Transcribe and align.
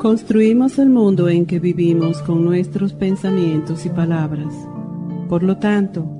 Construimos 0.00 0.78
el 0.78 0.88
mundo 0.88 1.28
en 1.28 1.44
que 1.44 1.58
vivimos 1.58 2.22
con 2.22 2.42
nuestros 2.42 2.94
pensamientos 2.94 3.84
y 3.84 3.90
palabras. 3.90 4.54
Por 5.28 5.42
lo 5.42 5.58
tanto, 5.58 6.10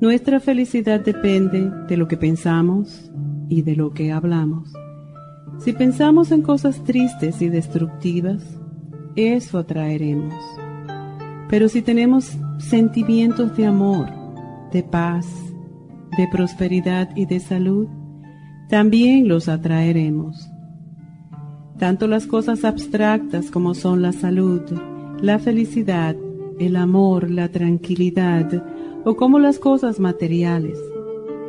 nuestra 0.00 0.40
felicidad 0.40 0.98
depende 0.98 1.70
de 1.86 1.96
lo 1.96 2.08
que 2.08 2.16
pensamos 2.16 3.12
y 3.48 3.62
de 3.62 3.76
lo 3.76 3.92
que 3.92 4.10
hablamos. 4.10 4.72
Si 5.60 5.72
pensamos 5.72 6.32
en 6.32 6.42
cosas 6.42 6.82
tristes 6.82 7.40
y 7.40 7.48
destructivas, 7.48 8.42
eso 9.14 9.58
atraeremos. 9.58 10.34
Pero 11.48 11.68
si 11.68 11.82
tenemos 11.82 12.36
sentimientos 12.58 13.56
de 13.56 13.66
amor, 13.66 14.08
de 14.72 14.82
paz, 14.82 15.28
de 16.18 16.26
prosperidad 16.32 17.10
y 17.14 17.26
de 17.26 17.38
salud, 17.38 17.86
también 18.68 19.28
los 19.28 19.48
atraeremos. 19.48 20.50
Tanto 21.78 22.06
las 22.06 22.26
cosas 22.26 22.64
abstractas 22.64 23.50
como 23.50 23.74
son 23.74 24.00
la 24.00 24.12
salud, 24.12 24.62
la 25.20 25.38
felicidad, 25.38 26.16
el 26.58 26.76
amor, 26.76 27.30
la 27.30 27.48
tranquilidad, 27.50 28.64
o 29.04 29.16
como 29.16 29.38
las 29.38 29.58
cosas 29.58 30.00
materiales, 30.00 30.78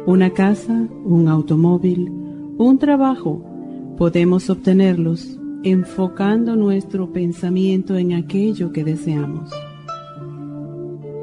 una 0.05 0.31
casa, 0.31 0.87
un 1.05 1.27
automóvil, 1.27 2.11
un 2.57 2.77
trabajo, 2.77 3.41
podemos 3.97 4.49
obtenerlos 4.49 5.39
enfocando 5.63 6.55
nuestro 6.55 7.11
pensamiento 7.11 7.95
en 7.95 8.13
aquello 8.13 8.71
que 8.71 8.83
deseamos. 8.83 9.49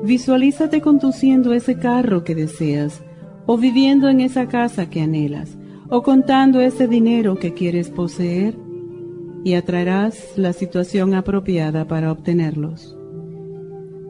Visualízate 0.03 0.81
conduciendo 0.81 1.53
ese 1.53 1.79
carro 1.79 2.25
que 2.25 2.35
deseas, 2.35 3.03
o 3.47 3.59
viviendo 3.59 4.09
en 4.09 4.21
esa 4.21 4.49
casa 4.49 4.89
que 4.89 5.03
anhelas, 5.03 5.57
o 5.89 6.03
contando 6.03 6.61
ese 6.61 6.89
dinero 6.89 7.37
que 7.37 7.53
quieres 7.55 7.91
poseer, 7.91 8.64
y 9.45 9.55
atraerás 9.55 10.37
la 10.37 10.55
situación 10.55 11.15
apropiada 11.15 11.87
para 11.87 12.11
obtenerlos. 12.11 12.97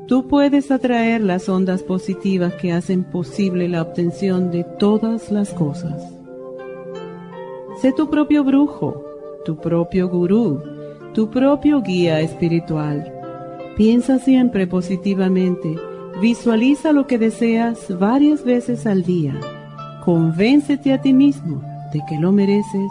Tú 0.07 0.29
puedes 0.29 0.71
atraer 0.71 1.23
las 1.23 1.49
ondas 1.49 1.83
positivas 1.83 2.55
que 2.55 2.73
hacen 2.73 3.05
posible 3.05 3.69
la 3.69 3.83
obtención 3.83 4.51
de 4.53 4.65
todas 4.79 5.33
las 5.33 5.51
cosas. 5.51 6.15
Sé 7.81 7.93
tu 7.93 8.09
propio 8.09 8.45
brujo, 8.45 9.05
tu 9.45 9.57
propio 9.57 10.09
gurú, 10.09 10.63
tu 11.15 11.31
propio 11.31 11.83
guía 11.83 12.21
espiritual. 12.21 13.13
Piensa 13.77 14.19
siempre 14.19 14.69
positivamente, 14.69 15.75
visualiza 16.21 16.93
lo 16.93 17.09
que 17.09 17.19
deseas 17.19 17.99
varias 17.99 18.45
veces 18.45 18.87
al 18.87 19.03
día, 19.03 19.35
convéncete 20.05 20.93
a 20.93 21.01
ti 21.01 21.13
mismo 21.13 21.61
de 21.93 22.01
que 22.09 22.19
lo 22.21 22.31
mereces 22.31 22.91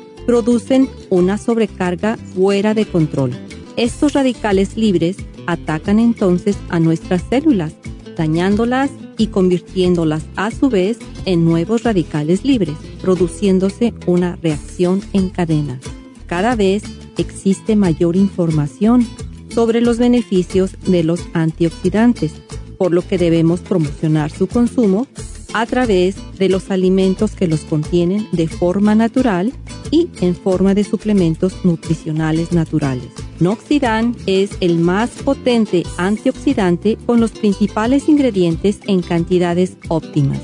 Producen 0.31 0.87
una 1.09 1.37
sobrecarga 1.37 2.15
fuera 2.15 2.73
de 2.73 2.85
control 2.85 3.33
estos 3.75 4.13
radicales 4.13 4.77
libres 4.77 5.17
atacan 5.45 5.99
entonces 5.99 6.55
a 6.69 6.79
nuestras 6.79 7.21
células, 7.29 7.73
dañándolas 8.15 8.91
y 9.17 9.27
convirtiéndolas 9.27 10.23
a 10.37 10.51
su 10.51 10.69
vez 10.69 10.99
en 11.25 11.43
nuevos 11.43 11.83
radicales 11.83 12.45
libres, 12.45 12.77
produciéndose 13.01 13.93
una 14.05 14.37
reacción 14.41 15.01
en 15.11 15.31
cadena. 15.31 15.81
Cada 16.27 16.55
vez 16.55 16.83
existe 17.17 17.75
mayor 17.75 18.15
información 18.15 19.05
sobre 19.49 19.81
los 19.81 19.97
beneficios 19.97 20.77
de 20.87 21.03
los 21.03 21.21
antioxidantes, 21.33 22.31
por 22.77 22.93
lo 22.93 23.05
que 23.05 23.17
debemos 23.17 23.59
promocionar 23.59 24.31
su 24.31 24.47
consumo 24.47 25.07
a 25.53 25.65
través 25.65 26.15
de 26.37 26.49
los 26.49 26.71
alimentos 26.71 27.31
que 27.31 27.47
los 27.47 27.61
contienen 27.61 28.27
de 28.31 28.47
forma 28.47 28.95
natural 28.95 29.53
y 29.91 30.09
en 30.21 30.35
forma 30.35 30.73
de 30.73 30.83
suplementos 30.83 31.63
nutricionales 31.63 32.51
naturales. 32.51 33.07
Noxidan 33.39 34.15
es 34.25 34.51
el 34.59 34.77
más 34.77 35.09
potente 35.09 35.83
antioxidante 35.97 36.97
con 37.05 37.19
los 37.19 37.31
principales 37.31 38.07
ingredientes 38.07 38.79
en 38.87 39.01
cantidades 39.01 39.77
óptimas. 39.87 40.39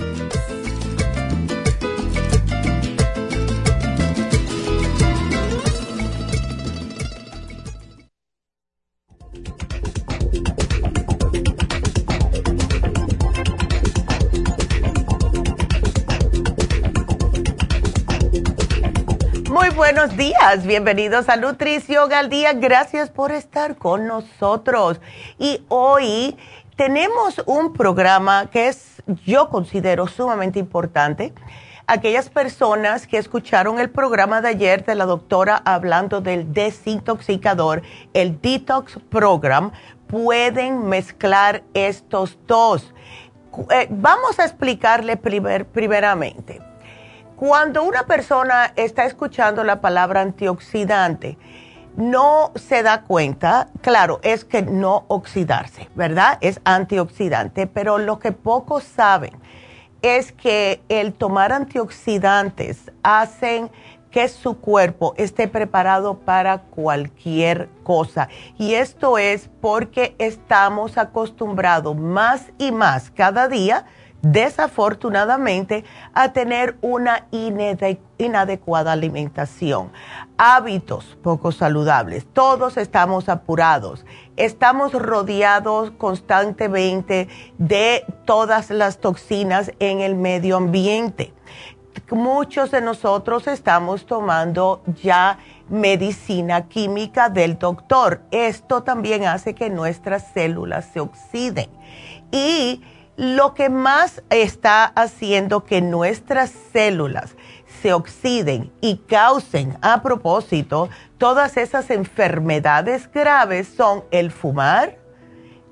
Buenos 20.04 20.18
días, 20.18 20.66
bienvenidos 20.66 21.30
a 21.30 21.36
Nutrición 21.36 22.12
al 22.12 22.28
Día, 22.28 22.52
gracias 22.52 23.08
por 23.08 23.32
estar 23.32 23.76
con 23.76 24.06
nosotros. 24.06 25.00
Y 25.38 25.64
hoy 25.68 26.36
tenemos 26.76 27.42
un 27.46 27.72
programa 27.72 28.50
que 28.50 28.68
es, 28.68 29.02
yo 29.24 29.48
considero 29.48 30.06
sumamente 30.06 30.58
importante. 30.58 31.32
aquellas 31.86 32.28
personas 32.28 33.06
que 33.06 33.16
escucharon 33.16 33.78
el 33.78 33.88
programa 33.88 34.42
de 34.42 34.48
ayer 34.48 34.84
de 34.84 34.94
la 34.94 35.06
doctora 35.06 35.62
hablando 35.64 36.20
del 36.20 36.52
desintoxicador, 36.52 37.80
el 38.12 38.38
Detox 38.42 38.98
Program, 39.08 39.72
pueden 40.06 40.86
mezclar 40.86 41.62
estos 41.72 42.38
dos. 42.46 42.92
Eh, 43.70 43.86
vamos 43.88 44.38
a 44.38 44.44
explicarle 44.44 45.16
primeramente. 45.16 46.73
Cuando 47.36 47.82
una 47.82 48.04
persona 48.04 48.72
está 48.76 49.06
escuchando 49.06 49.64
la 49.64 49.80
palabra 49.80 50.20
antioxidante, 50.20 51.36
no 51.96 52.52
se 52.54 52.84
da 52.84 53.02
cuenta, 53.02 53.68
claro, 53.80 54.20
es 54.22 54.44
que 54.44 54.62
no 54.62 55.04
oxidarse, 55.08 55.88
¿verdad? 55.96 56.38
Es 56.40 56.60
antioxidante, 56.64 57.66
pero 57.66 57.98
lo 57.98 58.20
que 58.20 58.30
pocos 58.30 58.84
saben 58.84 59.32
es 60.00 60.30
que 60.30 60.82
el 60.88 61.12
tomar 61.12 61.52
antioxidantes 61.52 62.92
hacen 63.02 63.70
que 64.12 64.28
su 64.28 64.60
cuerpo 64.60 65.14
esté 65.16 65.48
preparado 65.48 66.20
para 66.20 66.58
cualquier 66.58 67.68
cosa. 67.82 68.28
Y 68.58 68.74
esto 68.74 69.18
es 69.18 69.50
porque 69.60 70.14
estamos 70.18 70.98
acostumbrados 70.98 71.96
más 71.96 72.52
y 72.58 72.70
más 72.70 73.10
cada 73.10 73.48
día 73.48 73.86
desafortunadamente, 74.24 75.84
a 76.14 76.32
tener 76.32 76.76
una 76.80 77.26
inadecuada 78.18 78.92
alimentación, 78.92 79.92
hábitos 80.36 81.16
poco 81.22 81.52
saludables. 81.52 82.26
Todos 82.32 82.76
estamos 82.76 83.28
apurados, 83.28 84.04
estamos 84.36 84.92
rodeados 84.92 85.90
constantemente 85.92 87.28
de 87.58 88.04
todas 88.24 88.70
las 88.70 88.98
toxinas 88.98 89.72
en 89.78 90.00
el 90.00 90.14
medio 90.14 90.56
ambiente. 90.56 91.32
Muchos 92.10 92.70
de 92.70 92.80
nosotros 92.80 93.46
estamos 93.46 94.04
tomando 94.04 94.82
ya 95.02 95.38
medicina 95.68 96.68
química 96.68 97.28
del 97.28 97.58
doctor. 97.58 98.20
Esto 98.30 98.82
también 98.82 99.24
hace 99.24 99.54
que 99.54 99.70
nuestras 99.70 100.32
células 100.32 100.86
se 100.92 101.00
oxiden. 101.00 101.70
Y 102.30 102.82
lo 103.16 103.54
que 103.54 103.68
más 103.68 104.22
está 104.30 104.84
haciendo 104.84 105.64
que 105.64 105.80
nuestras 105.80 106.52
células 106.72 107.36
se 107.82 107.92
oxiden 107.92 108.72
y 108.80 108.96
causen 108.96 109.76
a 109.82 110.02
propósito 110.02 110.88
todas 111.18 111.56
esas 111.56 111.90
enfermedades 111.90 113.10
graves 113.12 113.68
son 113.68 114.04
el 114.10 114.30
fumar, 114.30 114.98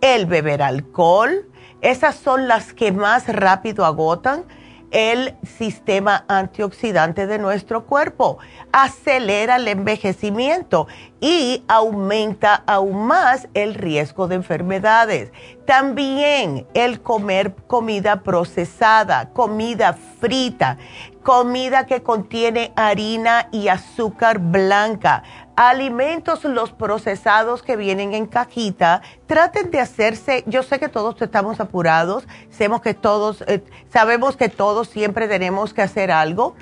el 0.00 0.26
beber 0.26 0.62
alcohol, 0.62 1.48
esas 1.80 2.14
son 2.16 2.48
las 2.48 2.72
que 2.72 2.92
más 2.92 3.28
rápido 3.28 3.84
agotan 3.84 4.44
el 4.92 5.34
sistema 5.42 6.24
antioxidante 6.28 7.26
de 7.26 7.38
nuestro 7.38 7.86
cuerpo, 7.86 8.38
acelera 8.72 9.56
el 9.56 9.66
envejecimiento 9.66 10.86
y 11.22 11.62
aumenta 11.68 12.64
aún 12.66 13.06
más 13.06 13.48
el 13.54 13.74
riesgo 13.74 14.26
de 14.26 14.34
enfermedades. 14.34 15.30
También 15.64 16.66
el 16.74 17.00
comer 17.00 17.54
comida 17.68 18.22
procesada, 18.22 19.30
comida 19.30 19.96
frita, 20.20 20.78
comida 21.22 21.86
que 21.86 22.02
contiene 22.02 22.72
harina 22.74 23.48
y 23.52 23.68
azúcar 23.68 24.40
blanca, 24.40 25.22
alimentos 25.54 26.42
los 26.42 26.72
procesados 26.72 27.62
que 27.62 27.76
vienen 27.76 28.14
en 28.14 28.26
cajita, 28.26 29.02
traten 29.28 29.70
de 29.70 29.78
hacerse, 29.78 30.42
yo 30.48 30.64
sé 30.64 30.80
que 30.80 30.88
todos 30.88 31.22
estamos 31.22 31.60
apurados, 31.60 32.26
sabemos 32.50 32.82
que 32.82 32.94
todos, 32.94 33.44
eh, 33.46 33.62
sabemos 33.92 34.36
que 34.36 34.48
todos 34.48 34.88
siempre 34.88 35.28
tenemos 35.28 35.72
que 35.72 35.82
hacer 35.82 36.10
algo, 36.10 36.56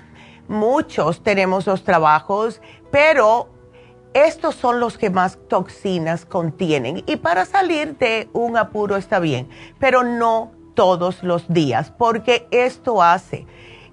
muchos 0.48 1.22
tenemos 1.22 1.66
los 1.66 1.82
trabajos, 1.82 2.60
pero 2.90 3.48
estos 4.14 4.54
son 4.54 4.80
los 4.80 4.98
que 4.98 5.10
más 5.10 5.38
toxinas 5.48 6.24
contienen. 6.24 7.02
Y 7.06 7.16
para 7.16 7.44
salir 7.44 7.96
de 7.98 8.28
un 8.32 8.56
apuro 8.56 8.96
está 8.96 9.18
bien, 9.18 9.48
pero 9.78 10.02
no 10.02 10.52
todos 10.74 11.22
los 11.22 11.48
días, 11.52 11.92
porque 11.96 12.46
esto 12.50 13.02
hace 13.02 13.46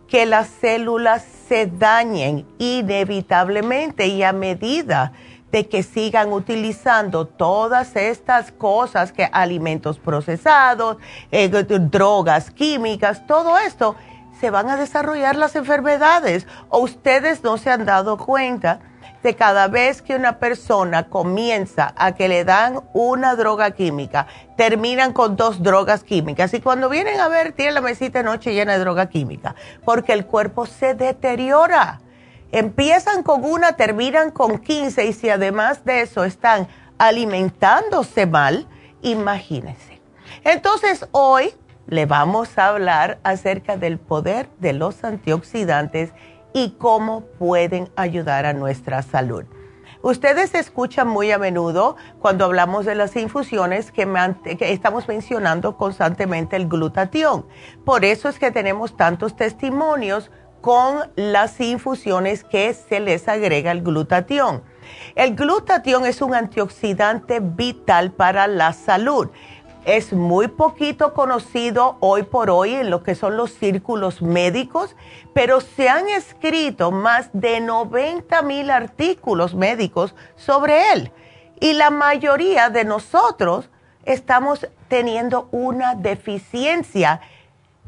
que 0.08 0.26
las 0.26 0.48
células 0.48 1.26
se 1.48 1.68
dañen 1.68 2.46
inevitablemente 2.58 4.08
y 4.08 4.24
a 4.24 4.32
medida 4.32 5.12
de 5.52 5.68
que 5.68 5.84
sigan 5.84 6.34
utilizando 6.34 7.26
todas 7.26 7.96
estas 7.96 8.52
cosas, 8.52 9.12
que 9.12 9.30
alimentos 9.32 9.98
procesados, 10.00 10.98
eh, 11.32 11.50
drogas 11.50 12.52
químicas, 12.52 13.26
todo 13.28 13.58
esto, 13.58 13.96
se 14.40 14.50
van 14.50 14.70
a 14.70 14.78
desarrollar 14.78 15.36
las 15.36 15.56
enfermedades. 15.56 16.48
O 16.70 16.80
ustedes 16.80 17.44
no 17.44 17.58
se 17.58 17.72
han 17.72 17.86
dado 17.86 18.18
cuenta 18.18 18.82
de 19.24 19.36
cada 19.36 19.68
vez 19.68 20.02
que 20.02 20.16
una 20.16 20.40
persona 20.40 21.10
comienza 21.10 21.94
a 21.98 22.14
que 22.14 22.28
le 22.28 22.44
dan 22.44 22.82
una 22.94 23.36
droga 23.36 23.72
química, 23.72 24.28
terminan 24.56 25.14
con 25.14 25.36
dos 25.36 25.62
drogas 25.62 26.04
químicas 26.04 26.54
y 26.54 26.62
cuando 26.62 26.90
vienen 26.90 27.20
a 27.20 27.28
ver 27.28 27.52
tienen 27.52 27.76
la 27.76 27.82
mesita 27.82 28.20
de 28.20 28.26
noche 28.26 28.54
llena 28.54 28.74
de 28.74 28.80
droga 28.80 29.10
química, 29.10 29.56
porque 29.84 30.14
el 30.14 30.26
cuerpo 30.26 30.66
se 30.66 30.94
deteriora. 30.94 32.02
Empiezan 32.52 33.24
con 33.24 33.44
una, 33.44 33.74
terminan 33.74 34.32
con 34.32 34.60
15 34.60 35.06
y 35.06 35.14
si 35.14 35.30
además 35.30 35.84
de 35.84 36.02
eso 36.02 36.24
están 36.24 36.68
alimentándose 36.98 38.26
mal, 38.26 38.68
imagínense. 39.02 40.00
Entonces 40.44 41.08
hoy 41.12 41.54
le 41.88 42.06
vamos 42.06 42.58
a 42.58 42.70
hablar 42.70 43.20
acerca 43.24 43.78
del 43.78 43.98
poder 43.98 44.50
de 44.60 44.74
los 44.74 45.04
antioxidantes 45.04 46.12
y 46.54 46.72
cómo 46.78 47.22
pueden 47.40 47.90
ayudar 47.96 48.46
a 48.46 48.54
nuestra 48.54 49.02
salud. 49.02 49.46
Ustedes 50.02 50.54
escuchan 50.54 51.08
muy 51.08 51.32
a 51.32 51.40
menudo 51.40 51.98
cuando 52.20 52.46
hablamos 52.46 52.86
de 52.86 52.96
las 52.96 53.16
infusiones 53.16 53.92
que, 53.92 54.08
estamos 54.62 55.08
mencionando 55.08 55.76
constantemente 55.76 56.56
el 56.56 56.68
glutatión. 56.68 57.46
Por 57.84 58.06
eso 58.06 58.30
es 58.30 58.38
que 58.38 58.52
tenemos 58.52 58.96
tantos 58.96 59.36
testimonios 59.36 60.32
con 60.62 61.12
las 61.16 61.60
infusiones 61.60 62.44
que 62.44 62.74
se 62.74 63.00
les 63.00 63.28
agrega 63.28 63.72
el 63.72 63.82
glutatión. 63.82 64.64
El 65.16 65.36
glutatión 65.36 66.06
es 66.06 66.22
un 66.22 66.34
antioxidante 66.34 67.40
vital 67.40 68.12
para 68.12 68.48
la 68.48 68.74
salud 68.74 69.30
es 69.88 70.12
muy 70.12 70.50
poquito 70.50 71.14
conocido 71.14 71.96
hoy 72.02 72.24
por 72.24 72.50
hoy 72.50 72.74
en 72.74 72.90
lo 72.90 73.04
que 73.04 73.16
son 73.16 73.38
los 73.38 73.54
círculos 73.54 74.22
médicos, 74.22 74.98
pero 75.34 75.62
se 75.62 75.88
han 75.88 76.10
escrito 76.10 76.92
más 76.92 77.30
de 77.32 77.62
90 77.62 78.42
mil 78.42 78.70
artículos 78.70 79.56
médicos 79.56 80.14
sobre 80.36 80.92
él. 80.92 81.12
Y 81.62 81.72
la 81.72 81.90
mayoría 81.90 82.70
de 82.70 82.84
nosotros 82.84 83.70
estamos 84.04 84.68
teniendo 84.90 85.48
una 85.52 85.96
deficiencia 85.96 87.22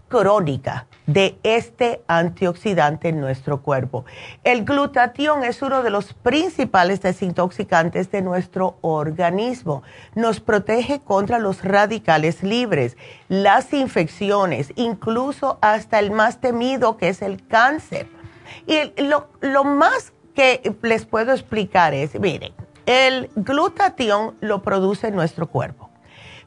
crónica 0.07 0.87
de 1.13 1.39
este 1.41 2.03
antioxidante 2.07 3.09
en 3.09 3.19
nuestro 3.19 3.63
cuerpo. 3.63 4.05
El 4.43 4.63
glutatión 4.63 5.43
es 5.43 5.63
uno 5.63 5.81
de 5.81 5.89
los 5.89 6.13
principales 6.13 7.01
desintoxicantes 7.01 8.11
de 8.11 8.21
nuestro 8.21 8.77
organismo. 8.81 9.81
Nos 10.13 10.39
protege 10.39 10.99
contra 10.99 11.39
los 11.39 11.63
radicales 11.63 12.43
libres, 12.43 12.95
las 13.27 13.73
infecciones, 13.73 14.71
incluso 14.75 15.57
hasta 15.61 15.97
el 15.97 16.11
más 16.11 16.41
temido 16.41 16.97
que 16.97 17.09
es 17.09 17.23
el 17.23 17.45
cáncer. 17.47 18.07
Y 18.67 19.01
lo, 19.01 19.29
lo 19.41 19.63
más 19.63 20.13
que 20.35 20.75
les 20.83 21.07
puedo 21.07 21.31
explicar 21.31 21.95
es, 21.95 22.19
miren, 22.19 22.53
el 22.85 23.31
glutatión 23.35 24.35
lo 24.41 24.61
produce 24.61 25.09
nuestro 25.09 25.47
cuerpo, 25.47 25.89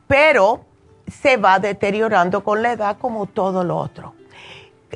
pero 0.07 0.65
se 1.09 1.37
va 1.37 1.59
deteriorando 1.59 2.45
con 2.45 2.63
la 2.63 2.73
edad 2.73 2.99
como 2.99 3.27
todo 3.27 3.65
lo 3.65 3.77
otro. 3.77 4.15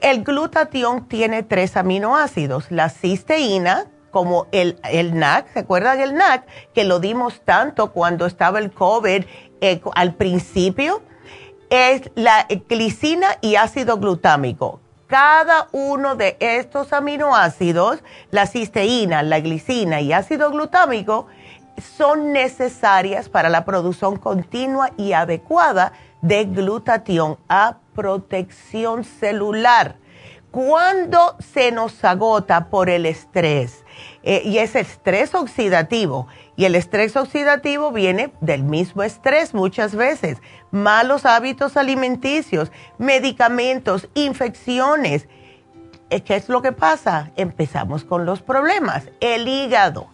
El 0.02 0.24
glutatión 0.24 1.08
tiene 1.08 1.42
tres 1.42 1.76
aminoácidos, 1.76 2.70
la 2.70 2.90
cisteína, 2.90 3.86
como 4.10 4.46
el, 4.52 4.78
el 4.90 5.18
NAC, 5.18 5.52
¿se 5.52 5.58
acuerdan 5.60 5.98
del 5.98 6.14
NAC? 6.14 6.46
Que 6.74 6.84
lo 6.84 7.00
dimos 7.00 7.42
tanto 7.44 7.92
cuando 7.92 8.26
estaba 8.26 8.58
el 8.58 8.70
COVID 8.70 9.24
eh, 9.60 9.80
al 9.94 10.14
principio. 10.14 11.02
Es 11.68 12.10
la 12.14 12.46
glicina 12.68 13.26
y 13.40 13.56
ácido 13.56 13.98
glutámico. 13.98 14.80
Cada 15.06 15.68
uno 15.72 16.16
de 16.16 16.36
estos 16.40 16.92
aminoácidos, 16.92 18.02
la 18.30 18.46
cisteína, 18.46 19.22
la 19.22 19.40
glicina 19.40 20.00
y 20.00 20.12
ácido 20.12 20.50
glutámico, 20.50 21.26
son 21.96 22.32
necesarias 22.32 23.28
para 23.28 23.48
la 23.48 23.64
producción 23.64 24.16
continua 24.16 24.90
y 24.96 25.12
adecuada 25.12 25.92
de 26.22 26.44
glutatión 26.44 27.38
a 27.48 27.76
protección 27.96 29.02
celular. 29.02 29.96
Cuando 30.52 31.36
se 31.40 31.72
nos 31.72 32.04
agota 32.04 32.70
por 32.70 32.88
el 32.88 33.04
estrés, 33.04 33.84
eh, 34.22 34.42
y 34.44 34.58
es 34.58 34.76
estrés 34.76 35.34
oxidativo, 35.34 36.28
y 36.56 36.64
el 36.64 36.76
estrés 36.76 37.16
oxidativo 37.16 37.90
viene 37.90 38.32
del 38.40 38.62
mismo 38.62 39.02
estrés 39.02 39.52
muchas 39.52 39.94
veces, 39.94 40.38
malos 40.70 41.26
hábitos 41.26 41.76
alimenticios, 41.76 42.70
medicamentos, 42.98 44.08
infecciones, 44.14 45.28
¿qué 46.08 46.36
es 46.36 46.48
lo 46.48 46.62
que 46.62 46.72
pasa? 46.72 47.32
Empezamos 47.36 48.04
con 48.04 48.24
los 48.24 48.40
problemas. 48.40 49.10
El 49.20 49.48
hígado. 49.48 50.08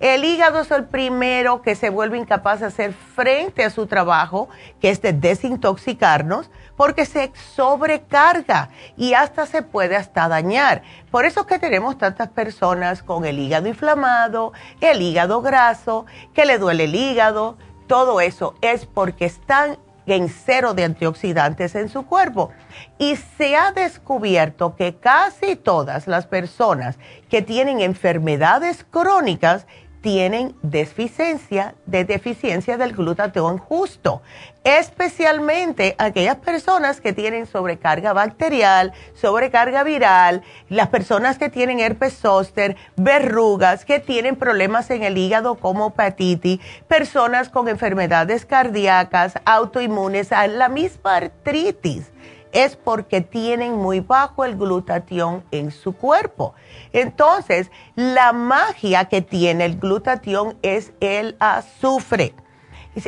El 0.00 0.24
hígado 0.24 0.60
es 0.60 0.70
el 0.70 0.84
primero 0.84 1.60
que 1.60 1.74
se 1.74 1.90
vuelve 1.90 2.18
incapaz 2.18 2.60
de 2.60 2.66
hacer 2.66 2.92
frente 2.92 3.64
a 3.64 3.70
su 3.70 3.88
trabajo, 3.88 4.48
que 4.80 4.90
es 4.90 5.02
de 5.02 5.12
desintoxicarnos, 5.12 6.50
porque 6.76 7.04
se 7.04 7.32
sobrecarga 7.56 8.68
y 8.96 9.14
hasta 9.14 9.44
se 9.44 9.62
puede 9.62 9.96
hasta 9.96 10.28
dañar. 10.28 10.82
Por 11.10 11.24
eso 11.24 11.46
que 11.46 11.58
tenemos 11.58 11.98
tantas 11.98 12.28
personas 12.28 13.02
con 13.02 13.24
el 13.24 13.40
hígado 13.40 13.66
inflamado, 13.66 14.52
el 14.80 15.02
hígado 15.02 15.42
graso, 15.42 16.06
que 16.32 16.46
le 16.46 16.58
duele 16.58 16.84
el 16.84 16.94
hígado, 16.94 17.58
todo 17.88 18.20
eso 18.20 18.54
es 18.60 18.86
porque 18.86 19.24
están 19.24 19.78
en 20.06 20.28
cero 20.28 20.74
de 20.74 20.84
antioxidantes 20.84 21.74
en 21.74 21.88
su 21.88 22.06
cuerpo. 22.06 22.50
Y 22.98 23.16
se 23.16 23.56
ha 23.56 23.72
descubierto 23.72 24.76
que 24.76 24.96
casi 24.96 25.56
todas 25.56 26.06
las 26.06 26.26
personas 26.26 26.98
que 27.28 27.42
tienen 27.42 27.80
enfermedades 27.80 28.86
crónicas 28.88 29.66
tienen 30.00 30.54
deficiencia 30.62 31.74
de 31.86 32.04
deficiencia 32.04 32.76
del 32.76 32.94
glutatión 32.94 33.58
justo, 33.58 34.22
especialmente 34.64 35.94
aquellas 35.98 36.36
personas 36.36 37.00
que 37.00 37.12
tienen 37.12 37.46
sobrecarga 37.46 38.12
bacterial, 38.12 38.92
sobrecarga 39.14 39.82
viral, 39.82 40.42
las 40.68 40.88
personas 40.88 41.38
que 41.38 41.48
tienen 41.48 41.80
herpes 41.80 42.14
zóster, 42.14 42.76
verrugas, 42.96 43.84
que 43.84 44.00
tienen 44.00 44.36
problemas 44.36 44.90
en 44.90 45.02
el 45.02 45.18
hígado 45.18 45.56
como 45.56 45.88
hepatitis, 45.88 46.60
personas 46.86 47.48
con 47.48 47.68
enfermedades 47.68 48.46
cardíacas, 48.46 49.34
autoinmunes, 49.44 50.30
la 50.30 50.68
misma 50.68 51.16
artritis 51.16 52.10
es 52.52 52.76
porque 52.76 53.20
tienen 53.20 53.74
muy 53.74 54.00
bajo 54.00 54.44
el 54.44 54.56
glutatión 54.56 55.44
en 55.50 55.70
su 55.70 55.94
cuerpo. 55.94 56.54
Entonces, 56.92 57.70
la 57.94 58.32
magia 58.32 59.06
que 59.06 59.22
tiene 59.22 59.64
el 59.64 59.78
glutatión 59.78 60.56
es 60.62 60.92
el 61.00 61.36
azufre. 61.40 62.34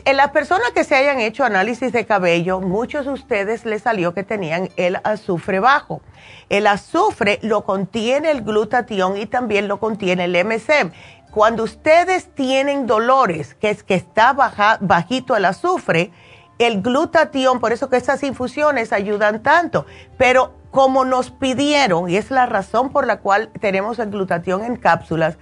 En 0.04 0.16
las 0.16 0.30
personas 0.30 0.70
que 0.72 0.84
se 0.84 0.94
hayan 0.94 1.18
hecho 1.18 1.42
análisis 1.42 1.90
de 1.92 2.06
cabello, 2.06 2.60
muchos 2.60 3.06
de 3.06 3.12
ustedes 3.12 3.64
les 3.64 3.82
salió 3.82 4.14
que 4.14 4.22
tenían 4.22 4.68
el 4.76 4.98
azufre 5.02 5.58
bajo. 5.58 6.00
El 6.48 6.68
azufre 6.68 7.40
lo 7.42 7.64
contiene 7.64 8.30
el 8.30 8.42
glutatión 8.42 9.16
y 9.16 9.26
también 9.26 9.66
lo 9.66 9.80
contiene 9.80 10.26
el 10.26 10.44
MSM. 10.44 10.92
Cuando 11.32 11.64
ustedes 11.64 12.32
tienen 12.34 12.86
dolores, 12.86 13.54
que 13.54 13.70
es 13.70 13.82
que 13.82 13.94
está 13.94 14.32
bajito 14.80 15.36
el 15.36 15.44
azufre, 15.44 16.12
el 16.60 16.82
glutatión, 16.82 17.58
por 17.58 17.72
eso 17.72 17.88
que 17.88 17.96
esas 17.96 18.22
infusiones 18.22 18.92
ayudan 18.92 19.42
tanto, 19.42 19.86
pero 20.18 20.52
como 20.70 21.06
nos 21.06 21.30
pidieron, 21.30 22.10
y 22.10 22.16
es 22.16 22.30
la 22.30 22.44
razón 22.44 22.90
por 22.90 23.06
la 23.06 23.20
cual 23.20 23.48
tenemos 23.60 23.98
el 23.98 24.10
glutatión 24.10 24.62
en 24.62 24.76
cápsulas, 24.76 25.38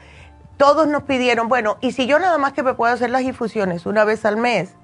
todos 0.57 0.87
nos 0.87 1.03
pidieron, 1.03 1.49
bueno, 1.49 1.77
y 1.81 1.91
si 1.91 2.07
yo 2.07 2.21
nada 2.21 2.39
más 2.39 2.53
que 2.53 2.63
me 2.63 2.75
puedo 2.75 2.95
hacer 2.95 3.11
las 3.11 3.23
infusiones 3.23 3.85
una 3.85 4.05
vez 4.05 4.25
al 4.25 4.37
mes, 4.37 4.77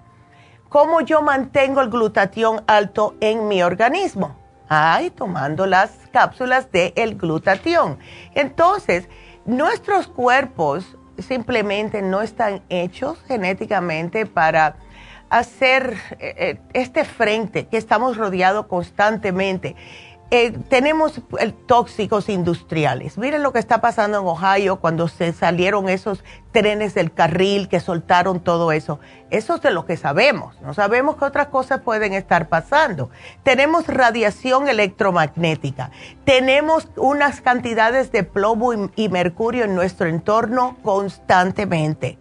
¿cómo 0.68 1.00
yo 1.02 1.22
mantengo 1.22 1.80
el 1.80 1.88
glutatión 1.88 2.64
alto 2.66 3.14
en 3.20 3.46
mi 3.46 3.62
organismo? 3.62 4.36
Ay, 4.68 5.10
tomando 5.10 5.66
las 5.66 5.92
cápsulas 6.10 6.72
del 6.72 6.92
el 6.96 7.14
glutatión. 7.14 7.98
Entonces, 8.34 9.08
nuestros 9.44 10.08
cuerpos 10.08 10.96
simplemente 11.18 12.02
no 12.02 12.22
están 12.22 12.60
hechos 12.70 13.22
genéticamente 13.28 14.26
para 14.26 14.76
hacer 15.38 15.96
eh, 16.20 16.34
eh, 16.38 16.60
este 16.74 17.04
frente 17.04 17.66
que 17.66 17.76
estamos 17.76 18.16
rodeados 18.16 18.66
constantemente. 18.66 19.74
Eh, 20.30 20.52
tenemos 20.68 21.20
tóxicos 21.66 22.28
industriales. 22.28 23.18
Miren 23.18 23.42
lo 23.42 23.52
que 23.52 23.58
está 23.58 23.80
pasando 23.80 24.20
en 24.20 24.26
Ohio 24.26 24.76
cuando 24.76 25.08
se 25.08 25.32
salieron 25.32 25.88
esos 25.88 26.24
trenes 26.52 26.94
del 26.94 27.12
carril 27.12 27.68
que 27.68 27.80
soltaron 27.80 28.40
todo 28.40 28.70
eso. 28.70 29.00
Eso 29.30 29.56
es 29.56 29.62
de 29.62 29.72
lo 29.72 29.84
que 29.86 29.96
sabemos. 29.96 30.60
No 30.62 30.72
sabemos 30.72 31.16
qué 31.16 31.24
otras 31.24 31.48
cosas 31.48 31.80
pueden 31.80 32.14
estar 32.14 32.48
pasando. 32.48 33.10
Tenemos 33.42 33.88
radiación 33.88 34.68
electromagnética. 34.68 35.90
Tenemos 36.24 36.88
unas 36.96 37.40
cantidades 37.40 38.12
de 38.12 38.22
plomo 38.22 38.72
y 38.94 39.08
mercurio 39.08 39.64
en 39.64 39.74
nuestro 39.74 40.06
entorno 40.06 40.76
constantemente 40.82 42.18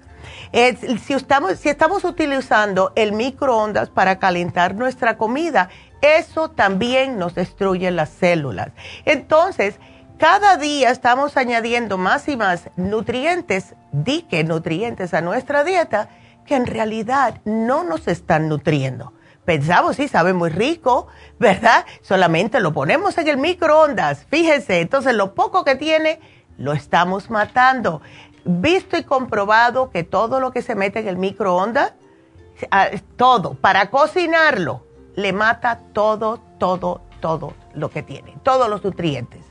si, 0.51 1.13
estamos, 1.13 1.59
si 1.59 1.69
estamos 1.69 2.03
utilizando 2.03 2.91
el 2.95 3.13
microondas 3.13 3.89
para 3.89 4.19
calentar 4.19 4.75
nuestra 4.75 5.17
comida, 5.17 5.69
eso 6.01 6.49
también 6.49 7.17
nos 7.17 7.35
destruye 7.35 7.89
las 7.91 8.09
células. 8.09 8.69
Entonces, 9.05 9.79
cada 10.17 10.57
día 10.57 10.89
estamos 10.89 11.37
añadiendo 11.37 11.97
más 11.97 12.27
y 12.27 12.37
más 12.37 12.69
nutrientes, 12.75 13.75
dique 13.91 14.43
nutrientes 14.43 15.13
a 15.13 15.21
nuestra 15.21 15.63
dieta, 15.63 16.09
que 16.45 16.55
en 16.55 16.65
realidad 16.65 17.41
no 17.45 17.83
nos 17.83 18.07
están 18.07 18.49
nutriendo. 18.49 19.13
Pensamos, 19.45 19.97
sí, 19.97 20.07
sabe 20.07 20.33
muy 20.33 20.49
rico, 20.49 21.07
¿verdad? 21.39 21.85
Solamente 22.01 22.59
lo 22.59 22.73
ponemos 22.73 23.17
en 23.17 23.27
el 23.27 23.37
microondas. 23.37 24.25
Fíjense, 24.29 24.79
entonces 24.79 25.13
lo 25.15 25.33
poco 25.33 25.65
que 25.65 25.75
tiene, 25.75 26.19
lo 26.57 26.73
estamos 26.73 27.29
matando 27.29 28.01
visto 28.45 28.97
y 28.97 29.03
comprobado 29.03 29.89
que 29.89 30.03
todo 30.03 30.39
lo 30.39 30.51
que 30.51 30.61
se 30.61 30.75
mete 30.75 30.99
en 30.99 31.07
el 31.07 31.17
microondas, 31.17 31.93
ah, 32.71 32.89
todo, 33.15 33.55
para 33.55 33.89
cocinarlo, 33.89 34.85
le 35.15 35.33
mata 35.33 35.81
todo, 35.93 36.39
todo, 36.57 37.01
todo 37.19 37.53
lo 37.73 37.89
que 37.89 38.03
tiene, 38.03 38.35
todos 38.43 38.69
los 38.69 38.83
nutrientes. 38.83 39.45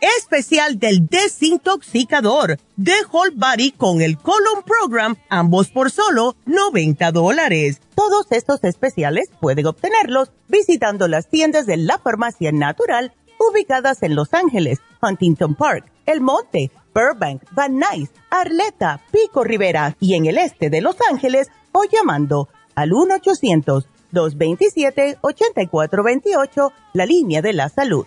Especial 0.00 0.78
del 0.78 1.08
desintoxicador, 1.08 2.58
de 2.76 2.92
Whole 3.12 3.32
Body 3.34 3.72
con 3.72 4.00
el 4.00 4.16
Colon 4.16 4.62
Program, 4.64 5.14
ambos 5.28 5.68
por 5.68 5.90
solo 5.90 6.36
90 6.46 7.12
dólares. 7.12 7.82
Todos 7.94 8.24
estos 8.30 8.64
especiales 8.64 9.28
pueden 9.40 9.66
obtenerlos 9.66 10.30
visitando 10.48 11.06
las 11.06 11.28
tiendas 11.28 11.66
de 11.66 11.76
la 11.76 11.98
farmacia 11.98 12.50
natural 12.50 13.12
ubicadas 13.38 14.02
en 14.02 14.14
Los 14.14 14.32
Ángeles, 14.32 14.78
Huntington 15.02 15.54
Park, 15.54 15.84
El 16.06 16.22
Monte, 16.22 16.70
Burbank, 16.94 17.42
Van 17.52 17.78
Nuys, 17.78 18.08
Arleta, 18.30 19.02
Pico 19.12 19.44
Rivera 19.44 19.98
y 20.00 20.14
en 20.14 20.24
el 20.24 20.38
este 20.38 20.70
de 20.70 20.80
Los 20.80 20.96
Ángeles 21.10 21.48
o 21.72 21.84
llamando 21.84 22.48
al 22.74 22.92
1-800-227-8428, 24.12 26.72
la 26.94 27.04
línea 27.04 27.42
de 27.42 27.52
la 27.52 27.68
salud. 27.68 28.06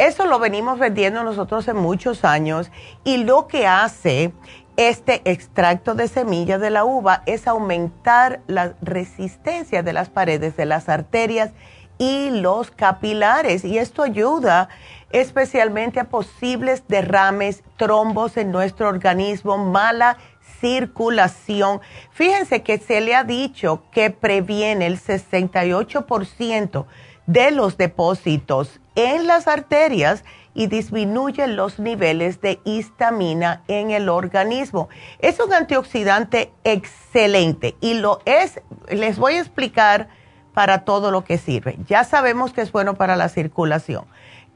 Eso 0.01 0.25
lo 0.25 0.39
venimos 0.39 0.79
vendiendo 0.79 1.23
nosotros 1.23 1.67
en 1.67 1.75
muchos 1.75 2.25
años 2.25 2.71
y 3.03 3.17
lo 3.17 3.45
que 3.45 3.67
hace 3.67 4.33
este 4.75 5.21
extracto 5.25 5.93
de 5.93 6.07
semilla 6.07 6.57
de 6.57 6.71
la 6.71 6.85
uva 6.85 7.21
es 7.27 7.47
aumentar 7.47 8.41
la 8.47 8.73
resistencia 8.81 9.83
de 9.83 9.93
las 9.93 10.09
paredes 10.09 10.57
de 10.57 10.65
las 10.65 10.89
arterias 10.89 11.51
y 11.99 12.31
los 12.31 12.71
capilares 12.71 13.63
y 13.63 13.77
esto 13.77 14.01
ayuda 14.01 14.69
especialmente 15.11 15.99
a 15.99 16.05
posibles 16.05 16.83
derrames, 16.87 17.63
trombos 17.77 18.37
en 18.37 18.51
nuestro 18.51 18.89
organismo, 18.89 19.59
mala 19.59 20.17
circulación. 20.61 21.79
Fíjense 22.09 22.63
que 22.63 22.79
se 22.79 23.01
le 23.01 23.13
ha 23.13 23.23
dicho 23.23 23.83
que 23.91 24.09
previene 24.09 24.87
el 24.87 24.99
68% 24.99 26.85
de 27.31 27.51
los 27.51 27.77
depósitos 27.77 28.81
en 28.95 29.25
las 29.25 29.47
arterias 29.47 30.25
y 30.53 30.67
disminuye 30.67 31.47
los 31.47 31.79
niveles 31.79 32.41
de 32.41 32.59
histamina 32.65 33.63
en 33.69 33.91
el 33.91 34.09
organismo. 34.09 34.89
Es 35.19 35.39
un 35.39 35.53
antioxidante 35.53 36.51
excelente 36.65 37.75
y 37.79 37.93
lo 37.93 38.19
es, 38.25 38.61
les 38.89 39.17
voy 39.17 39.35
a 39.35 39.39
explicar 39.39 40.09
para 40.53 40.83
todo 40.83 41.09
lo 41.11 41.23
que 41.23 41.37
sirve. 41.37 41.77
Ya 41.87 42.03
sabemos 42.03 42.51
que 42.51 42.61
es 42.61 42.73
bueno 42.73 42.95
para 42.95 43.15
la 43.15 43.29
circulación 43.29 44.05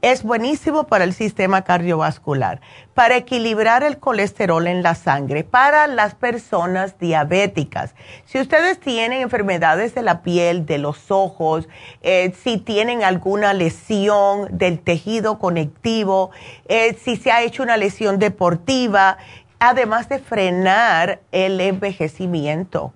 es 0.02 0.22
buenísimo 0.22 0.84
para 0.84 1.04
el 1.04 1.14
sistema 1.14 1.62
cardiovascular, 1.62 2.60
para 2.94 3.16
equilibrar 3.16 3.82
el 3.82 3.98
colesterol 3.98 4.66
en 4.66 4.82
la 4.82 4.94
sangre, 4.94 5.42
para 5.42 5.86
las 5.86 6.14
personas 6.14 6.98
diabéticas. 6.98 7.94
Si 8.24 8.38
ustedes 8.38 8.78
tienen 8.78 9.22
enfermedades 9.22 9.94
de 9.94 10.02
la 10.02 10.22
piel, 10.22 10.66
de 10.66 10.78
los 10.78 11.10
ojos, 11.10 11.68
eh, 12.02 12.32
si 12.42 12.58
tienen 12.58 13.02
alguna 13.02 13.52
lesión 13.52 14.48
del 14.50 14.78
tejido 14.80 15.38
conectivo, 15.38 16.30
eh, 16.68 16.96
si 17.02 17.16
se 17.16 17.32
ha 17.32 17.42
hecho 17.42 17.62
una 17.62 17.76
lesión 17.76 18.18
deportiva, 18.18 19.18
además 19.58 20.08
de 20.08 20.18
frenar 20.18 21.20
el 21.32 21.60
envejecimiento. 21.60 22.92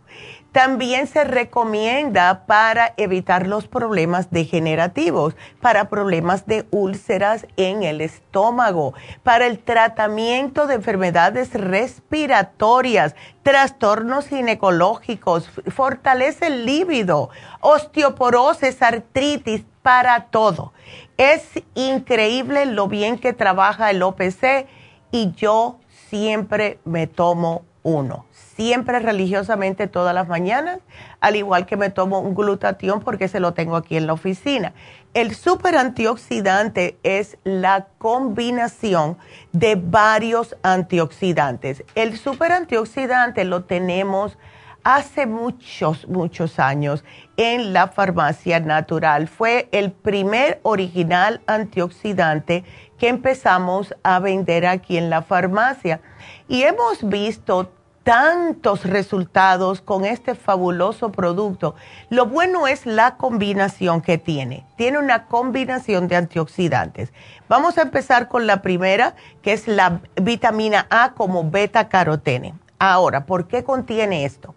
También 0.53 1.07
se 1.07 1.23
recomienda 1.23 2.45
para 2.47 2.93
evitar 2.97 3.47
los 3.47 3.69
problemas 3.69 4.33
degenerativos, 4.33 5.37
para 5.61 5.89
problemas 5.89 6.45
de 6.47 6.67
úlceras 6.73 7.47
en 7.57 7.85
el 7.85 8.01
estómago, 8.01 8.93
para 9.23 9.47
el 9.47 9.61
tratamiento 9.61 10.67
de 10.67 10.75
enfermedades 10.75 11.55
respiratorias, 11.55 13.15
trastornos 13.45 14.27
ginecológicos, 14.27 15.49
fortalece 15.69 16.49
el 16.49 16.67
líbido, 16.67 17.31
osteoporosis, 17.61 18.83
artritis, 18.83 19.65
para 19.83 20.27
todo. 20.27 20.73
Es 21.17 21.43
increíble 21.75 22.67
lo 22.67 22.89
bien 22.89 23.19
que 23.19 23.33
trabaja 23.33 23.91
el 23.91 24.03
OPC 24.03 24.67
y 25.13 25.31
yo 25.33 25.79
siempre 26.09 26.81
me 26.85 27.07
tomo 27.07 27.63
uno 27.83 28.27
siempre 28.61 28.99
religiosamente 28.99 29.87
todas 29.87 30.14
las 30.14 30.29
mañanas, 30.29 30.81
al 31.20 31.35
igual 31.35 31.64
que 31.64 31.79
me 31.79 31.88
tomo 31.88 32.20
un 32.20 32.35
glutatión 32.35 33.01
porque 33.01 33.27
se 33.27 33.40
lo 33.40 33.55
tengo 33.55 33.75
aquí 33.75 33.96
en 33.96 34.07
la 34.07 34.12
oficina. 34.12 34.75
El 35.14 35.35
super 35.35 35.79
antioxidante 35.79 36.99
es 37.03 37.38
la 37.42 37.87
combinación 37.96 39.16
de 39.53 39.77
varios 39.77 40.57
antioxidantes. 40.62 41.85
El 41.94 42.18
super 42.18 42.53
antioxidante 42.53 43.46
lo 43.46 43.64
tenemos 43.64 44.37
hace 44.85 45.25
muchos, 45.25 46.07
muchos 46.07 46.59
años 46.59 47.03
en 47.38 47.73
la 47.73 47.88
farmacia 47.88 48.61
natural. 48.61 49.27
Fue 49.29 49.70
el 49.73 49.90
primer 49.90 50.61
original 50.64 51.40
antioxidante 51.46 52.64
que 52.99 53.09
empezamos 53.09 53.94
a 54.03 54.18
vender 54.18 54.66
aquí 54.66 54.99
en 54.99 55.09
la 55.09 55.23
farmacia. 55.23 56.03
Y 56.46 56.64
hemos 56.64 57.09
visto 57.09 57.70
tantos 58.03 58.85
resultados 58.85 59.81
con 59.81 60.05
este 60.05 60.35
fabuloso 60.35 61.13
producto. 61.13 61.75
Lo 62.09 62.27
bueno 62.27 62.67
es 62.67 62.87
la 62.87 63.17
combinación 63.17 64.01
que 64.01 64.19
tiene. 64.19 64.67
Tiene 64.77 64.99
una 64.99 65.27
combinación 65.27 66.09
de 66.09 66.17
antioxidantes. 66.17 67.13
Vamos 67.49 67.79
a 67.79 67.83
empezar 67.83 68.29
con 68.29 68.47
la 68.47 68.63
primera, 68.63 69.15
que 69.43 69.53
es 69.53 69.69
la 69.69 70.01
vitamina 70.21 70.87
A 70.91 71.13
como 71.13 71.51
beta 71.51 71.89
carotene. 71.89 72.55
Ahora, 72.79 73.27
¿por 73.27 73.47
qué 73.47 73.63
contiene 73.63 74.25
esto? 74.25 74.55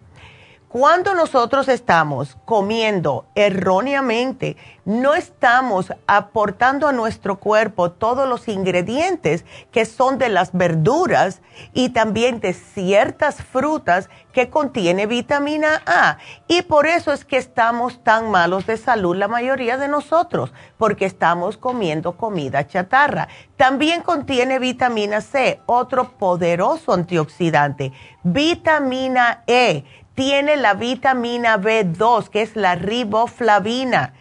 Cuando 0.74 1.14
nosotros 1.14 1.68
estamos 1.68 2.36
comiendo 2.44 3.26
erróneamente, 3.36 4.56
no 4.84 5.14
estamos 5.14 5.92
aportando 6.08 6.88
a 6.88 6.92
nuestro 6.92 7.38
cuerpo 7.38 7.92
todos 7.92 8.28
los 8.28 8.48
ingredientes 8.48 9.44
que 9.70 9.84
son 9.84 10.18
de 10.18 10.30
las 10.30 10.52
verduras 10.52 11.42
y 11.74 11.90
también 11.90 12.40
de 12.40 12.54
ciertas 12.54 13.40
frutas 13.40 14.10
que 14.32 14.50
contiene 14.50 15.06
vitamina 15.06 15.80
A. 15.86 16.18
Y 16.48 16.62
por 16.62 16.88
eso 16.88 17.12
es 17.12 17.24
que 17.24 17.36
estamos 17.36 18.02
tan 18.02 18.32
malos 18.32 18.66
de 18.66 18.76
salud 18.76 19.14
la 19.14 19.28
mayoría 19.28 19.78
de 19.78 19.86
nosotros, 19.86 20.52
porque 20.76 21.06
estamos 21.06 21.56
comiendo 21.56 22.16
comida 22.16 22.66
chatarra. 22.66 23.28
También 23.56 24.02
contiene 24.02 24.58
vitamina 24.58 25.20
C, 25.20 25.60
otro 25.66 26.18
poderoso 26.18 26.92
antioxidante. 26.92 27.92
Vitamina 28.24 29.44
E 29.46 29.84
tiene 30.14 30.56
la 30.56 30.74
vitamina 30.74 31.58
B2, 31.58 32.28
que 32.28 32.42
es 32.42 32.56
la 32.56 32.74
riboflavina. 32.74 34.14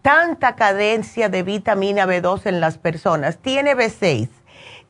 Tanta 0.00 0.54
cadencia 0.56 1.28
de 1.28 1.42
vitamina 1.42 2.06
B2 2.06 2.46
en 2.46 2.60
las 2.60 2.78
personas. 2.78 3.38
Tiene 3.38 3.74
B6. 3.74 4.28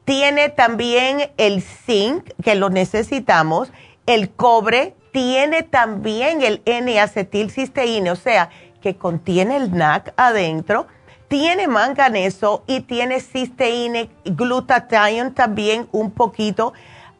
Tiene 0.05 0.49
también 0.49 1.31
el 1.37 1.63
zinc, 1.63 2.31
que 2.43 2.55
lo 2.55 2.71
necesitamos, 2.71 3.73
el 4.07 4.31
cobre, 4.31 4.95
tiene 5.13 5.63
también 5.63 6.43
el 6.43 6.61
N-acetilcisteína, 6.65 8.13
o 8.13 8.17
sea, 8.17 8.51
que 8.81 8.97
contiene 8.97 9.57
el 9.57 9.73
NAC 9.73 10.13
adentro, 10.17 10.89
tiene 11.29 11.69
manganeso 11.69 12.65
y 12.67 12.81
tiene 12.81 13.21
cisteína, 13.21 14.09
glutathione 14.25 15.31
también 15.31 15.89
un 15.93 16.11
poquito 16.11 16.73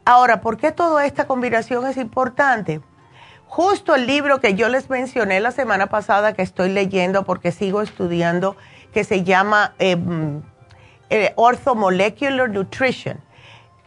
Ahora, 0.05 0.41
¿por 0.41 0.57
qué 0.57 0.71
toda 0.71 1.05
esta 1.05 1.27
combinación 1.27 1.87
es 1.87 1.97
importante? 1.97 2.81
Justo 3.47 3.95
el 3.95 4.05
libro 4.05 4.41
que 4.41 4.55
yo 4.55 4.67
les 4.67 4.89
mencioné 4.89 5.39
la 5.39 5.51
semana 5.51 5.87
pasada 5.87 6.33
que 6.33 6.41
estoy 6.41 6.69
leyendo 6.69 7.23
porque 7.23 7.51
sigo 7.51 7.81
estudiando, 7.81 8.57
que 8.93 9.03
se 9.03 9.23
llama 9.23 9.75
eh, 9.79 9.95
eh, 11.09 11.31
Orthomolecular 11.35 12.49
Nutrition. 12.49 13.21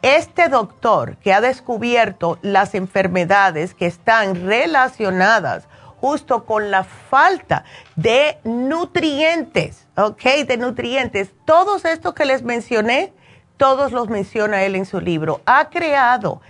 Este 0.00 0.48
doctor 0.48 1.16
que 1.18 1.34
ha 1.34 1.40
descubierto 1.40 2.38
las 2.40 2.74
enfermedades 2.74 3.74
que 3.74 3.86
están 3.86 4.46
relacionadas 4.46 5.68
justo 6.00 6.44
con 6.44 6.70
la 6.70 6.84
falta 6.84 7.64
de 7.96 8.38
nutrientes, 8.44 9.86
¿ok? 9.96 10.22
De 10.46 10.56
nutrientes. 10.56 11.32
Todos 11.44 11.84
estos 11.84 12.14
que 12.14 12.24
les 12.24 12.42
mencioné, 12.42 13.12
todos 13.56 13.92
los 13.92 14.08
menciona 14.08 14.62
él 14.62 14.76
en 14.76 14.86
su 14.86 15.00
libro. 15.00 15.40
Ha 15.46 15.70
creado 15.70 16.40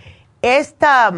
esta, 0.43 1.13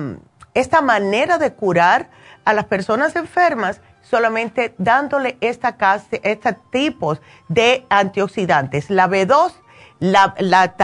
esta 0.55 0.81
manera 0.81 1.39
de 1.39 1.53
curar 1.53 2.11
a 2.45 2.53
las 2.55 2.65
personas 2.65 3.17
enfermas 3.17 3.81
solamente 4.03 4.75
dándole 4.79 5.37
esta 5.41 5.77
estos 6.23 6.57
tipos 6.71 7.21
de 7.49 7.85
antioxidantes. 7.91 8.89
La 8.91 9.09
B2, 9.09 9.53
la, 9.99 10.35
la 10.39 10.75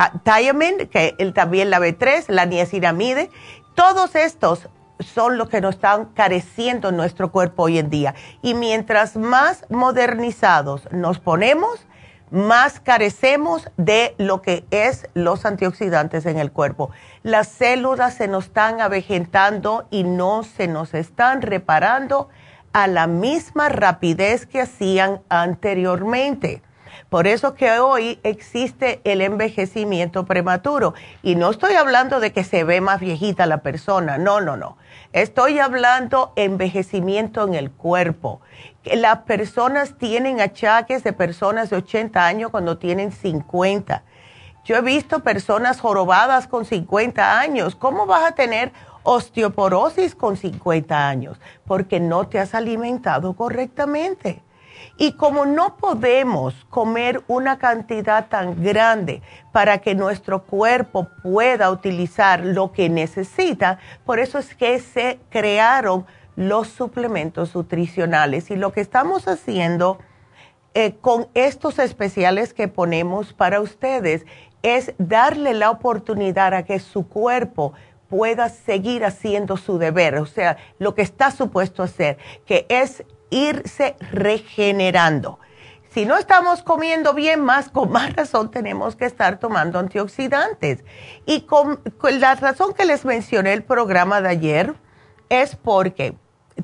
que 0.91 1.33
también 1.35 1.71
la 1.71 1.81
B3, 1.81 2.25
la 2.29 2.45
niacinamide, 2.45 3.31
todos 3.75 4.15
estos 4.15 4.69
son 5.01 5.39
los 5.39 5.49
que 5.49 5.61
nos 5.61 5.77
están 5.77 6.07
careciendo 6.07 6.91
en 6.91 6.97
nuestro 6.97 7.33
cuerpo 7.33 7.65
hoy 7.65 7.79
en 7.79 7.91
día. 7.91 8.15
Y 8.43 8.55
mientras 8.55 9.17
más 9.17 9.65
modernizados 9.71 10.89
nos 10.93 11.19
ponemos, 11.19 11.87
más 12.31 12.81
carecemos 12.81 13.69
de 13.77 14.15
lo 14.19 14.43
que 14.43 14.65
es 14.71 15.09
los 15.15 15.45
antioxidantes 15.45 16.27
en 16.27 16.39
el 16.39 16.51
cuerpo. 16.53 16.91
Las 17.23 17.49
células 17.49 18.15
se 18.15 18.29
nos 18.29 18.47
están 18.47 18.81
avejentando 18.81 19.87
y 19.91 20.05
no 20.05 20.43
se 20.43 20.67
nos 20.67 20.95
están 20.95 21.43
reparando 21.43 22.29
a 22.73 22.89
la 22.89 23.07
misma 23.07 23.69
rapidez 23.69 24.47
que 24.47 24.61
hacían 24.61 25.21
anteriormente. 25.29 26.63
Por 27.09 27.29
eso 27.29 27.55
que 27.55 27.79
hoy 27.79 28.19
existe 28.25 29.01
el 29.05 29.21
envejecimiento 29.21 30.25
prematuro. 30.25 30.95
Y 31.23 31.37
no 31.37 31.51
estoy 31.51 31.75
hablando 31.75 32.19
de 32.19 32.33
que 32.33 32.43
se 32.43 32.65
ve 32.65 32.81
más 32.81 32.99
viejita 32.99 33.47
la 33.47 33.59
persona, 33.59 34.19
no, 34.19 34.41
no, 34.41 34.57
no. 34.57 34.77
Estoy 35.13 35.61
hablando 35.61 36.33
envejecimiento 36.35 37.47
en 37.47 37.55
el 37.55 37.71
cuerpo. 37.71 38.41
Las 38.85 39.21
personas 39.21 39.97
tienen 39.97 40.41
achaques 40.41 41.03
de 41.05 41.15
personas 41.15 41.71
de 41.71 41.77
80 41.77 42.25
años 42.25 42.51
cuando 42.51 42.77
tienen 42.77 43.13
50. 43.13 44.03
Yo 44.65 44.77
he 44.77 44.83
visto 44.83 45.21
personas 45.21 45.81
jorobadas 45.81 46.47
con 46.47 46.67
50 46.67 47.41
años. 47.41 47.77
¿Cómo 47.77 48.05
vas 48.05 48.31
a 48.31 48.35
tener 48.35 48.73
osteoporosis 49.03 50.15
con 50.15 50.37
50 50.37 51.09
años? 51.09 51.41
Porque 51.67 51.99
no 51.99 52.29
te 52.29 52.39
has 52.39 52.55
alimentado 52.55 53.35
correctamente. 53.35 54.43
Y 54.99 55.13
como 55.13 55.47
no 55.47 55.77
podemos 55.77 56.55
comer 56.71 57.23
una 57.27 57.59
cantidad 57.59 58.29
tan 58.29 58.63
grande 58.63 59.23
para 59.51 59.79
que 59.79 59.95
nuestro 59.95 60.45
cuerpo 60.45 61.09
pueda 61.23 61.71
utilizar 61.71 62.41
lo 62.45 62.71
que 62.71 62.89
necesita, 62.89 63.79
por 64.05 64.19
eso 64.19 64.39
es 64.39 64.55
que 64.55 64.79
se 64.79 65.21
crearon 65.31 66.07
los 66.37 66.69
suplementos 66.69 67.55
nutricionales. 67.55 68.51
Y 68.51 68.57
lo 68.57 68.73
que 68.73 68.81
estamos 68.81 69.29
haciendo 69.29 69.99
eh, 70.75 70.95
con 71.01 71.29
estos 71.35 71.79
especiales 71.79 72.55
que 72.55 72.69
ponemos 72.69 73.33
para 73.33 73.61
ustedes 73.61 74.27
es 74.63 74.95
darle 74.99 75.55
la 75.55 75.71
oportunidad 75.71 76.55
a 76.55 76.65
que 76.65 76.81
su 76.81 77.07
cuerpo 77.07 77.75
pueda 78.09 78.49
seguir 78.49 79.05
haciendo 79.05 79.57
su 79.57 79.79
deber, 79.79 80.17
o 80.17 80.27
sea, 80.27 80.57
lo 80.79 80.95
que 80.95 81.03
está 81.03 81.31
supuesto 81.31 81.83
hacer, 81.83 82.19
que 82.47 82.67
es 82.69 83.05
irse 83.31 83.97
regenerando. 84.13 85.39
Si 85.91 86.07
no 86.07 86.17
estamos 86.17 86.63
comiendo 86.63 87.15
bien, 87.15 87.41
más 87.41 87.69
con 87.69 87.91
más 87.93 88.15
razón 88.17 88.51
tenemos 88.51 88.97
que 88.97 89.05
estar 89.05 89.39
tomando 89.39 89.79
antioxidantes. 89.79 90.85
Y 91.25 91.43
con, 91.43 91.81
la 92.19 92.35
razón 92.35 92.75
que 92.75 92.85
les 92.85 93.05
mencioné 93.05 93.53
el 93.53 93.63
programa 93.63 94.21
de 94.21 94.29
ayer 94.29 94.75
es 95.29 95.55
porque 95.55 96.17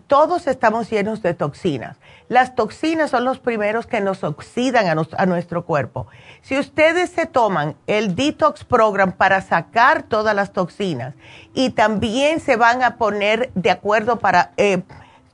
todos 0.07 0.47
estamos 0.47 0.91
llenos 0.91 1.23
de 1.23 1.35
toxinas. 1.35 1.97
Las 2.29 2.55
toxinas 2.55 3.11
son 3.11 3.25
los 3.25 3.41
primeros 3.41 3.87
que 3.87 4.01
nos 4.01 4.23
oxidan 4.23 4.87
a, 4.87 5.27
nuestro 5.27 5.65
cuerpo. 5.65 6.07
Si 6.43 6.59
ustedes 6.59 7.11
se 7.11 7.27
toman 7.27 7.75
el 7.87 8.15
Detox 8.15 8.65
Program 8.65 9.13
para 9.13 9.41
sacar 9.41 10.05
todas 10.05 10.35
las 10.35 10.53
toxinas 10.53 11.15
y 11.55 11.71
también 11.71 12.39
se 12.41 12.57
van 12.57 12.83
a 12.83 12.97
poner 12.97 13.51
de 13.55 13.71
acuerdo 13.71 14.21
para 14.21 14.53
eh, 14.57 14.83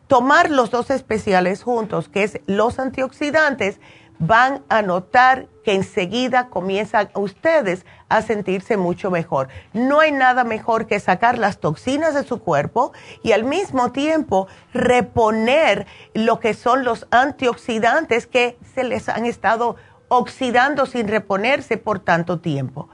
tomar 0.07 0.51
los 0.51 0.71
dos 0.71 0.91
especiales 0.91 1.63
juntos, 1.63 2.09
que 2.09 2.23
es 2.23 2.41
los 2.47 2.79
antioxidantes, 2.79 3.79
van 4.19 4.63
a 4.69 4.83
notar 4.83 5.49
que 5.65 5.75
enseguida 5.75 6.49
comienzan 6.49 7.11
ustedes 7.15 7.85
a 8.09 8.23
sentirse 8.23 8.77
mucho 8.77 9.11
mejor. 9.11 9.49
No 9.73 10.01
hay 10.01 10.13
nada 10.13 10.45
mejor 10.45 10.87
que 10.87 11.01
sacar 11.01 11.39
las 11.39 11.59
toxinas 11.59 12.15
de 12.15 12.23
su 12.23 12.39
cuerpo 12.39 12.93
y 13.23 13.33
al 13.33 13.45
mismo 13.45 13.93
tiempo 13.93 14.47
reponer 14.73 15.87
lo 16.15 16.39
que 16.39 16.55
son 16.55 16.85
los 16.85 17.07
antioxidantes 17.11 18.27
que 18.27 18.57
se 18.75 18.85
les 18.85 19.09
han 19.09 19.27
estado 19.27 19.77
oxidando 20.09 20.87
sin 20.87 21.09
reponerse 21.09 21.77
por 21.77 21.99
tanto 21.99 22.39
tiempo. 22.39 22.89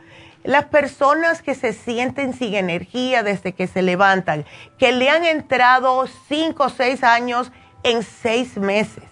Las 0.45 0.65
personas 0.65 1.41
que 1.43 1.55
se 1.55 1.73
sienten 1.73 2.35
sin 2.35 2.55
energía 2.55 3.23
desde 3.23 3.53
que 3.53 3.69
se 3.69 3.83
levantan, 3.83 4.45
que 4.79 4.91
le 4.91 5.09
han 5.09 5.25
entrado 5.25 6.07
cinco 6.27 6.65
o 6.65 6.69
seis 6.69 7.05
años 7.05 7.53
en 7.85 8.03
seis 8.03 8.57
meses, 8.57 9.05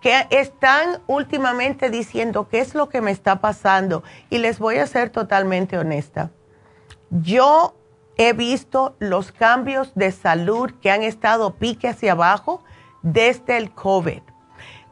que 0.00 0.26
están 0.30 1.00
últimamente 1.06 1.90
diciendo 1.90 2.48
qué 2.48 2.60
es 2.60 2.74
lo 2.74 2.88
que 2.88 3.00
me 3.00 3.10
está 3.10 3.40
pasando. 3.40 4.02
Y 4.30 4.38
les 4.38 4.58
voy 4.58 4.76
a 4.78 4.86
ser 4.86 5.10
totalmente 5.10 5.78
honesta. 5.78 6.30
Yo 7.10 7.74
he 8.16 8.32
visto 8.32 8.96
los 8.98 9.32
cambios 9.32 9.92
de 9.94 10.12
salud 10.12 10.72
que 10.82 10.90
han 10.90 11.02
estado 11.02 11.54
pique 11.54 11.88
hacia 11.88 12.12
abajo 12.12 12.62
desde 13.02 13.56
el 13.56 13.72
COVID. 13.72 14.22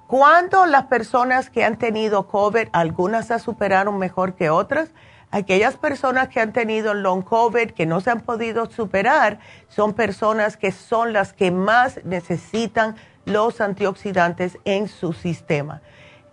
Cuando 0.06 0.66
las 0.66 0.84
personas 0.84 1.50
que 1.50 1.64
han 1.64 1.76
tenido 1.78 2.28
COVID, 2.28 2.68
algunas 2.72 3.26
se 3.26 3.38
superaron 3.40 3.98
mejor 3.98 4.34
que 4.34 4.50
otras, 4.50 4.90
aquellas 5.32 5.76
personas 5.76 6.28
que 6.28 6.40
han 6.40 6.52
tenido 6.52 6.94
long 6.94 7.22
COVID, 7.22 7.72
que 7.72 7.86
no 7.86 8.00
se 8.00 8.10
han 8.10 8.20
podido 8.20 8.70
superar, 8.70 9.40
son 9.68 9.94
personas 9.94 10.56
que 10.56 10.70
son 10.70 11.12
las 11.12 11.32
que 11.32 11.50
más 11.50 12.00
necesitan 12.04 12.94
los 13.26 13.60
antioxidantes 13.60 14.58
en 14.64 14.88
su 14.88 15.12
sistema. 15.12 15.82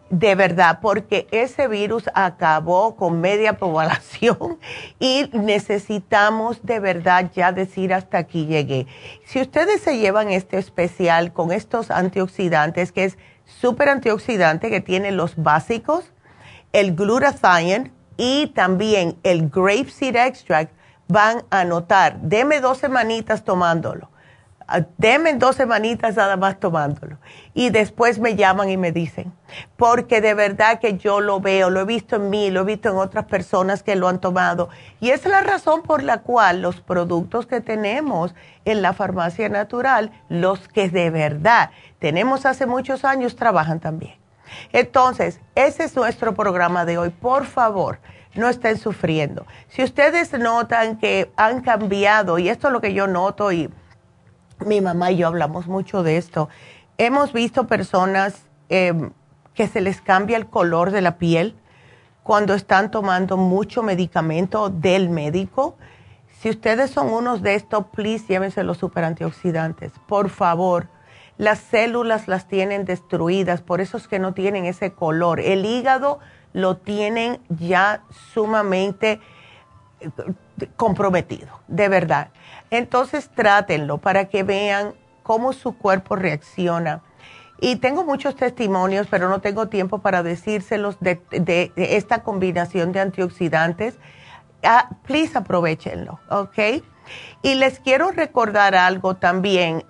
De 0.09 0.35
verdad, 0.35 0.79
porque 0.81 1.27
ese 1.31 1.67
virus 1.67 2.05
acabó 2.13 2.95
con 2.95 3.19
media 3.19 3.53
población 3.57 4.59
y 4.99 5.29
necesitamos 5.33 6.65
de 6.65 6.79
verdad 6.79 7.31
ya 7.35 7.51
decir 7.51 7.93
hasta 7.93 8.19
aquí 8.19 8.45
llegué. 8.45 8.87
Si 9.25 9.41
ustedes 9.41 9.81
se 9.81 9.97
llevan 9.97 10.29
este 10.29 10.57
especial 10.57 11.33
con 11.33 11.51
estos 11.51 11.91
antioxidantes, 11.91 12.91
que 12.91 13.03
es 13.03 13.17
súper 13.45 13.89
antioxidante, 13.89 14.69
que 14.69 14.79
tiene 14.79 15.11
los 15.11 15.35
básicos, 15.35 16.05
el 16.71 16.95
glutathione, 16.95 17.91
y 18.17 18.47
también 18.47 19.17
el 19.23 19.49
grape 19.49 19.89
seed 19.89 20.15
extract 20.15 20.73
van 21.07 21.43
a 21.49 21.63
notar, 21.63 22.19
deme 22.21 22.61
dos 22.61 22.77
semanitas 22.77 23.43
tomándolo, 23.43 24.09
deme 24.97 25.33
dos 25.33 25.55
semanitas 25.55 26.15
nada 26.15 26.37
más 26.37 26.59
tomándolo. 26.59 27.17
Y 27.53 27.69
después 27.69 28.19
me 28.19 28.35
llaman 28.35 28.69
y 28.69 28.77
me 28.77 28.91
dicen, 28.91 29.33
porque 29.77 30.21
de 30.21 30.33
verdad 30.33 30.79
que 30.79 30.97
yo 30.97 31.21
lo 31.21 31.39
veo, 31.39 31.69
lo 31.69 31.81
he 31.81 31.85
visto 31.85 32.15
en 32.15 32.29
mí, 32.29 32.51
lo 32.51 32.61
he 32.61 32.65
visto 32.65 32.89
en 32.89 32.97
otras 32.97 33.25
personas 33.25 33.83
que 33.83 33.95
lo 33.95 34.07
han 34.07 34.19
tomado. 34.19 34.69
Y 34.99 35.11
es 35.11 35.25
la 35.25 35.41
razón 35.41 35.83
por 35.83 36.03
la 36.03 36.21
cual 36.21 36.61
los 36.61 36.81
productos 36.81 37.45
que 37.45 37.61
tenemos 37.61 38.33
en 38.65 38.81
la 38.81 38.93
farmacia 38.93 39.49
natural, 39.49 40.11
los 40.29 40.67
que 40.67 40.89
de 40.89 41.09
verdad 41.09 41.71
tenemos 41.99 42.45
hace 42.45 42.65
muchos 42.65 43.05
años, 43.05 43.35
trabajan 43.35 43.79
también. 43.79 44.15
Entonces, 44.71 45.39
ese 45.55 45.85
es 45.85 45.95
nuestro 45.95 46.33
programa 46.33 46.85
de 46.85 46.97
hoy. 46.97 47.09
Por 47.09 47.45
favor, 47.45 47.99
no 48.35 48.49
estén 48.49 48.77
sufriendo. 48.77 49.45
Si 49.67 49.83
ustedes 49.83 50.33
notan 50.33 50.97
que 50.97 51.31
han 51.35 51.61
cambiado, 51.61 52.39
y 52.39 52.49
esto 52.49 52.67
es 52.67 52.73
lo 52.73 52.81
que 52.81 52.93
yo 52.93 53.07
noto, 53.07 53.51
y 53.51 53.69
mi 54.65 54.81
mamá 54.81 55.11
y 55.11 55.17
yo 55.17 55.27
hablamos 55.27 55.67
mucho 55.67 56.03
de 56.03 56.17
esto, 56.17 56.49
hemos 56.97 57.33
visto 57.33 57.67
personas 57.67 58.45
em, 58.69 59.11
que 59.53 59.67
se 59.67 59.81
les 59.81 60.01
cambia 60.01 60.37
el 60.37 60.47
color 60.47 60.91
de 60.91 61.01
la 61.01 61.17
piel 61.17 61.55
cuando 62.23 62.53
están 62.53 62.91
tomando 62.91 63.37
mucho 63.37 63.83
medicamento 63.83 64.69
del 64.69 65.09
médico. 65.09 65.75
Si 66.39 66.49
ustedes 66.49 66.91
son 66.91 67.11
unos 67.11 67.41
de 67.41 67.55
estos, 67.55 67.85
please 67.87 68.25
llévense 68.27 68.63
los 68.63 68.77
super 68.77 69.03
antioxidantes. 69.03 69.91
Por 70.07 70.29
favor, 70.29 70.87
las 71.37 71.59
células 71.59 72.27
las 72.27 72.47
tienen 72.47 72.85
destruidas, 72.85 73.61
por 73.61 73.81
eso 73.81 73.97
es 73.97 74.07
que 74.07 74.19
no 74.19 74.33
tienen 74.33 74.65
ese 74.65 74.93
color. 74.93 75.39
El 75.39 75.65
hígado 75.65 76.19
lo 76.53 76.77
tienen 76.77 77.39
ya 77.49 78.03
sumamente 78.33 79.19
comprometido, 80.75 81.59
de 81.67 81.89
verdad. 81.89 82.29
Entonces 82.73 83.29
trátenlo 83.29 83.99
para 83.99 84.25
que 84.25 84.41
vean 84.41 84.95
cómo 85.21 85.53
su 85.53 85.77
cuerpo 85.77 86.15
reacciona. 86.15 87.03
Y 87.61 87.75
tengo 87.75 88.03
muchos 88.03 88.35
testimonios, 88.35 89.05
pero 89.11 89.29
no 89.29 89.41
tengo 89.41 89.67
tiempo 89.67 89.99
para 89.99 90.23
decírselos 90.23 90.97
de, 90.99 91.71
esta 91.75 92.23
combinación 92.23 92.91
de 92.91 92.99
antioxidantes. 92.99 93.99
Ah, 94.63 94.89
please 95.05 95.37
aprovechenlo, 95.37 96.19
¿ok? 96.29 96.83
Y 97.43 97.53
les 97.55 97.79
quiero 97.79 98.09
recordar 98.09 98.73
algo 98.73 99.17
también. 99.17 99.85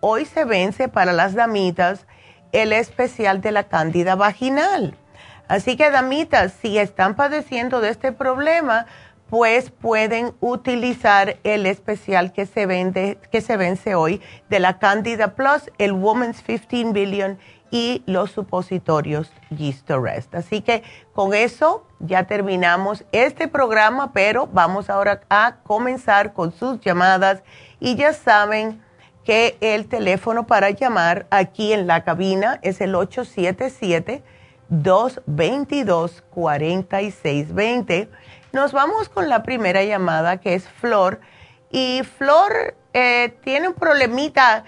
hoy 0.00 0.24
se 0.24 0.44
vence 0.44 0.88
para 0.88 1.12
las 1.12 1.34
damitas 1.34 2.06
el 2.50 2.72
especial 2.72 3.40
de 3.40 3.52
la 3.52 3.68
cándida 3.68 4.16
vaginal. 4.16 4.98
Así 5.46 5.76
que 5.76 5.92
damitas, 5.92 6.54
si 6.60 6.76
están 6.76 7.14
padeciendo 7.14 7.80
de 7.80 7.90
este 7.90 8.10
problema, 8.10 8.86
pues 9.30 9.70
pueden 9.70 10.34
utilizar 10.40 11.38
el 11.42 11.66
especial 11.66 12.32
que 12.32 12.46
se 12.46 12.66
vende, 12.66 13.18
que 13.32 13.40
se 13.40 13.56
vence 13.56 13.94
hoy 13.94 14.20
de 14.48 14.60
la 14.60 14.78
Candida 14.78 15.34
Plus, 15.34 15.70
el 15.78 15.92
Woman's 15.92 16.42
15 16.42 16.92
Billion 16.92 17.38
y 17.70 18.02
los 18.06 18.30
supositorios 18.30 19.32
Yeast 19.50 19.90
Rest. 19.90 20.34
Así 20.34 20.60
que 20.60 20.82
con 21.12 21.34
eso 21.34 21.84
ya 21.98 22.24
terminamos 22.24 23.04
este 23.10 23.48
programa, 23.48 24.12
pero 24.12 24.46
vamos 24.46 24.88
ahora 24.90 25.22
a 25.28 25.56
comenzar 25.64 26.32
con 26.32 26.52
sus 26.52 26.80
llamadas 26.80 27.42
y 27.80 27.96
ya 27.96 28.12
saben 28.12 28.80
que 29.24 29.56
el 29.60 29.88
teléfono 29.88 30.46
para 30.46 30.70
llamar 30.70 31.26
aquí 31.30 31.72
en 31.72 31.88
la 31.88 32.04
cabina 32.04 32.60
es 32.62 32.80
el 32.80 32.94
877 32.94 34.22
222 34.68 36.22
4620 36.30 38.08
nos 38.56 38.72
vamos 38.72 39.10
con 39.10 39.28
la 39.28 39.42
primera 39.42 39.84
llamada 39.84 40.38
que 40.38 40.54
es 40.54 40.66
Flor. 40.66 41.20
Y 41.70 42.00
Flor 42.16 42.74
eh, 42.94 43.36
tiene 43.44 43.68
un 43.68 43.74
problemita. 43.74 44.64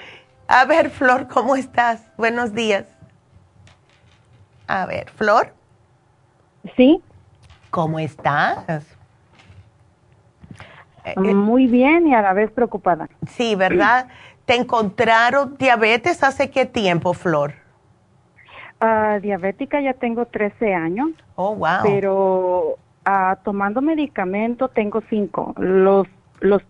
A 0.47 0.67
ver, 0.67 0.91
Flor, 0.99 1.27
¿cómo 1.27 1.57
estás? 1.57 2.07
Buenos 2.19 2.53
días. 2.53 2.85
A 4.67 4.85
ver, 4.85 5.09
Flor. 5.13 5.55
Sí. 6.77 7.03
¿Cómo 7.71 7.99
estás? 7.99 8.85
Eh, 11.05 11.15
eh, 11.17 11.35
Muy 11.35 11.67
bien 11.67 12.07
y 12.07 12.15
a 12.15 12.21
la 12.21 12.35
vez 12.35 12.51
preocupada. 12.51 13.09
Sí, 13.27 13.55
¿verdad? 13.55 14.09
¿Te 14.45 14.55
encontraron 14.55 15.57
diabetes 15.57 16.23
hace 16.23 16.51
qué 16.51 16.67
tiempo, 16.67 17.15
Flor? 17.15 17.55
Uh, 18.83 19.19
diabética 19.21 19.81
ya 19.81 19.95
tengo 19.95 20.27
13 20.27 20.75
años. 20.75 21.09
Oh, 21.37 21.55
wow. 21.55 21.81
Pero 21.83 22.79
tomando 23.43 23.81
medicamento 23.81 24.69
tengo 24.69 25.03
cinco. 25.09 25.55
Los, 25.59 26.07
los, 26.41 26.63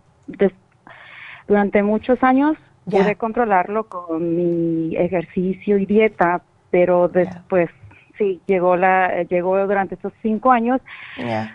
durante 1.46 1.83
muchos 1.83 2.22
años 2.22 2.57
pude 2.85 3.16
controlarlo 3.16 3.85
con 3.85 4.37
mi 4.37 4.96
ejercicio 4.96 5.79
y 5.79 5.87
dieta, 5.87 6.42
pero 6.70 7.09
después, 7.09 7.70
sí, 8.16 8.40
llegó 8.46 8.77
la, 8.77 9.22
llegó 9.24 9.59
durante 9.66 9.96
esos 9.96 10.12
cinco 10.22 10.53
años, 10.53 10.81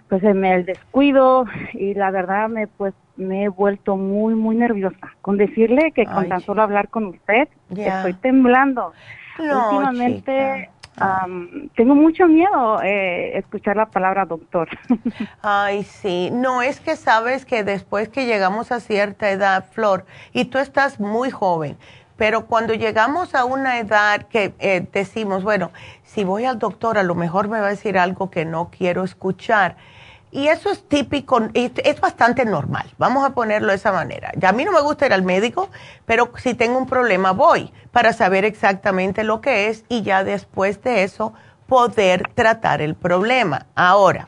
pues 0.09 0.23
me 0.23 0.53
el 0.53 0.65
descuido 0.65 1.45
y 1.73 1.93
la 1.93 2.11
verdad 2.11 2.49
me, 2.49 2.67
pues, 2.67 2.93
me 3.15 3.43
he 3.43 3.49
vuelto 3.49 3.97
muy, 3.97 4.35
muy 4.35 4.55
nerviosa. 4.55 5.13
Con 5.21 5.37
decirle 5.37 5.91
que 5.91 6.05
con 6.05 6.27
tan 6.27 6.41
solo 6.41 6.61
hablar 6.61 6.89
con 6.89 7.05
usted, 7.05 7.47
estoy 7.75 8.13
temblando. 8.13 8.93
Últimamente, 9.39 10.69
tengo 11.75 11.95
mucho 11.95 12.27
miedo 12.27 12.81
eh, 12.83 13.37
escuchar 13.37 13.75
la 13.75 13.87
palabra 13.87 14.25
doctor. 14.25 14.69
Ay, 15.41 15.83
sí. 15.83 16.29
No, 16.31 16.61
es 16.61 16.79
que 16.79 16.95
sabes 16.95 17.45
que 17.45 17.63
después 17.63 18.09
que 18.09 18.25
llegamos 18.25 18.71
a 18.71 18.79
cierta 18.79 19.31
edad, 19.31 19.65
Flor, 19.71 20.05
y 20.33 20.45
tú 20.45 20.59
estás 20.59 20.99
muy 20.99 21.31
joven, 21.31 21.77
pero 22.15 22.45
cuando 22.45 22.73
llegamos 22.73 23.33
a 23.33 23.45
una 23.45 23.79
edad 23.79 24.23
que 24.23 24.53
eh, 24.59 24.87
decimos, 24.91 25.43
bueno, 25.43 25.71
si 26.03 26.23
voy 26.23 26.45
al 26.45 26.59
doctor, 26.59 26.97
a 26.97 27.03
lo 27.03 27.15
mejor 27.15 27.47
me 27.47 27.59
va 27.59 27.67
a 27.67 27.71
decir 27.71 27.97
algo 27.97 28.29
que 28.29 28.45
no 28.45 28.69
quiero 28.69 29.03
escuchar 29.03 29.77
y 30.33 30.47
eso 30.47 30.71
es 30.71 30.83
típico, 30.87 31.39
es 31.53 32.01
bastante 32.01 32.43
normal, 32.43 32.91
vamos 32.97 33.23
a 33.23 33.29
ponerlo 33.29 33.69
de 33.69 33.75
esa 33.75 33.91
manera. 33.91 34.31
Ya 34.35 34.49
a 34.49 34.51
mí 34.51 34.65
no 34.65 34.71
me 34.71 34.81
gusta 34.81 35.05
ir 35.05 35.13
al 35.13 35.21
médico, 35.21 35.69
pero 36.05 36.31
si 36.37 36.55
tengo 36.55 36.79
un 36.79 36.87
problema 36.87 37.31
voy 37.31 37.71
para 37.91 38.13
saber 38.13 38.43
exactamente 38.43 39.23
lo 39.23 39.41
que 39.41 39.67
es 39.67 39.85
y 39.89 40.01
ya 40.01 40.23
después 40.23 40.81
de 40.81 41.03
eso 41.03 41.33
poder 41.67 42.29
tratar 42.33 42.81
el 42.81 42.95
problema. 42.95 43.67
Ahora, 43.75 44.27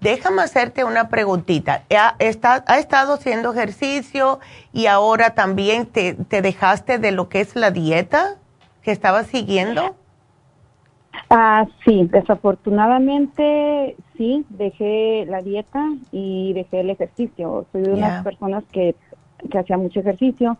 déjame 0.00 0.42
hacerte 0.42 0.84
una 0.84 1.08
preguntita. 1.08 1.82
¿Ha, 1.90 2.14
estado 2.20 3.14
haciendo 3.14 3.52
ejercicio 3.52 4.38
y 4.72 4.86
ahora 4.86 5.30
también 5.30 5.86
te, 5.86 6.14
te 6.14 6.40
dejaste 6.40 6.98
de 6.98 7.10
lo 7.10 7.28
que 7.28 7.40
es 7.40 7.56
la 7.56 7.72
dieta 7.72 8.36
que 8.82 8.92
estabas 8.92 9.26
siguiendo? 9.26 9.96
Ah, 11.34 11.66
sí, 11.82 12.06
desafortunadamente 12.12 13.96
sí, 14.18 14.44
dejé 14.50 15.24
la 15.26 15.40
dieta 15.40 15.82
y 16.10 16.52
dejé 16.52 16.80
el 16.80 16.90
ejercicio. 16.90 17.64
Soy 17.72 17.82
de 17.84 17.94
unas 17.94 18.22
personas 18.22 18.64
que, 18.70 18.94
que 19.50 19.58
hacía 19.58 19.78
mucho 19.78 20.00
ejercicio, 20.00 20.58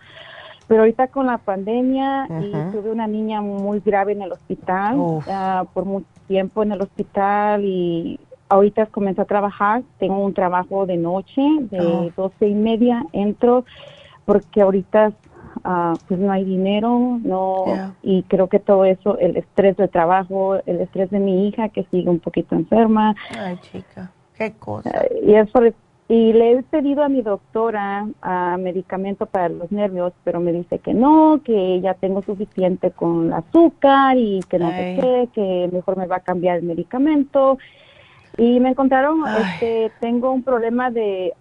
pero 0.69 0.81
ahorita 0.81 1.09
con 1.09 1.27
la 1.27 1.37
pandemia 1.37 2.27
y 2.41 2.53
tuve 2.73 2.91
una 2.91 3.07
niña 3.07 3.43
muy 3.43 3.81
grave 3.81 4.13
en 4.13 4.23
el 4.23 4.33
hospital, 4.33 4.97
ah, 5.29 5.67
por 5.75 5.85
mucho 5.85 6.07
tiempo 6.27 6.63
en 6.63 6.73
el 6.73 6.81
hospital 6.81 7.67
y 7.67 8.19
ahorita 8.49 8.87
comencé 8.87 9.21
a 9.21 9.27
trabajar, 9.27 9.83
tengo 9.99 10.25
un 10.25 10.33
trabajo 10.33 10.87
de 10.87 10.97
noche 10.97 11.43
de 11.71 11.81
oh. 11.81 12.11
doce 12.17 12.49
y 12.49 12.55
media, 12.55 13.05
entro 13.13 13.67
porque 14.25 14.63
ahorita 14.63 15.13
Ah, 15.65 15.95
pues 16.09 16.19
no 16.19 16.33
hay 16.33 16.45
dinero, 16.45 17.21
no, 17.23 17.65
y 18.03 18.25
creo 18.25 18.49
que 18.49 18.59
todo 18.59 18.85
eso, 18.85 19.17
el 19.19 19.37
estrés 19.37 19.77
de 19.77 19.87
trabajo, 19.87 20.57
el 20.67 20.81
estrés 20.81 21.11
de 21.11 21.21
mi 21.21 21.47
hija 21.47 21.69
que 21.69 21.85
sigue 21.85 22.11
un 22.11 22.19
poquito 22.19 22.57
enferma. 22.57 23.15
Ay, 23.39 23.59
chica, 23.59 24.11
qué 24.37 24.53
cosa. 24.59 24.91
Ah, 24.93 25.05
y 25.25 25.35
es 25.35 25.49
y 26.09 26.33
le 26.35 26.53
he 26.53 26.63
pedido 26.65 27.05
a 27.05 27.09
mi 27.09 27.23
doctora 27.23 28.07
a 28.21 28.59
medicamento 28.59 29.25
para 29.25 29.49
los 29.49 29.73
nervios, 29.73 30.13
pero 30.25 30.41
me 30.41 30.53
dice 30.53 30.79
que 30.79 30.93
no, 30.93 31.41
que 31.43 31.81
ya 31.81 31.95
tengo 31.95 32.21
suficiente 32.23 32.91
con 32.91 33.29
el 33.29 33.33
azúcar 33.33 34.19
y 34.19 34.41
que 34.49 34.59
no 34.59 34.69
sé 34.71 34.99
qué, 35.01 35.29
que 35.33 35.71
mejor 35.73 35.97
me 35.97 36.07
va 36.07 36.17
a 36.17 36.21
cambiar 36.21 36.59
el 36.59 36.65
medicamento. 36.65 37.57
Y 38.37 38.61
me 38.61 38.71
encontraron, 38.71 39.23
este, 39.39 39.91
tengo 40.01 40.33
un 40.33 40.43
problema 40.43 40.91
de 40.91 41.33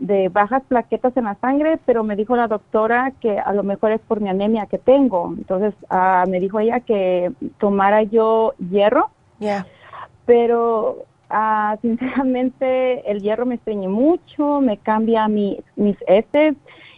de 0.00 0.30
bajas 0.30 0.62
plaquetas 0.66 1.14
en 1.16 1.24
la 1.24 1.36
sangre, 1.36 1.78
pero 1.84 2.02
me 2.02 2.16
dijo 2.16 2.34
la 2.34 2.48
doctora 2.48 3.12
que 3.20 3.38
a 3.38 3.52
lo 3.52 3.62
mejor 3.62 3.92
es 3.92 4.00
por 4.00 4.20
mi 4.20 4.30
anemia 4.30 4.66
que 4.66 4.78
tengo. 4.78 5.34
Entonces 5.36 5.74
ah, 5.90 6.24
me 6.26 6.40
dijo 6.40 6.58
ella 6.58 6.80
que 6.80 7.30
tomara 7.58 8.02
yo 8.02 8.54
hierro. 8.70 9.10
Pero 10.26 11.04
ah, 11.28 11.76
sinceramente 11.82 13.10
el 13.10 13.20
hierro 13.20 13.46
me 13.46 13.56
estreñe 13.56 13.88
mucho, 13.88 14.60
me 14.60 14.78
cambia 14.78 15.28
mi, 15.28 15.60
mis 15.76 15.96
heces 16.06 16.56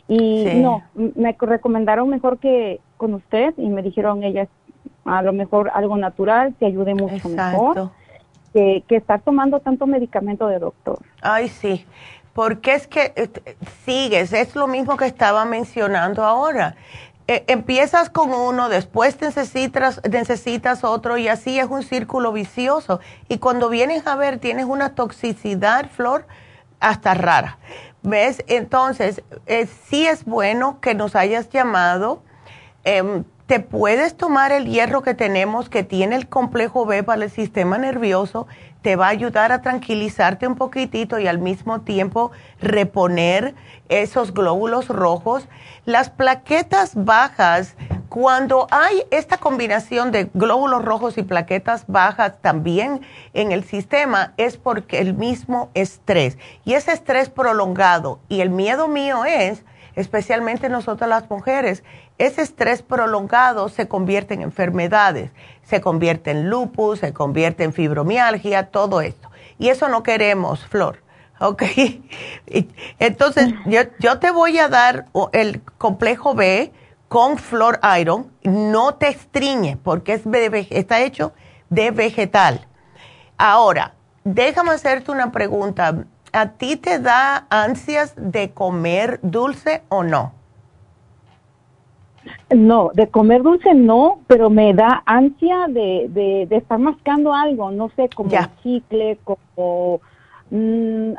y 0.08 0.44
no, 0.56 0.82
me 0.94 1.36
recomendaron 1.38 2.08
mejor 2.08 2.38
que 2.38 2.80
con 2.96 3.14
usted 3.14 3.54
y 3.56 3.68
me 3.68 3.82
dijeron 3.82 4.22
ellas 4.22 4.48
a 5.04 5.22
lo 5.22 5.32
mejor 5.32 5.70
algo 5.74 5.96
natural 5.96 6.54
que 6.58 6.66
ayude 6.66 6.94
mucho 6.94 7.28
mejor 7.28 7.90
que, 8.52 8.84
que 8.86 8.96
estar 8.96 9.22
tomando 9.22 9.60
tanto 9.60 9.86
medicamento 9.86 10.46
de 10.46 10.58
doctor. 10.58 10.98
Ay, 11.22 11.48
sí 11.48 11.84
porque 12.32 12.74
es 12.74 12.86
que 12.86 13.12
eh, 13.16 13.56
sigues, 13.84 14.32
es 14.32 14.54
lo 14.54 14.66
mismo 14.66 14.96
que 14.96 15.06
estaba 15.06 15.44
mencionando 15.44 16.24
ahora. 16.24 16.76
Eh, 17.28 17.44
empiezas 17.46 18.10
con 18.10 18.32
uno, 18.32 18.68
después 18.68 19.20
necesitas, 19.20 20.00
necesitas 20.10 20.82
otro 20.82 21.18
y 21.18 21.28
así 21.28 21.58
es 21.58 21.66
un 21.66 21.82
círculo 21.82 22.32
vicioso. 22.32 23.00
Y 23.28 23.38
cuando 23.38 23.68
vienes 23.68 24.06
a 24.06 24.16
ver, 24.16 24.38
tienes 24.38 24.66
una 24.66 24.94
toxicidad, 24.94 25.88
Flor, 25.88 26.26
hasta 26.80 27.14
rara. 27.14 27.58
¿Ves? 28.02 28.42
Entonces, 28.48 29.22
eh, 29.46 29.68
sí 29.88 30.06
es 30.06 30.24
bueno 30.24 30.80
que 30.80 30.94
nos 30.94 31.14
hayas 31.14 31.48
llamado. 31.50 32.22
Em, 32.84 33.24
te 33.52 33.60
puedes 33.60 34.16
tomar 34.16 34.50
el 34.50 34.64
hierro 34.64 35.02
que 35.02 35.12
tenemos, 35.12 35.68
que 35.68 35.82
tiene 35.82 36.16
el 36.16 36.26
complejo 36.26 36.86
B 36.86 37.02
para 37.02 37.22
el 37.22 37.30
sistema 37.30 37.76
nervioso, 37.76 38.46
te 38.80 38.96
va 38.96 39.08
a 39.08 39.10
ayudar 39.10 39.52
a 39.52 39.60
tranquilizarte 39.60 40.46
un 40.46 40.54
poquitito 40.54 41.18
y 41.18 41.26
al 41.26 41.38
mismo 41.38 41.82
tiempo 41.82 42.30
reponer 42.62 43.54
esos 43.90 44.32
glóbulos 44.32 44.88
rojos. 44.88 45.48
Las 45.84 46.08
plaquetas 46.08 46.92
bajas, 46.94 47.76
cuando 48.08 48.68
hay 48.70 49.02
esta 49.10 49.36
combinación 49.36 50.12
de 50.12 50.30
glóbulos 50.32 50.82
rojos 50.82 51.18
y 51.18 51.22
plaquetas 51.22 51.84
bajas 51.88 52.40
también 52.40 53.02
en 53.34 53.52
el 53.52 53.64
sistema, 53.64 54.32
es 54.38 54.56
porque 54.56 54.98
el 54.98 55.12
mismo 55.12 55.68
estrés. 55.74 56.38
Y 56.64 56.72
ese 56.72 56.92
estrés 56.92 57.28
prolongado, 57.28 58.18
y 58.30 58.40
el 58.40 58.48
miedo 58.48 58.88
mío 58.88 59.26
es, 59.26 59.62
especialmente 59.94 60.68
nosotras 60.68 61.08
las 61.08 61.30
mujeres, 61.30 61.82
ese 62.18 62.42
estrés 62.42 62.82
prolongado 62.82 63.68
se 63.68 63.88
convierte 63.88 64.34
en 64.34 64.42
enfermedades 64.42 65.30
se 65.64 65.80
convierte 65.80 66.30
en 66.30 66.50
lupus, 66.50 66.98
se 67.00 67.12
convierte 67.12 67.64
en 67.64 67.72
fibromialgia, 67.72 68.70
todo 68.70 69.00
esto. 69.00 69.30
Y 69.58 69.68
eso 69.68 69.88
no 69.88 70.02
queremos, 70.02 70.64
Flor. 70.66 71.02
Ok. 71.40 71.64
Entonces, 73.00 73.52
yo, 73.66 73.80
yo 73.98 74.20
te 74.20 74.30
voy 74.30 74.58
a 74.58 74.68
dar 74.68 75.06
el 75.32 75.60
complejo 75.76 76.36
B 76.36 76.72
con 77.08 77.36
Flor 77.36 77.80
Iron. 77.98 78.30
No 78.44 78.94
te 78.94 79.08
estriñe 79.08 79.76
porque 79.76 80.12
es 80.12 80.22
está 80.70 81.00
hecho 81.00 81.32
de 81.68 81.90
vegetal. 81.90 82.68
Ahora, 83.38 83.94
déjame 84.22 84.70
hacerte 84.70 85.10
una 85.10 85.32
pregunta. 85.32 86.04
¿A 86.32 86.52
ti 86.52 86.76
te 86.76 86.98
da 86.98 87.46
ansias 87.50 88.14
de 88.16 88.52
comer 88.52 89.20
dulce 89.22 89.82
o 89.90 90.02
no? 90.02 90.32
No, 92.54 92.90
de 92.94 93.08
comer 93.08 93.42
dulce 93.42 93.74
no, 93.74 94.20
pero 94.26 94.48
me 94.48 94.72
da 94.72 95.02
ansia 95.04 95.66
de, 95.68 96.06
de, 96.08 96.56
estar 96.56 96.78
mascando 96.78 97.34
algo, 97.34 97.70
no 97.70 97.90
sé, 97.96 98.08
como 98.08 98.30
chicle, 98.62 99.18
como, 99.24 100.00
mm, 100.50 101.12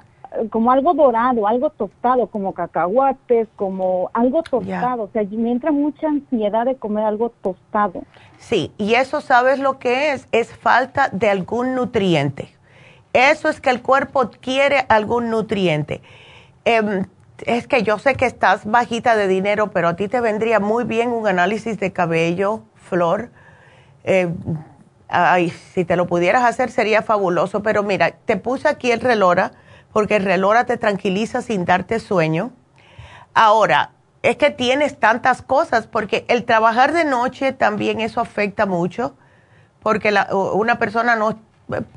como 0.50 0.72
algo 0.72 0.94
dorado, 0.96 1.48
algo 1.48 1.70
tostado, 1.70 2.28
como 2.28 2.54
cacahuates, 2.54 3.48
como 3.56 4.10
algo 4.14 4.42
tostado. 4.42 5.04
O 5.04 5.10
sea, 5.10 5.24
me 5.30 5.52
entra 5.52 5.72
mucha 5.72 6.08
ansiedad 6.08 6.66
de 6.66 6.76
comer 6.76 7.06
algo 7.06 7.32
tostado. 7.42 8.04
Sí, 8.38 8.72
y 8.80 8.96
eso 8.96 9.22
sabes 9.22 9.60
lo 9.60 9.78
que 9.78 10.14
es, 10.14 10.28
es 10.32 10.56
falta 10.56 11.10
de 11.12 11.30
algún 11.30 11.76
nutriente. 11.76 12.50
Eso 13.14 13.48
es 13.48 13.62
que 13.62 13.70
el 13.70 13.82
cuerpo 13.82 14.32
quiere 14.42 14.86
algún 14.90 15.30
nutriente. 15.30 16.02
Em, 16.66 17.06
es 17.46 17.68
que 17.68 17.84
yo 17.84 18.00
sé 18.00 18.16
que 18.16 18.26
estás 18.26 18.66
bajita 18.66 19.16
de 19.16 19.28
dinero, 19.28 19.72
pero 19.72 19.90
a 19.90 19.96
ti 19.96 20.08
te 20.08 20.20
vendría 20.20 20.60
muy 20.60 20.84
bien 20.84 21.10
un 21.12 21.28
análisis 21.28 21.80
de 21.80 21.94
cabello, 21.94 22.64
Flor. 22.76 23.30
Eh, 24.04 24.30
ay, 25.08 25.50
si 25.50 25.86
te 25.86 25.96
lo 25.96 26.08
pudieras 26.08 26.44
hacer 26.44 26.72
sería 26.72 27.02
fabuloso, 27.04 27.62
pero 27.62 27.84
mira, 27.84 28.12
te 28.12 28.38
puse 28.38 28.68
aquí 28.68 28.92
el 28.92 29.00
relora, 29.00 29.52
porque 29.92 30.16
el 30.16 30.26
relora 30.26 30.66
te 30.66 30.78
tranquiliza 30.78 31.42
sin 31.42 31.66
darte 31.66 32.00
sueño. 32.00 32.52
Ahora, 33.36 33.92
es 34.24 34.38
que 34.38 34.50
tienes 34.50 35.00
tantas 35.00 35.42
cosas, 35.42 35.86
porque 35.86 36.26
el 36.30 36.46
trabajar 36.46 36.94
de 36.94 37.06
noche 37.06 37.52
también 37.52 38.00
eso 38.00 38.22
afecta 38.22 38.66
mucho, 38.66 39.16
porque 39.82 40.14
una 40.32 40.80
persona 40.80 41.16
no, 41.16 41.38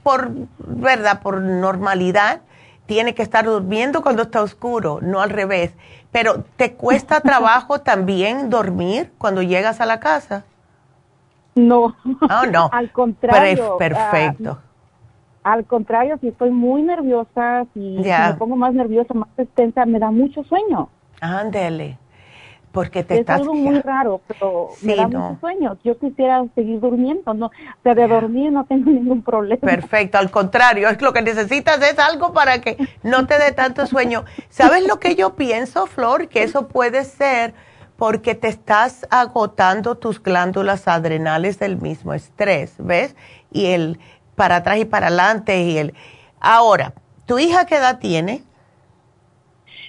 por 0.03 0.31
verdad, 0.59 1.21
por 1.23 1.41
normalidad, 1.41 2.41
tiene 2.87 3.15
que 3.15 3.23
estar 3.23 3.45
durmiendo 3.45 4.03
cuando 4.03 4.23
está 4.23 4.43
oscuro, 4.43 5.01
no 5.03 5.21
al 5.21 5.31
revés. 5.31 5.75
Pero 6.13 6.45
¿te 6.57 6.75
cuesta 6.75 7.21
trabajo 7.23 7.81
también 7.81 8.51
dormir 8.51 9.13
cuando 9.19 9.43
llegas 9.43 9.81
a 9.81 9.87
la 9.87 10.01
casa? 10.01 10.45
No. 11.55 11.97
Oh, 12.05 12.47
no. 12.51 12.69
al 12.73 12.93
contrario. 12.93 13.77
perfecto. 13.79 14.59
Ah, 15.43 15.53
al 15.55 15.65
contrario, 15.65 16.19
si 16.21 16.29
estoy 16.29 16.51
muy 16.51 16.83
nerviosa, 16.83 17.67
si, 17.73 17.81
me 17.81 18.35
pongo 18.37 18.57
más 18.57 18.75
nerviosa, 18.75 19.15
más 19.15 19.29
extensa, 19.37 19.87
me 19.87 19.99
da 19.99 20.11
mucho 20.11 20.43
sueño. 20.45 20.89
Ándele 21.21 21.99
porque 22.77 23.03
te 23.03 23.15
es 23.15 23.21
estás... 23.21 23.41
algo 23.41 23.55
muy 23.55 23.81
raro, 23.81 24.21
pero 24.29 24.69
me 24.83 24.95
da 24.95 25.09
mucho 25.09 25.39
sueño. 25.41 25.79
Yo 25.83 25.99
quisiera 25.99 26.45
seguir 26.55 26.79
durmiendo, 26.79 27.33
no, 27.33 27.47
o 27.47 27.51
sea, 27.83 27.95
de 27.95 28.07
dormir 28.07 28.53
no 28.53 28.67
tengo 28.67 28.91
ningún 28.91 29.23
problema. 29.23 29.63
Perfecto, 29.63 30.19
al 30.19 30.31
contrario, 30.31 30.91
es 30.91 31.01
lo 31.01 31.15
que 31.15 31.23
necesitas 31.23 31.81
es 31.81 31.99
algo 31.99 32.35
para 32.35 32.61
que 32.61 32.77
no 33.03 33.27
te 33.27 33.39
dé 33.39 33.53
tanto 33.53 33.87
sueño. 33.87 34.27
¿Sabes 34.51 34.87
lo 34.87 35.01
que 35.01 35.15
yo 35.15 35.37
pienso, 35.37 35.87
Flor? 35.87 36.29
Que 36.29 36.43
eso 36.43 36.69
puede 36.69 37.05
ser 37.05 37.55
porque 37.97 38.35
te 38.35 38.49
estás 38.49 39.07
agotando 39.09 39.95
tus 39.95 40.23
glándulas 40.23 40.87
adrenales 40.87 41.59
del 41.59 41.81
mismo 41.81 42.13
estrés, 42.13 42.75
¿ves? 42.77 43.17
Y 43.51 43.69
el 43.69 43.99
para 44.35 44.57
atrás 44.57 44.77
y 44.77 44.85
para 44.85 45.07
adelante 45.07 45.63
y 45.63 45.79
el... 45.79 45.95
Ahora, 46.41 46.93
¿tu 47.25 47.39
hija 47.39 47.65
qué 47.65 47.77
edad 47.77 48.01
tiene? 48.01 48.45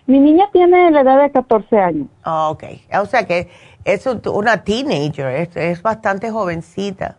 Mi 0.08 0.20
niña 0.20 0.46
tiene 0.54 0.90
la 0.90 1.02
edad 1.02 1.22
de 1.22 1.32
14 1.32 1.78
años. 1.78 2.08
Ah, 2.24 2.50
ok. 2.50 2.64
O 3.02 3.06
sea 3.06 3.28
que 3.28 3.50
es 3.84 4.08
una 4.08 4.64
teenager, 4.64 5.50
es, 5.54 5.82
bastante 5.82 6.32
jovencita. 6.32 7.18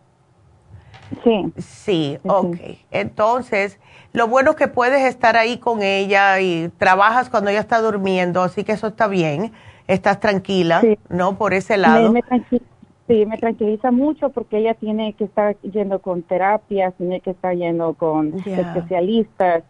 Sí. 1.23 1.53
Sí, 1.59 2.19
ok. 2.25 2.57
Entonces, 2.91 3.79
lo 4.13 4.27
bueno 4.27 4.51
es 4.51 4.57
que 4.57 4.69
puedes 4.69 5.05
estar 5.05 5.37
ahí 5.37 5.59
con 5.59 5.83
ella 5.83 6.41
y 6.41 6.71
trabajas 6.79 7.29
cuando 7.29 7.51
ella 7.51 7.61
está 7.61 7.81
durmiendo, 7.81 8.43
así 8.43 8.65
que 8.65 8.73
eso 8.73 8.89
está 8.89 9.07
bien. 9.07 9.53
Estás 9.87 10.21
tranquila, 10.21 10.83
¿no? 11.09 11.37
Por 11.37 11.55
ese 11.55 11.77
lado. 11.79 12.13
sí, 13.07 13.27
me 13.27 13.39
tranquiliza 13.39 13.91
mucho 13.91 14.31
porque 14.31 14.59
ella 14.59 14.75
tiene 14.75 15.15
que 15.15 15.25
estar 15.25 15.57
yendo 15.61 16.01
con 16.01 16.23
terapias, 16.23 16.95
tiene 16.97 17.21
que 17.21 17.31
estar 17.31 17.55
yendo 17.55 17.95
con 17.95 18.35
especialistas. 18.47 19.65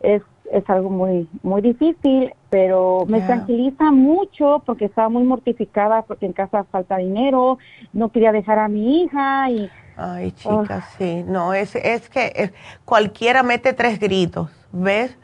Es 0.00 0.22
es 0.52 0.68
algo 0.68 0.90
muy 0.90 1.28
muy 1.42 1.62
difícil, 1.62 2.32
pero 2.50 3.04
me 3.08 3.20
tranquiliza 3.20 3.90
mucho 3.90 4.62
porque 4.64 4.86
estaba 4.86 5.08
muy 5.08 5.24
mortificada 5.24 6.02
porque 6.02 6.26
en 6.26 6.32
casa 6.32 6.64
falta 6.64 6.98
dinero, 6.98 7.58
no 7.92 8.10
quería 8.10 8.32
dejar 8.32 8.58
a 8.58 8.68
mi 8.68 9.02
hija 9.02 9.50
y 9.50 9.70
Ay, 9.96 10.32
chica, 10.32 10.88
sí, 10.98 11.22
no, 11.24 11.54
es, 11.54 11.76
es 11.76 12.08
que 12.08 12.32
eh, 12.34 12.52
cualquiera 12.84 13.44
mete 13.44 13.72
tres 13.72 14.00
gritos, 14.00 14.50
¿ves? 14.72 15.16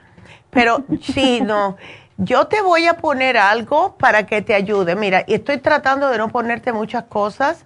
Pero 0.51 0.85
sí, 1.01 1.41
no, 1.41 1.77
yo 2.19 2.47
te 2.47 2.63
voy 2.63 2.87
a 2.87 2.95
poner 2.95 3.37
algo 3.37 3.97
para 3.97 4.27
que 4.27 4.43
te 4.43 4.55
ayude. 4.55 4.95
Mira, 4.95 5.25
y 5.27 5.35
estoy 5.35 5.59
tratando 5.59 6.09
de 6.09 6.19
no 6.19 6.29
ponerte 6.29 6.73
muchas 6.73 7.05
cosas, 7.05 7.65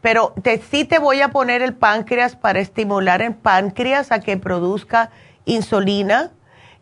pero 0.00 0.32
te, 0.42 0.58
sí 0.58 0.84
te 0.84 0.98
voy 0.98 1.20
a 1.20 1.28
poner 1.28 1.60
el 1.60 1.74
páncreas 1.74 2.36
para 2.36 2.60
estimular 2.60 3.20
el 3.20 3.34
páncreas 3.34 4.10
a 4.10 4.20
que 4.20 4.36
produzca 4.38 5.10
insulina 5.44 6.30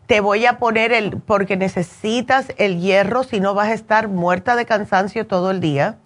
te 0.07 0.19
voy 0.19 0.45
a 0.45 0.57
poner 0.59 0.91
el, 0.91 1.17
porque 1.17 1.57
necesitas 1.57 2.53
el 2.57 2.79
hierro, 2.79 3.23
si 3.23 3.39
no 3.39 3.53
vas 3.53 3.69
a 3.69 3.73
estar 3.73 4.07
muerta 4.07 4.55
de 4.55 4.65
cansancio 4.65 5.25
todo 5.25 5.51
el 5.51 5.59
día. 5.59 5.97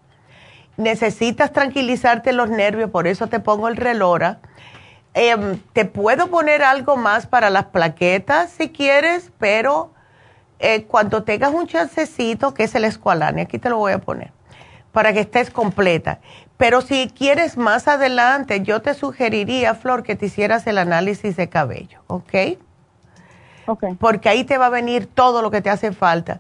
Necesitas 0.77 1.51
tranquilizarte 1.51 2.31
los 2.31 2.49
nervios, 2.49 2.89
por 2.89 3.07
eso 3.07 3.27
te 3.27 3.39
pongo 3.39 3.67
el 3.67 3.75
relora. 3.75 4.39
Em, 5.13 5.59
te 5.73 5.85
puedo 5.85 6.27
poner 6.27 6.63
algo 6.63 6.95
más 6.95 7.27
para 7.27 7.49
las 7.49 7.65
plaquetas 7.65 8.51
si 8.51 8.69
quieres, 8.69 9.31
pero 9.37 9.91
eh, 10.59 10.83
cuando 10.83 11.23
tengas 11.23 11.53
un 11.53 11.67
chancecito, 11.67 12.53
que 12.53 12.63
es 12.63 12.75
el 12.75 12.85
escualane, 12.85 13.41
aquí 13.41 13.59
te 13.59 13.69
lo 13.69 13.77
voy 13.77 13.91
a 13.91 13.99
poner, 13.99 14.31
para 14.93 15.11
que 15.11 15.19
estés 15.19 15.49
completa. 15.49 16.19
Pero 16.55 16.81
si 16.81 17.09
quieres 17.09 17.57
más 17.57 17.87
adelante, 17.87 18.61
yo 18.61 18.81
te 18.81 18.93
sugeriría, 18.93 19.75
Flor, 19.75 20.03
que 20.03 20.15
te 20.15 20.27
hicieras 20.27 20.67
el 20.67 20.77
análisis 20.77 21.35
de 21.35 21.49
cabello, 21.49 22.01
¿ok? 22.07 22.59
Porque 23.99 24.29
ahí 24.29 24.43
te 24.43 24.57
va 24.57 24.67
a 24.67 24.69
venir 24.69 25.07
todo 25.07 25.41
lo 25.41 25.51
que 25.51 25.61
te 25.61 25.69
hace 25.69 25.91
falta. 25.91 26.39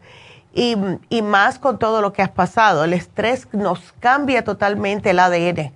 Y, 0.53 0.75
y, 1.09 1.21
más 1.21 1.59
con 1.59 1.77
todo 1.77 2.01
lo 2.01 2.11
que 2.11 2.21
has 2.21 2.31
pasado. 2.31 2.83
El 2.83 2.93
estrés 2.93 3.47
nos 3.51 3.93
cambia 3.99 4.43
totalmente 4.43 5.11
el 5.11 5.19
ADN. 5.19 5.71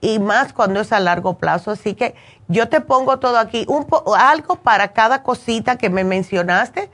Y 0.00 0.18
más 0.18 0.52
cuando 0.52 0.80
es 0.80 0.92
a 0.92 1.00
largo 1.00 1.38
plazo. 1.38 1.70
Así 1.72 1.94
que 1.94 2.14
yo 2.48 2.68
te 2.68 2.80
pongo 2.80 3.18
todo 3.18 3.38
aquí. 3.38 3.64
Un 3.68 3.86
algo 4.16 4.56
para 4.56 4.88
cada 4.88 5.22
cosita 5.22 5.76
que 5.76 5.90
me 5.90 6.04
mencionaste. 6.04 6.90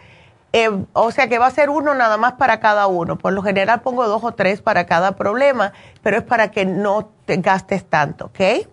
Eh, 0.52 0.70
o 0.94 1.10
sea 1.10 1.28
que 1.28 1.38
va 1.38 1.46
a 1.46 1.50
ser 1.50 1.68
uno 1.68 1.94
nada 1.94 2.16
más 2.16 2.34
para 2.34 2.60
cada 2.60 2.86
uno. 2.86 3.16
Por 3.18 3.32
lo 3.32 3.42
general 3.42 3.80
pongo 3.82 4.06
dos 4.06 4.24
o 4.24 4.32
tres 4.32 4.62
para 4.62 4.86
cada 4.86 5.12
problema, 5.12 5.72
pero 6.02 6.16
es 6.16 6.22
para 6.22 6.50
que 6.50 6.64
no 6.64 7.10
te 7.26 7.36
gastes 7.36 7.84
tanto, 7.84 8.26
¿ok? 8.26 8.68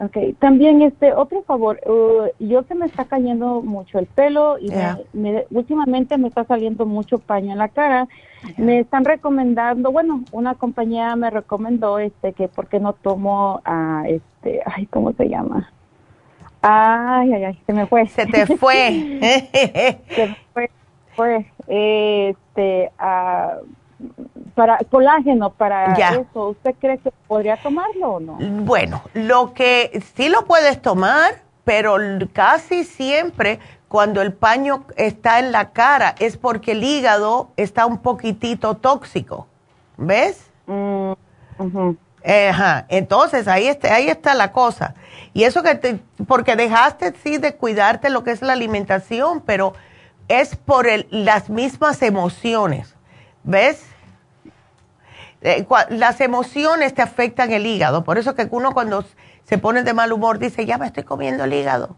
Okay, 0.00 0.32
también 0.34 0.80
este 0.82 1.12
otro 1.12 1.42
favor, 1.42 1.80
uh, 1.84 2.28
yo 2.38 2.62
se 2.62 2.76
me 2.76 2.86
está 2.86 3.06
cayendo 3.06 3.62
mucho 3.62 3.98
el 3.98 4.06
pelo 4.06 4.56
y 4.60 4.70
últimamente 5.50 6.16
me 6.18 6.28
está 6.28 6.44
saliendo 6.44 6.86
mucho 6.86 7.18
paño 7.18 7.50
en 7.50 7.58
la 7.58 7.68
cara. 7.68 8.06
Me 8.56 8.78
están 8.78 9.04
recomendando, 9.04 9.90
bueno, 9.90 10.22
una 10.30 10.54
compañía 10.54 11.16
me 11.16 11.30
recomendó 11.30 11.98
este 11.98 12.32
que 12.32 12.46
porque 12.46 12.78
no 12.78 12.92
tomo 12.92 13.60
a 13.64 14.04
este, 14.06 14.62
ay, 14.66 14.86
¿cómo 14.86 15.12
se 15.14 15.28
llama? 15.28 15.72
Ay, 16.62 17.32
ay, 17.32 17.44
ay, 17.44 17.62
se 17.66 17.72
me 17.72 17.86
fue. 17.86 18.06
Se 18.06 18.24
te 18.26 18.46
fue. 18.56 19.18
se 20.10 20.26
me 20.28 20.36
fue, 20.52 20.70
fue 21.16 21.46
este, 21.66 22.92
a 23.00 23.56
para 24.58 24.78
colágeno 24.90 25.50
para 25.50 25.94
eso, 25.94 26.48
¿usted 26.48 26.74
cree 26.80 26.98
que 26.98 27.12
podría 27.28 27.56
tomarlo 27.58 28.14
o 28.14 28.18
no? 28.18 28.38
Bueno, 28.40 29.02
lo 29.14 29.54
que 29.54 30.02
sí 30.16 30.28
lo 30.28 30.46
puedes 30.46 30.82
tomar, 30.82 31.42
pero 31.62 31.94
casi 32.32 32.82
siempre 32.82 33.60
cuando 33.86 34.20
el 34.20 34.32
paño 34.32 34.84
está 34.96 35.38
en 35.38 35.52
la 35.52 35.70
cara 35.70 36.16
es 36.18 36.36
porque 36.36 36.72
el 36.72 36.82
hígado 36.82 37.52
está 37.56 37.86
un 37.86 37.98
poquitito 37.98 38.74
tóxico, 38.74 39.46
¿ves? 39.96 40.50
Mm, 40.66 41.12
Ajá. 42.24 42.84
Entonces 42.88 43.46
ahí 43.46 43.68
está, 43.68 43.94
ahí 43.94 44.08
está 44.08 44.34
la 44.34 44.50
cosa. 44.50 44.96
Y 45.34 45.44
eso 45.44 45.62
que 45.62 45.76
te, 45.76 46.00
porque 46.26 46.56
dejaste 46.56 47.14
sí 47.22 47.38
de 47.38 47.54
cuidarte 47.54 48.10
lo 48.10 48.24
que 48.24 48.32
es 48.32 48.42
la 48.42 48.54
alimentación, 48.54 49.40
pero 49.40 49.74
es 50.26 50.56
por 50.56 50.88
las 51.10 51.48
mismas 51.48 52.02
emociones. 52.02 52.96
¿Ves? 53.44 53.84
Eh, 55.42 55.66
las 55.90 56.20
emociones 56.20 56.94
te 56.94 57.02
afectan 57.02 57.52
el 57.52 57.66
hígado. 57.66 58.04
Por 58.04 58.18
eso 58.18 58.34
que 58.34 58.48
uno 58.50 58.72
cuando 58.72 59.04
se 59.44 59.58
pone 59.58 59.82
de 59.82 59.94
mal 59.94 60.12
humor 60.12 60.38
dice, 60.38 60.66
ya 60.66 60.78
me 60.78 60.86
estoy 60.86 61.04
comiendo 61.04 61.44
el 61.44 61.52
hígado. 61.52 61.96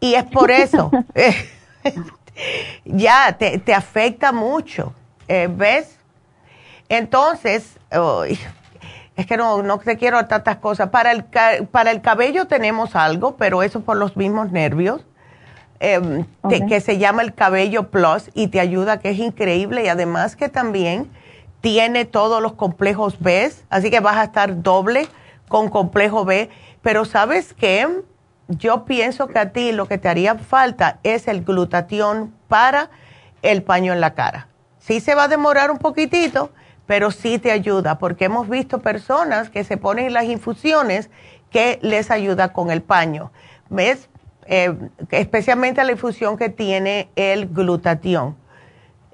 Y 0.00 0.14
es 0.14 0.24
por 0.24 0.50
eso. 0.50 0.90
ya 2.84 3.36
te, 3.38 3.58
te 3.58 3.74
afecta 3.74 4.32
mucho, 4.32 4.92
eh, 5.28 5.48
¿ves? 5.50 5.98
Entonces, 6.88 7.78
es 9.16 9.26
que 9.26 9.36
no, 9.36 9.62
no 9.62 9.78
te 9.78 9.96
quiero 9.96 10.26
tantas 10.26 10.56
cosas. 10.56 10.90
Para 10.90 11.12
el, 11.12 11.24
para 11.70 11.90
el 11.90 12.02
cabello 12.02 12.46
tenemos 12.46 12.96
algo, 12.96 13.36
pero 13.36 13.62
eso 13.62 13.80
por 13.80 13.96
los 13.96 14.16
mismos 14.16 14.52
nervios, 14.52 15.06
em, 15.80 16.26
que 16.68 16.80
se 16.80 16.98
llama 16.98 17.22
el 17.22 17.34
cabello 17.34 17.90
plus 17.90 18.30
y 18.34 18.48
te 18.48 18.60
ayuda, 18.60 18.98
que 18.98 19.10
es 19.10 19.18
increíble 19.18 19.84
y 19.84 19.88
además 19.88 20.36
que 20.36 20.48
también 20.48 21.10
tiene 21.62 22.04
todos 22.04 22.42
los 22.42 22.52
complejos 22.52 23.18
B, 23.20 23.50
así 23.70 23.90
que 23.90 24.00
vas 24.00 24.16
a 24.18 24.24
estar 24.24 24.62
doble 24.62 25.08
con 25.48 25.70
complejo 25.70 26.26
B. 26.26 26.50
Pero 26.82 27.06
sabes 27.06 27.54
qué, 27.54 27.88
yo 28.48 28.84
pienso 28.84 29.28
que 29.28 29.38
a 29.38 29.52
ti 29.52 29.72
lo 29.72 29.86
que 29.86 29.96
te 29.96 30.08
haría 30.08 30.34
falta 30.34 30.98
es 31.04 31.28
el 31.28 31.44
glutatión 31.44 32.34
para 32.48 32.90
el 33.40 33.62
paño 33.62 33.92
en 33.92 34.00
la 34.00 34.14
cara. 34.14 34.48
Sí 34.78 35.00
se 35.00 35.14
va 35.14 35.24
a 35.24 35.28
demorar 35.28 35.70
un 35.70 35.78
poquitito, 35.78 36.50
pero 36.86 37.12
sí 37.12 37.38
te 37.38 37.52
ayuda, 37.52 37.98
porque 37.98 38.24
hemos 38.24 38.48
visto 38.48 38.80
personas 38.80 39.48
que 39.48 39.62
se 39.62 39.76
ponen 39.76 40.12
las 40.12 40.24
infusiones 40.24 41.10
que 41.50 41.78
les 41.80 42.10
ayuda 42.10 42.52
con 42.52 42.72
el 42.72 42.82
paño. 42.82 43.30
¿Ves? 43.70 44.08
Eh, 44.46 44.76
especialmente 45.12 45.84
la 45.84 45.92
infusión 45.92 46.36
que 46.36 46.48
tiene 46.48 47.08
el 47.14 47.48
glutatión. 47.48 48.36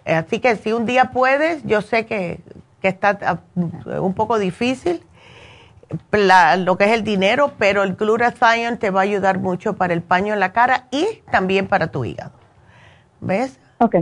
Así 0.08 0.40
que 0.40 0.56
si 0.56 0.72
un 0.72 0.86
día 0.86 1.10
puedes, 1.12 1.62
yo 1.64 1.82
sé 1.82 2.06
que, 2.06 2.40
está 2.82 3.18
ah, 3.22 3.38
un 3.54 4.14
poco 4.14 4.38
difícil 4.38 5.02
lo 6.58 6.76
que 6.76 6.84
es 6.84 6.92
el 6.92 7.02
dinero, 7.02 7.52
pero 7.58 7.82
el 7.82 7.94
glutathione 7.94 8.76
te 8.76 8.90
va 8.90 9.00
a 9.00 9.02
ayudar 9.04 9.38
mucho 9.38 9.74
para 9.74 9.94
el 9.94 10.02
paño 10.02 10.34
en 10.34 10.40
la 10.40 10.52
cara 10.52 10.86
y 10.90 11.22
también 11.30 11.66
para 11.66 11.88
tu 11.88 12.04
hígado. 12.04 12.32
¿Ves? 13.20 13.58
Ok. 13.78 13.96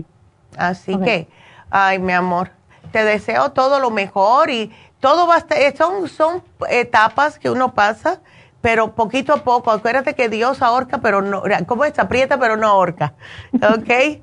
Así 0.56 0.98
que, 0.98 1.28
ay, 1.70 1.98
mi 1.98 2.12
amor, 2.12 2.50
te 2.92 3.04
deseo 3.04 3.52
todo 3.52 3.78
lo 3.78 3.90
mejor 3.90 4.50
y 4.50 4.72
todo 5.00 5.26
va 5.26 5.36
a 5.36 5.38
estar, 5.38 5.58
son, 5.76 6.08
son 6.08 6.42
etapas 6.68 7.38
que 7.38 7.50
uno 7.50 7.74
pasa, 7.74 8.20
pero 8.66 8.96
poquito 8.96 9.32
a 9.32 9.44
poco, 9.44 9.70
acuérdate 9.70 10.14
que 10.14 10.28
Dios 10.28 10.60
ahorca, 10.60 10.98
pero 10.98 11.22
no, 11.22 11.44
¿cómo 11.68 11.84
es? 11.84 11.96
Aprieta, 12.00 12.36
pero 12.36 12.56
no 12.56 12.66
ahorca, 12.66 13.14
¿ok? 13.62 14.18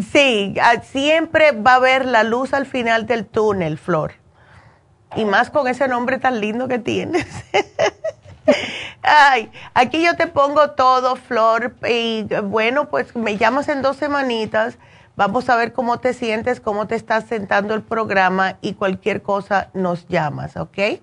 sí, 0.10 0.54
siempre 0.84 1.52
va 1.52 1.72
a 1.72 1.74
haber 1.74 2.06
la 2.06 2.22
luz 2.22 2.54
al 2.54 2.64
final 2.64 3.06
del 3.06 3.26
túnel, 3.26 3.76
Flor. 3.76 4.14
Y 5.16 5.26
más 5.26 5.50
con 5.50 5.68
ese 5.68 5.86
nombre 5.86 6.16
tan 6.16 6.40
lindo 6.40 6.66
que 6.66 6.78
tienes. 6.78 7.26
Ay, 9.02 9.52
aquí 9.74 10.02
yo 10.02 10.16
te 10.16 10.28
pongo 10.28 10.70
todo, 10.70 11.16
Flor, 11.16 11.74
y 11.86 12.26
bueno, 12.44 12.88
pues 12.88 13.14
me 13.14 13.36
llamas 13.36 13.68
en 13.68 13.82
dos 13.82 13.98
semanitas 13.98 14.78
Vamos 15.14 15.50
a 15.50 15.56
ver 15.56 15.74
cómo 15.74 16.00
te 16.00 16.14
sientes, 16.14 16.58
cómo 16.58 16.86
te 16.86 16.94
está 16.94 17.20
sentando 17.20 17.74
el 17.74 17.82
programa 17.82 18.56
y 18.62 18.72
cualquier 18.72 19.20
cosa 19.20 19.68
nos 19.74 20.08
llamas, 20.08 20.56
¿ok? 20.56 21.02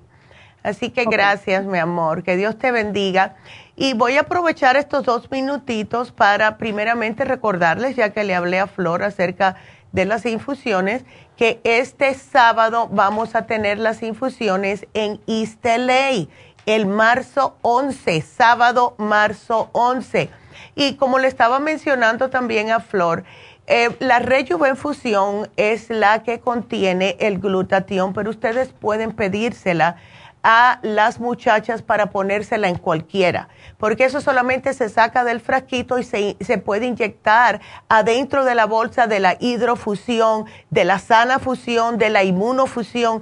Así 0.63 0.89
que 0.89 1.05
gracias, 1.05 1.65
mi 1.65 1.77
amor, 1.77 2.23
que 2.23 2.35
Dios 2.35 2.57
te 2.57 2.71
bendiga. 2.71 3.35
Y 3.75 3.93
voy 3.93 4.17
a 4.17 4.21
aprovechar 4.21 4.75
estos 4.75 5.05
dos 5.05 5.31
minutitos 5.31 6.11
para 6.11 6.57
primeramente 6.57 7.23
recordarles, 7.23 7.95
ya 7.95 8.09
que 8.09 8.25
le 8.25 8.35
hablé 8.35 8.59
a 8.59 8.67
Flor 8.67 9.03
acerca 9.03 9.55
de 9.93 10.05
las 10.05 10.25
infusiones, 10.25 11.05
que 11.37 11.61
este 11.63 12.13
sábado 12.13 12.89
vamos 12.91 13.35
a 13.35 13.45
tener 13.45 13.79
las 13.79 14.03
infusiones 14.03 14.85
en 14.93 15.21
LA, 15.25 16.27
el 16.65 16.85
marzo 16.85 17.55
11, 17.61 18.21
sábado 18.21 18.95
marzo 18.97 19.69
11. 19.71 20.29
Y 20.75 20.95
como 20.95 21.17
le 21.17 21.29
estaba 21.29 21.59
mencionando 21.59 22.29
también 22.29 22.71
a 22.71 22.81
Flor, 22.81 23.23
eh, 23.67 23.95
la 23.99 24.19
rejuvenfusión 24.19 25.49
es 25.55 25.89
la 25.89 26.23
que 26.23 26.39
contiene 26.39 27.15
el 27.19 27.39
glutatión, 27.39 28.13
pero 28.13 28.31
ustedes 28.31 28.69
pueden 28.69 29.13
pedírsela 29.13 29.97
a 30.43 30.79
las 30.83 31.19
muchachas 31.19 31.81
para 31.81 32.11
ponérsela 32.11 32.69
en 32.69 32.77
cualquiera, 32.77 33.49
porque 33.77 34.05
eso 34.05 34.21
solamente 34.21 34.73
se 34.73 34.89
saca 34.89 35.23
del 35.23 35.41
frasquito 35.41 35.99
y 35.99 36.03
se, 36.03 36.37
se, 36.39 36.57
puede 36.57 36.85
inyectar 36.85 37.59
adentro 37.89 38.45
de 38.45 38.55
la 38.55 38.65
bolsa 38.65 39.07
de 39.07 39.19
la 39.19 39.35
hidrofusión, 39.39 40.45
de 40.69 40.85
la 40.85 40.99
sana 40.99 41.39
fusión, 41.39 41.97
de 41.97 42.09
la 42.09 42.23
inmunofusión. 42.23 43.21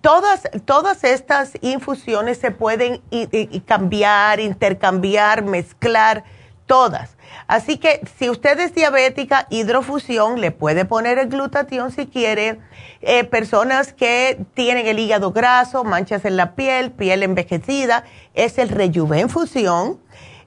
Todas, 0.00 0.48
todas 0.64 1.04
estas 1.04 1.52
infusiones 1.60 2.38
se 2.38 2.50
pueden 2.50 3.00
cambiar, 3.64 4.40
intercambiar, 4.40 5.44
mezclar, 5.44 6.24
todas. 6.66 7.17
Así 7.48 7.78
que 7.78 8.02
si 8.18 8.28
usted 8.28 8.60
es 8.60 8.74
diabética, 8.74 9.46
hidrofusión, 9.48 10.38
le 10.38 10.50
puede 10.50 10.84
poner 10.84 11.18
el 11.18 11.28
glutatión 11.28 11.90
si 11.90 12.06
quiere. 12.06 12.60
Eh, 13.00 13.24
personas 13.24 13.94
que 13.94 14.44
tienen 14.52 14.86
el 14.86 14.98
hígado 14.98 15.32
graso, 15.32 15.82
manchas 15.82 16.26
en 16.26 16.36
la 16.36 16.54
piel, 16.54 16.92
piel 16.92 17.22
envejecida, 17.22 18.04
es 18.34 18.58
el 18.58 18.68
rejuvenfusión. 18.68 19.98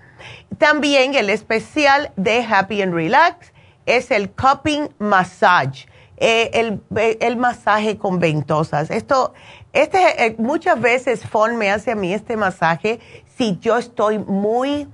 También 0.58 1.14
el 1.14 1.30
especial 1.30 2.12
de 2.16 2.44
Happy 2.44 2.82
and 2.82 2.92
Relax 2.94 3.52
es 3.86 4.10
el 4.10 4.30
Cupping 4.30 4.90
Massage 4.98 5.86
eh, 6.16 6.50
el, 6.54 6.80
eh, 6.96 7.18
el, 7.20 7.36
masaje 7.36 7.98
con 7.98 8.20
ventosas. 8.20 8.90
Esto, 8.90 9.34
este, 9.72 10.26
eh, 10.26 10.36
muchas 10.38 10.80
veces 10.80 11.26
Fon 11.26 11.56
me 11.56 11.72
hace 11.72 11.90
a 11.90 11.96
mí 11.96 12.14
este 12.14 12.36
masaje 12.36 13.00
si 13.36 13.58
yo 13.58 13.76
estoy 13.76 14.20
muy, 14.20 14.86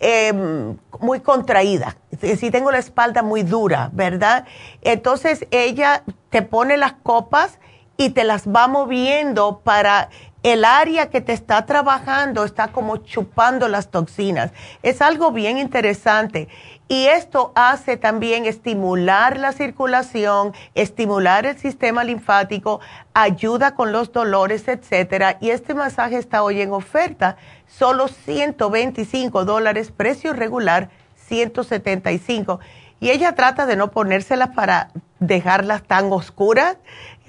em, 0.00 0.76
muy 0.98 1.20
contraída, 1.20 1.96
si 2.20 2.50
tengo 2.50 2.72
la 2.72 2.78
espalda 2.78 3.22
muy 3.22 3.42
dura, 3.42 3.90
¿verdad? 3.92 4.46
Entonces 4.82 5.46
ella 5.50 6.02
te 6.30 6.42
pone 6.42 6.76
las 6.76 6.94
copas 6.94 7.58
y 7.96 8.10
te 8.10 8.24
las 8.24 8.48
va 8.48 8.66
moviendo 8.66 9.60
para 9.62 10.08
el 10.42 10.64
área 10.64 11.10
que 11.10 11.20
te 11.20 11.32
está 11.32 11.66
trabajando, 11.66 12.44
está 12.44 12.68
como 12.68 12.96
chupando 12.98 13.68
las 13.68 13.90
toxinas. 13.90 14.52
Es 14.82 15.02
algo 15.02 15.32
bien 15.32 15.58
interesante. 15.58 16.48
Y 16.92 17.06
esto 17.06 17.52
hace 17.54 17.96
también 17.96 18.46
estimular 18.46 19.38
la 19.38 19.52
circulación, 19.52 20.52
estimular 20.74 21.46
el 21.46 21.56
sistema 21.56 22.02
linfático, 22.02 22.80
ayuda 23.14 23.76
con 23.76 23.92
los 23.92 24.10
dolores, 24.10 24.66
etcétera. 24.66 25.38
Y 25.40 25.50
este 25.50 25.72
masaje 25.72 26.16
está 26.16 26.42
hoy 26.42 26.60
en 26.60 26.72
oferta, 26.72 27.36
solo 27.68 28.08
125 28.08 29.44
dólares, 29.44 29.92
precio 29.96 30.32
regular 30.32 30.90
175. 31.28 32.58
Y 32.98 33.10
ella 33.10 33.36
trata 33.36 33.66
de 33.66 33.76
no 33.76 33.92
ponérselas 33.92 34.48
para 34.48 34.90
dejarlas 35.20 35.84
tan 35.84 36.12
oscuras 36.12 36.76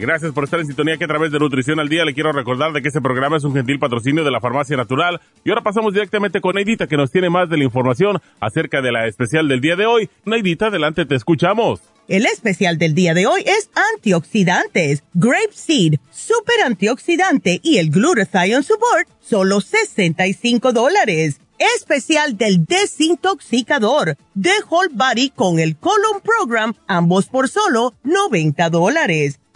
Gracias 0.00 0.30
por 0.32 0.44
estar 0.44 0.60
en 0.60 0.66
sintonía 0.66 0.96
que 0.96 1.04
a 1.04 1.08
través 1.08 1.32
de 1.32 1.40
Nutrición 1.40 1.80
al 1.80 1.88
Día 1.88 2.04
le 2.04 2.14
quiero 2.14 2.30
recordar 2.30 2.72
de 2.72 2.82
que 2.82 2.88
este 2.88 3.00
programa 3.00 3.36
es 3.36 3.42
un 3.42 3.52
gentil 3.52 3.80
patrocinio 3.80 4.22
de 4.22 4.30
la 4.30 4.40
Farmacia 4.40 4.76
Natural. 4.76 5.20
Y 5.44 5.50
ahora 5.50 5.62
pasamos 5.62 5.92
directamente 5.92 6.40
con 6.40 6.54
Neidita 6.54 6.86
que 6.86 6.96
nos 6.96 7.10
tiene 7.10 7.30
más 7.30 7.50
de 7.50 7.58
la 7.58 7.64
información 7.64 8.20
acerca 8.38 8.80
de 8.80 8.92
la 8.92 9.08
especial 9.08 9.48
del 9.48 9.60
día 9.60 9.74
de 9.74 9.86
hoy. 9.86 10.08
Neidita, 10.24 10.66
adelante, 10.66 11.04
te 11.04 11.16
escuchamos. 11.16 11.80
El 12.06 12.26
especial 12.26 12.78
del 12.78 12.94
día 12.94 13.12
de 13.12 13.26
hoy 13.26 13.42
es 13.44 13.70
antioxidantes, 13.94 15.02
grape 15.14 15.52
seed, 15.52 15.94
super 16.12 16.62
antioxidante 16.64 17.60
y 17.62 17.78
el 17.78 17.90
glutathione 17.90 18.62
support, 18.62 19.08
solo 19.20 19.60
65 19.60 20.72
dólares. 20.72 21.40
Especial 21.76 22.38
del 22.38 22.64
desintoxicador, 22.66 24.16
de 24.34 24.50
Whole 24.70 24.90
Body 24.92 25.30
con 25.30 25.58
el 25.58 25.76
Colon 25.76 26.20
Program, 26.22 26.74
ambos 26.86 27.26
por 27.26 27.48
solo 27.48 27.94
90 28.04 28.70
dólares. 28.70 29.40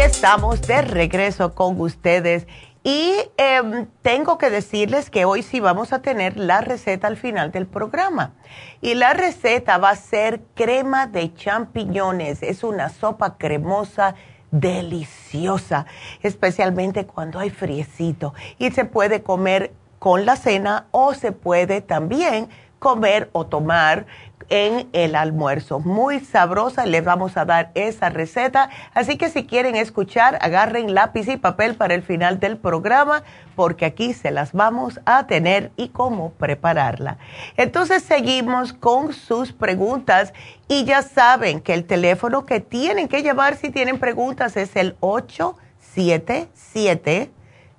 Estamos 0.00 0.62
de 0.62 0.82
regreso 0.82 1.54
con 1.54 1.80
ustedes 1.80 2.46
y 2.84 3.14
em, 3.36 3.86
tengo 4.02 4.38
que 4.38 4.48
decirles 4.48 5.10
que 5.10 5.24
hoy 5.24 5.42
sí 5.42 5.58
vamos 5.58 5.92
a 5.92 6.02
tener 6.02 6.36
la 6.36 6.60
receta 6.60 7.08
al 7.08 7.16
final 7.16 7.50
del 7.50 7.66
programa. 7.66 8.32
Y 8.80 8.94
la 8.94 9.12
receta 9.12 9.76
va 9.76 9.90
a 9.90 9.96
ser 9.96 10.40
crema 10.54 11.08
de 11.08 11.34
champiñones. 11.34 12.44
Es 12.44 12.62
una 12.62 12.90
sopa 12.90 13.36
cremosa 13.38 14.14
deliciosa, 14.52 15.86
especialmente 16.22 17.04
cuando 17.04 17.40
hay 17.40 17.50
friecito. 17.50 18.34
Y 18.58 18.70
se 18.70 18.84
puede 18.84 19.22
comer 19.22 19.72
con 19.98 20.26
la 20.26 20.36
cena 20.36 20.86
o 20.92 21.12
se 21.12 21.32
puede 21.32 21.80
también 21.80 22.48
comer 22.78 23.28
o 23.32 23.46
tomar 23.46 24.06
en 24.48 24.88
el 24.92 25.14
almuerzo. 25.14 25.80
Muy 25.80 26.20
sabrosa, 26.20 26.86
les 26.86 27.04
vamos 27.04 27.36
a 27.36 27.44
dar 27.44 27.70
esa 27.74 28.08
receta. 28.08 28.70
Así 28.94 29.16
que 29.16 29.28
si 29.28 29.44
quieren 29.44 29.76
escuchar, 29.76 30.38
agarren 30.40 30.94
lápiz 30.94 31.28
y 31.28 31.36
papel 31.36 31.74
para 31.74 31.94
el 31.94 32.02
final 32.02 32.40
del 32.40 32.56
programa, 32.56 33.22
porque 33.56 33.84
aquí 33.84 34.14
se 34.14 34.30
las 34.30 34.52
vamos 34.52 35.00
a 35.04 35.26
tener 35.26 35.70
y 35.76 35.88
cómo 35.88 36.30
prepararla. 36.32 37.18
Entonces 37.56 38.02
seguimos 38.02 38.72
con 38.72 39.12
sus 39.12 39.52
preguntas 39.52 40.32
y 40.68 40.84
ya 40.84 41.02
saben 41.02 41.60
que 41.60 41.74
el 41.74 41.84
teléfono 41.84 42.46
que 42.46 42.60
tienen 42.60 43.08
que 43.08 43.22
llevar 43.22 43.56
si 43.56 43.70
tienen 43.70 43.98
preguntas 43.98 44.56
es 44.56 44.76
el 44.76 44.96
877 45.00 47.30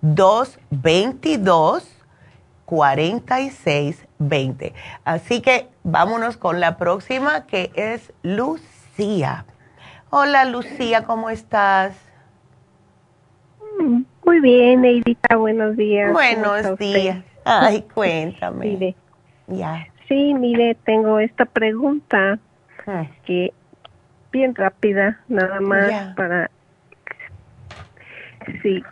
222 0.01 1.87
4620. 4.19 4.73
Así 5.05 5.41
que 5.41 5.67
vámonos 5.83 6.37
con 6.37 6.59
la 6.59 6.77
próxima 6.77 7.45
que 7.47 7.71
es 7.75 8.13
Lucía. 8.21 9.45
Hola 10.09 10.45
Lucía, 10.45 11.05
¿cómo 11.05 11.29
estás? 11.29 11.95
Muy 14.25 14.41
bien, 14.41 14.81
Neidita, 14.81 15.37
buenos 15.37 15.77
días. 15.77 16.11
Buenos 16.11 16.77
días. 16.77 17.23
Ay, 17.45 17.85
cuéntame. 17.93 18.65
Mire, 18.65 18.95
ya. 19.47 19.87
Sí, 20.07 20.33
mire, 20.33 20.75
tengo 20.85 21.19
esta 21.19 21.45
pregunta 21.45 22.39
ah. 22.87 23.05
que 23.25 23.53
bien 24.31 24.55
rápida, 24.55 25.19
nada 25.27 25.59
más 25.61 26.15
para 26.15 26.49
si 28.63 28.83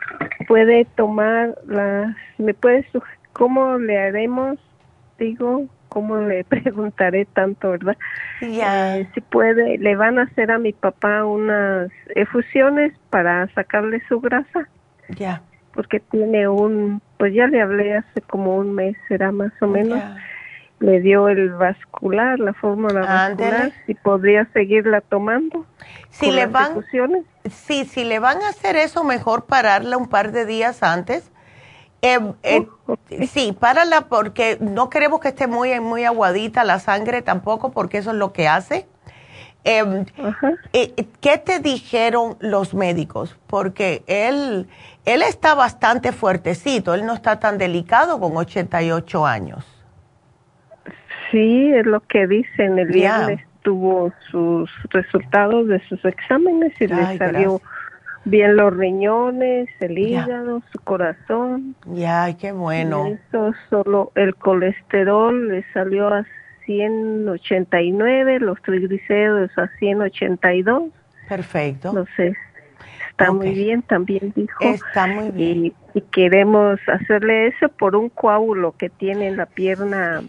puede 0.48 0.86
tomar 0.86 1.58
las, 1.66 2.16
me 2.38 2.54
puede 2.54 2.86
¿Cómo 3.34 3.78
le 3.78 4.00
haremos? 4.00 4.58
Digo, 5.20 5.66
¿cómo 5.90 6.18
le 6.18 6.44
preguntaré 6.44 7.26
tanto, 7.26 7.72
verdad? 7.72 7.98
Ya. 8.42 8.98
Eh, 8.98 9.10
si 9.14 9.22
puede, 9.22 9.78
le 9.78 9.96
van 9.96 10.20
a 10.20 10.24
hacer 10.24 10.52
a 10.52 10.60
mi 10.60 10.74
papá 10.74 11.26
unas 11.26 11.90
efusiones 12.16 12.94
para 13.10 13.48
sacarle 13.54 14.02
su 14.08 14.20
grasa. 14.20 14.68
Ya. 15.10 15.42
Porque 15.74 16.00
tiene 16.00 16.48
un, 16.48 17.02
pues 17.18 17.34
ya 17.34 17.48
le 17.48 17.62
hablé 17.62 17.98
hace 17.98 18.22
como 18.22 18.58
un 18.58 18.74
mes, 18.74 18.96
será 19.08 19.32
más 19.32 19.52
o 19.62 19.68
menos. 19.68 20.02
Le 20.80 21.02
dio 21.02 21.28
el 21.28 21.50
vascular, 21.54 22.40
la 22.40 22.54
fórmula 22.54 23.02
vascular, 23.02 23.72
si 23.88 23.96
podría 23.96 24.46
seguirla 24.54 25.02
tomando. 25.02 25.66
Si 26.10 26.32
le 26.32 26.46
van, 26.46 26.84
sí, 27.50 27.86
si 27.86 28.04
le 28.04 28.20
van 28.20 28.42
a 28.44 28.50
hacer 28.50 28.76
eso, 28.76 29.04
mejor 29.04 29.46
pararla 29.46 29.98
un 29.98 30.08
par 30.08 30.32
de 30.32 30.46
días 30.46 30.84
antes 30.84 31.32
eh, 32.02 32.20
eh, 32.44 32.68
sí, 33.28 33.56
párala 33.60 34.02
porque 34.02 34.58
no 34.60 34.90
queremos 34.90 35.20
que 35.20 35.30
esté 35.30 35.48
muy, 35.48 35.80
muy 35.80 36.04
aguadita 36.06 36.64
la 36.64 36.80
sangre 36.80 37.22
tampoco, 37.22 37.72
porque 37.72 37.98
eso 37.98 38.12
es 38.12 38.18
lo 38.18 38.34
que 38.34 38.48
hace. 38.48 38.88
Em, 39.64 40.06
eh, 40.74 40.94
¿Qué 41.20 41.38
te 41.38 41.60
dijeron 41.60 42.38
los 42.40 42.74
médicos? 42.74 43.38
Porque 43.48 44.04
él, 44.08 44.68
él 45.06 45.22
está 45.24 45.56
bastante 45.56 46.12
fuertecito, 46.12 46.94
él 46.94 47.06
no 47.06 47.14
está 47.14 47.40
tan 47.40 47.58
delicado 47.58 48.20
con 48.20 48.38
88 48.38 49.26
años. 49.26 49.66
Sí, 51.32 51.74
es 51.74 51.86
lo 51.86 52.00
que 52.02 52.28
dicen. 52.28 52.80
El 52.80 52.88
viernes 52.88 53.42
tuvo 53.64 54.14
sus 54.32 54.72
resultados 54.92 55.68
de 55.68 55.86
sus 55.90 56.04
exámenes 56.06 56.74
y 56.80 56.88
le 56.88 57.18
salió 57.18 57.60
bien 58.30 58.56
los 58.56 58.76
riñones, 58.76 59.70
el 59.80 59.98
hígado, 59.98 60.62
su 60.72 60.80
corazón. 60.80 61.76
Ya, 61.86 62.36
qué 62.38 62.52
bueno. 62.52 63.08
eso 63.08 63.54
solo 63.70 64.12
el 64.16 64.36
colesterol 64.36 65.50
le 65.50 65.64
salió 65.74 66.08
a 66.10 66.26
189, 66.66 68.40
los 68.40 68.62
triglicéridos 68.62 69.52
a 69.58 69.70
182. 69.80 70.84
Perfecto. 71.30 71.90
Entonces, 71.90 72.38
está 73.10 73.32
muy 73.32 73.52
bien, 73.52 73.82
también 73.82 74.34
dijo. 74.36 74.64
Está 74.64 75.08
muy 75.08 75.32
bien. 75.32 75.66
Y, 75.66 75.74
y, 75.94 76.02
queremos 76.02 76.80
hacerle 76.88 77.48
eso 77.48 77.70
por 77.70 77.96
un 77.96 78.10
coágulo 78.10 78.76
que 78.78 78.90
tiene 78.90 79.28
en 79.28 79.38
la 79.38 79.46
pierna 79.46 80.22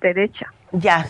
derecha. 0.00 0.52
Ya. 0.72 1.06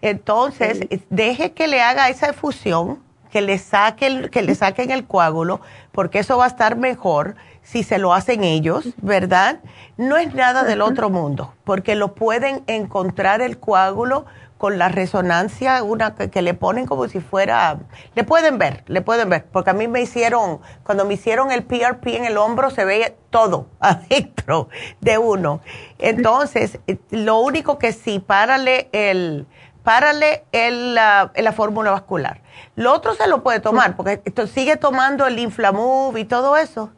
Entonces, 0.00 0.80
deje 1.10 1.52
que 1.52 1.68
le 1.68 1.80
haga 1.80 2.08
esa 2.08 2.30
efusión 2.30 2.98
que 3.30 3.40
le 3.40 3.58
saquen, 3.58 4.28
que 4.28 4.42
le 4.42 4.54
saquen 4.54 4.90
el 4.90 5.06
coágulo, 5.06 5.60
porque 5.92 6.18
eso 6.20 6.38
va 6.38 6.44
a 6.44 6.48
estar 6.48 6.76
mejor 6.76 7.36
si 7.62 7.82
se 7.82 7.98
lo 7.98 8.14
hacen 8.14 8.44
ellos, 8.44 8.94
¿verdad? 9.02 9.60
No 9.96 10.16
es 10.16 10.34
nada 10.34 10.64
del 10.64 10.80
otro 10.80 11.10
mundo, 11.10 11.52
porque 11.64 11.94
lo 11.96 12.14
pueden 12.14 12.62
encontrar 12.66 13.42
el 13.42 13.58
coágulo 13.58 14.24
con 14.58 14.76
la 14.76 14.88
resonancia, 14.88 15.82
una 15.84 16.14
que, 16.14 16.42
le 16.42 16.52
ponen 16.52 16.84
como 16.84 17.06
si 17.08 17.20
fuera, 17.20 17.78
le 18.14 18.24
pueden 18.24 18.58
ver, 18.58 18.82
le 18.88 19.02
pueden 19.02 19.30
ver, 19.30 19.46
porque 19.52 19.70
a 19.70 19.72
mí 19.72 19.86
me 19.86 20.02
hicieron, 20.02 20.60
cuando 20.82 21.04
me 21.04 21.14
hicieron 21.14 21.52
el 21.52 21.62
PRP 21.62 22.16
en 22.16 22.24
el 22.24 22.36
hombro, 22.36 22.70
se 22.70 22.84
veía 22.84 23.14
todo 23.30 23.68
adentro 23.80 24.68
de 25.00 25.16
uno. 25.18 25.60
Entonces, 25.98 26.80
lo 27.10 27.38
único 27.38 27.78
que 27.78 27.92
sí, 27.92 28.18
párale 28.18 28.88
el, 28.92 29.46
párale 29.88 30.44
el, 30.52 30.94
la, 30.94 31.32
la 31.34 31.52
fórmula 31.52 31.92
vascular. 31.92 32.42
Lo 32.76 32.92
otro 32.92 33.14
se 33.14 33.26
lo 33.26 33.42
puede 33.42 33.58
tomar, 33.60 33.96
porque 33.96 34.20
sigue 34.48 34.76
tomando 34.76 35.26
el 35.26 35.38
Inflamove 35.38 36.20
y 36.20 36.24
todo 36.26 36.58
eso. 36.58 36.92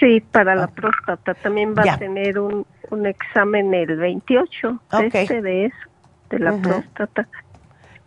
Sí, 0.00 0.22
para 0.22 0.54
la 0.54 0.68
próstata. 0.68 1.34
También 1.34 1.74
va 1.74 1.82
a 1.92 1.98
tener 1.98 2.38
un, 2.38 2.66
un 2.88 3.06
examen 3.06 3.74
el 3.74 3.94
28 3.94 4.80
este 5.12 5.42
de 5.42 5.66
eso 5.66 5.76
de 6.30 6.38
la 6.38 6.52
próstata. 6.56 7.28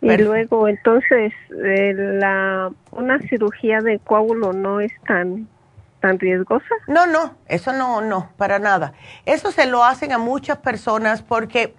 Y 0.02 0.16
luego, 0.16 0.66
entonces, 0.66 1.32
eh, 1.64 1.94
la, 1.94 2.72
una 2.90 3.20
cirugía 3.20 3.82
de 3.82 4.00
coágulo 4.00 4.52
no 4.52 4.80
es 4.80 4.90
tan, 5.06 5.46
tan 6.00 6.18
riesgosa. 6.18 6.74
No, 6.88 7.06
no, 7.06 7.36
eso 7.46 7.72
no, 7.72 8.00
no, 8.00 8.30
para 8.36 8.58
nada. 8.58 8.94
Eso 9.26 9.52
se 9.52 9.66
lo 9.66 9.84
hacen 9.84 10.10
a 10.10 10.18
muchas 10.18 10.58
personas 10.58 11.22
porque 11.22 11.76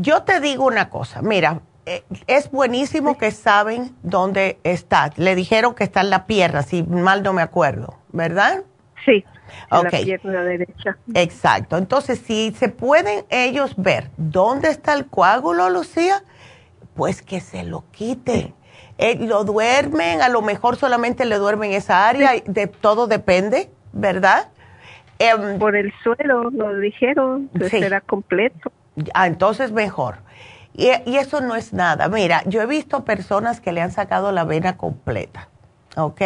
yo 0.00 0.22
te 0.22 0.40
digo 0.40 0.64
una 0.64 0.88
cosa, 0.88 1.22
mira, 1.22 1.60
eh, 1.86 2.04
es 2.26 2.50
buenísimo 2.50 3.18
que 3.18 3.30
saben 3.30 3.96
dónde 4.02 4.58
está. 4.64 5.10
Le 5.16 5.34
dijeron 5.34 5.74
que 5.74 5.84
está 5.84 6.00
en 6.00 6.10
la 6.10 6.26
pierna, 6.26 6.62
si 6.62 6.82
mal 6.82 7.22
no 7.22 7.32
me 7.32 7.42
acuerdo, 7.42 7.98
¿verdad? 8.12 8.62
Sí 9.04 9.24
la 9.70 9.90
pierna 9.90 10.42
derecha. 10.42 10.96
Exacto. 11.14 11.76
Entonces, 11.76 12.18
si 12.18 12.52
se 12.52 12.68
pueden 12.68 13.24
ellos 13.30 13.74
ver 13.76 14.10
dónde 14.16 14.68
está 14.68 14.94
el 14.94 15.06
coágulo, 15.06 15.70
Lucía, 15.70 16.22
pues 16.94 17.22
que 17.22 17.40
se 17.40 17.64
lo 17.64 17.84
quiten. 17.90 18.54
Eh, 18.98 19.16
lo 19.26 19.44
duermen, 19.44 20.20
a 20.20 20.28
lo 20.28 20.42
mejor 20.42 20.76
solamente 20.76 21.24
le 21.24 21.36
duermen 21.36 21.72
esa 21.72 22.08
área, 22.08 22.32
de 22.44 22.66
todo 22.66 23.06
depende, 23.06 23.70
¿verdad? 23.92 24.48
Em, 25.18 25.58
Por 25.58 25.76
el 25.76 25.92
suelo, 26.02 26.50
lo 26.50 26.78
dijeron, 26.78 27.48
pues 27.56 27.70
será 27.70 28.00
completo. 28.00 28.72
Ah, 29.14 29.26
entonces 29.26 29.72
mejor. 29.72 30.18
Y, 30.72 30.90
y, 31.04 31.16
eso 31.16 31.40
no 31.40 31.56
es 31.56 31.72
nada. 31.72 32.08
Mira, 32.08 32.42
yo 32.46 32.62
he 32.62 32.66
visto 32.66 33.04
personas 33.04 33.60
que 33.60 33.72
le 33.72 33.82
han 33.82 33.90
sacado 33.90 34.32
la 34.32 34.44
vena 34.44 34.76
completa, 34.76 35.48
¿ok? 35.96 36.22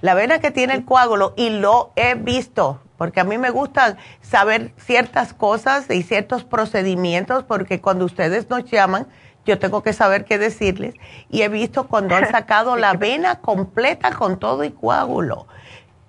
la 0.00 0.14
vena 0.14 0.38
que 0.38 0.50
tiene 0.50 0.74
el 0.74 0.84
coágulo 0.84 1.32
y 1.36 1.50
lo 1.50 1.92
he 1.96 2.14
visto, 2.14 2.80
porque 2.98 3.20
a 3.20 3.24
mí 3.24 3.38
me 3.38 3.50
gusta 3.50 3.96
saber 4.20 4.72
ciertas 4.76 5.32
cosas 5.32 5.90
y 5.90 6.02
ciertos 6.02 6.44
procedimientos, 6.44 7.44
porque 7.44 7.80
cuando 7.80 8.04
ustedes 8.04 8.48
nos 8.50 8.64
llaman, 8.70 9.06
yo 9.44 9.58
tengo 9.58 9.82
que 9.82 9.92
saber 9.92 10.24
qué 10.24 10.38
decirles. 10.38 10.94
Y 11.30 11.42
he 11.42 11.48
visto 11.48 11.86
cuando 11.86 12.14
han 12.14 12.28
sacado 12.30 12.76
la 12.76 12.94
vena 12.94 13.40
completa 13.40 14.12
con 14.12 14.38
todo 14.38 14.64
y 14.64 14.70
coágulo. 14.70 15.46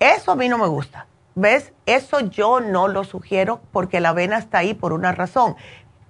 Eso 0.00 0.32
a 0.32 0.36
mí 0.36 0.48
no 0.48 0.58
me 0.58 0.66
gusta. 0.66 1.06
¿Ves? 1.34 1.72
Eso 1.86 2.20
yo 2.20 2.60
no 2.60 2.88
lo 2.88 3.04
sugiero 3.04 3.60
porque 3.70 4.00
la 4.00 4.12
vena 4.12 4.38
está 4.38 4.58
ahí 4.58 4.74
por 4.74 4.92
una 4.92 5.12
razón. 5.12 5.54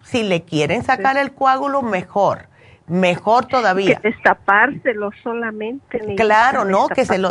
Si 0.03 0.22
le 0.22 0.42
quieren 0.42 0.82
sacar 0.82 1.16
el 1.16 1.32
coágulo, 1.32 1.82
mejor 1.82 2.49
mejor 2.88 3.46
todavía. 3.46 3.96
Que 3.96 4.11
destapárselo 4.11 5.11
solamente. 5.22 6.01
Claro, 6.16 6.64
no, 6.64 6.88
que 6.88 7.05
se 7.05 7.18
lo, 7.18 7.30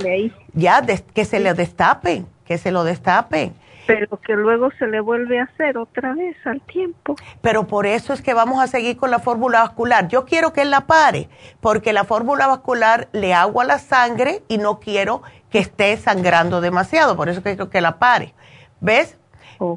ya, 0.54 0.86
que 1.14 1.26
se 1.26 1.40
le 1.40 1.54
destapen, 1.54 2.28
que 2.46 2.58
se 2.58 2.72
lo 2.72 2.84
destapen. 2.84 3.54
Pero 3.86 4.20
que 4.20 4.34
luego 4.34 4.70
se 4.78 4.86
le 4.86 5.00
vuelve 5.00 5.40
a 5.40 5.44
hacer 5.44 5.78
otra 5.78 6.14
vez 6.14 6.36
al 6.46 6.60
tiempo. 6.62 7.16
Pero 7.42 7.68
por 7.68 7.86
eso 7.86 8.12
es 8.12 8.22
que 8.22 8.34
vamos 8.34 8.62
a 8.62 8.68
seguir 8.68 8.98
con 8.98 9.12
la 9.12 9.20
fórmula 9.20 9.62
vascular. 9.62 10.10
Yo 10.10 10.26
quiero 10.26 10.52
que 10.52 10.64
él 10.64 10.72
la 10.72 10.82
pare, 10.82 11.30
porque 11.62 11.94
la 11.94 12.04
fórmula 12.04 12.48
vascular 12.48 13.08
le 13.14 13.34
agua 13.34 13.64
la 13.64 13.80
sangre 13.80 14.44
y 14.50 14.58
no 14.58 14.82
quiero 14.82 15.22
que 15.50 15.60
esté 15.60 15.96
sangrando 15.96 16.60
demasiado, 16.60 17.16
por 17.16 17.30
eso 17.30 17.42
quiero 17.42 17.70
que 17.70 17.80
la 17.80 17.98
pare. 17.98 18.34
¿Ves? 18.82 19.18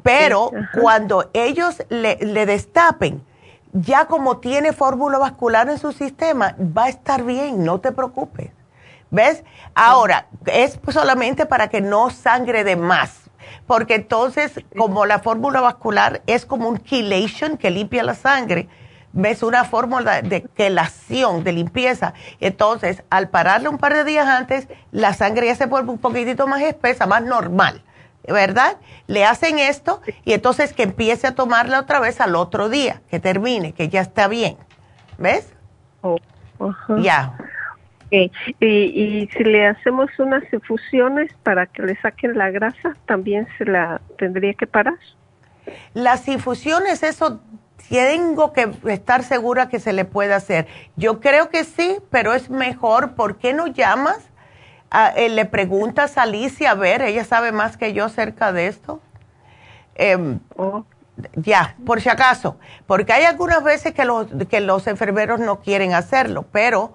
Pero 0.03 0.51
cuando 0.79 1.29
ellos 1.33 1.83
le, 1.89 2.17
le 2.17 2.45
destapen, 2.45 3.23
ya 3.73 4.05
como 4.05 4.37
tiene 4.37 4.73
fórmula 4.73 5.17
vascular 5.17 5.69
en 5.69 5.77
su 5.77 5.91
sistema, 5.91 6.55
va 6.59 6.85
a 6.85 6.89
estar 6.89 7.23
bien, 7.23 7.63
no 7.63 7.79
te 7.79 7.91
preocupes. 7.91 8.51
¿Ves? 9.09 9.43
Ahora, 9.75 10.27
es 10.45 10.79
solamente 10.89 11.45
para 11.45 11.67
que 11.67 11.81
no 11.81 12.09
sangre 12.09 12.63
de 12.63 12.77
más, 12.77 13.29
porque 13.67 13.95
entonces, 13.95 14.53
como 14.77 15.05
la 15.05 15.19
fórmula 15.19 15.59
vascular 15.59 16.21
es 16.27 16.45
como 16.45 16.69
un 16.69 16.81
chelation 16.81 17.57
que 17.57 17.69
limpia 17.69 18.03
la 18.03 18.15
sangre, 18.15 18.69
ves 19.13 19.43
una 19.43 19.65
fórmula 19.65 20.21
de 20.21 20.43
quelación, 20.43 21.43
de 21.43 21.51
limpieza. 21.51 22.13
Entonces, 22.39 23.03
al 23.09 23.29
pararle 23.29 23.69
un 23.69 23.77
par 23.77 23.93
de 23.93 24.03
días 24.03 24.27
antes, 24.27 24.67
la 24.91 25.13
sangre 25.13 25.47
ya 25.47 25.55
se 25.55 25.65
vuelve 25.65 25.91
un 25.91 25.97
poquitito 25.97 26.47
más 26.47 26.61
espesa, 26.61 27.05
más 27.05 27.23
normal. 27.23 27.83
¿Verdad? 28.27 28.77
Le 29.07 29.25
hacen 29.25 29.59
esto 29.59 30.01
y 30.23 30.33
entonces 30.33 30.73
que 30.73 30.83
empiece 30.83 31.27
a 31.27 31.35
tomarla 31.35 31.79
otra 31.79 31.99
vez 31.99 32.21
al 32.21 32.35
otro 32.35 32.69
día, 32.69 33.01
que 33.09 33.19
termine, 33.19 33.73
que 33.73 33.89
ya 33.89 34.01
está 34.01 34.27
bien. 34.27 34.57
¿Ves? 35.17 35.53
Oh, 36.01 36.17
ya. 36.99 37.37
Y, 38.11 38.31
y, 38.59 39.27
si 39.27 39.43
le 39.43 39.67
hacemos 39.67 40.09
unas 40.19 40.43
infusiones 40.51 41.31
para 41.43 41.65
que 41.65 41.81
le 41.81 41.95
saquen 42.01 42.37
la 42.37 42.51
grasa, 42.51 42.97
también 43.05 43.47
se 43.57 43.65
la 43.65 44.01
tendría 44.17 44.53
que 44.53 44.67
parar. 44.67 44.97
Las 45.93 46.27
infusiones, 46.27 47.03
eso 47.03 47.41
tengo 47.89 48.53
que 48.53 48.71
estar 48.85 49.23
segura 49.23 49.69
que 49.69 49.79
se 49.79 49.93
le 49.93 50.05
puede 50.05 50.33
hacer. 50.33 50.67
Yo 50.95 51.19
creo 51.19 51.49
que 51.49 51.63
sí, 51.63 51.97
pero 52.09 52.33
es 52.33 52.49
mejor, 52.49 53.15
¿por 53.15 53.37
qué 53.37 53.53
no 53.53 53.67
llamas? 53.67 54.30
Ah, 54.91 55.13
eh, 55.15 55.29
le 55.29 55.45
preguntas 55.45 56.17
a 56.17 56.23
Alicia, 56.23 56.71
a 56.71 56.75
ver, 56.75 57.01
ella 57.01 57.23
sabe 57.23 57.53
más 57.53 57.77
que 57.77 57.93
yo 57.93 58.03
acerca 58.05 58.51
de 58.51 58.67
esto. 58.67 58.99
Em, 59.95 60.39
oh. 60.57 60.83
Ya, 61.35 61.75
por 61.85 62.01
si 62.01 62.09
acaso, 62.09 62.57
porque 62.87 63.13
hay 63.13 63.25
algunas 63.25 63.63
veces 63.63 63.93
que 63.93 64.05
los, 64.05 64.27
que 64.49 64.59
los 64.59 64.87
enfermeros 64.87 65.39
no 65.39 65.59
quieren 65.59 65.93
hacerlo, 65.93 66.45
pero 66.51 66.93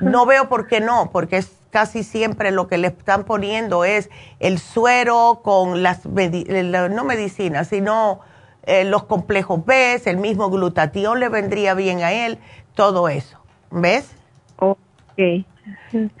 no 0.00 0.26
veo 0.26 0.48
por 0.48 0.66
qué 0.66 0.80
no, 0.80 1.10
porque 1.12 1.36
es 1.36 1.52
casi 1.70 2.02
siempre 2.02 2.50
lo 2.50 2.68
que 2.68 2.78
le 2.78 2.88
están 2.88 3.24
poniendo 3.24 3.84
es 3.84 4.10
el 4.40 4.58
suero 4.58 5.40
con 5.44 5.82
las, 5.82 6.04
no 6.04 7.04
medicinas, 7.04 7.68
sino 7.68 8.20
eh, 8.64 8.84
los 8.84 9.04
complejos 9.04 9.64
B, 9.64 10.00
el 10.04 10.16
mismo 10.16 10.50
glutatión 10.50 11.20
le 11.20 11.28
vendría 11.28 11.74
bien 11.74 12.02
a 12.02 12.12
él, 12.12 12.38
todo 12.74 13.08
eso, 13.08 13.38
¿ves? 13.70 14.10
Ok. 14.58 14.78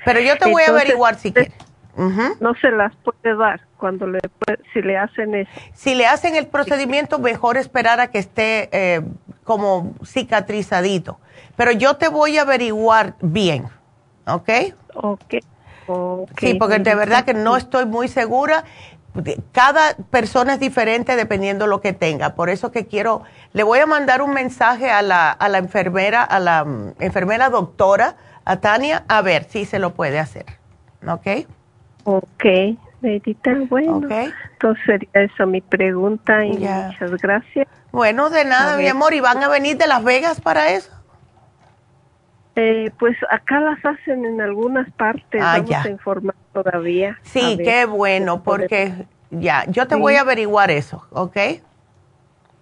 Pero 0.04 0.20
yo 0.20 0.36
te 0.38 0.50
voy 0.50 0.62
a 0.62 0.70
averiguar 0.70 1.16
si 1.16 1.32
quieres. 1.32 1.52
No 2.40 2.54
se 2.54 2.70
las 2.70 2.94
puede 2.96 3.36
dar 3.36 3.60
cuando 3.76 4.06
le 4.06 4.20
si 4.72 4.80
le 4.80 4.96
hacen 4.96 5.34
eso. 5.34 5.50
Si 5.74 5.94
le 5.94 6.06
hacen 6.06 6.36
el 6.36 6.46
procedimiento, 6.46 7.18
mejor 7.18 7.56
esperar 7.56 8.00
a 8.00 8.10
que 8.10 8.18
esté 8.18 8.68
eh, 8.72 9.02
como 9.44 9.94
cicatrizadito. 10.04 11.18
Pero 11.56 11.72
yo 11.72 11.96
te 11.96 12.08
voy 12.08 12.38
a 12.38 12.42
averiguar 12.42 13.16
bien, 13.20 13.66
¿ok? 14.26 14.50
Ok. 14.94 15.34
Sí, 16.38 16.54
porque 16.54 16.78
de 16.78 16.94
verdad 16.94 17.24
que 17.24 17.34
no 17.34 17.56
estoy 17.56 17.84
muy 17.84 18.08
segura. 18.08 18.64
Cada 19.50 19.96
persona 20.10 20.54
es 20.54 20.60
diferente 20.60 21.16
dependiendo 21.16 21.66
lo 21.66 21.80
que 21.80 21.92
tenga. 21.92 22.36
Por 22.36 22.48
eso 22.48 22.70
que 22.70 22.86
quiero, 22.86 23.24
le 23.52 23.64
voy 23.64 23.80
a 23.80 23.86
mandar 23.86 24.22
un 24.22 24.32
mensaje 24.32 24.88
a 24.90 25.02
la, 25.02 25.32
a 25.32 25.48
la 25.48 25.58
enfermera, 25.58 26.22
a 26.22 26.38
la 26.38 26.64
mm, 26.64 26.94
enfermera 27.00 27.50
doctora 27.50 28.16
a 28.44 28.56
Tania 28.60 29.04
a 29.08 29.22
ver 29.22 29.44
si 29.44 29.64
se 29.64 29.78
lo 29.78 29.94
puede 29.94 30.18
hacer. 30.18 30.46
¿Ok? 31.06 31.46
Ok, 32.04 32.44
Edita, 33.02 33.54
bueno. 33.68 34.08
Entonces 34.52 34.84
sería 34.84 35.10
esa 35.12 35.46
mi 35.46 35.60
pregunta 35.60 36.44
y 36.44 36.58
muchas 36.58 37.10
gracias. 37.22 37.68
Bueno, 37.92 38.30
de 38.30 38.44
nada, 38.44 38.76
mi 38.76 38.86
amor. 38.86 39.14
¿Y 39.14 39.20
van 39.20 39.42
a 39.42 39.48
venir 39.48 39.76
de 39.76 39.86
Las 39.86 40.04
Vegas 40.04 40.40
para 40.40 40.70
eso? 40.70 40.90
Eh, 42.56 42.90
pues 42.98 43.16
acá 43.30 43.60
las 43.60 43.78
hacen 43.84 44.24
en 44.24 44.40
algunas 44.40 44.90
partes. 44.92 45.40
Ah, 45.42 45.58
Vamos 45.58 45.86
a 45.86 45.88
informar 45.88 46.34
todavía. 46.52 47.18
Sí, 47.22 47.58
qué 47.62 47.86
bueno, 47.86 48.42
porque 48.42 49.06
ya, 49.30 49.64
yo 49.68 49.86
te 49.86 49.94
voy 49.94 50.16
a 50.16 50.22
averiguar 50.22 50.70
eso, 50.70 51.06
¿ok? 51.10 51.36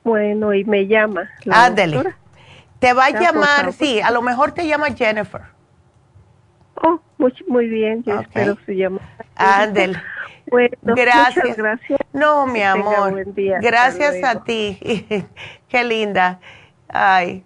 Bueno, 0.05 0.55
y 0.55 0.65
me 0.65 0.87
llama. 0.87 1.29
Ándale. 1.51 2.15
Te 2.79 2.93
va 2.93 3.07
a 3.07 3.11
llamar, 3.11 3.73
sí, 3.73 4.01
a 4.01 4.11
lo 4.11 4.23
mejor 4.23 4.53
te 4.53 4.67
llama 4.67 4.89
Jennifer. 4.95 5.43
Oh, 6.83 7.01
muy, 7.19 7.33
muy 7.47 7.69
bien, 7.69 8.03
yo 8.05 8.21
espero 8.21 8.57
su 8.65 8.73
llamada. 8.73 9.07
Ándel. 9.37 9.97
Bueno, 10.51 10.79
gracias. 10.81 11.59
gracias. 11.59 12.01
No, 12.15 12.47
mi 12.47 12.63
amor. 12.63 13.23
Gracias 13.61 14.25
a 14.25 14.43
ti. 14.45 14.79
Qué 15.69 15.85
linda. 15.85 16.41
Ay. 16.89 17.45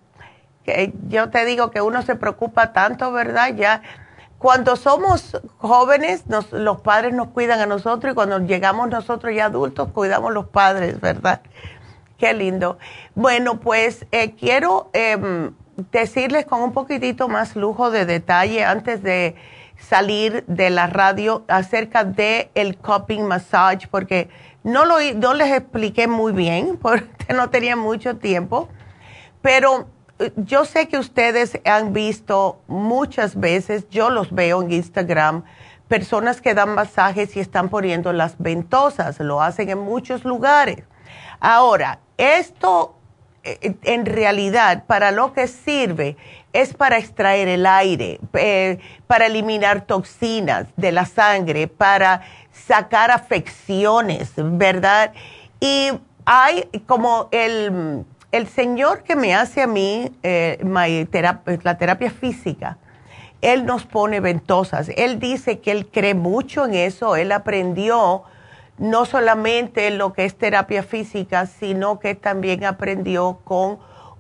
que 0.64 0.92
yo 1.08 1.28
te 1.28 1.44
digo 1.44 1.72
que 1.72 1.80
uno 1.80 2.02
se 2.02 2.14
preocupa 2.14 2.72
tanto, 2.72 3.10
¿verdad? 3.10 3.56
Ya 3.56 3.82
cuando 4.42 4.74
somos 4.74 5.40
jóvenes, 5.58 6.24
los 6.50 6.80
padres 6.80 7.14
nos 7.14 7.28
cuidan 7.28 7.60
a 7.60 7.66
nosotros 7.66 8.12
y 8.12 8.14
cuando 8.14 8.40
llegamos 8.40 8.88
nosotros 8.88 9.32
ya 9.34 9.46
adultos, 9.46 9.90
cuidamos 9.92 10.32
los 10.32 10.48
padres, 10.48 11.00
¿verdad? 11.00 11.42
Qué 12.18 12.34
lindo. 12.34 12.76
Bueno, 13.14 13.60
pues 13.60 14.04
eh, 14.10 14.34
quiero 14.34 14.90
em, 14.94 15.54
decirles 15.90 16.46
con 16.46 16.62
un 16.62 16.72
poquitito 16.72 17.28
más 17.28 17.56
lujo 17.56 17.90
de 17.90 18.06
detalle 18.06 18.64
antes 18.64 19.02
de 19.02 19.34
salir 19.78 20.44
de 20.46 20.70
la 20.70 20.86
radio 20.86 21.44
acerca 21.48 22.04
de 22.04 22.50
el 22.54 22.76
cupping 22.76 23.26
massage 23.26 23.88
porque 23.88 24.28
no 24.62 24.84
lo 24.84 24.96
no 25.16 25.34
les 25.34 25.52
expliqué 25.52 26.06
muy 26.06 26.32
bien 26.32 26.76
porque 26.82 27.32
no 27.34 27.50
tenía 27.50 27.76
mucho 27.76 28.16
tiempo, 28.16 28.68
pero 29.40 29.88
eh, 30.18 30.32
yo 30.36 30.64
sé 30.64 30.88
que 30.88 30.98
ustedes 30.98 31.60
han 31.64 31.92
visto 31.92 32.60
muchas 32.68 33.38
veces, 33.38 33.88
yo 33.90 34.10
los 34.10 34.32
veo 34.32 34.62
en 34.62 34.72
Instagram, 34.72 35.44
personas 35.88 36.40
que 36.40 36.54
dan 36.54 36.74
masajes 36.74 37.36
y 37.36 37.40
están 37.40 37.68
poniendo 37.68 38.12
las 38.12 38.38
ventosas, 38.38 39.18
lo 39.20 39.42
hacen 39.42 39.68
en 39.68 39.78
muchos 39.78 40.24
lugares. 40.24 40.84
Ahora, 41.40 41.98
esto 42.16 42.94
en 43.44 44.06
realidad 44.06 44.84
para 44.86 45.10
lo 45.10 45.32
que 45.32 45.46
sirve 45.46 46.16
es 46.52 46.74
para 46.74 46.98
extraer 46.98 47.48
el 47.48 47.66
aire, 47.66 48.20
eh, 48.34 48.78
para 49.06 49.26
eliminar 49.26 49.86
toxinas 49.86 50.66
de 50.76 50.92
la 50.92 51.06
sangre, 51.06 51.66
para 51.66 52.22
sacar 52.52 53.10
afecciones, 53.10 54.32
¿verdad? 54.36 55.12
Y 55.60 55.90
hay 56.24 56.68
como 56.86 57.28
el, 57.32 58.04
el 58.30 58.48
señor 58.48 59.02
que 59.02 59.16
me 59.16 59.34
hace 59.34 59.62
a 59.62 59.66
mí 59.66 60.12
eh, 60.22 60.58
la 61.62 61.78
terapia 61.78 62.10
física, 62.10 62.78
él 63.40 63.66
nos 63.66 63.84
pone 63.84 64.20
ventosas. 64.20 64.88
Él 64.96 65.18
dice 65.18 65.58
que 65.58 65.72
él 65.72 65.88
cree 65.88 66.14
mucho 66.14 66.64
en 66.64 66.74
eso, 66.74 67.16
él 67.16 67.32
aprendió 67.32 68.22
no 68.78 69.04
solamente 69.04 69.90
lo 69.90 70.12
que 70.12 70.24
es 70.24 70.36
terapia 70.36 70.82
física, 70.82 71.46
sino 71.46 71.98
que 71.98 72.14
también 72.14 72.64
aprendió 72.64 73.40
con 73.44 73.78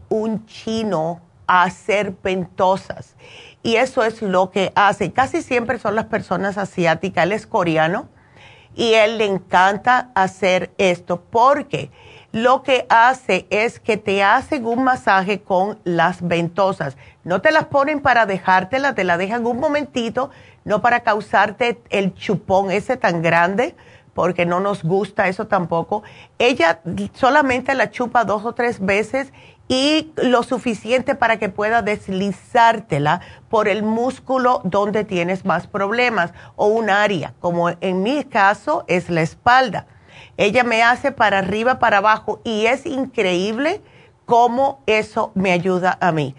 un 0.08 0.46
chino 0.46 1.20
a 1.46 1.64
hacer 1.64 2.14
ventosas. 2.22 3.16
Y 3.62 3.76
eso 3.76 4.04
es 4.04 4.22
lo 4.22 4.50
que 4.50 4.72
hace. 4.74 5.12
Casi 5.12 5.42
siempre 5.42 5.78
son 5.78 5.94
las 5.94 6.06
personas 6.06 6.58
asiáticas. 6.58 7.24
Él 7.24 7.32
es 7.32 7.46
coreano 7.46 8.08
y 8.74 8.94
él 8.94 9.18
le 9.18 9.26
encanta 9.26 10.10
hacer 10.14 10.72
esto 10.78 11.22
porque 11.30 11.90
lo 12.32 12.62
que 12.62 12.86
hace 12.88 13.46
es 13.50 13.78
que 13.78 13.98
te 13.98 14.22
hacen 14.22 14.64
un 14.66 14.82
masaje 14.84 15.42
con 15.42 15.78
las 15.84 16.26
ventosas. 16.26 16.96
No 17.24 17.42
te 17.42 17.52
las 17.52 17.66
ponen 17.66 18.00
para 18.00 18.24
dejártelas, 18.24 18.94
te 18.94 19.04
la 19.04 19.18
dejan 19.18 19.46
un 19.46 19.60
momentito, 19.60 20.30
no 20.64 20.80
para 20.80 21.00
causarte 21.00 21.82
el 21.90 22.14
chupón 22.14 22.70
ese 22.70 22.96
tan 22.96 23.20
grande 23.20 23.74
porque 24.14 24.46
no 24.46 24.60
nos 24.60 24.82
gusta 24.82 25.28
eso 25.28 25.46
tampoco. 25.46 26.02
Ella 26.38 26.80
solamente 27.14 27.74
la 27.74 27.90
chupa 27.90 28.24
dos 28.24 28.44
o 28.44 28.52
tres 28.52 28.80
veces 28.80 29.32
y 29.68 30.12
lo 30.16 30.42
suficiente 30.42 31.14
para 31.14 31.38
que 31.38 31.48
pueda 31.48 31.82
deslizártela 31.82 33.20
por 33.48 33.68
el 33.68 33.82
músculo 33.82 34.60
donde 34.64 35.04
tienes 35.04 35.44
más 35.44 35.66
problemas 35.66 36.32
o 36.56 36.66
un 36.66 36.90
área, 36.90 37.34
como 37.40 37.70
en 37.80 38.02
mi 38.02 38.24
caso 38.24 38.84
es 38.86 39.08
la 39.08 39.22
espalda. 39.22 39.86
Ella 40.36 40.64
me 40.64 40.82
hace 40.82 41.12
para 41.12 41.38
arriba, 41.38 41.78
para 41.78 41.98
abajo 41.98 42.40
y 42.44 42.66
es 42.66 42.84
increíble 42.86 43.80
cómo 44.24 44.82
eso 44.86 45.32
me 45.34 45.52
ayuda 45.52 45.96
a 46.00 46.12
mí. 46.12 46.34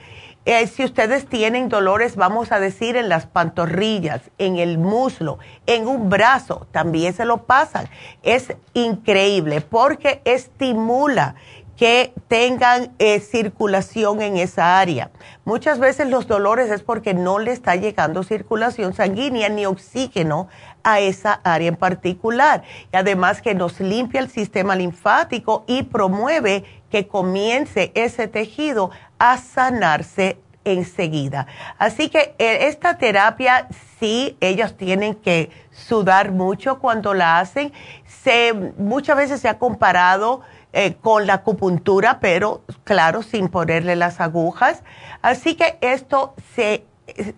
Eh, 0.45 0.67
si 0.67 0.83
ustedes 0.83 1.25
tienen 1.27 1.69
dolores, 1.69 2.17
vamos 2.17 2.51
a 2.51 2.59
decir, 2.59 2.97
en 2.97 3.07
las 3.07 3.25
pantorrillas, 3.25 4.21
en 4.37 4.57
el 4.57 4.77
muslo, 4.77 5.39
en 5.67 5.87
un 5.87 6.09
brazo, 6.09 6.67
también 6.71 7.13
se 7.13 7.23
lo 7.23 7.45
pasan. 7.45 7.87
Es 8.23 8.53
increíble 8.73 9.61
porque 9.61 10.21
estimula 10.25 11.35
que 11.77 12.13
tengan 12.27 12.93
eh, 12.99 13.19
circulación 13.19 14.21
en 14.21 14.37
esa 14.37 14.79
área. 14.79 15.11
Muchas 15.43 15.79
veces 15.79 16.07
los 16.07 16.27
dolores 16.27 16.69
es 16.69 16.83
porque 16.83 17.13
no 17.13 17.39
le 17.39 17.51
está 17.51 17.75
llegando 17.75 18.23
circulación 18.23 18.93
sanguínea 18.93 19.49
ni 19.49 19.65
oxígeno 19.65 20.49
a 20.83 20.99
esa 20.99 21.39
área 21.43 21.69
en 21.69 21.75
particular. 21.75 22.63
Y 22.91 22.97
además 22.97 23.41
que 23.41 23.55
nos 23.55 23.79
limpia 23.79 24.19
el 24.19 24.29
sistema 24.29 24.75
linfático 24.75 25.63
y 25.65 25.83
promueve 25.83 26.63
que 26.91 27.07
comience 27.07 27.91
ese 27.95 28.27
tejido 28.27 28.91
a 29.23 29.37
sanarse 29.37 30.37
enseguida. 30.65 31.47
Así 31.77 32.09
que 32.09 32.35
eh, 32.39 32.67
esta 32.67 32.97
terapia 32.97 33.69
sí, 33.97 34.35
ellos 34.41 34.75
tienen 34.75 35.15
que 35.15 35.49
sudar 35.71 36.33
mucho 36.33 36.79
cuando 36.79 37.13
la 37.13 37.39
hacen. 37.39 37.71
Se, 38.05 38.53
muchas 38.77 39.15
veces 39.15 39.39
se 39.39 39.47
ha 39.47 39.57
comparado 39.57 40.41
eh, 40.73 40.95
con 40.95 41.25
la 41.25 41.35
acupuntura, 41.35 42.19
pero 42.19 42.63
claro, 42.83 43.23
sin 43.23 43.47
ponerle 43.47 43.95
las 43.95 44.19
agujas. 44.19 44.83
Así 45.21 45.55
que 45.55 45.77
esto 45.79 46.33
se, 46.53 46.83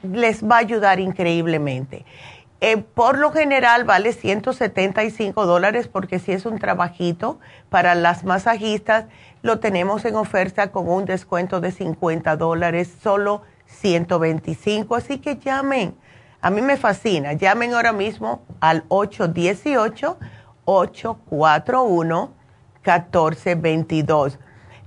les 0.01 0.43
va 0.43 0.55
a 0.55 0.59
ayudar 0.59 0.99
increíblemente. 0.99 2.03
Eh, 2.61 2.77
por 2.77 3.19
lo 3.19 3.31
general 3.31 3.83
vale 3.83 4.11
175 4.11 5.45
dólares 5.45 5.88
porque 5.88 6.17
si 6.17 6.31
es 6.31 6.47
un 6.47 6.57
trabajito 6.57 7.39
para 7.69 7.93
las 7.93 8.23
masajistas, 8.23 9.05
lo 9.46 9.60
tenemos 9.60 10.04
en 10.06 10.16
oferta 10.16 10.72
con 10.72 10.89
un 10.89 11.06
descuento 11.06 11.62
de 11.62 11.72
50 11.72 12.36
dólares, 12.36 12.91
solo 13.04 13.43
125. 13.68 14.96
Así 14.96 15.20
que 15.20 15.38
llamen. 15.38 15.96
A 16.41 16.50
mí 16.50 16.64
me 16.64 16.78
fascina. 16.78 17.34
Llamen 17.34 17.76
ahora 17.76 17.93
mismo 17.93 18.41
al 18.60 18.86
818 18.88 20.18
841 20.66 22.34
1422. 22.78 24.39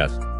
Yes. 0.00 0.39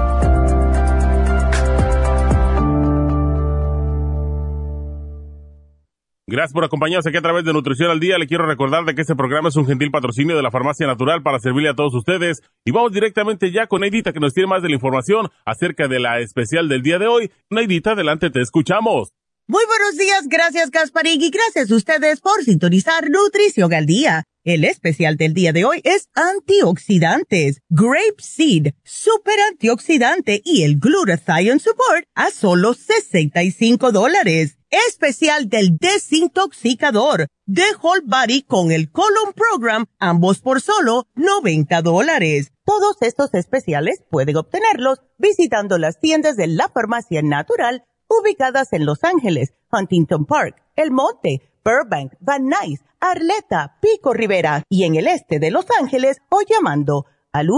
Gracias 6.27 6.53
por 6.53 6.63
acompañarnos 6.63 7.07
aquí 7.07 7.17
a 7.17 7.21
través 7.21 7.43
de 7.43 7.51
Nutrición 7.51 7.89
al 7.89 7.99
Día. 7.99 8.17
Le 8.17 8.27
quiero 8.27 8.45
recordar 8.45 8.85
de 8.85 8.93
que 8.93 9.01
este 9.01 9.15
programa 9.15 9.49
es 9.49 9.55
un 9.55 9.65
gentil 9.65 9.89
patrocinio 9.89 10.35
de 10.35 10.43
la 10.43 10.51
Farmacia 10.51 10.85
Natural 10.85 11.23
para 11.23 11.39
servirle 11.39 11.69
a 11.69 11.75
todos 11.75 11.93
ustedes. 11.95 12.41
Y 12.63 12.71
vamos 12.71 12.93
directamente 12.93 13.51
ya 13.51 13.67
con 13.67 13.81
Neidita 13.81 14.13
que 14.13 14.19
nos 14.19 14.33
tiene 14.33 14.47
más 14.47 14.61
de 14.61 14.69
la 14.69 14.75
información 14.75 15.29
acerca 15.45 15.87
de 15.87 15.99
la 15.99 16.19
especial 16.19 16.69
del 16.69 16.83
día 16.83 16.99
de 16.99 17.07
hoy. 17.07 17.31
Neidita, 17.49 17.91
adelante, 17.91 18.29
te 18.29 18.41
escuchamos. 18.41 19.13
Muy 19.47 19.63
buenos 19.65 19.97
días, 19.97 20.27
gracias 20.29 20.71
Gasparín 20.71 21.21
y 21.21 21.29
gracias 21.29 21.69
a 21.71 21.75
ustedes 21.75 22.21
por 22.21 22.41
sintonizar 22.43 23.09
Nutrición 23.09 23.73
al 23.73 23.85
Día. 23.85 24.23
El 24.45 24.63
especial 24.63 25.17
del 25.17 25.33
día 25.33 25.51
de 25.51 25.65
hoy 25.65 25.81
es 25.83 26.09
antioxidantes, 26.13 27.59
Grape 27.69 28.15
Seed, 28.19 28.67
super 28.83 29.35
antioxidante 29.49 30.41
y 30.45 30.63
el 30.63 30.79
Glutathione 30.79 31.59
Support 31.59 32.05
a 32.15 32.29
solo 32.29 32.73
65 32.73 33.91
dólares 33.91 34.57
especial 34.71 35.47
del 35.49 35.77
desintoxicador 35.77 37.27
de 37.45 37.63
Whole 37.81 38.03
Body 38.05 38.43
con 38.43 38.71
el 38.71 38.89
Colon 38.91 39.33
Program, 39.35 39.85
ambos 39.99 40.39
por 40.39 40.61
solo 40.61 41.07
90 41.15 41.81
dólares. 41.81 42.53
Todos 42.63 42.95
estos 43.01 43.33
especiales 43.33 44.01
pueden 44.09 44.37
obtenerlos 44.37 45.01
visitando 45.17 45.77
las 45.77 45.99
tiendas 45.99 46.37
de 46.37 46.47
la 46.47 46.69
farmacia 46.69 47.21
natural 47.21 47.83
ubicadas 48.07 48.71
en 48.73 48.85
Los 48.85 49.03
Ángeles, 49.03 49.53
Huntington 49.71 50.25
Park, 50.25 50.55
El 50.75 50.91
Monte, 50.91 51.41
Burbank, 51.63 52.13
Van 52.19 52.47
Nuys, 52.47 52.79
Arleta, 52.99 53.77
Pico 53.81 54.13
Rivera 54.13 54.63
y 54.69 54.85
en 54.85 54.95
el 54.95 55.05
este 55.07 55.39
de 55.39 55.51
Los 55.51 55.65
Ángeles 55.79 56.17
o 56.29 56.41
llamando 56.47 57.05
al 57.33 57.49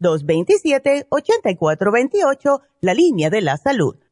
1-800-227-8428, 0.00 2.60
la 2.80 2.94
línea 2.94 3.30
de 3.30 3.40
la 3.40 3.56
salud 3.56 3.96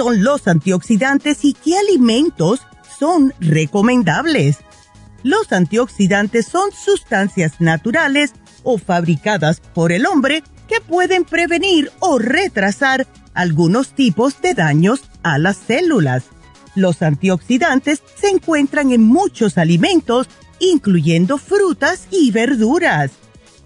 Son 0.00 0.24
los 0.24 0.48
antioxidantes 0.48 1.44
y 1.44 1.52
qué 1.52 1.76
alimentos 1.76 2.60
son 2.98 3.34
recomendables. 3.38 4.56
Los 5.22 5.52
antioxidantes 5.52 6.46
son 6.46 6.70
sustancias 6.72 7.60
naturales 7.60 8.32
o 8.62 8.78
fabricadas 8.78 9.60
por 9.60 9.92
el 9.92 10.06
hombre 10.06 10.42
que 10.68 10.80
pueden 10.80 11.24
prevenir 11.24 11.92
o 12.00 12.18
retrasar 12.18 13.06
algunos 13.34 13.94
tipos 13.94 14.40
de 14.40 14.54
daños 14.54 15.02
a 15.22 15.36
las 15.36 15.58
células. 15.58 16.24
Los 16.74 17.02
antioxidantes 17.02 18.02
se 18.18 18.30
encuentran 18.30 18.92
en 18.92 19.02
muchos 19.02 19.58
alimentos, 19.58 20.28
incluyendo 20.60 21.36
frutas 21.36 22.06
y 22.10 22.30
verduras. 22.30 23.10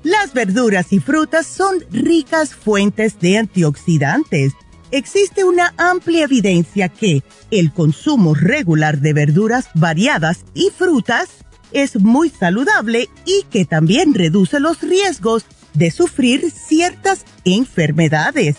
Las 0.03 0.35
verduras 0.35 0.93
y 0.93 0.99
frutas 0.99 1.47
son 1.47 1.76
ricas 1.93 2.57
fuentes 2.57 3.20
de 3.20 3.39
antioxidantes 3.39 4.55
existe 4.97 5.45
una 5.45 5.74
amplia 5.76 6.24
evidencia 6.24 6.88
que 6.88 7.22
el 7.51 7.72
consumo 7.72 8.34
regular 8.34 8.99
de 9.01 9.12
verduras 9.12 9.68
variadas 9.74 10.45
y 10.55 10.70
frutas 10.70 11.28
es 11.72 12.01
muy 12.01 12.30
saludable 12.30 13.09
y 13.24 13.45
que 13.51 13.64
también 13.64 14.14
reduce 14.14 14.61
los 14.61 14.80
riesgos 14.80 15.45
de 15.72 15.90
sufrir 15.90 16.51
ciertas 16.51 17.24
enfermedades. 17.45 18.57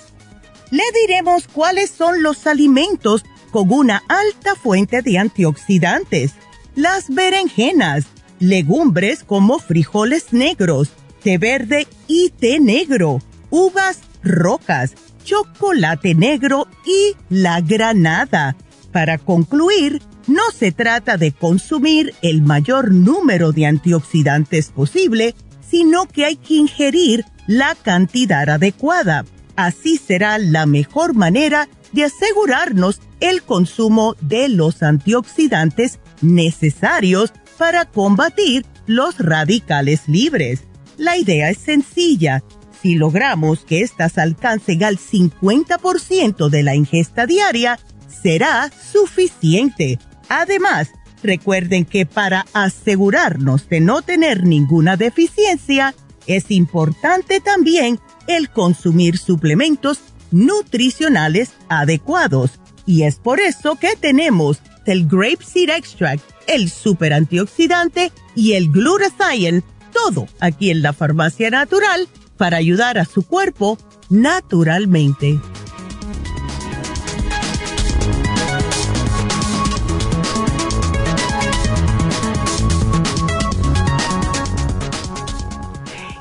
Le 0.71 0.83
diremos 1.01 1.47
cuáles 1.47 1.89
son 1.89 2.21
los 2.21 2.45
alimentos 2.47 3.23
con 3.51 3.71
una 3.71 4.03
alta 4.09 4.55
fuente 4.55 5.01
de 5.01 5.17
antioxidantes. 5.17 6.33
Las 6.75 7.09
berenjenas, 7.09 8.07
legumbres 8.39 9.23
como 9.23 9.59
frijoles 9.59 10.33
negros, 10.33 10.89
té 11.23 11.37
verde 11.37 11.87
y 12.07 12.31
té 12.31 12.59
negro, 12.59 13.21
uvas 13.49 13.99
rocas, 14.21 14.91
chocolate 15.25 16.15
negro 16.15 16.67
y 16.85 17.15
la 17.29 17.59
granada. 17.59 18.55
Para 18.91 19.17
concluir, 19.17 20.01
no 20.27 20.43
se 20.57 20.71
trata 20.71 21.17
de 21.17 21.33
consumir 21.33 22.13
el 22.21 22.41
mayor 22.41 22.93
número 22.93 23.51
de 23.51 23.65
antioxidantes 23.65 24.69
posible, 24.69 25.35
sino 25.67 26.05
que 26.07 26.25
hay 26.25 26.37
que 26.37 26.53
ingerir 26.53 27.25
la 27.47 27.75
cantidad 27.75 28.49
adecuada. 28.49 29.25
Así 29.55 29.97
será 29.97 30.37
la 30.37 30.65
mejor 30.65 31.13
manera 31.13 31.67
de 31.91 32.05
asegurarnos 32.05 33.01
el 33.19 33.43
consumo 33.43 34.15
de 34.21 34.49
los 34.49 34.83
antioxidantes 34.83 35.99
necesarios 36.21 37.33
para 37.57 37.85
combatir 37.85 38.65
los 38.85 39.17
radicales 39.17 40.07
libres. 40.07 40.61
La 40.97 41.17
idea 41.17 41.49
es 41.49 41.57
sencilla 41.57 42.43
si 42.81 42.95
logramos 42.95 43.65
que 43.65 43.81
éstas 43.81 44.17
alcancen 44.17 44.83
al 44.83 44.97
50% 44.97 46.49
de 46.49 46.63
la 46.63 46.75
ingesta 46.75 47.25
diaria, 47.25 47.79
será 48.07 48.71
suficiente. 48.71 49.99
Además, 50.29 50.89
recuerden 51.23 51.85
que 51.85 52.05
para 52.05 52.45
asegurarnos 52.53 53.67
de 53.69 53.81
no 53.81 54.01
tener 54.01 54.43
ninguna 54.43 54.97
deficiencia, 54.97 55.93
es 56.27 56.51
importante 56.51 57.39
también 57.39 57.99
el 58.27 58.49
consumir 58.49 59.17
suplementos 59.17 59.99
nutricionales 60.31 61.51
adecuados. 61.69 62.59
Y 62.85 63.03
es 63.03 63.15
por 63.15 63.39
eso 63.39 63.75
que 63.75 63.95
tenemos 63.95 64.59
el 64.85 65.07
Grape 65.07 65.43
Seed 65.43 65.69
Extract, 65.69 66.23
el 66.47 66.69
super 66.69 67.13
antioxidante 67.13 68.11
y 68.35 68.53
el 68.53 68.71
Glutathione, 68.71 69.63
todo 69.91 70.27
aquí 70.39 70.69
en 70.71 70.81
la 70.81 70.93
farmacia 70.93 71.49
natural 71.49 72.07
para 72.37 72.57
ayudar 72.57 72.97
a 72.97 73.05
su 73.05 73.25
cuerpo 73.25 73.77
naturalmente. 74.09 75.39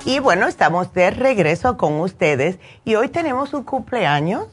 Y 0.07 0.19
bueno, 0.19 0.47
estamos 0.47 0.93
de 0.93 1.11
regreso 1.11 1.77
con 1.77 1.99
ustedes 2.01 2.59
y 2.85 2.95
hoy 2.95 3.09
tenemos 3.09 3.55
un 3.55 3.65
cumpleaños 3.65 4.47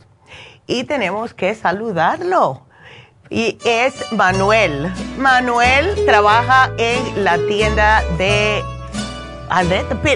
y 0.66 0.86
tenemos 0.86 1.34
que 1.34 1.54
saludarlo. 1.56 2.66
Y 3.30 3.58
es 3.66 4.12
Manuel. 4.12 4.92
Manuel 5.18 6.06
trabaja 6.06 6.72
en 6.78 7.24
la 7.24 7.38
tienda 7.48 8.02
de 8.18 8.62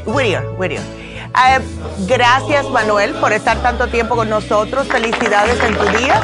Whittier. 0.05 0.43
Whittier. 0.57 1.04
Eh, 1.35 1.59
gracias 2.07 2.69
Manuel 2.69 3.13
por 3.15 3.33
estar 3.33 3.57
tanto 3.61 3.87
tiempo 3.87 4.15
con 4.15 4.29
nosotros. 4.29 4.87
Felicidades 4.87 5.61
en 5.61 5.75
tu 5.75 5.85
día. 5.97 6.21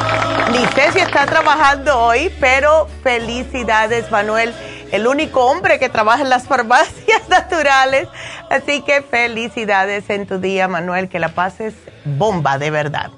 Ni 0.51 0.65
sé 0.67 0.91
si 0.93 0.99
está 0.99 1.25
trabajando 1.25 1.99
hoy, 1.99 2.33
pero 2.39 2.87
felicidades 3.03 4.09
Manuel 4.09 4.53
el 4.91 5.07
único 5.07 5.45
hombre 5.45 5.79
que 5.79 5.89
trabaja 5.89 6.23
en 6.23 6.29
las 6.29 6.43
farmacias 6.47 7.27
naturales. 7.29 8.07
Así 8.49 8.81
que 8.81 9.01
felicidades 9.01 10.09
en 10.09 10.27
tu 10.27 10.39
día, 10.39 10.67
Manuel, 10.67 11.09
que 11.09 11.19
la 11.19 11.29
pases 11.29 11.73
bomba, 12.05 12.57
de 12.57 12.71
verdad. 12.71 13.11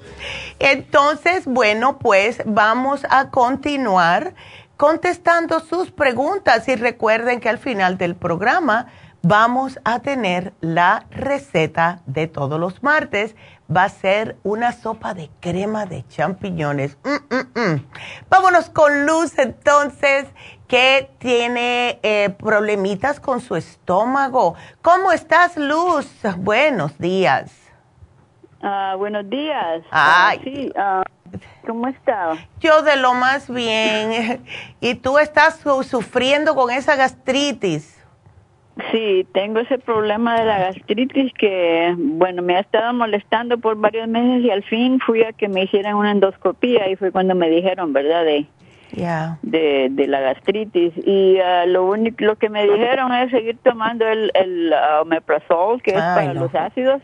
Entonces, 0.58 1.44
bueno, 1.46 1.98
pues 1.98 2.42
vamos 2.44 3.02
a 3.10 3.30
continuar 3.30 4.34
contestando 4.76 5.60
sus 5.60 5.90
preguntas 5.90 6.66
y 6.68 6.74
recuerden 6.74 7.40
que 7.40 7.48
al 7.48 7.58
final 7.58 7.98
del 7.98 8.16
programa 8.16 8.88
vamos 9.24 9.80
a 9.84 10.00
tener 10.00 10.52
la 10.60 11.06
receta 11.10 12.00
de 12.06 12.26
todos 12.26 12.60
los 12.60 12.82
martes. 12.82 13.34
Va 13.74 13.84
a 13.84 13.88
ser 13.88 14.36
una 14.42 14.72
sopa 14.72 15.14
de 15.14 15.30
crema 15.40 15.86
de 15.86 16.06
champiñones. 16.08 16.98
Mm, 17.02 17.34
mm, 17.34 17.60
mm. 17.60 17.86
Vámonos 18.28 18.68
con 18.68 19.06
Luz 19.06 19.38
entonces 19.38 20.26
que 20.68 21.10
tiene 21.18 21.98
eh, 22.02 22.30
problemitas 22.38 23.20
con 23.20 23.40
su 23.40 23.56
estómago. 23.56 24.54
¿Cómo 24.82 25.12
estás, 25.12 25.56
Luz? 25.56 26.06
Buenos 26.36 26.98
días. 26.98 27.52
Ah, 28.62 28.94
buenos 28.98 29.28
días. 29.30 29.82
Ay. 29.90 30.40
sí, 30.44 30.72
ah, 30.76 31.02
¿cómo 31.66 31.88
estás? 31.88 32.38
Yo 32.60 32.82
de 32.82 32.96
lo 32.96 33.14
más 33.14 33.48
bien. 33.48 34.44
¿Y 34.80 34.94
tú 34.96 35.18
estás 35.18 35.60
sufriendo 35.86 36.54
con 36.54 36.70
esa 36.70 36.96
gastritis? 36.96 37.93
Sí, 38.90 39.26
tengo 39.32 39.60
ese 39.60 39.78
problema 39.78 40.38
de 40.38 40.46
la 40.46 40.58
gastritis 40.58 41.32
que, 41.34 41.94
bueno, 41.96 42.42
me 42.42 42.56
ha 42.56 42.60
estado 42.60 42.92
molestando 42.92 43.58
por 43.58 43.76
varios 43.76 44.08
meses 44.08 44.44
y 44.44 44.50
al 44.50 44.64
fin 44.64 44.98
fui 44.98 45.22
a 45.22 45.32
que 45.32 45.48
me 45.48 45.62
hicieran 45.62 45.94
una 45.94 46.10
endoscopía 46.10 46.88
y 46.90 46.96
fue 46.96 47.12
cuando 47.12 47.36
me 47.36 47.48
dijeron, 47.48 47.92
¿verdad? 47.92 48.24
De, 48.24 48.46
de, 49.42 49.88
de 49.90 50.06
la 50.08 50.20
gastritis. 50.20 50.92
Y 51.04 51.36
uh, 51.36 51.68
lo 51.68 51.86
único 51.86 52.24
lo 52.24 52.36
que 52.36 52.48
me 52.48 52.64
dijeron 52.64 53.12
es 53.14 53.30
seguir 53.30 53.58
tomando 53.62 54.08
el, 54.08 54.32
el 54.34 54.72
uh, 54.72 55.02
omeprazol 55.02 55.80
que 55.80 55.92
es 55.92 55.96
para 55.96 56.34
los 56.34 56.52
ácidos 56.54 57.00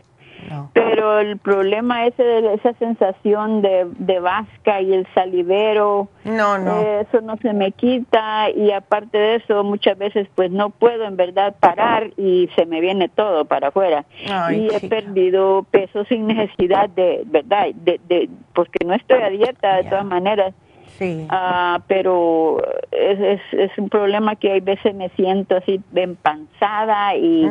pero 0.73 1.19
el 1.19 1.37
problema 1.37 2.05
ese 2.05 2.23
de 2.23 2.53
esa 2.53 2.73
sensación 2.73 3.61
de, 3.61 3.87
de 3.97 4.19
vasca 4.19 4.81
y 4.81 4.93
el 4.93 5.07
salivero 5.13 6.09
no 6.23 6.57
no. 6.57 6.81
eso 6.81 7.21
no 7.21 7.37
se 7.37 7.53
me 7.53 7.71
quita 7.71 8.49
y 8.49 8.71
aparte 8.71 9.17
de 9.17 9.35
eso 9.35 9.63
muchas 9.63 9.97
veces 9.97 10.27
pues 10.35 10.51
no 10.51 10.69
puedo 10.69 11.05
en 11.05 11.17
verdad 11.17 11.55
parar 11.59 12.11
y 12.17 12.49
se 12.55 12.65
me 12.65 12.81
viene 12.81 13.09
todo 13.09 13.45
para 13.45 13.69
afuera. 13.69 14.05
Y 14.51 14.73
he 14.73 14.87
perdido 14.87 15.65
peso 15.69 16.05
sin 16.05 16.27
necesidad 16.27 16.89
de 16.89 17.23
verdad 17.25 17.67
de, 17.75 17.99
de 18.07 18.29
porque 18.53 18.85
no 18.85 18.93
estoy 18.93 19.21
a 19.21 19.29
dieta 19.29 19.77
de 19.77 19.83
todas 19.85 20.05
maneras 20.05 20.53
Sí. 20.97 21.27
Ah, 21.29 21.81
pero 21.87 22.61
es, 22.91 23.41
es, 23.51 23.71
un 23.77 23.89
problema 23.89 24.35
que 24.35 24.51
hay 24.51 24.59
veces 24.59 24.93
me 24.93 25.09
siento 25.09 25.57
así 25.57 25.81
empanzada 25.95 27.15
y, 27.15 27.49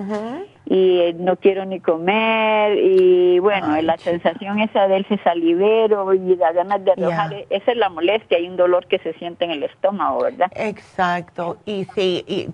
y 0.66 1.14
no 1.18 1.36
quiero 1.36 1.64
ni 1.64 1.80
comer 1.80 2.78
y 2.78 3.38
bueno, 3.40 3.80
la 3.82 3.96
sensación 3.98 4.60
esa 4.60 4.86
del 4.86 5.06
salivero 5.24 6.14
y 6.14 6.36
la 6.36 6.52
ganas 6.52 6.84
de 6.84 6.92
arrojar, 6.92 7.44
esa 7.50 7.72
es 7.72 7.76
la 7.76 7.88
molestia 7.88 8.38
y 8.38 8.48
un 8.48 8.56
dolor 8.56 8.86
que 8.86 8.98
se 8.98 9.12
siente 9.14 9.44
en 9.44 9.50
el 9.50 9.62
estómago, 9.64 10.22
¿verdad? 10.22 10.50
Exacto. 10.54 11.58
Y 11.64 11.86
sí, 11.94 12.24
y, 12.26 12.48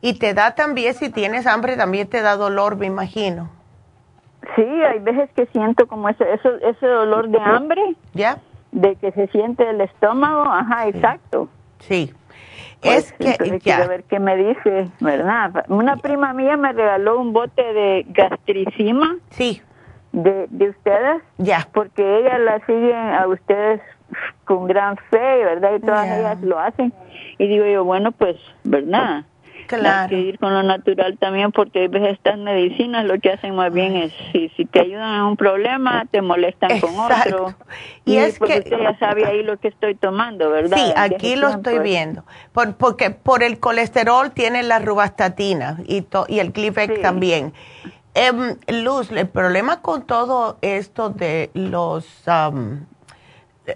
y 0.00 0.18
te 0.18 0.34
da 0.34 0.54
también, 0.54 0.94
si 0.94 1.10
tienes 1.10 1.46
hambre, 1.46 1.76
también 1.76 2.08
te 2.08 2.22
da 2.22 2.36
dolor, 2.36 2.76
me 2.76 2.86
imagino. 2.86 3.50
Sí, 4.56 4.62
hay 4.62 4.98
veces 5.00 5.30
que 5.36 5.46
siento 5.46 5.86
como 5.86 6.08
ese, 6.08 6.24
ese, 6.32 6.48
ese 6.62 6.86
dolor 6.86 7.28
de 7.28 7.38
hambre. 7.38 7.82
¿Ya? 8.14 8.38
De 8.72 8.96
que 8.96 9.12
se 9.12 9.26
siente 9.28 9.68
el 9.68 9.80
estómago, 9.80 10.42
ajá, 10.42 10.88
exacto. 10.88 11.48
Sí. 11.78 12.12
Pues, 12.80 13.14
es 13.18 13.38
que 13.38 13.58
quiero 13.58 13.88
ver 13.88 14.04
qué 14.04 14.20
me 14.20 14.36
dice, 14.36 14.88
¿verdad? 15.00 15.64
Una 15.68 15.96
prima 15.96 16.32
mía 16.32 16.56
me 16.56 16.72
regaló 16.72 17.18
un 17.18 17.32
bote 17.32 17.62
de 17.62 18.06
gastricima. 18.08 19.16
Sí. 19.30 19.62
De, 20.12 20.46
de 20.48 20.70
ustedes. 20.70 21.22
Ya. 21.38 21.68
Porque 21.72 22.02
ella 22.20 22.38
la 22.38 22.64
siguen 22.66 23.14
a 23.14 23.26
ustedes 23.26 23.80
con 24.44 24.66
gran 24.66 24.96
fe, 25.10 25.44
¿verdad? 25.44 25.74
Y 25.76 25.80
todas 25.80 26.06
ellas 26.06 26.40
lo 26.42 26.58
hacen. 26.58 26.92
Y 27.38 27.48
digo 27.48 27.66
yo, 27.66 27.84
bueno, 27.84 28.12
pues, 28.12 28.36
¿verdad? 28.64 29.24
Claro. 29.68 30.02
Hay 30.04 30.08
que 30.08 30.20
ir 30.20 30.38
con 30.38 30.54
lo 30.54 30.62
natural 30.62 31.18
también 31.18 31.52
porque 31.52 31.84
a 31.84 31.88
veces 31.88 32.14
estas 32.14 32.38
medicinas 32.38 33.04
lo 33.04 33.20
que 33.20 33.32
hacen 33.32 33.54
más 33.54 33.70
bien 33.70 33.96
es, 33.96 34.12
si, 34.32 34.48
si 34.56 34.64
te 34.64 34.80
ayudan 34.80 35.16
en 35.16 35.22
un 35.22 35.36
problema, 35.36 36.06
te 36.10 36.22
molestan 36.22 36.80
con 36.80 36.98
otro. 36.98 37.54
Y, 38.06 38.16
es 38.16 38.38
pues 38.38 38.50
que... 38.50 38.58
Usted 38.60 38.78
ya 38.80 38.98
sabe 38.98 39.26
ahí 39.26 39.42
lo 39.42 39.58
que 39.58 39.68
estoy 39.68 39.94
tomando, 39.94 40.50
¿verdad? 40.50 40.78
Sí, 40.78 40.92
aquí 40.96 41.36
lo 41.36 41.48
estoy 41.48 41.80
viendo. 41.80 42.24
Por, 42.52 42.76
porque 42.76 43.10
por 43.10 43.42
el 43.42 43.60
colesterol 43.60 44.30
tiene 44.30 44.62
la 44.62 44.78
rubastatina 44.78 45.78
y, 45.86 46.06
y 46.28 46.38
el 46.38 46.52
Clifex 46.52 47.02
también. 47.02 47.52
Em, 48.14 48.56
Luz, 48.68 49.12
el 49.12 49.28
problema 49.28 49.82
con 49.82 50.06
todo 50.06 50.56
esto 50.62 51.10
de 51.10 51.50
los... 51.52 52.06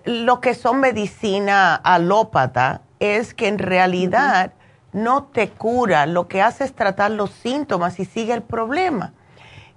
lo 0.07 0.41
que 0.41 0.55
son 0.55 0.81
medicina 0.81 1.75
alópata 1.75 2.81
es 2.99 3.35
que 3.35 3.49
en 3.49 3.59
realidad 3.59 4.55
no 4.93 5.25
te 5.25 5.49
cura, 5.51 6.07
lo 6.07 6.29
que 6.29 6.43
hace 6.43 6.65
es 6.65 6.75
tratar 6.75 7.11
los 7.11 7.31
síntomas 7.31 7.99
y 7.99 8.05
sigue 8.05 8.33
el 8.35 8.43
problema. 8.43 9.13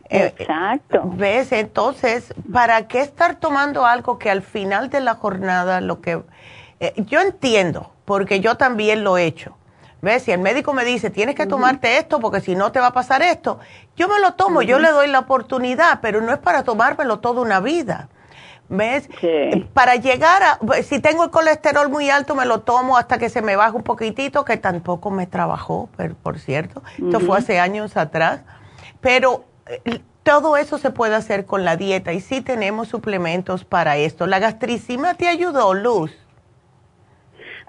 Eh, 0.09 0.33
Exacto. 0.37 1.01
¿Ves? 1.15 1.51
Entonces, 1.51 2.33
¿para 2.51 2.87
qué 2.87 3.01
estar 3.01 3.35
tomando 3.35 3.85
algo 3.85 4.19
que 4.19 4.29
al 4.29 4.41
final 4.41 4.89
de 4.89 5.01
la 5.01 5.15
jornada 5.15 5.81
lo 5.81 6.01
que... 6.01 6.21
Eh, 6.79 6.93
yo 6.97 7.21
entiendo, 7.21 7.91
porque 8.03 8.39
yo 8.39 8.55
también 8.55 9.03
lo 9.03 9.17
he 9.17 9.25
hecho. 9.25 9.57
¿Ves? 10.01 10.23
Si 10.23 10.31
el 10.31 10.39
médico 10.39 10.73
me 10.73 10.85
dice, 10.85 11.09
tienes 11.09 11.33
que 11.33 11.47
tomarte 11.47 11.97
esto 11.97 12.19
porque 12.19 12.41
si 12.41 12.55
no 12.55 12.71
te 12.71 12.79
va 12.79 12.87
a 12.87 12.93
pasar 12.93 13.23
esto, 13.23 13.59
yo 13.95 14.07
me 14.07 14.19
lo 14.19 14.33
tomo, 14.33 14.61
yo 14.61 14.77
le 14.77 14.91
doy 14.91 15.07
la 15.07 15.19
oportunidad, 15.19 15.99
pero 16.01 16.21
no 16.21 16.31
es 16.31 16.37
para 16.37 16.63
tomármelo 16.63 17.19
toda 17.19 17.41
una 17.41 17.59
vida. 17.59 18.09
¿Ves? 18.67 19.09
Para 19.73 19.95
llegar 19.95 20.41
a, 20.43 20.59
si 20.81 20.99
tengo 20.99 21.23
el 21.23 21.29
colesterol 21.29 21.89
muy 21.89 22.09
alto, 22.09 22.35
me 22.35 22.45
lo 22.45 22.61
tomo 22.61 22.97
hasta 22.97 23.17
que 23.17 23.29
se 23.29 23.41
me 23.41 23.55
baje 23.55 23.75
un 23.77 23.83
poquitito, 23.83 24.43
que 24.43 24.57
tampoco 24.57 25.11
me 25.11 25.27
trabajó, 25.27 25.89
pero, 25.97 26.15
por 26.15 26.39
cierto. 26.39 26.81
Esto 26.97 27.19
fue 27.19 27.37
hace 27.37 27.59
años 27.59 27.95
atrás. 27.95 28.41
Pero 29.01 29.45
eh, 29.67 30.01
todo 30.23 30.57
eso 30.57 30.79
se 30.79 30.89
puede 30.89 31.15
hacer 31.15 31.45
con 31.45 31.63
la 31.63 31.77
dieta 31.77 32.11
y 32.11 32.19
sí 32.19 32.41
tenemos 32.41 32.87
suplementos 32.87 33.63
para 33.63 33.97
esto. 33.97 34.25
¿La 34.25 34.39
gastricima 34.39 35.13
te 35.13 35.27
ayudó, 35.27 35.75
Luz? 35.75 36.11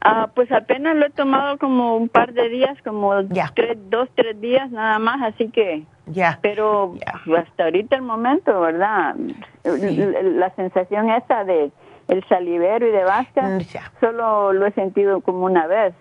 Ah, 0.00 0.30
pues 0.34 0.52
apenas 0.52 0.94
lo 0.96 1.06
he 1.06 1.10
tomado 1.10 1.58
como 1.58 1.96
un 1.96 2.08
par 2.08 2.32
de 2.32 2.48
días, 2.48 2.76
como 2.84 3.12
Tres, 3.54 3.78
dos, 3.90 4.08
tres 4.14 4.40
días 4.40 4.70
nada 4.70 4.98
más, 4.98 5.34
así 5.34 5.48
que 5.48 5.84
ya. 6.06 6.38
Pero 6.42 6.94
hasta 7.36 7.64
ahorita 7.64 7.96
el 7.96 8.02
momento, 8.02 8.60
¿verdad? 8.60 9.16
La 9.64 10.54
sensación 10.54 11.10
esa 11.10 11.44
de 11.44 11.72
el 12.08 12.24
salivero 12.28 12.86
y 12.86 12.92
de 12.92 13.02
vasca, 13.02 13.42
mm, 13.42 13.60
solo 14.00 14.52
lo 14.52 14.66
he 14.66 14.72
sentido 14.72 15.20
como 15.20 15.44
una 15.44 15.66
vez. 15.66 15.94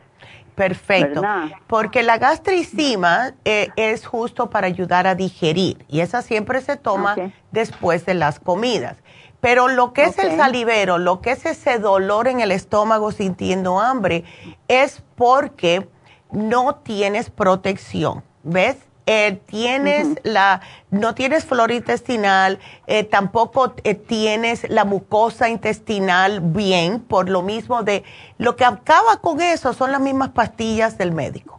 Perfecto. 0.56 1.22
Porque 1.68 2.02
la 2.02 2.18
gastricima 2.18 3.34
eh, 3.44 3.70
es 3.76 4.06
justo 4.06 4.50
para 4.50 4.68
ayudar 4.68 5.06
a 5.06 5.14
digerir 5.14 5.84
y 5.90 6.00
esa 6.00 6.22
siempre 6.22 6.62
se 6.62 6.78
toma 6.78 7.16
después 7.52 8.06
de 8.06 8.14
las 8.14 8.40
comidas. 8.40 9.04
Pero 9.46 9.68
lo 9.68 9.94
que 9.94 10.06
es 10.06 10.18
el 10.18 10.38
salivero, 10.38 10.98
lo 10.98 11.22
que 11.22 11.30
es 11.30 11.46
ese 11.46 11.78
dolor 11.78 12.28
en 12.28 12.40
el 12.40 12.52
estómago 12.52 13.12
sintiendo 13.12 13.80
hambre, 13.80 14.24
es 14.68 15.04
porque 15.14 15.88
no 16.32 16.78
tienes 16.78 17.30
protección. 17.30 18.24
¿Ves? 18.42 18.78
Eh, 19.06 19.40
tienes 19.46 20.18
la, 20.24 20.62
no 20.90 21.14
tienes 21.14 21.46
flora 21.46 21.76
intestinal, 21.76 22.58
eh, 22.88 23.04
tampoco 23.04 23.76
eh, 23.84 23.94
tienes 23.94 24.68
la 24.68 24.84
mucosa 24.84 25.48
intestinal 25.48 26.40
bien, 26.40 27.00
por 27.00 27.30
lo 27.30 27.44
mismo 27.44 27.84
de, 27.84 28.04
lo 28.40 28.56
que 28.56 28.66
acaba 28.66 29.18
con 29.18 29.42
eso 29.42 29.74
son 29.74 29.92
las 29.92 30.02
mismas 30.02 30.30
pastillas 30.30 30.98
del 30.98 31.12
médico. 31.12 31.55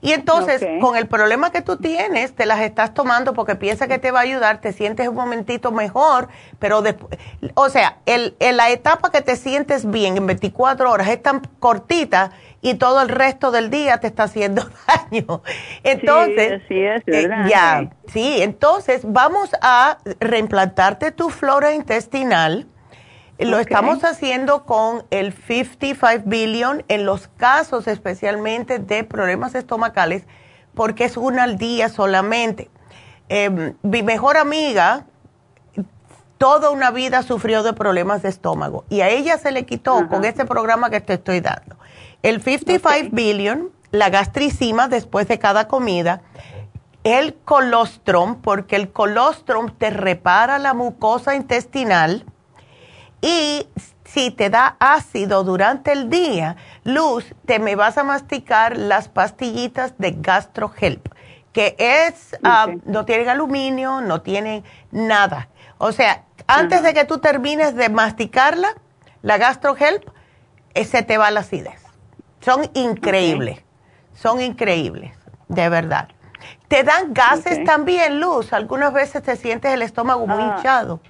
Y 0.00 0.12
entonces, 0.12 0.64
con 0.80 0.96
el 0.96 1.08
problema 1.08 1.50
que 1.50 1.60
tú 1.60 1.76
tienes, 1.76 2.32
te 2.32 2.46
las 2.46 2.60
estás 2.60 2.94
tomando 2.94 3.34
porque 3.34 3.56
piensas 3.56 3.88
que 3.88 3.98
te 3.98 4.12
va 4.12 4.20
a 4.20 4.22
ayudar, 4.22 4.60
te 4.60 4.72
sientes 4.72 5.08
un 5.08 5.16
momentito 5.16 5.72
mejor, 5.72 6.28
pero 6.60 6.82
después, 6.82 7.18
o 7.54 7.68
sea, 7.68 7.98
el, 8.06 8.36
la 8.38 8.70
etapa 8.70 9.10
que 9.10 9.22
te 9.22 9.34
sientes 9.34 9.90
bien 9.90 10.16
en 10.16 10.26
24 10.26 10.90
horas 10.90 11.08
es 11.08 11.20
tan 11.20 11.40
cortita 11.58 12.30
y 12.60 12.74
todo 12.74 13.02
el 13.02 13.08
resto 13.08 13.50
del 13.50 13.70
día 13.70 13.98
te 13.98 14.06
está 14.06 14.24
haciendo 14.24 14.62
daño. 15.10 15.42
Entonces, 15.82 16.62
sí, 16.68 16.78
es, 16.78 17.02
eh, 17.06 17.28
ya, 17.48 17.90
sí, 18.06 18.40
entonces 18.40 19.02
vamos 19.04 19.50
a 19.60 19.98
reimplantarte 20.20 21.10
tu 21.10 21.28
flora 21.28 21.74
intestinal. 21.74 22.66
Lo 23.38 23.60
estamos 23.60 24.02
haciendo 24.02 24.64
con 24.64 25.04
el 25.10 25.32
55 25.32 26.24
billion 26.26 26.84
en 26.88 27.06
los 27.06 27.28
casos 27.28 27.86
especialmente 27.86 28.80
de 28.80 29.04
problemas 29.04 29.54
estomacales, 29.54 30.24
porque 30.74 31.04
es 31.04 31.16
una 31.16 31.44
al 31.44 31.56
día 31.56 31.88
solamente. 31.88 32.68
Em, 33.28 33.74
mi 33.82 34.02
mejor 34.02 34.38
amiga, 34.38 35.06
toda 36.36 36.70
una 36.70 36.90
vida 36.90 37.22
sufrió 37.22 37.62
de 37.62 37.74
problemas 37.74 38.22
de 38.22 38.28
estómago 38.28 38.84
y 38.88 39.02
a 39.02 39.08
ella 39.08 39.38
se 39.38 39.52
le 39.52 39.66
quitó 39.66 40.08
con 40.08 40.24
este 40.24 40.44
programa 40.44 40.90
que 40.90 41.00
te 41.00 41.14
estoy 41.14 41.40
dando. 41.40 41.76
El 42.22 42.42
55 42.42 43.14
billion, 43.14 43.70
la 43.92 44.10
gastricima 44.10 44.88
después 44.88 45.28
de 45.28 45.38
cada 45.38 45.68
comida, 45.68 46.22
el 47.04 47.36
colostrum, 47.44 48.42
porque 48.42 48.74
el 48.74 48.90
colostrum 48.90 49.70
te 49.78 49.90
repara 49.90 50.58
la 50.58 50.74
mucosa 50.74 51.36
intestinal 51.36 52.24
y 53.20 53.66
si 54.04 54.30
te 54.30 54.50
da 54.50 54.76
ácido 54.78 55.44
durante 55.44 55.92
el 55.92 56.08
día, 56.08 56.56
Luz, 56.84 57.34
te 57.46 57.58
me 57.58 57.76
vas 57.76 57.98
a 57.98 58.04
masticar 58.04 58.76
las 58.76 59.08
pastillitas 59.08 59.94
de 59.98 60.12
GastroHelp, 60.12 61.08
que 61.52 61.76
es, 61.78 62.36
ah, 62.42 62.68
no 62.84 63.04
tienen 63.04 63.28
aluminio, 63.28 64.00
no 64.00 64.22
tienen 64.22 64.64
nada. 64.90 65.48
O 65.78 65.92
sea, 65.92 66.24
antes 66.46 66.82
de 66.82 66.94
que 66.94 67.04
tú 67.04 67.18
termines 67.18 67.74
de 67.74 67.88
masticarla, 67.88 68.68
la 69.22 69.36
GastroHelp, 69.36 70.08
eh, 70.74 70.84
se 70.84 71.02
te 71.02 71.18
va 71.18 71.30
la 71.30 71.40
acidez. 71.40 71.82
Son 72.40 72.70
increíbles, 72.74 73.60
son 74.14 74.40
increíbles, 74.40 75.12
de 75.48 75.68
verdad. 75.68 76.08
¿Te 76.68 76.84
dan 76.84 77.12
gases 77.12 77.64
también, 77.64 78.20
Luz? 78.20 78.52
Algunas 78.52 78.92
veces 78.92 79.22
te 79.22 79.36
sientes 79.36 79.72
el 79.72 79.82
estómago 79.82 80.26
muy 80.26 80.42
ah. 80.42 80.54
hinchado. 80.56 81.00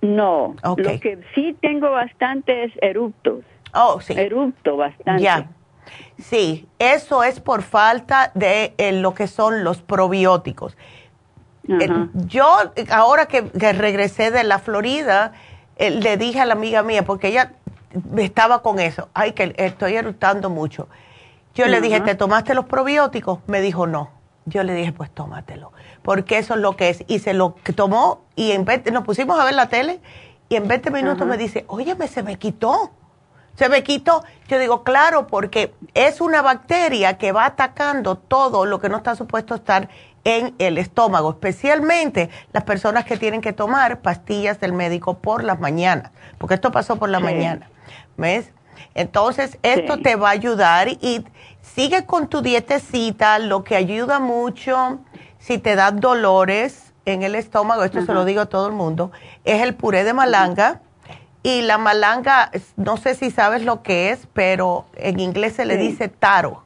No, 0.00 0.54
lo 0.62 0.76
que 0.76 1.18
sí 1.34 1.56
tengo 1.60 1.90
bastantes 1.90 2.72
eruptos. 2.80 3.44
Oh, 3.74 4.00
sí. 4.00 4.14
Erupto 4.16 4.76
bastante. 4.76 5.22
Ya. 5.22 5.48
Sí, 6.18 6.68
eso 6.78 7.22
es 7.24 7.40
por 7.40 7.62
falta 7.62 8.30
de 8.34 8.74
eh, 8.78 8.92
lo 8.92 9.14
que 9.14 9.26
son 9.26 9.64
los 9.64 9.82
probióticos. 9.82 10.76
Eh, 11.68 11.88
yo, 12.14 12.46
ahora 12.90 13.26
que, 13.26 13.42
regresé 13.42 14.30
de 14.30 14.42
la 14.42 14.58
Florida, 14.58 15.32
eh, 15.76 15.90
le 15.90 16.16
dije 16.16 16.40
a 16.40 16.46
la 16.46 16.54
amiga 16.54 16.82
mía, 16.82 17.04
porque 17.04 17.28
ella 17.28 17.52
estaba 18.16 18.62
con 18.62 18.80
eso, 18.80 19.08
ay, 19.14 19.32
que 19.32 19.54
estoy 19.58 19.96
eructando 19.96 20.50
mucho. 20.50 20.88
Yo 21.54 21.66
le 21.66 21.80
dije, 21.80 22.00
¿te 22.00 22.14
tomaste 22.14 22.54
los 22.54 22.66
probióticos? 22.66 23.40
Me 23.48 23.60
dijo, 23.60 23.86
no. 23.86 24.10
Yo 24.46 24.62
le 24.62 24.74
dije, 24.74 24.92
pues 24.92 25.10
tómatelo, 25.10 25.72
porque 26.08 26.38
eso 26.38 26.54
es 26.54 26.60
lo 26.60 26.74
que 26.74 26.88
es. 26.88 27.04
Y 27.06 27.18
se 27.18 27.34
lo 27.34 27.54
tomó 27.76 28.22
y 28.34 28.52
en 28.52 28.64
20, 28.64 28.92
nos 28.92 29.04
pusimos 29.04 29.38
a 29.38 29.44
ver 29.44 29.52
la 29.52 29.68
tele 29.68 30.00
y 30.48 30.56
en 30.56 30.66
20 30.66 30.90
minutos 30.90 31.26
me 31.26 31.36
dice, 31.36 31.66
óyeme, 31.68 32.08
se 32.08 32.22
me 32.22 32.38
quitó. 32.38 32.92
Se 33.56 33.68
me 33.68 33.82
quitó. 33.82 34.24
Yo 34.48 34.58
digo, 34.58 34.84
claro, 34.84 35.26
porque 35.26 35.74
es 35.92 36.22
una 36.22 36.40
bacteria 36.40 37.18
que 37.18 37.32
va 37.32 37.44
atacando 37.44 38.16
todo 38.16 38.64
lo 38.64 38.80
que 38.80 38.88
no 38.88 38.96
está 38.96 39.16
supuesto 39.16 39.54
estar 39.54 39.90
en 40.24 40.54
el 40.58 40.78
estómago, 40.78 41.28
especialmente 41.28 42.30
las 42.54 42.64
personas 42.64 43.04
que 43.04 43.18
tienen 43.18 43.42
que 43.42 43.52
tomar 43.52 44.00
pastillas 44.00 44.58
del 44.60 44.72
médico 44.72 45.18
por 45.18 45.44
las 45.44 45.60
mañanas, 45.60 46.10
porque 46.38 46.54
esto 46.54 46.72
pasó 46.72 46.96
por 46.96 47.10
la 47.10 47.20
mañana. 47.20 47.68
¿Ves? 48.16 48.50
Entonces, 48.94 49.58
esto 49.62 49.98
te 49.98 50.16
va 50.16 50.28
a 50.28 50.32
ayudar 50.32 50.88
y 50.88 51.26
sigue 51.60 52.06
con 52.06 52.28
tu 52.28 52.40
dietecita, 52.40 53.38
lo 53.38 53.62
que 53.62 53.76
ayuda 53.76 54.20
mucho 54.20 55.00
si 55.38 55.58
te 55.58 55.74
da 55.74 55.90
dolores 55.90 56.92
en 57.04 57.22
el 57.22 57.34
estómago, 57.34 57.84
esto 57.84 58.04
se 58.04 58.12
lo 58.12 58.24
digo 58.24 58.42
a 58.42 58.46
todo 58.46 58.66
el 58.66 58.74
mundo, 58.74 59.10
es 59.44 59.62
el 59.62 59.74
puré 59.74 60.04
de 60.04 60.12
malanga. 60.12 60.80
Y 61.42 61.62
la 61.62 61.78
malanga, 61.78 62.50
no 62.76 62.96
sé 62.96 63.14
si 63.14 63.30
sabes 63.30 63.64
lo 63.64 63.82
que 63.82 64.10
es, 64.10 64.26
pero 64.32 64.86
en 64.96 65.20
inglés 65.20 65.54
se 65.54 65.64
le 65.64 65.76
dice 65.76 66.08
taro. 66.08 66.64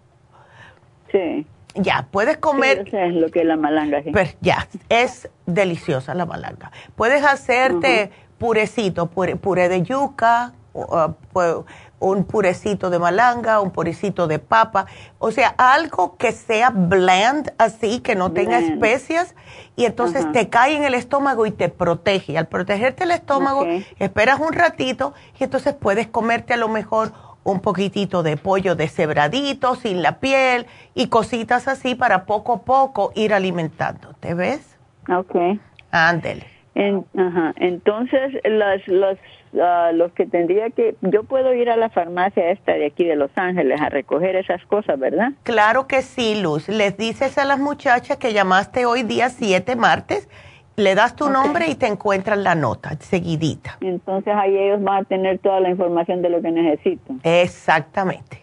Sí. 1.13 1.47
Ya, 1.75 2.09
puedes 2.11 2.39
comer. 2.39 2.89
Sí, 2.91 2.97
es 2.97 3.15
lo 3.15 3.29
que 3.31 3.41
es 3.41 3.47
la 3.47 3.57
malanga. 3.57 4.03
Pues 4.11 4.37
ya, 4.41 4.67
es 4.89 5.29
deliciosa 5.47 6.15
la 6.15 6.27
malanga. 6.27 6.73
Puedes 6.97 7.23
hacerte 7.23 8.11
purecito, 8.39 9.07
puré 9.09 9.69
de 9.69 9.83
yuca, 9.83 10.55
Uh, 10.75 11.65
un 12.03 12.25
purecito 12.25 12.91
de 12.91 12.99
malanga, 12.99 13.61
un 13.61 13.71
purecito 13.71 14.27
de 14.27 14.41
papa, 14.41 14.87
o 15.21 15.31
sea, 15.31 15.55
algo 15.57 16.17
que 16.17 16.33
sea 16.33 16.71
bland 16.71 17.53
así, 17.59 18.01
que 18.01 18.17
no 18.17 18.33
tenga 18.33 18.59
especias 18.59 19.37
y 19.77 19.85
entonces 19.85 20.31
te 20.33 20.49
cae 20.49 20.77
en 20.77 20.83
el 20.83 20.95
estómago 20.95 21.47
y 21.47 21.53
te 21.53 21.69
protege. 21.69 22.37
al 22.37 22.49
protegerte 22.49 23.05
el 23.05 23.13
estómago, 23.13 23.65
esperas 24.01 24.41
un 24.41 24.53
ratito 24.53 25.15
y 25.39 25.45
entonces 25.45 25.75
puedes 25.75 26.09
comerte 26.09 26.55
a 26.55 26.57
lo 26.57 26.69
mejor 26.69 27.13
un 27.45 27.61
poquitito 27.61 28.25
de 28.25 28.37
pollo 28.37 28.75
deshebradito, 28.75 29.77
sin 29.77 30.03
la 30.03 30.19
piel 30.19 30.67
y 30.95 31.07
cositas 31.07 31.69
así 31.69 31.95
para 31.95 32.25
poco 32.25 32.55
a 32.55 32.63
poco 32.63 33.13
ir 33.15 33.33
alimentando. 33.33 34.15
¿Te 34.19 34.35
ves? 34.35 34.77
Ok. 35.09 35.37
Ándele. 35.93 36.47
ajá. 36.75 37.53
Entonces, 37.57 38.33
las, 38.45 38.87
las 38.89 39.19
los 39.53 40.13
que 40.13 40.27
tendría 40.27 40.71
que, 40.71 40.95
yo 41.03 41.25
puedo 41.25 41.53
ir 41.55 41.71
a 41.71 41.77
la 41.77 41.91
farmacia 41.91 42.51
esta 42.51 42.73
de 42.73 42.87
aquí 42.87 43.05
de 43.05 43.17
Los 43.17 43.31
Ángeles 43.37 43.81
a 43.81 43.89
recoger 43.89 44.37
esas 44.37 44.65
cosas, 44.67 44.99
¿verdad? 44.99 45.33
Claro 45.43 45.87
que 45.87 46.03
sí, 46.03 46.41
Luz. 46.41 46.69
Les 46.69 46.97
dices 46.97 47.39
a 47.39 47.45
las 47.45 47.59
muchachas 47.59 48.17
que 48.17 48.33
llamaste 48.33 48.87
hoy 48.87 49.03
día 49.03 49.29
7 49.29 49.77
martes, 49.77 50.29
le 50.77 50.95
das 50.95 51.15
tu 51.17 51.29
nombre 51.29 51.69
y 51.69 51.75
te 51.75 51.87
encuentran 51.87 52.43
la 52.43 52.55
nota 52.55 52.97
seguidita. 52.99 53.77
Entonces 53.81 54.35
ahí 54.35 54.57
ellos 54.57 54.83
van 54.83 55.03
a 55.03 55.05
tener 55.05 55.39
toda 55.39 55.61
la 55.61 55.69
información 55.69 56.23
de 56.23 56.31
lo 56.31 56.41
que 56.41 56.51
necesito. 56.51 57.15
Exactamente 57.23 58.42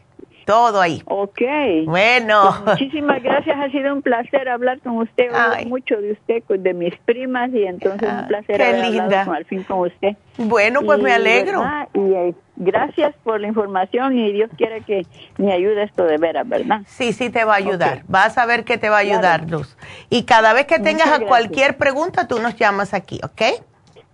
todo 0.49 0.81
ahí. 0.81 1.03
Ok. 1.05 1.41
Bueno. 1.85 2.55
Pues 2.63 2.79
muchísimas 2.79 3.21
gracias, 3.21 3.55
ha 3.55 3.69
sido 3.69 3.93
un 3.93 4.01
placer 4.01 4.49
hablar 4.49 4.79
con 4.79 4.97
usted, 4.97 5.29
mucho 5.67 5.97
de 5.97 6.13
usted, 6.13 6.43
de 6.43 6.73
mis 6.73 6.97
primas 7.05 7.51
y 7.53 7.65
entonces 7.65 8.09
un 8.09 8.15
ah, 8.15 8.25
placer 8.27 8.89
linda. 8.89 9.27
al 9.31 9.45
fin 9.45 9.61
con 9.61 9.81
usted. 9.81 10.15
Bueno, 10.37 10.81
pues 10.81 10.97
me 11.03 11.13
alegro. 11.13 11.63
Y 11.93 11.99
eh, 11.99 12.33
gracias 12.55 13.13
por 13.23 13.39
la 13.39 13.47
información 13.47 14.17
y 14.17 14.31
Dios 14.31 14.49
quiere 14.57 14.81
que 14.81 15.05
me 15.37 15.53
ayude 15.53 15.83
esto 15.83 16.05
de 16.05 16.17
veras, 16.17 16.49
¿verdad? 16.49 16.81
Sí, 16.87 17.13
sí 17.13 17.29
te 17.29 17.45
va 17.45 17.53
a 17.53 17.57
ayudar. 17.57 18.01
Vas 18.07 18.39
a 18.39 18.47
ver 18.47 18.63
que 18.63 18.79
te 18.79 18.89
va 18.89 18.95
a 18.97 19.01
ayudar, 19.01 19.47
Luz. 19.47 19.77
Y 20.09 20.23
cada 20.23 20.53
vez 20.53 20.65
que 20.65 20.79
tengas 20.79 21.19
cualquier 21.19 21.77
pregunta, 21.77 22.27
tú 22.27 22.39
nos 22.39 22.55
llamas 22.55 22.95
aquí, 22.95 23.19
¿ok? 23.23 23.61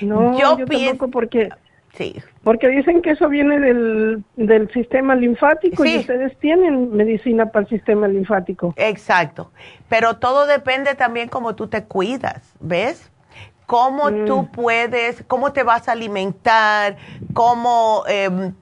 No, 0.00 0.38
yo, 0.38 0.64
pienso 0.66 1.08
porque 1.08 1.50
Sí. 1.98 2.14
Porque 2.44 2.68
dicen 2.68 3.02
que 3.02 3.10
eso 3.10 3.28
viene 3.28 3.58
del, 3.58 4.22
del 4.36 4.72
sistema 4.72 5.16
linfático 5.16 5.84
y 5.84 5.98
ustedes 5.98 6.38
tienen 6.38 6.94
medicina 6.94 7.46
para 7.46 7.64
el 7.64 7.68
sistema 7.68 8.06
linfático. 8.06 8.72
Exacto. 8.76 9.50
Pero 9.88 10.16
todo 10.18 10.46
depende 10.46 10.94
también 10.94 11.28
cómo 11.28 11.56
tú 11.56 11.66
te 11.66 11.84
cuidas, 11.84 12.54
¿ves? 12.60 13.10
Cómo 13.66 14.10
mm. 14.10 14.24
tú 14.26 14.48
puedes, 14.52 15.24
cómo 15.26 15.52
te 15.52 15.62
vas 15.64 15.88
a 15.88 15.92
alimentar, 15.92 16.96
cómo... 17.34 18.04
Em, 18.06 18.54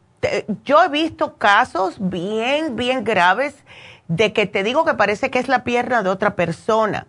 yo 0.64 0.82
he 0.82 0.88
visto 0.88 1.36
casos 1.36 1.98
bien, 2.01 2.74
bien 2.74 3.05
graves 3.05 3.64
de 4.09 4.33
que 4.33 4.47
te 4.47 4.62
digo 4.62 4.85
que 4.85 4.95
parece 4.95 5.31
que 5.31 5.39
es 5.39 5.49
la 5.49 5.65
pierna 5.65 6.03
de 6.03 6.11
otra 6.11 6.37
persona 6.37 7.07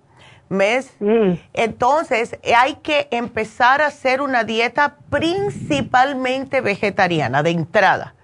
¿Ves? 0.49 0.95
Mm. 0.99 1.34
Entonces, 1.53 2.38
hay 2.56 2.76
que 2.76 3.07
empezar 3.11 3.82
a 3.82 3.88
hacer 3.88 4.22
una 4.22 4.44
dieta 4.44 4.95
principalmente 5.10 6.61
vegetariana 6.61 7.44
de 7.44 7.49
entrada. 7.52 8.15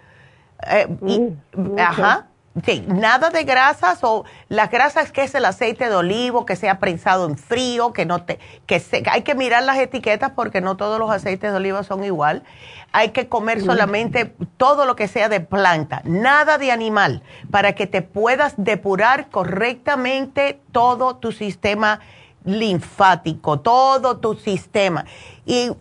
Eh, 0.69 0.87
mm, 0.87 1.79
ajá. 1.79 2.27
Sí, 2.63 2.85
nada 2.87 3.31
de 3.31 3.45
grasas 3.45 4.03
o 4.03 4.25
las 4.47 4.69
grasas 4.69 5.11
que 5.11 5.23
es 5.23 5.33
el 5.33 5.45
aceite 5.45 5.89
de 5.89 5.95
olivo 5.95 6.45
que 6.45 6.55
sea 6.55 6.77
prensado 6.77 7.25
en 7.27 7.35
frío, 7.35 7.93
que 7.93 8.05
no 8.05 8.23
te, 8.23 8.37
que 8.67 8.79
se, 8.79 9.01
hay 9.09 9.23
que 9.23 9.33
mirar 9.33 9.63
las 9.63 9.79
etiquetas 9.79 10.33
porque 10.35 10.61
no 10.61 10.77
todos 10.77 10.99
los 10.99 11.09
aceites 11.09 11.51
de 11.51 11.57
olivo 11.57 11.81
son 11.81 12.03
igual. 12.03 12.43
Hay 12.91 13.09
que 13.09 13.27
comer 13.27 13.61
solamente 13.61 14.35
todo 14.57 14.85
lo 14.85 14.95
que 14.95 15.07
sea 15.07 15.29
de 15.29 15.39
planta, 15.39 16.03
nada 16.05 16.59
de 16.59 16.71
animal, 16.71 17.23
para 17.49 17.73
que 17.73 17.87
te 17.87 18.03
puedas 18.03 18.53
depurar 18.57 19.29
correctamente 19.31 20.61
todo 20.71 21.15
tu 21.15 21.31
sistema 21.31 22.01
linfático, 22.45 23.61
todo 23.61 24.17
tu 24.17 24.35
sistema. 24.35 25.05
Y 25.45 25.71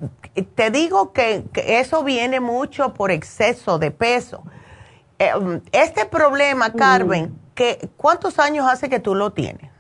te 0.54 0.70
digo 0.70 1.12
que, 1.12 1.44
eso 1.54 2.02
viene 2.04 2.40
mucho 2.40 2.94
por 2.94 3.10
exceso 3.10 3.78
de 3.78 3.90
peso. 3.90 4.42
Eh, 5.22 5.60
este 5.70 6.04
problema, 6.06 6.68
mm. 6.68 6.76
Carmen, 6.76 7.32
que, 7.54 7.88
¿cuántos 7.96 8.40
años 8.40 8.66
hace 8.68 8.88
que 8.88 8.98
tú 8.98 9.14
lo 9.14 9.30
tienes? 9.30 9.70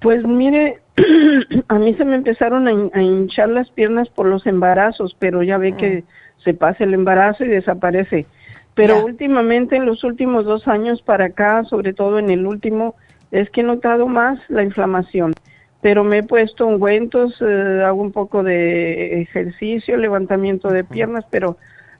Pues 0.00 0.22
mire, 0.24 0.82
a 1.68 1.74
mí 1.78 1.94
se 1.94 2.04
me 2.04 2.16
empezaron 2.16 2.68
a, 2.68 3.02
hinchar 3.02 3.48
las 3.48 3.70
piernas 3.70 4.10
por 4.10 4.26
los 4.26 4.46
embarazos, 4.46 5.16
pero 5.18 5.42
ya 5.42 5.56
ve 5.56 5.74
que 5.76 6.02
mm. 6.02 6.42
se 6.44 6.54
pasa 6.54 6.84
el 6.84 6.92
embarazo 6.92 7.44
y 7.44 7.48
desaparece. 7.48 8.26
Pero 8.74 9.04
últimamente, 9.04 9.76
en 9.76 9.86
los 9.86 10.04
últimos 10.04 10.44
dos 10.44 10.68
años 10.68 11.02
para 11.02 11.26
acá, 11.26 11.64
sobre 11.64 11.94
todo 11.94 12.18
en 12.18 12.30
el 12.30 12.46
último, 12.46 12.94
es 13.30 13.50
que 13.50 13.62
he 13.62 13.64
notado 13.64 14.06
más 14.06 14.38
la 14.48 14.62
inflamación, 14.62 15.32
pero 15.80 16.04
me 16.04 16.18
he 16.18 16.22
puesto 16.22 16.66
ungüentos, 16.66 17.34
eh, 17.40 17.82
hago 17.84 18.02
un 18.02 18.12
poco 18.12 18.42
de 18.42 19.22
ejercicio, 19.22 19.96
levantamiento 19.96 20.68
de 20.68 20.84
piernas, 20.84 21.24
pero 21.30 21.56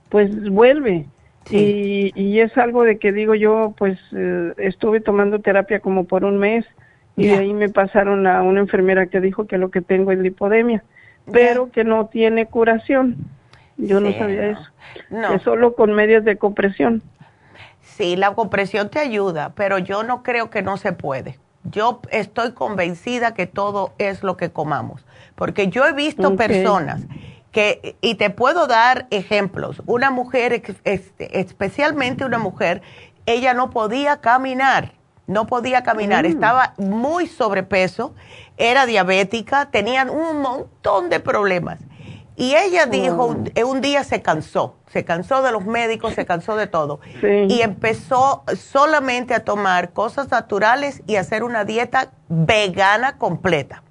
pues 0.09 0.49
vuelve. 0.49 1.05
Y, 1.49 2.11
y, 2.15 2.39
es 2.41 2.55
algo 2.57 2.83
de 2.83 2.99
que 2.99 3.11
digo 3.11 3.33
yo, 3.33 3.73
pues 3.77 3.97
eh, 4.11 4.53
estuve 4.57 5.01
tomando 5.01 5.39
terapia 5.39 5.79
como 5.79 6.03
por 6.03 6.23
un 6.23 6.37
mes 6.37 6.65
y 7.17 7.27
de 7.27 7.37
ahí 7.37 7.53
me 7.53 7.69
pasaron 7.69 8.27
a 8.27 8.43
una 8.43 8.61
enfermera 8.61 9.07
que 9.07 9.19
dijo 9.19 9.45
que 9.45 9.57
lo 9.57 9.71
que 9.71 9.81
tengo 9.81 10.11
es 10.11 10.19
lipodemia, 10.19 10.83
pero 11.31 11.71
que 11.71 11.83
no 11.83 12.07
tiene 12.07 12.45
curación. 12.45 13.17
Yo 13.77 13.99
no 13.99 14.11
sabía 14.13 14.51
eso. 14.51 14.61
No. 15.09 15.33
Es 15.33 15.41
solo 15.41 15.75
con 15.75 15.93
medios 15.93 16.23
de 16.23 16.37
compresión. 16.37 17.01
Sí, 17.81 18.15
la 18.15 18.33
compresión 18.33 18.89
te 18.89 18.99
ayuda, 18.99 19.53
pero 19.55 19.79
yo 19.79 20.03
no 20.03 20.23
creo 20.23 20.49
que 20.49 20.61
no 20.61 20.77
se 20.77 20.93
puede. 20.93 21.39
Yo 21.63 22.01
estoy 22.11 22.53
convencida 22.53 23.33
que 23.33 23.47
todo 23.47 23.93
es 23.97 24.23
lo 24.23 24.37
que 24.37 24.51
comamos, 24.51 25.05
porque 25.35 25.67
yo 25.67 25.85
he 25.85 25.93
visto 25.93 26.35
personas 26.35 27.05
que, 27.51 27.97
y 28.01 28.15
te 28.15 28.29
puedo 28.29 28.67
dar 28.67 29.07
ejemplos, 29.09 29.81
una 29.85 30.11
mujer, 30.11 30.61
este, 30.83 31.39
especialmente 31.39 32.25
una 32.25 32.37
mujer, 32.37 32.81
ella 33.25 33.53
no 33.53 33.69
podía 33.69 34.21
caminar, 34.21 34.93
no 35.27 35.47
podía 35.47 35.83
caminar, 35.83 36.25
mm. 36.25 36.31
estaba 36.31 36.73
muy 36.77 37.27
sobrepeso, 37.27 38.13
era 38.57 38.85
diabética, 38.85 39.69
tenían 39.71 40.09
un 40.09 40.41
montón 40.41 41.09
de 41.09 41.19
problemas. 41.19 41.79
Y 42.35 42.55
ella 42.55 42.85
dijo, 42.85 43.29
mm. 43.29 43.67
un 43.67 43.81
día 43.81 44.03
se 44.03 44.21
cansó, 44.21 44.77
se 44.87 45.03
cansó 45.03 45.41
de 45.41 45.51
los 45.51 45.65
médicos, 45.65 46.13
se 46.13 46.25
cansó 46.25 46.55
de 46.55 46.67
todo. 46.67 46.99
Y 47.49 47.61
empezó 47.61 48.43
solamente 48.57 49.33
a 49.33 49.43
tomar 49.43 49.91
cosas 49.91 50.31
naturales 50.31 51.01
y 51.05 51.17
hacer 51.17 51.43
una 51.43 51.65
dieta 51.65 52.11
vegana 52.29 53.17
completa. 53.17 53.83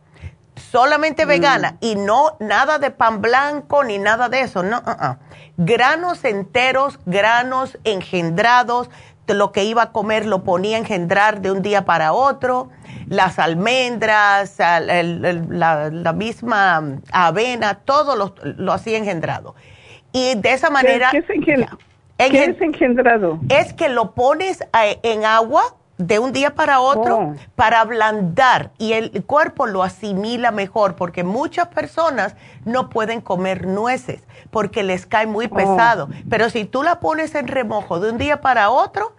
Solamente 0.70 1.24
mm. 1.24 1.28
vegana 1.28 1.76
y 1.80 1.96
no 1.96 2.36
nada 2.40 2.78
de 2.78 2.90
pan 2.90 3.20
blanco 3.20 3.84
ni 3.84 3.98
nada 3.98 4.28
de 4.28 4.40
eso. 4.40 4.62
No, 4.62 4.78
uh, 4.78 4.90
uh. 4.90 5.16
granos 5.56 6.24
enteros, 6.24 6.98
granos 7.06 7.78
engendrados, 7.84 8.90
lo 9.34 9.52
que 9.52 9.64
iba 9.64 9.82
a 9.82 9.92
comer 9.92 10.26
lo 10.26 10.42
ponía 10.44 10.76
a 10.76 10.80
engendrar 10.80 11.40
de 11.40 11.50
un 11.50 11.62
día 11.62 11.84
para 11.84 12.12
otro, 12.12 12.70
las 13.08 13.38
almendras, 13.38 14.56
la, 14.58 16.12
misma 16.14 17.00
avena, 17.12 17.74
todo 17.74 18.16
lo, 18.16 18.34
lo 18.42 18.72
hacía 18.72 18.98
engendrado. 18.98 19.54
Y 20.12 20.34
de 20.36 20.52
esa 20.52 20.70
manera... 20.70 21.10
¿Qué, 21.10 21.18
es, 21.18 22.60
engendrado? 22.60 23.38
Es 23.48 23.72
que 23.74 23.88
lo 23.88 24.12
pones 24.12 24.62
eh, 24.82 24.98
en 25.02 25.24
agua 25.24 25.62
de 25.98 26.18
un 26.20 26.32
día 26.32 26.54
para 26.54 26.80
otro 26.80 27.18
oh. 27.18 27.34
para 27.56 27.80
ablandar 27.80 28.70
y 28.78 28.92
el 28.92 29.24
cuerpo 29.24 29.66
lo 29.66 29.82
asimila 29.82 30.52
mejor 30.52 30.94
porque 30.94 31.24
muchas 31.24 31.68
personas 31.68 32.36
no 32.64 32.88
pueden 32.88 33.20
comer 33.20 33.66
nueces 33.66 34.22
porque 34.50 34.82
les 34.82 35.06
cae 35.06 35.26
muy 35.26 35.46
oh. 35.46 35.54
pesado. 35.54 36.08
Pero 36.30 36.50
si 36.50 36.64
tú 36.64 36.82
la 36.82 37.00
pones 37.00 37.34
en 37.34 37.48
remojo 37.48 38.00
de 38.00 38.12
un 38.12 38.18
día 38.18 38.40
para 38.40 38.70
otro, 38.70 39.14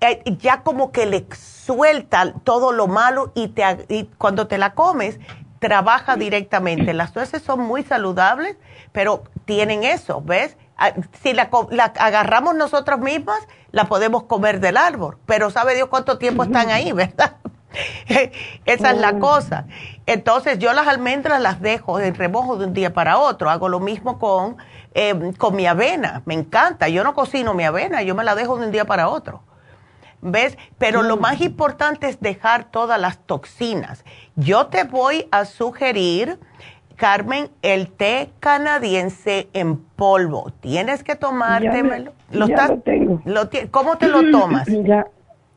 eh, 0.00 0.22
ya 0.38 0.62
como 0.62 0.92
que 0.92 1.04
le 1.04 1.26
suelta 1.36 2.32
todo 2.44 2.72
lo 2.72 2.86
malo 2.86 3.32
y, 3.34 3.48
te, 3.48 3.62
y 3.88 4.04
cuando 4.16 4.46
te 4.46 4.56
la 4.56 4.74
comes 4.74 5.18
trabaja 5.60 6.16
directamente. 6.16 6.92
Las 6.94 7.14
nueces 7.14 7.42
son 7.42 7.60
muy 7.60 7.84
saludables, 7.84 8.56
pero 8.92 9.24
tienen 9.44 9.84
eso, 9.84 10.22
¿ves? 10.22 10.56
Ah, 10.76 10.92
si 11.22 11.34
la, 11.34 11.50
agarramos 11.98 12.54
nosotras 12.54 12.98
mismas, 12.98 13.38
la 13.72 13.84
podemos 13.84 14.24
comer 14.24 14.60
del 14.60 14.76
árbol, 14.76 15.18
pero 15.26 15.50
sabe 15.50 15.74
Dios 15.74 15.88
cuánto 15.88 16.18
tiempo 16.18 16.42
están 16.42 16.70
ahí, 16.70 16.92
¿verdad? 16.92 17.36
Esa 18.64 18.90
es 18.90 18.98
la 18.98 19.18
cosa. 19.18 19.66
Entonces 20.06 20.58
yo 20.58 20.72
las 20.72 20.88
almendras 20.88 21.40
las 21.40 21.60
dejo 21.60 22.00
en 22.00 22.14
remojo 22.14 22.56
de 22.56 22.66
un 22.66 22.72
día 22.72 22.92
para 22.92 23.18
otro. 23.18 23.50
Hago 23.50 23.68
lo 23.68 23.80
mismo 23.80 24.18
con, 24.18 24.56
em, 24.94 25.32
con 25.32 25.54
mi 25.54 25.66
avena. 25.66 26.22
Me 26.24 26.34
encanta. 26.34 26.88
Yo 26.88 27.04
no 27.04 27.14
cocino 27.14 27.54
mi 27.54 27.64
avena, 27.64 28.02
yo 28.02 28.14
me 28.14 28.24
la 28.24 28.34
dejo 28.34 28.56
de 28.58 28.66
un 28.66 28.72
día 28.72 28.84
para 28.84 29.08
otro. 29.08 29.42
¿Ves? 30.22 30.58
Pero 30.78 31.02
lo 31.02 31.16
mm. 31.16 31.20
más 31.20 31.40
importante 31.40 32.08
es 32.08 32.20
dejar 32.20 32.64
todas 32.64 33.00
las 33.00 33.18
toxinas. 33.18 34.04
Yo 34.36 34.66
te 34.66 34.84
voy 34.84 35.28
a 35.30 35.44
sugerir, 35.44 36.38
Carmen, 37.00 37.48
el 37.62 37.88
té 37.88 38.28
canadiense 38.40 39.48
en 39.54 39.78
polvo. 39.78 40.52
Tienes 40.60 41.02
que 41.02 41.16
tomártelo. 41.16 42.12
lo, 42.30 42.46
lo 42.46 42.78
tengo. 42.82 43.22
¿Cómo 43.70 43.96
te 43.96 44.06
lo 44.08 44.30
tomas? 44.30 44.68
Ya. 44.84 45.06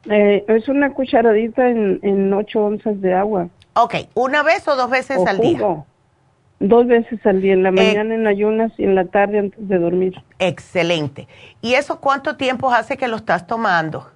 Eh, 0.10 0.45
es 0.48 0.70
una 0.70 0.94
cucharadita 0.94 1.68
en, 1.68 1.99
en 2.02 2.34
8 2.34 2.60
onzas 2.60 3.02
de 3.02 3.14
agua. 3.14 3.49
Ok, 3.74 3.95
¿una 4.14 4.41
vez 4.41 4.65
o 4.70 4.78
dos 4.78 4.90
veces 4.90 5.18
al 5.28 5.40
día? 5.40 5.84
Dos 6.61 6.88
veces 6.88 7.20
al 7.26 7.41
día, 7.41 7.52
en 7.52 7.64
la 7.64 7.70
eh, 7.70 7.74
mañana 7.74 8.15
en 8.15 8.26
ayunas 8.26 8.72
y 8.78 8.86
en 8.86 8.95
la 8.95 9.03
tarde 9.03 9.40
antes 9.40 9.68
de 9.68 9.80
dormir. 9.80 10.14
Excelente. 10.40 11.28
¿Y 11.61 11.74
eso 11.74 11.99
cuánto 11.99 12.38
tiempo 12.38 12.72
hace 12.72 12.95
que 12.95 13.10
lo 13.10 13.18
estás 13.18 13.48
tomando? 13.48 14.12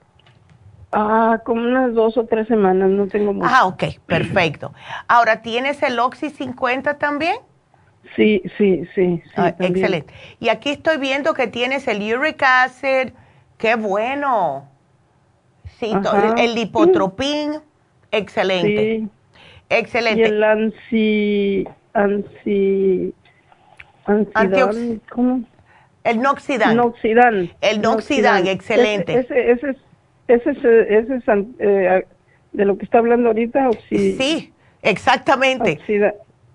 Ah, 0.92 1.42
como 1.44 1.62
unas 1.62 1.94
dos 1.94 2.18
o 2.18 2.26
tres 2.26 2.48
semanas, 2.48 2.90
no 2.90 3.08
tengo 3.08 3.34
mucho. 3.34 3.50
Ah, 3.52 3.66
ok, 3.66 3.84
perfecto. 4.06 4.74
Ahora, 5.08 5.42
¿tienes 5.42 5.84
el 5.84 6.00
Oxy 6.00 6.30
50 6.30 6.98
también? 6.98 7.36
Sí, 8.16 8.42
sí, 8.58 8.88
sí. 8.96 9.22
Ah, 9.36 9.54
excelente. 9.60 10.14
Y 10.40 10.50
aquí 10.50 10.70
estoy 10.70 10.98
viendo 10.98 11.34
que 11.34 11.48
tienes 11.48 11.88
el 11.88 12.02
uric 12.14 12.42
acid, 12.42 13.10
qué 13.58 13.76
bueno. 13.76 14.70
Sí, 15.80 15.92
el 16.38 16.56
lipotropín, 16.56 17.60
excelente. 18.12 19.00
Sí. 19.00 19.10
Excelente. 19.70 20.22
Y 20.22 20.24
el 20.24 20.44
ansi, 20.44 21.68
ansi, 21.94 23.14
¿cómo? 25.12 25.44
El 26.06 26.22
noxidan. 26.22 26.78
Noxidan. 26.78 27.52
El 27.60 27.82
noxidan, 27.82 28.48
excelente. 28.48 29.20
Ese, 29.20 29.52
ese, 29.52 29.70
ese, 29.72 29.80
ese, 30.28 30.52
es 30.52 31.08
eh, 31.60 32.06
de 32.52 32.66
lo 32.66 32.78
que 32.78 32.86
está 32.86 33.00
hablando 33.00 33.30
ahorita. 33.30 33.70
Sí, 33.90 34.54
exactamente. 34.82 35.80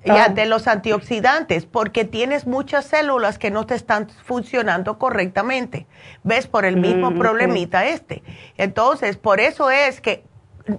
Ya, 0.04 0.24
ah. 0.24 0.28
de 0.30 0.46
los 0.46 0.66
antioxidantes, 0.66 1.64
porque 1.64 2.04
tienes 2.04 2.44
muchas 2.44 2.86
células 2.86 3.38
que 3.38 3.52
no 3.52 3.66
te 3.66 3.76
están 3.76 4.08
funcionando 4.08 4.98
correctamente. 4.98 5.86
¿Ves? 6.24 6.48
Por 6.48 6.64
el 6.64 6.76
mismo 6.76 7.12
mm, 7.12 7.18
problemita 7.18 7.86
este. 7.86 8.24
Entonces, 8.56 9.16
por 9.16 9.38
eso 9.38 9.70
es 9.70 10.00
que 10.00 10.24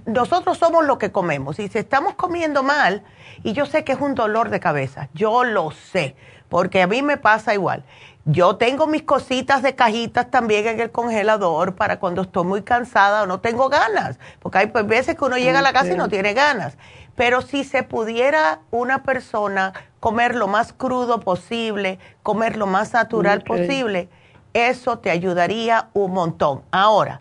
nosotros 0.06 0.57
somos 0.57 0.86
lo 0.86 0.98
que 0.98 1.11
comemos. 1.11 1.60
Y 1.60 1.70
si 1.70 1.78
estamos 1.78 2.15
comiendo 2.15 2.64
mal, 2.64 3.03
y 3.44 3.53
yo 3.53 3.65
sé 3.65 3.84
que 3.84 3.94
es 3.94 4.02
un 4.02 4.15
dolor 4.15 4.49
de 4.49 4.60
cabeza, 4.60 5.10
yo 5.14 5.45
lo 5.45 5.72
sé, 5.72 6.15
porque 6.49 6.82
a 6.82 6.88
mí 6.88 7.02
me 7.02 7.18
pasa 7.18 7.53
igual. 7.53 7.86
Yo 8.26 8.56
tengo 8.56 8.88
mis 8.88 9.04
cositas 9.04 9.62
de 9.62 9.76
cajitas 9.76 10.32
también 10.32 10.66
en 10.66 10.80
el 10.80 10.91
congelador 10.91 11.76
para 11.76 12.00
cuando 12.00 12.22
estoy 12.22 12.45
muy 12.45 12.62
cansada 12.62 13.24
o 13.24 13.26
no 13.26 13.41
tengo 13.41 13.68
ganas, 13.68 14.18
porque 14.40 14.60
hay 14.60 14.68
pues, 14.68 14.88
veces 14.88 15.18
que 15.18 15.26
uno 15.26 15.38
llega 15.38 15.60
a 15.60 15.62
la 15.62 15.74
casa 15.74 15.91
y 15.91 15.98
no 15.98 16.08
tiene 16.08 16.34
ganas. 16.34 16.78
Pero 17.16 17.41
si 17.41 17.66
se 17.66 17.84
pudiera 17.84 18.60
una 18.72 19.04
persona 19.04 19.74
comer 20.00 20.36
lo 20.36 20.48
más 20.48 20.72
crudo 20.72 21.20
posible, 21.20 22.00
comer 22.24 22.56
lo 22.56 22.66
más 22.66 22.94
natural 22.94 23.41
posible, 23.41 24.08
eso 24.54 25.00
te 25.00 25.12
ayudaría 25.12 25.90
un 25.94 26.14
montón. 26.14 26.62
Ahora, 26.72 27.20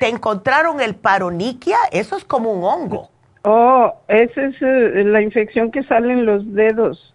te 0.00 0.08
encontraron 0.08 0.80
el 0.80 0.96
paroniquia, 0.96 1.78
eso 1.92 2.16
es 2.16 2.24
como 2.24 2.52
un 2.52 2.64
hongo. 2.64 3.08
Oh, 3.42 3.94
esa 4.08 4.42
es 4.42 4.56
eh, 4.60 5.04
la 5.04 5.22
infección 5.22 5.70
que 5.70 5.84
sale 5.84 6.12
en 6.12 6.26
los 6.26 6.54
dedos, 6.54 7.14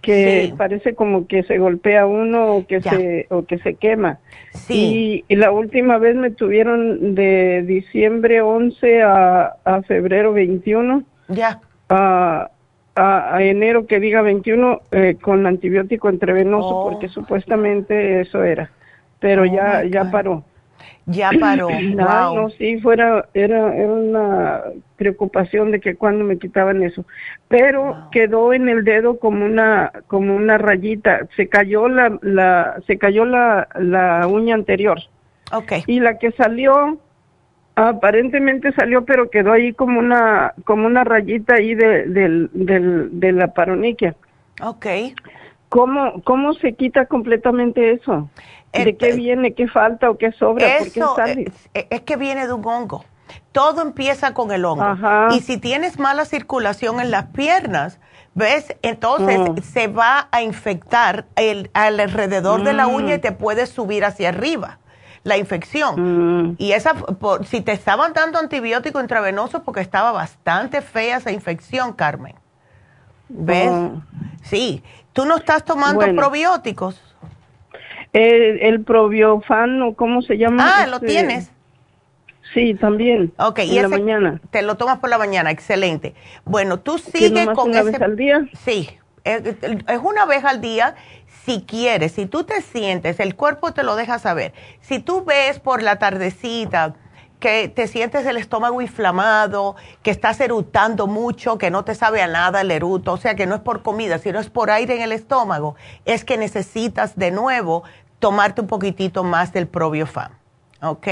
que 0.00 0.52
parece 0.56 0.94
como 0.94 1.26
que 1.26 1.42
se 1.42 1.58
golpea 1.58 2.06
uno 2.06 2.54
o 2.54 2.66
que 2.66 2.80
se 2.80 3.26
o 3.30 3.44
que 3.44 3.58
se 3.58 3.74
quema. 3.74 4.18
Sí. 4.52 5.24
Y, 5.28 5.36
la 5.36 5.50
última 5.50 5.98
vez 5.98 6.16
me 6.16 6.30
tuvieron 6.30 7.14
de 7.14 7.62
diciembre 7.66 8.40
11 8.40 9.02
a, 9.02 9.56
a 9.64 9.82
febrero 9.82 10.32
21. 10.32 11.04
Ya. 11.28 11.60
A, 11.88 12.50
a, 12.96 13.42
enero 13.42 13.86
que 13.86 14.00
diga 14.00 14.22
21 14.22 14.80
eh, 14.90 15.16
con 15.20 15.46
antibiótico 15.46 16.10
intravenoso 16.10 16.68
oh. 16.68 16.90
porque 16.90 17.08
supuestamente 17.08 18.20
eso 18.20 18.42
era, 18.42 18.70
pero 19.20 19.44
ya 19.44 19.82
oh 19.84 19.88
ya 19.88 20.10
paró 20.10 20.44
ya 21.06 21.30
paró. 21.38 21.68
No, 21.94 22.50
sí, 22.50 22.80
fuera, 22.80 23.28
era, 23.34 23.74
era 23.74 23.92
una 23.92 24.62
preocupación 24.96 25.70
de 25.70 25.80
que 25.80 25.96
cuando 25.96 26.24
me 26.24 26.38
quitaban 26.38 26.82
eso. 26.82 27.04
Pero 27.48 28.08
quedó 28.10 28.52
en 28.52 28.68
el 28.68 28.84
dedo 28.84 29.18
como 29.18 29.44
una, 29.44 29.92
como 30.06 30.34
una 30.34 30.58
rayita. 30.58 31.26
Se 31.36 31.48
cayó 31.48 31.88
la, 31.88 32.18
la, 32.22 32.76
se 32.86 32.98
cayó 32.98 33.24
la, 33.24 33.68
la 33.78 34.26
uña 34.26 34.54
anterior. 34.54 34.98
Okay. 35.52 35.82
Y 35.86 36.00
la 36.00 36.18
que 36.18 36.32
salió, 36.32 36.98
aparentemente 37.74 38.72
salió, 38.72 39.04
pero 39.04 39.30
quedó 39.30 39.52
ahí 39.52 39.72
como 39.72 39.98
una, 39.98 40.52
como 40.64 40.86
una 40.86 41.04
rayita 41.04 41.54
ahí 41.54 41.74
de, 41.74 42.06
del, 42.06 42.50
del, 42.52 43.20
de 43.20 43.32
la 43.32 43.48
paroniquia. 43.54 44.14
Okay. 44.60 45.14
¿Cómo, 45.68 46.22
¿Cómo 46.24 46.54
se 46.54 46.74
quita 46.74 47.06
completamente 47.06 47.92
eso? 47.92 48.28
¿De 48.72 48.96
qué 48.96 49.12
viene? 49.12 49.54
¿Qué 49.54 49.68
falta 49.68 50.10
o 50.10 50.18
qué 50.18 50.32
sobra? 50.32 50.78
Eso 50.78 51.16
Es, 51.74 52.00
que 52.02 52.16
viene 52.16 52.46
de 52.46 52.52
un 52.52 52.64
hongo. 52.66 53.04
Todo 53.52 53.82
empieza 53.82 54.34
con 54.34 54.52
el 54.52 54.64
hongo. 54.64 54.96
Y 55.30 55.40
si 55.40 55.58
tienes 55.58 55.98
mala 55.98 56.24
circulación 56.24 57.00
en 57.00 57.10
las 57.10 57.26
piernas, 57.26 57.98
¿ves? 58.34 58.76
Entonces 58.82 59.38
mm. 59.38 59.58
se 59.62 59.88
va 59.88 60.28
a 60.30 60.42
infectar 60.42 61.26
el, 61.36 61.70
alrededor 61.74 62.62
de 62.62 62.72
la 62.72 62.86
mm. 62.86 62.94
uña 62.94 63.14
y 63.16 63.18
te 63.18 63.32
puede 63.32 63.66
subir 63.66 64.04
hacia 64.04 64.30
arriba 64.30 64.78
la 65.24 65.36
infección. 65.36 66.50
Mm. 66.50 66.56
Y 66.58 66.72
esa, 66.72 66.94
si 67.44 67.60
te 67.60 67.72
estaban 67.72 68.12
dando 68.12 68.38
antibiótico 68.38 69.00
intravenoso, 69.00 69.62
porque 69.62 69.80
estaba 69.80 70.12
bastante 70.12 70.80
fea 70.80 71.18
esa 71.18 71.32
infección, 71.32 71.92
Carmen. 71.92 72.34
¿Ves? 73.28 73.70
Sí. 74.42 74.82
¿Tú 75.18 75.26
no 75.26 75.34
estás 75.34 75.64
tomando 75.64 76.14
probióticos? 76.14 77.02
El, 78.12 78.60
el 78.60 78.84
probiofan, 78.84 79.92
¿cómo 79.94 80.22
se 80.22 80.38
llama? 80.38 80.82
Ah, 80.82 80.86
lo 80.86 80.98
este, 80.98 81.08
tienes. 81.08 81.50
Sí, 82.54 82.74
también. 82.74 83.32
Ok, 83.36 83.58
y 83.64 83.80
la 83.80 83.88
mañana. 83.88 84.40
Te 84.52 84.62
lo 84.62 84.76
tomas 84.76 85.00
por 85.00 85.10
la 85.10 85.18
mañana, 85.18 85.50
excelente. 85.50 86.14
Bueno, 86.44 86.78
tú 86.78 86.98
sigues 86.98 87.48
con 87.48 87.70
una 87.70 87.82
vez 87.82 88.00
al 88.00 88.14
día? 88.14 88.48
Sí, 88.64 88.90
es, 89.24 89.42
es, 89.44 89.98
una 90.00 90.24
vez 90.24 90.44
al 90.44 90.60
día 90.60 90.94
si 91.44 91.62
quieres. 91.62 92.12
Si 92.12 92.26
tú 92.26 92.44
te 92.44 92.62
sientes, 92.62 93.18
el 93.18 93.34
cuerpo 93.34 93.72
te 93.72 93.82
lo 93.82 93.96
deja 93.96 94.20
saber. 94.20 94.52
Si 94.82 95.00
tú 95.00 95.24
ves 95.24 95.58
por 95.58 95.82
la 95.82 95.98
tardecita 95.98 96.94
que 97.40 97.68
te 97.68 97.86
sientes 97.86 98.26
el 98.26 98.36
estómago 98.36 98.80
inflamado, 98.80 99.76
que 100.02 100.10
estás 100.10 100.40
erutando 100.40 101.06
mucho, 101.06 101.58
que 101.58 101.70
no 101.70 101.84
te 101.84 101.94
sabe 101.94 102.22
a 102.22 102.26
nada 102.26 102.60
el 102.60 102.70
eruto, 102.70 103.12
o 103.12 103.16
sea 103.16 103.34
que 103.34 103.46
no 103.46 103.54
es 103.54 103.60
por 103.60 103.82
comida, 103.82 104.18
sino 104.18 104.40
es 104.40 104.50
por 104.50 104.70
aire 104.70 104.96
en 104.96 105.02
el 105.02 105.12
estómago, 105.12 105.76
es 106.04 106.24
que 106.24 106.36
necesitas 106.36 107.16
de 107.16 107.30
nuevo 107.30 107.84
tomarte 108.18 108.60
un 108.60 108.66
poquitito 108.66 109.22
más 109.24 109.52
del 109.52 109.68
probiofam. 109.68 110.37
¿Ok? 110.80 111.08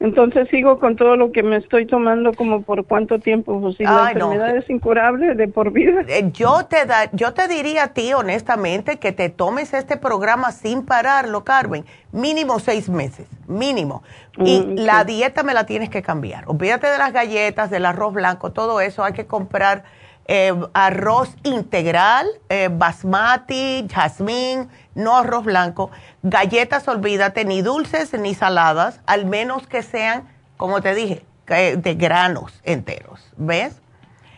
Entonces 0.00 0.48
sigo 0.50 0.78
con 0.78 0.96
todo 0.96 1.16
lo 1.16 1.30
que 1.30 1.42
me 1.42 1.56
estoy 1.56 1.86
tomando 1.86 2.32
como 2.32 2.62
por 2.62 2.86
cuánto 2.86 3.18
tiempo, 3.18 3.60
pues 3.60 3.76
si 3.76 3.84
la 3.84 4.10
enfermedad 4.12 4.56
es 4.56 4.68
incurable 4.70 5.34
de 5.34 5.46
por 5.48 5.72
vida. 5.72 6.04
Eh, 6.08 6.30
yo 6.32 6.64
te 6.66 6.86
da, 6.86 7.10
yo 7.12 7.34
te 7.34 7.46
diría 7.46 7.84
a 7.84 7.88
ti 7.88 8.14
honestamente 8.14 8.98
que 8.98 9.12
te 9.12 9.28
tomes 9.28 9.74
este 9.74 9.98
programa 9.98 10.52
sin 10.52 10.86
pararlo, 10.86 11.44
Carmen, 11.44 11.84
mínimo 12.12 12.58
seis 12.60 12.88
meses, 12.88 13.26
mínimo. 13.46 14.02
Y 14.38 14.60
mm, 14.60 14.74
la 14.78 15.04
dieta 15.04 15.42
me 15.42 15.52
la 15.52 15.66
tienes 15.66 15.90
que 15.90 16.02
cambiar. 16.02 16.44
Olvídate 16.46 16.86
de 16.86 16.96
las 16.96 17.12
galletas, 17.12 17.70
del 17.70 17.84
arroz 17.84 18.14
blanco, 18.14 18.52
todo 18.52 18.80
eso 18.80 19.04
hay 19.04 19.12
que 19.12 19.26
comprar 19.26 19.84
eh, 20.26 20.52
arroz 20.72 21.36
integral, 21.42 22.26
eh, 22.48 22.68
basmati, 22.72 23.86
jazmín, 23.88 24.68
no 24.94 25.16
arroz 25.16 25.44
blanco. 25.44 25.90
Galletas, 26.22 26.88
olvídate, 26.88 27.44
ni 27.44 27.62
dulces 27.62 28.18
ni 28.18 28.34
saladas, 28.34 29.00
al 29.06 29.26
menos 29.26 29.66
que 29.66 29.82
sean, 29.82 30.24
como 30.56 30.80
te 30.80 30.94
dije, 30.94 31.22
de 31.46 31.94
granos 31.94 32.60
enteros. 32.64 33.32
¿Ves? 33.36 33.80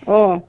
Oh, 0.07 0.43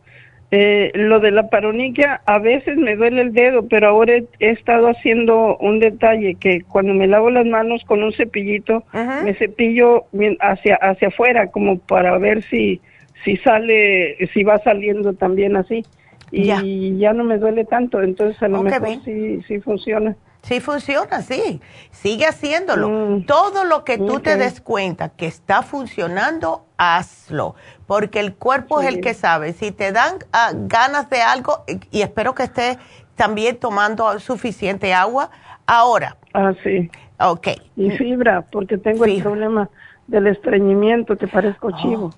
eh, 0.49 0.91
lo 0.93 1.19
de 1.19 1.31
la 1.31 1.49
paroniquia, 1.49 2.21
a 2.25 2.39
veces 2.39 2.77
me 2.77 2.95
duele 2.95 3.21
el 3.21 3.33
dedo, 3.33 3.67
pero 3.67 3.89
ahora 3.89 4.13
he, 4.15 4.27
estado 4.39 4.87
haciendo 4.87 5.57
un 5.57 5.79
detalle 5.79 6.35
que 6.35 6.61
cuando 6.61 6.93
me 6.93 7.05
lavo 7.05 7.29
las 7.29 7.45
manos 7.45 7.83
con 7.85 8.01
un 8.01 8.13
cepillito, 8.13 8.83
me 8.93 9.33
cepillo 9.33 10.05
hacia, 10.39 10.75
hacia 10.75 11.09
afuera, 11.09 11.47
como 11.47 11.79
para 11.79 12.17
ver 12.17 12.43
si 12.43 12.79
si 13.23 13.37
sale, 13.37 14.17
si 14.33 14.43
va 14.43 14.59
saliendo 14.59 15.13
también 15.13 15.55
así. 15.55 15.83
Y 16.29 16.97
ya, 16.97 17.13
no 17.13 17.23
me 17.23 17.37
duele 17.37 17.63
tanto, 17.63 18.01
entonces 18.01 18.41
a 18.43 18.49
lo 18.49 18.61
mejor 18.61 18.87
sí, 19.05 19.41
sí 19.47 19.59
funciona. 19.61 20.15
Sí 20.41 20.59
funciona, 20.59 21.21
sí. 21.21 21.61
Sigue 21.91 22.25
haciéndolo. 22.25 22.89
Mm. 22.89 23.25
Todo 23.25 23.63
lo 23.65 23.83
que 23.83 23.97
tú 23.97 24.19
te 24.19 24.37
des 24.37 24.61
cuenta 24.61 25.09
que 25.09 25.25
está 25.25 25.61
funcionando, 25.61 26.65
hazlo. 26.77 27.55
Porque 27.85 28.19
el 28.19 28.33
cuerpo 28.35 28.81
es 28.81 28.87
el 28.87 29.01
que 29.01 29.13
sabe. 29.13 29.53
Si 29.53 29.71
te 29.71 29.91
dan 29.91 30.15
ah, 30.31 30.51
ganas 30.53 31.09
de 31.09 31.21
algo, 31.21 31.63
y 31.91 32.01
espero 32.01 32.33
que 32.33 32.43
estés 32.43 32.77
también 33.15 33.57
tomando 33.57 34.19
suficiente 34.19 34.93
agua, 34.93 35.31
ahora. 35.65 36.17
Ah, 36.33 36.53
sí. 36.63 36.89
Ok. 37.19 37.47
Y 37.75 37.91
fibra, 37.91 38.43
porque 38.51 38.77
tengo 38.77 39.05
el 39.05 39.21
problema 39.21 39.69
del 40.07 40.27
estreñimiento, 40.27 41.17
que 41.17 41.27
parezco 41.27 41.67
oh. 41.67 42.11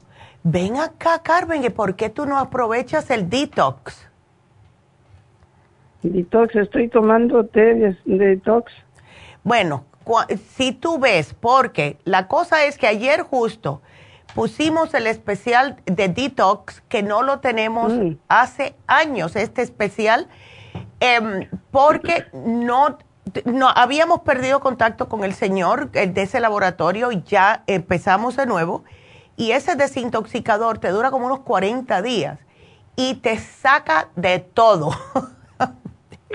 Ven 0.44 0.78
acá, 0.78 1.22
Carmen, 1.22 1.64
¿y 1.64 1.70
por 1.70 1.96
qué 1.96 2.10
tú 2.10 2.26
no 2.26 2.38
aprovechas 2.38 3.10
el 3.12 3.30
detox? 3.30 4.08
Detox, 6.02 6.56
estoy 6.56 6.88
tomando 6.88 7.46
té 7.46 7.76
de 7.76 7.98
detox. 8.06 8.72
Bueno, 9.44 9.86
si 10.56 10.72
tú 10.72 10.98
ves, 10.98 11.34
porque 11.34 11.98
la 12.06 12.28
cosa 12.28 12.66
es 12.66 12.78
que 12.78 12.88
ayer 12.88 13.22
justo 13.22 13.82
pusimos 14.34 14.94
el 14.94 15.08
especial 15.08 15.78
de 15.86 16.08
detox, 16.08 16.82
que 16.88 17.04
no 17.04 17.22
lo 17.22 17.40
tenemos 17.40 17.94
mm. 17.94 18.18
hace 18.30 18.76
años, 18.88 19.36
este 19.36 19.62
especial, 19.62 20.28
em, 21.02 21.50
porque 21.72 22.28
no, 22.34 22.98
no 23.46 23.70
habíamos 23.70 24.22
perdido 24.22 24.62
contacto 24.62 25.10
con 25.10 25.24
el 25.26 25.34
señor 25.34 25.92
de 25.92 26.22
ese 26.22 26.40
laboratorio 26.40 27.12
y 27.12 27.24
ya 27.24 27.64
empezamos 27.68 28.38
de 28.38 28.46
nuevo 28.46 28.86
y 29.40 29.54
ese 29.54 29.78
desintoxicador 29.78 30.80
te 30.80 30.90
dura 30.90 31.12
como 31.12 31.26
unos 31.26 31.40
40 31.40 32.02
días 32.02 32.40
y 32.98 33.16
te 33.16 33.38
saca 33.38 34.10
de 34.18 34.40
todo. 34.40 34.92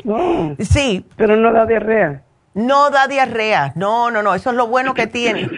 sí. 0.58 1.04
Pero 1.14 1.36
no 1.36 1.52
da 1.52 1.66
diarrea. 1.66 2.22
No 2.54 2.88
da 2.88 3.06
diarrea. 3.06 3.72
No, 3.76 4.10
no, 4.10 4.22
no. 4.22 4.34
Eso 4.34 4.50
es 4.50 4.56
lo 4.56 4.68
bueno 4.68 4.94
que 4.94 5.06
tiene. 5.06 5.50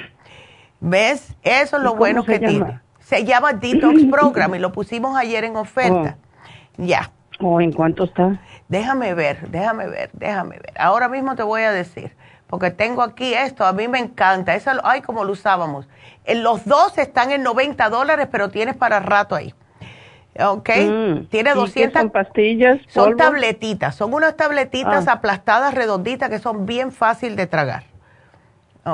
¿Ves? 0.80 1.36
Eso 1.44 1.76
es 1.76 1.82
lo 1.84 1.94
bueno 1.94 2.24
que 2.24 2.40
tiene. 2.40 2.80
Se 2.98 3.24
llama 3.24 3.52
Detox 3.52 4.04
Program 4.10 4.52
y 4.56 4.58
lo 4.58 4.72
pusimos 4.72 5.16
ayer 5.16 5.44
en 5.44 5.54
oferta. 5.54 6.16
Oh. 6.18 6.82
Ya. 6.82 7.12
¿O 7.38 7.60
en 7.60 7.70
cuánto 7.70 8.04
está? 8.04 8.40
Déjame 8.68 9.14
ver, 9.14 9.48
déjame 9.50 9.86
ver, 9.86 10.10
déjame 10.14 10.56
ver. 10.56 10.72
Ahora 10.80 11.08
mismo 11.08 11.36
te 11.36 11.44
voy 11.44 11.62
a 11.62 11.70
decir, 11.70 12.10
porque 12.46 12.70
tengo 12.70 13.02
aquí 13.02 13.34
esto, 13.34 13.64
a 13.64 13.72
mí 13.72 13.88
me 13.88 13.98
encanta. 13.98 14.54
Eso, 14.54 14.70
ay, 14.84 15.00
como 15.00 15.24
lo 15.24 15.32
usábamos. 15.32 15.88
Los 16.26 16.64
dos 16.64 16.96
están 16.98 17.32
en 17.32 17.42
90 17.42 17.88
dólares, 17.90 18.28
pero 18.30 18.48
tienes 18.50 18.76
para 18.76 19.00
rato 19.00 19.34
ahí. 19.34 19.52
¿Ok? 20.38 20.68
Mm. 20.68 21.24
Tiene 21.26 21.54
200. 21.54 22.00
son 22.00 22.10
pastillas? 22.10 22.78
Son 22.88 23.16
tabletitas, 23.16 23.94
son 23.94 24.12
unas 24.12 24.36
tabletitas 24.36 25.08
ah. 25.08 25.12
aplastadas, 25.12 25.74
redonditas, 25.74 26.28
que 26.28 26.38
son 26.38 26.66
bien 26.66 26.92
fácil 26.92 27.36
de 27.36 27.46
tragar. 27.46 27.84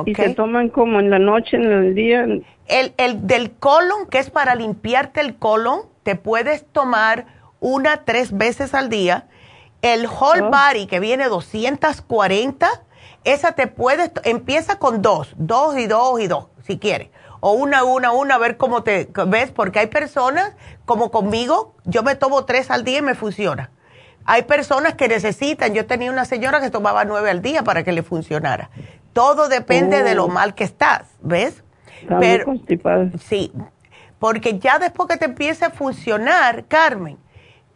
¿Y 0.06 0.14
se 0.14 0.30
toman 0.30 0.70
como 0.70 1.00
en 1.00 1.10
la 1.10 1.18
noche, 1.18 1.56
en 1.58 1.70
el 1.70 1.94
día? 1.94 2.24
El, 2.66 2.94
el 2.96 3.26
del 3.26 3.50
colon, 3.50 4.06
que 4.08 4.18
es 4.18 4.30
para 4.30 4.54
limpiarte 4.54 5.20
el 5.20 5.36
colon, 5.36 5.80
te 6.02 6.16
puedes 6.16 6.64
tomar 6.66 7.26
una 7.60 8.04
tres 8.04 8.36
veces 8.36 8.72
al 8.74 8.88
día. 8.88 9.26
El 9.82 10.06
whole 10.06 10.42
oh. 10.42 10.50
body, 10.50 10.86
que 10.86 11.00
viene 11.00 11.26
240, 11.26 12.68
esa 13.24 13.52
te 13.52 13.66
puedes, 13.66 14.10
empieza 14.24 14.78
con 14.78 15.02
dos, 15.02 15.34
dos 15.36 15.76
y 15.78 15.86
dos 15.86 16.20
y 16.20 16.26
dos, 16.26 16.46
si 16.66 16.78
quieres. 16.78 17.08
O 17.40 17.52
una, 17.52 17.84
una, 17.84 18.12
una, 18.12 18.36
a 18.36 18.38
ver 18.38 18.56
cómo 18.56 18.82
te 18.82 19.08
ves, 19.26 19.50
porque 19.50 19.80
hay 19.80 19.88
personas, 19.88 20.54
como 20.84 21.10
conmigo, 21.10 21.74
yo 21.84 22.02
me 22.02 22.14
tomo 22.14 22.44
tres 22.44 22.70
al 22.70 22.84
día 22.84 22.98
y 22.98 23.02
me 23.02 23.14
funciona. 23.14 23.70
Hay 24.24 24.42
personas 24.42 24.94
que 24.94 25.08
necesitan, 25.08 25.74
yo 25.74 25.86
tenía 25.86 26.10
una 26.10 26.24
señora 26.24 26.60
que 26.60 26.70
tomaba 26.70 27.04
nueve 27.04 27.30
al 27.30 27.42
día 27.42 27.64
para 27.64 27.82
que 27.82 27.92
le 27.92 28.02
funcionara. 28.02 28.70
Todo 29.12 29.48
depende 29.48 30.04
de 30.04 30.14
lo 30.14 30.26
oh. 30.26 30.28
mal 30.28 30.54
que 30.54 30.64
estás, 30.64 31.08
¿ves? 31.20 31.64
Pero, 32.20 32.54
sí, 33.20 33.52
porque 34.18 34.58
ya 34.58 34.78
después 34.78 35.08
que 35.08 35.16
te 35.16 35.24
empiece 35.24 35.64
a 35.64 35.70
funcionar, 35.70 36.64
Carmen, 36.66 37.18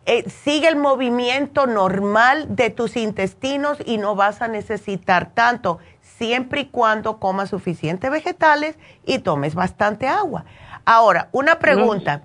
eh, 0.06 0.28
sigue 0.30 0.68
el 0.68 0.76
movimiento 0.76 1.66
normal 1.66 2.56
de 2.56 2.70
tus 2.70 2.96
intestinos 2.96 3.78
y 3.84 3.98
no 3.98 4.14
vas 4.14 4.40
a 4.40 4.48
necesitar 4.48 5.32
tanto, 5.34 5.78
siempre 6.00 6.62
y 6.62 6.66
cuando 6.66 7.18
comas 7.18 7.50
suficientes 7.50 8.10
vegetales 8.10 8.78
y 9.04 9.18
tomes 9.18 9.54
bastante 9.54 10.06
agua. 10.08 10.44
Ahora, 10.84 11.28
una 11.32 11.58
pregunta. 11.58 12.22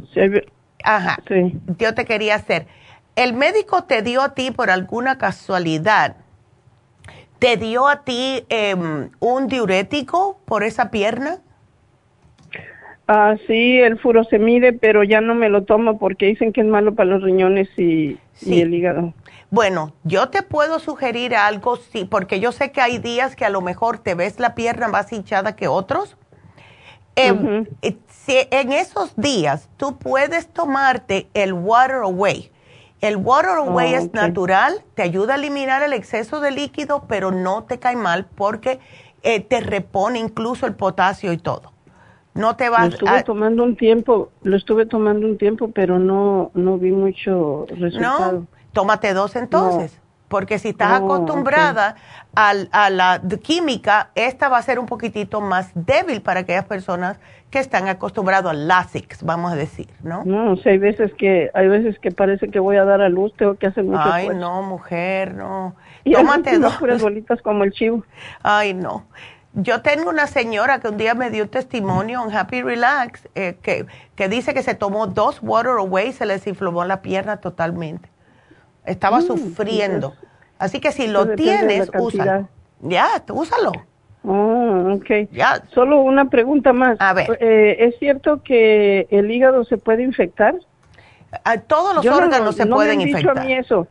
Ajá. 0.84 1.18
Yo 1.78 1.94
te 1.94 2.06
quería 2.06 2.36
hacer. 2.36 2.68
¿El 3.16 3.34
médico 3.34 3.84
te 3.84 4.02
dio 4.02 4.22
a 4.22 4.34
ti 4.34 4.52
por 4.52 4.70
alguna 4.70 5.18
casualidad 5.18 6.16
¿Te 7.42 7.58
dio 7.58 7.88
a 7.88 8.04
ti 8.04 8.46
em, 8.50 9.10
un 9.20 9.48
diurético 9.48 10.40
por 10.46 10.62
esa 10.62 10.92
pierna? 10.92 11.40
Ah, 13.08 13.36
sí, 13.48 13.80
el 13.80 14.00
furosemide, 14.00 14.74
pero 14.74 15.04
ya 15.04 15.22
no 15.22 15.36
me 15.36 15.50
lo 15.50 15.64
tomo 15.64 16.00
porque 16.00 16.28
dicen 16.28 16.54
que 16.54 16.62
es 16.62 16.68
malo 16.68 16.96
para 16.96 17.10
los 17.10 17.24
riñones 17.24 17.68
y, 17.78 18.18
el 18.46 18.74
hígado. 18.74 19.14
Bueno, 19.50 19.94
yo 20.04 20.30
te 20.30 20.44
puedo 20.44 20.80
sugerir 20.80 21.36
algo, 21.36 21.76
sí, 21.76 22.06
porque 22.06 22.40
yo 22.40 22.52
sé 22.52 22.72
que 22.72 22.80
hay 22.80 23.00
días 23.00 23.36
que 23.36 23.44
a 23.44 23.50
lo 23.50 23.62
mejor 23.62 24.00
te 24.00 24.16
ves 24.16 24.40
la 24.40 24.56
pierna 24.56 24.88
más 24.88 25.12
hinchada 25.12 25.56
que 25.56 25.68
otros. 25.68 26.18
Em, 27.18 27.66
eh, 27.82 27.98
si 28.08 28.38
en 28.52 28.72
esos 28.72 29.14
días 29.18 29.70
tú 29.76 29.98
puedes 29.98 30.48
tomarte 30.48 31.28
el 31.34 31.52
Water 31.52 32.04
Away 32.04 32.50
el 33.02 33.18
Water 33.18 33.58
Away 33.58 33.96
es 33.96 34.14
natural, 34.14 34.84
te 34.94 35.02
ayuda 35.02 35.34
a 35.34 35.38
eliminar 35.38 35.82
el 35.82 35.92
exceso 35.92 36.40
de 36.40 36.52
líquido, 36.52 37.06
pero 37.08 37.32
no 37.32 37.64
te 37.64 37.80
cae 37.80 37.96
mal 37.96 38.28
porque 38.36 38.80
eh, 39.24 39.40
te 39.42 39.60
repone 39.60 40.20
incluso 40.20 40.68
el 40.68 40.76
potasio 40.76 41.34
y 41.34 41.40
todo. 41.40 41.74
No 42.34 42.56
te 42.56 42.70
vas 42.70 42.88
lo 42.88 42.94
estuve 42.94 43.24
tomando 43.24 43.64
un 43.64 43.76
tiempo, 43.76 44.32
lo 44.44 44.56
estuve 44.56 44.86
tomando 44.86 45.28
un 45.28 45.38
tiempo, 45.38 45.72
pero 45.72 46.00
no 46.00 46.52
no 46.54 46.78
vi 46.78 46.92
mucho 46.92 47.66
resultado. 47.70 48.32
No, 48.32 48.48
tómate 48.74 49.14
dos 49.14 49.36
entonces 49.36 50.02
porque 50.32 50.58
si 50.60 50.70
estás 50.70 51.02
oh, 51.02 51.06
acostumbrada 51.06 51.98
a 52.34 52.90
la 52.90 53.22
química, 53.44 54.12
esta 54.16 54.48
va 54.48 54.58
a 54.58 54.62
ser 54.62 54.80
un 54.80 54.86
poquitito 54.86 55.42
más 55.42 55.72
débil 55.76 56.22
para 56.22 56.40
aquellas 56.40 56.66
personas 56.66 57.20
que 57.52 57.60
están 57.60 57.90
acostumbrados 57.90 58.50
al 58.50 58.66
LASIX, 58.66 59.24
vamos 59.24 59.52
a 59.52 59.56
decir, 59.56 59.88
¿no? 60.02 60.24
No, 60.24 60.56
hay 60.64 60.78
veces 60.78 61.12
que 61.16 61.52
hay 61.54 61.68
veces 61.68 62.00
que 62.00 62.12
parece 62.12 62.48
que 62.48 62.60
voy 62.60 62.78
a 62.78 62.86
dar 62.86 63.02
a 63.02 63.10
luz, 63.10 63.34
tengo 63.36 63.56
que 63.56 63.68
hacer 63.68 63.84
mucho 63.84 64.02
Ay, 64.02 64.30
no, 64.30 64.64
mujer, 64.64 65.36
no. 65.36 65.76
Y 66.06 66.14
Tómate 66.14 66.58
dos. 66.58 66.80
bolitas 67.02 67.42
como 67.42 67.66
el 67.66 67.74
chivo. 67.74 68.06
Ay, 68.42 68.74
no. 68.74 69.06
Yo 69.54 69.82
tengo 69.82 70.10
una 70.10 70.28
señora 70.28 70.80
que 70.80 70.88
un 70.88 70.98
día 70.98 71.14
me 71.14 71.30
dio 71.30 71.50
testimonio 71.50 72.24
en 72.24 72.36
Happy 72.36 72.62
Relax 72.62 73.28
eh, 73.36 73.58
que, 73.62 73.86
que 74.16 74.30
dice 74.30 74.54
que 74.54 74.64
se 74.64 74.76
tomó 74.76 75.08
dos 75.08 75.40
Water 75.42 75.74
Away 75.80 76.10
y 76.10 76.14
se 76.14 76.26
les 76.26 76.48
inflamó 76.48 76.86
la 76.86 77.02
pierna 77.02 77.38
totalmente. 77.38 78.10
Estaba 78.86 79.20
mm, 79.20 79.24
sufriendo. 79.24 80.14
Así 80.58 80.80
que 80.80 80.92
si 80.92 81.08
lo 81.08 81.36
tienes, 81.36 81.90
úsalo. 81.98 82.48
Ya, 82.82 83.24
úsalo. 83.30 83.72
Oh, 84.24 84.94
ok. 84.94 85.30
Ya. 85.32 85.62
Solo 85.74 86.02
una 86.02 86.26
pregunta 86.26 86.72
más. 86.72 86.98
A 87.00 87.14
ver. 87.14 87.38
Eh, 87.42 87.78
¿Es 87.80 88.00
cierto 88.00 88.42
que 88.44 89.08
el 89.10 89.32
hígado 89.32 89.66
se 89.66 89.78
puede 89.78 90.04
infectar? 90.04 90.56
A 91.44 91.58
todos 91.58 91.96
los 91.96 92.06
órganos 92.06 92.56
se 92.56 92.66
pueden 92.66 92.98
me 92.98 93.04
han 93.04 93.10
infectar. 93.10 93.34
Dicho 93.34 93.44
a 93.44 93.46
mí 93.46 93.54
eso. 93.54 93.88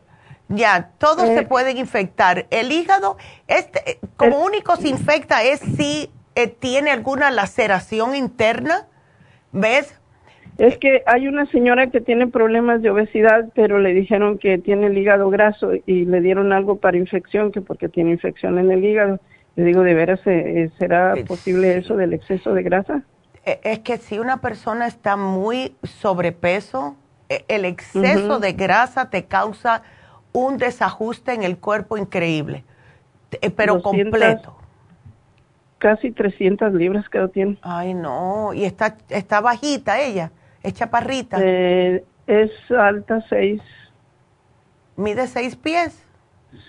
Ya, 0.53 0.91
todos 0.97 1.27
se 1.27 1.39
eh. 1.39 1.43
pueden 1.43 1.77
infectar. 1.77 2.45
El 2.49 2.71
hígado, 2.71 3.17
este, 3.47 3.99
como 4.17 4.43
único 4.43 4.75
se 4.75 4.89
infecta 4.89 5.43
es 5.43 5.59
si 5.59 6.09
eh, 6.35 6.47
tiene 6.47 6.91
alguna 6.91 7.31
laceración 7.31 8.15
interna, 8.15 8.87
¿ves? 9.51 9.97
Es 10.57 10.77
que 10.77 11.03
hay 11.05 11.27
una 11.27 11.45
señora 11.47 11.87
que 11.87 12.01
tiene 12.01 12.27
problemas 12.27 12.81
de 12.81 12.89
obesidad, 12.89 13.49
pero 13.55 13.79
le 13.79 13.93
dijeron 13.93 14.37
que 14.37 14.57
tiene 14.57 14.87
el 14.87 14.97
hígado 14.97 15.29
graso 15.29 15.71
y 15.85 16.05
le 16.05 16.21
dieron 16.21 16.51
algo 16.51 16.77
para 16.77 16.97
infección, 16.97 17.51
que 17.51 17.61
porque 17.61 17.89
tiene 17.89 18.11
infección 18.11 18.59
en 18.59 18.69
el 18.69 18.83
hígado. 18.83 19.19
Le 19.55 19.63
digo, 19.63 19.81
¿de 19.81 19.93
veras 19.93 20.19
eh, 20.25 20.69
será 20.77 21.15
posible 21.27 21.77
eso 21.77 21.95
del 21.95 22.13
exceso 22.13 22.53
de 22.53 22.63
grasa? 22.63 23.03
Es 23.43 23.79
que 23.79 23.97
si 23.97 24.19
una 24.19 24.37
persona 24.37 24.85
está 24.85 25.15
muy 25.15 25.75
sobrepeso, 25.83 26.95
el 27.47 27.65
exceso 27.65 28.39
de 28.39 28.53
grasa 28.53 29.09
te 29.09 29.25
causa 29.25 29.83
un 30.33 30.57
desajuste 30.57 31.33
en 31.33 31.43
el 31.43 31.57
cuerpo 31.57 31.97
increíble, 31.97 32.63
eh, 33.31 33.49
pero 33.49 33.81
completo. 33.81 34.55
Casi 35.77 36.11
300 36.11 36.73
libras 36.73 37.09
que 37.09 37.27
tiene. 37.29 37.57
Ay, 37.61 37.93
no, 37.93 38.53
y 38.53 38.65
está, 38.65 38.97
está 39.09 39.41
bajita 39.41 39.99
ella. 39.99 40.31
¿Es 40.61 40.73
chaparrita? 40.73 41.37
Eh, 41.41 42.03
es 42.27 42.51
alta, 42.71 43.25
seis. 43.27 43.61
¿Mide 44.95 45.25
seis 45.27 45.55
pies? 45.55 46.05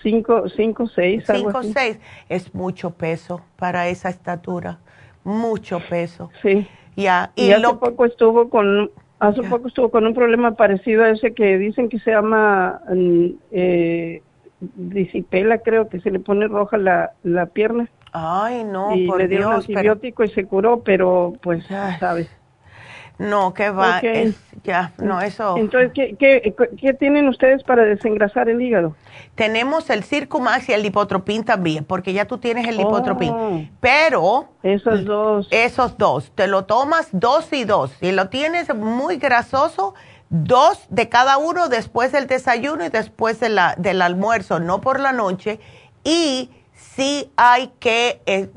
Cinco, 0.01 0.49
cinco, 0.49 0.87
seis. 0.87 1.23
Cinco, 1.31 1.61
seis. 1.63 1.99
Es 2.29 2.53
mucho 2.55 2.91
peso 2.91 3.41
para 3.57 3.87
esa 3.87 4.09
estatura. 4.09 4.79
Mucho 5.23 5.79
peso. 5.89 6.31
Sí. 6.41 6.67
Ya. 6.95 7.31
Y, 7.35 7.51
hace 7.51 7.73
poco 7.75 8.05
estuvo 8.05 8.49
con, 8.49 8.91
hace 9.19 9.43
poco 9.43 9.67
estuvo 9.67 9.89
con 9.89 10.05
un 10.05 10.13
problema 10.13 10.55
parecido 10.55 11.03
a 11.03 11.09
ese 11.09 11.33
que 11.33 11.57
dicen 11.57 11.89
que 11.89 11.99
se 11.99 12.11
llama 12.11 12.81
mm, 12.89 13.27
eh, 13.51 14.21
disipela, 14.75 15.59
creo 15.59 15.89
que 15.89 15.99
se 15.99 16.11
le 16.11 16.19
pone 16.19 16.47
roja 16.47 16.77
la, 16.77 17.11
la 17.23 17.47
pierna. 17.47 17.89
Ay, 18.11 18.63
no, 18.63 18.95
y 18.95 19.07
le 19.07 19.27
dio 19.27 19.47
un 19.47 19.55
antibiótico 19.55 20.23
y 20.23 20.29
se 20.29 20.45
curó, 20.45 20.81
pero 20.83 21.33
pues, 21.41 21.65
sabes. 21.65 22.29
No, 23.19 23.53
que 23.53 23.69
va, 23.69 24.01
ya, 24.63 24.91
no, 24.97 25.21
eso. 25.21 25.55
Entonces, 25.57 25.91
¿qué, 25.93 26.15
¿qué, 26.17 26.55
qué, 26.79 26.93
tienen 26.93 27.27
ustedes 27.27 27.63
para 27.63 27.83
desengrasar 27.83 28.49
el 28.49 28.61
hígado? 28.61 28.95
Tenemos 29.35 29.89
el 29.89 30.03
Circumax 30.03 30.69
y 30.69 30.73
el 30.73 30.81
Lipotropin 30.81 31.43
también, 31.43 31.85
porque 31.85 32.13
ya 32.13 32.25
tú 32.25 32.39
tienes 32.39 32.67
el 32.67 32.77
Lipotropin. 32.77 33.29
Oh. 33.31 33.61
Pero. 33.79 34.49
Esos 34.63 35.05
dos. 35.05 35.47
Esos 35.51 35.97
dos. 35.97 36.31
Te 36.33 36.47
lo 36.47 36.65
tomas 36.65 37.09
dos 37.11 37.53
y 37.53 37.65
dos. 37.65 37.91
Si 37.99 38.11
lo 38.11 38.29
tienes 38.29 38.73
muy 38.75 39.17
grasoso, 39.17 39.93
dos 40.29 40.85
de 40.89 41.07
cada 41.07 41.37
uno 41.37 41.69
después 41.69 42.11
del 42.11 42.25
desayuno 42.25 42.83
y 42.83 42.89
después 42.89 43.39
de 43.39 43.49
la, 43.49 43.75
del 43.77 44.01
almuerzo, 44.01 44.59
no 44.59 44.81
por 44.81 44.99
la 44.99 45.13
noche. 45.13 45.59
Y 46.03 46.49
sí 46.95 47.31
hay 47.35 47.71
que 47.79 48.21
eh, 48.25 48.49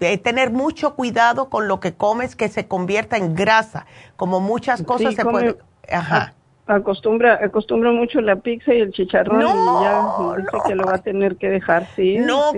eh, 0.00 0.18
tener 0.18 0.50
mucho 0.50 0.94
cuidado 0.94 1.48
con 1.48 1.68
lo 1.68 1.80
que 1.80 1.94
comes 1.94 2.36
que 2.36 2.48
se 2.48 2.66
convierta 2.68 3.16
en 3.16 3.34
grasa, 3.34 3.86
como 4.16 4.40
muchas 4.40 4.82
cosas 4.82 5.14
se 5.14 5.24
pueden... 5.24 5.56
Ajá. 5.90 6.34
acostumbra 6.66 7.40
acostumbra 7.42 7.90
mucho 7.90 8.20
la 8.20 8.36
pizza 8.36 8.72
y 8.72 8.80
el 8.80 8.92
chicharrón 8.92 9.40
y 9.40 9.44
ya 9.82 10.36
dice 10.36 10.68
que 10.68 10.74
lo 10.76 10.84
va 10.84 10.94
a 10.94 11.02
tener 11.02 11.36
que 11.36 11.48
dejar, 11.48 11.86
sí. 11.96 12.18
No, 12.18 12.52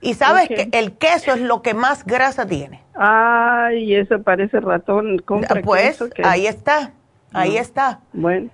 y 0.00 0.14
sabes 0.14 0.48
que 0.48 0.68
el 0.72 0.92
queso 0.92 1.32
es 1.32 1.40
lo 1.40 1.62
que 1.62 1.74
más 1.74 2.04
grasa 2.04 2.46
tiene. 2.46 2.82
Ay, 2.94 3.94
eso 3.94 4.20
parece 4.22 4.60
ratón. 4.60 5.18
Compra 5.18 5.62
pues 5.62 6.02
ahí 6.24 6.46
está, 6.46 6.92
ahí 7.32 7.56
está. 7.56 8.00
Bueno. 8.12 8.50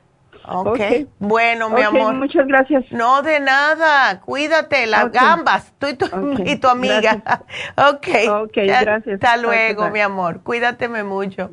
Okay. 0.46 1.08
Bueno, 1.18 1.70
mi 1.70 1.82
amor. 1.82 2.14
Muchas 2.14 2.46
gracias. 2.46 2.84
No, 2.90 3.22
de 3.22 3.40
nada. 3.40 4.20
Cuídate, 4.20 4.86
las 4.86 5.12
gambas, 5.12 5.72
tú 5.78 5.86
y 5.88 5.94
tu, 5.94 6.06
y 6.44 6.56
tu 6.56 6.68
amiga. 6.68 7.22
ok. 7.76 8.08
Ok, 8.44 8.54
gracias. 8.54 9.14
Hasta 9.14 9.36
luego, 9.36 9.90
mi 9.90 10.00
amor. 10.00 10.42
Cuídateme 10.42 11.04
mucho. 11.04 11.50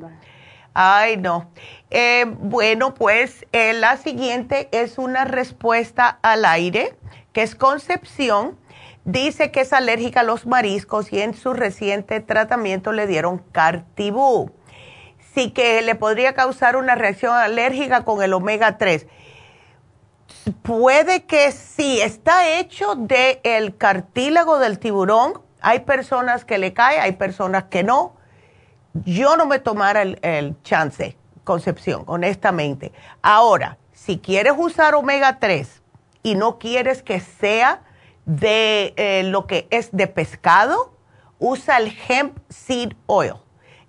Ay, 0.73 1.17
no. 1.17 1.51
Eh, 1.89 2.25
bueno, 2.27 2.93
pues 2.93 3.45
eh, 3.51 3.73
la 3.73 3.97
siguiente 3.97 4.69
es 4.71 4.97
una 4.97 5.25
respuesta 5.25 6.19
al 6.21 6.45
aire, 6.45 6.95
que 7.33 7.41
es 7.41 7.55
Concepción. 7.55 8.57
Dice 9.03 9.51
que 9.51 9.61
es 9.61 9.71
alérgica 9.71 10.19
a 10.19 10.23
los 10.23 10.45
mariscos 10.45 11.13
y 11.13 11.21
en 11.21 11.33
su 11.33 11.53
reciente 11.53 12.19
tratamiento 12.19 12.91
le 12.91 13.07
dieron 13.07 13.39
cartibú 13.51 14.56
sí 15.37 15.51
que 15.51 15.83
le 15.83 15.93
podría 15.93 16.33
causar 16.33 16.75
una 16.75 16.95
reacción 16.95 17.35
alérgica 17.35 18.03
con 18.03 18.23
el 18.23 18.33
omega 18.33 18.79
3. 18.79 19.05
Puede 20.63 21.25
que 21.25 21.51
sí, 21.51 22.01
está 22.01 22.57
hecho 22.57 22.95
del 22.95 23.39
el 23.43 23.77
cartílago 23.77 24.57
del 24.57 24.79
tiburón. 24.79 25.41
Hay 25.61 25.81
personas 25.81 26.43
que 26.43 26.57
le 26.57 26.73
cae, 26.73 26.99
hay 26.99 27.11
personas 27.11 27.65
que 27.65 27.83
no. 27.83 28.15
Yo 29.05 29.37
no 29.37 29.45
me 29.45 29.59
tomara 29.59 30.01
el, 30.01 30.55
chance, 30.63 31.15
Concepción, 31.43 32.03
honestamente. 32.07 32.91
Ahora, 33.21 33.77
si 33.93 34.17
quieres 34.17 34.53
usar 34.57 34.95
omega 34.95 35.37
3 35.37 35.83
y 36.23 36.33
no 36.33 36.57
quieres 36.57 37.03
que 37.03 37.19
sea 37.19 37.83
de 38.25 38.95
eh, 38.97 39.21
lo 39.23 39.45
que 39.45 39.67
es 39.69 39.89
de 39.91 40.07
pescado, 40.07 40.97
usa 41.37 41.77
el 41.77 41.95
hemp 42.09 42.39
seed 42.49 42.93
oil 43.05 43.35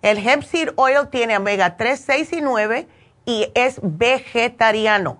el 0.02 0.18
hemp 0.18 0.42
seed 0.42 0.70
oil 0.76 1.08
tiene 1.10 1.36
omega 1.36 1.76
3, 1.76 2.00
6 2.00 2.32
y 2.34 2.40
9 2.40 2.88
y 3.24 3.50
es 3.54 3.80
vegetariano, 3.82 5.18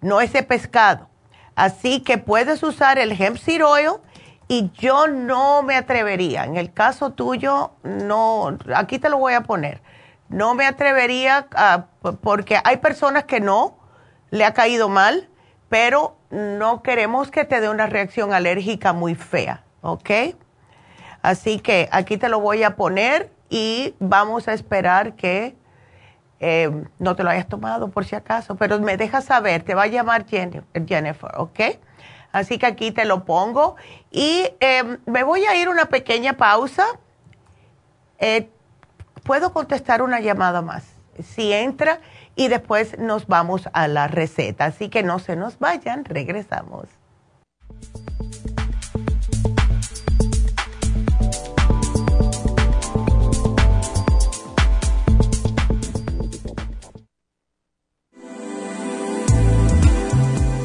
no 0.00 0.20
es 0.20 0.32
de 0.32 0.42
pescado. 0.42 1.08
Así 1.54 2.00
que 2.00 2.18
puedes 2.18 2.62
usar 2.62 2.98
el 2.98 3.12
hemp 3.20 3.36
seed 3.36 3.64
oil 3.64 3.92
y 4.48 4.70
yo 4.72 5.06
no 5.06 5.62
me 5.62 5.76
atrevería, 5.76 6.44
en 6.44 6.56
el 6.56 6.72
caso 6.72 7.12
tuyo, 7.12 7.72
no, 7.82 8.58
aquí 8.74 8.98
te 8.98 9.08
lo 9.08 9.18
voy 9.18 9.34
a 9.34 9.42
poner, 9.42 9.80
no 10.28 10.54
me 10.54 10.66
atrevería 10.66 11.46
porque 12.20 12.58
hay 12.64 12.78
personas 12.78 13.24
que 13.24 13.40
no, 13.40 13.78
le 14.30 14.44
ha 14.44 14.54
caído 14.54 14.88
mal, 14.88 15.28
pero 15.68 16.16
no 16.30 16.82
queremos 16.82 17.30
que 17.30 17.44
te 17.44 17.60
dé 17.60 17.68
una 17.68 17.86
reacción 17.86 18.32
alérgica 18.32 18.92
muy 18.92 19.14
fea, 19.14 19.64
¿ok? 19.82 20.10
Así 21.22 21.60
que 21.60 21.88
aquí 21.92 22.16
te 22.16 22.28
lo 22.28 22.40
voy 22.40 22.62
a 22.62 22.76
poner 22.76 23.30
y 23.50 23.94
vamos 23.98 24.48
a 24.48 24.54
esperar 24.54 25.14
que 25.16 25.54
eh, 26.38 26.70
no 26.98 27.16
te 27.16 27.22
lo 27.22 27.28
hayas 27.28 27.48
tomado 27.48 27.90
por 27.90 28.06
si 28.06 28.16
acaso, 28.16 28.54
pero 28.54 28.80
me 28.80 28.96
dejas 28.96 29.24
saber, 29.24 29.62
te 29.62 29.74
va 29.74 29.82
a 29.82 29.86
llamar 29.88 30.24
Jennifer, 30.26 31.30
¿ok? 31.36 31.60
Así 32.32 32.56
que 32.56 32.64
aquí 32.66 32.92
te 32.92 33.04
lo 33.04 33.24
pongo 33.26 33.76
y 34.10 34.48
em, 34.60 34.98
me 35.04 35.24
voy 35.24 35.44
a 35.44 35.56
ir 35.56 35.68
una 35.68 35.86
pequeña 35.86 36.34
pausa. 36.34 36.86
Eh, 38.18 38.48
Puedo 39.24 39.52
contestar 39.52 40.02
una 40.02 40.20
llamada 40.20 40.62
más, 40.62 40.84
si 41.22 41.52
entra, 41.52 42.00
y 42.36 42.48
después 42.48 42.98
nos 42.98 43.26
vamos 43.26 43.68
a 43.72 43.86
la 43.86 44.08
receta. 44.08 44.64
Así 44.66 44.88
que 44.88 45.02
no 45.02 45.18
se 45.18 45.36
nos 45.36 45.58
vayan, 45.58 46.04
regresamos. 46.04 46.86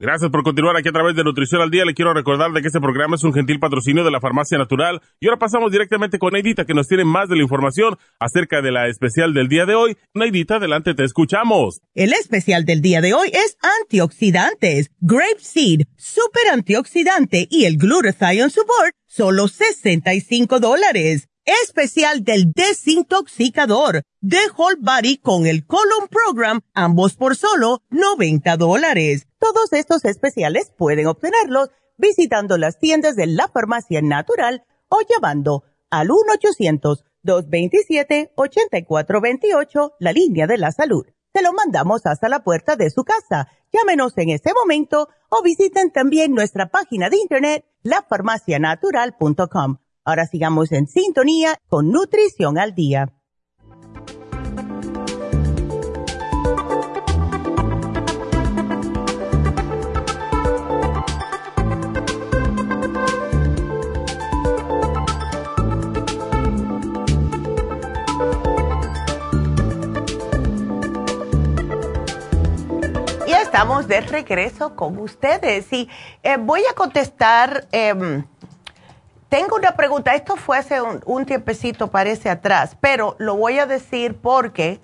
Gracias 0.00 0.28
por 0.32 0.42
continuar 0.42 0.76
aquí 0.76 0.88
a 0.88 0.92
través 0.92 1.14
de 1.14 1.22
Nutrición 1.22 1.62
al 1.62 1.70
Día. 1.70 1.84
Le 1.84 1.94
quiero 1.94 2.12
recordar 2.12 2.50
de 2.50 2.60
que 2.60 2.66
este 2.66 2.80
programa 2.80 3.14
es 3.14 3.22
un 3.22 3.32
gentil 3.32 3.60
patrocinio 3.60 4.02
de 4.02 4.10
la 4.10 4.20
Farmacia 4.20 4.58
Natural. 4.58 5.00
Y 5.20 5.28
ahora 5.28 5.38
pasamos 5.38 5.70
directamente 5.70 6.18
con 6.18 6.32
Neidita, 6.32 6.64
que 6.64 6.74
nos 6.74 6.88
tiene 6.88 7.04
más 7.04 7.28
de 7.28 7.36
la 7.36 7.42
información 7.42 7.96
acerca 8.18 8.60
de 8.60 8.72
la 8.72 8.88
especial 8.88 9.34
del 9.34 9.48
día 9.48 9.66
de 9.66 9.76
hoy. 9.76 9.96
Neidita, 10.12 10.56
adelante, 10.56 10.94
te 10.94 11.04
escuchamos. 11.04 11.80
El 11.94 12.12
especial 12.12 12.64
del 12.64 12.82
día 12.82 13.00
de 13.00 13.14
hoy 13.14 13.28
es 13.28 13.56
antioxidantes. 13.82 14.90
Grape 15.00 15.38
Seed, 15.38 15.82
super 15.96 16.48
antioxidante 16.52 17.46
y 17.48 17.66
el 17.66 17.76
Glutathione 17.76 18.50
Support, 18.50 18.96
solo 19.06 19.46
65 19.46 20.58
dólares 20.58 21.28
especial 21.44 22.24
del 22.24 22.52
desintoxicador 22.52 24.02
de 24.20 24.38
Whole 24.56 24.78
Body 24.80 25.18
con 25.18 25.46
el 25.46 25.64
Colon 25.66 26.08
Program, 26.08 26.62
ambos 26.72 27.14
por 27.14 27.36
solo 27.36 27.82
90 27.90 28.56
dólares. 28.56 29.28
Todos 29.38 29.72
estos 29.72 30.04
especiales 30.04 30.72
pueden 30.76 31.06
obtenerlos 31.06 31.70
visitando 31.96 32.58
las 32.58 32.78
tiendas 32.78 33.16
de 33.16 33.26
la 33.26 33.48
farmacia 33.48 34.02
natural 34.02 34.64
o 34.88 34.98
llamando 35.08 35.64
al 35.90 36.08
1-800-227-8428, 37.24 39.92
la 40.00 40.12
línea 40.12 40.46
de 40.46 40.58
la 40.58 40.70
salud. 40.72 41.06
Se 41.32 41.40
lo 41.42 41.52
mandamos 41.52 42.06
hasta 42.06 42.28
la 42.28 42.44
puerta 42.44 42.76
de 42.76 42.90
su 42.90 43.04
casa. 43.04 43.48
Llámenos 43.72 44.16
en 44.16 44.30
este 44.30 44.52
momento 44.54 45.08
o 45.28 45.42
visiten 45.42 45.90
también 45.90 46.32
nuestra 46.32 46.70
página 46.70 47.10
de 47.10 47.18
internet, 47.18 47.64
lafarmacianatural.com 47.82 49.78
Ahora 50.04 50.26
sigamos 50.26 50.70
en 50.72 50.86
sintonía 50.86 51.56
con 51.68 51.90
Nutrición 51.90 52.58
al 52.58 52.74
Día. 52.74 53.14
Estamos 73.54 73.88
de 73.88 74.00
regreso 74.00 74.74
con 74.74 74.98
ustedes 74.98 75.72
y 75.72 75.88
eh, 76.22 76.36
voy 76.38 76.62
a 76.68 76.74
contestar 76.74 77.66
em, 77.72 78.24
tengo 79.34 79.56
una 79.56 79.74
pregunta, 79.74 80.14
esto 80.14 80.36
fue 80.36 80.58
hace 80.58 80.80
un, 80.80 81.26
tiempecito, 81.26 81.90
parece 81.90 82.30
atrás, 82.30 82.76
pero 82.80 83.16
lo 83.18 83.34
voy 83.34 83.58
a 83.58 83.66
decir 83.66 84.14
porque 84.14 84.80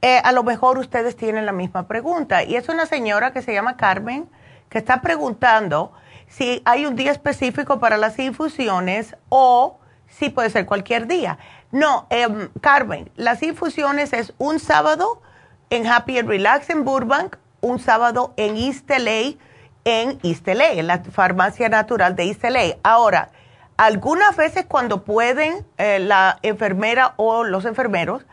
eh, 0.00 0.20
a 0.22 0.30
lo 0.30 0.44
mejor 0.44 0.78
ustedes 0.78 1.16
tienen 1.16 1.44
la 1.44 1.50
misma 1.50 1.88
pregunta. 1.88 2.44
Y 2.44 2.54
es 2.54 2.68
una 2.68 2.86
señora 2.86 3.32
que 3.32 3.42
se 3.42 3.52
llama 3.52 3.76
Carmen 3.76 4.30
que 4.68 4.78
está 4.78 5.00
preguntando 5.00 5.92
si 6.28 6.62
hay 6.66 6.86
un 6.86 6.94
día 6.94 7.10
específico 7.10 7.80
para 7.80 7.96
las 7.96 8.16
infusiones 8.20 9.16
o 9.28 9.80
si 10.06 10.28
puede 10.28 10.50
ser 10.50 10.66
cualquier 10.66 11.08
día. 11.08 11.38
No, 11.72 12.06
em, 12.10 12.48
Carmen, 12.60 13.10
las 13.16 13.42
infusiones 13.42 14.12
es 14.12 14.34
un 14.38 14.60
sábado 14.60 15.20
en 15.68 15.88
Happy 15.88 16.16
and 16.16 16.28
Relax 16.28 16.70
en 16.70 16.84
Burbank, 16.84 17.38
un 17.60 17.80
sábado 17.80 18.34
en 18.36 18.56
East 18.56 18.88
LA, 18.88 19.34
en 19.82 20.20
East 20.22 20.46
LA, 20.46 20.74
en 20.74 20.86
la 20.86 21.00
farmacia 21.00 21.68
natural 21.68 22.14
de 22.14 22.28
East 22.28 22.44
LA. 22.44 22.76
Ahora, 22.84 23.32
algunas 23.80 24.36
veces 24.36 24.66
cuando 24.68 25.04
pueden, 25.04 25.66
eh, 25.78 26.00
la 26.00 26.38
enfermera 26.42 27.14
o 27.16 27.44
los 27.44 27.64
enfermeros, 27.64 28.26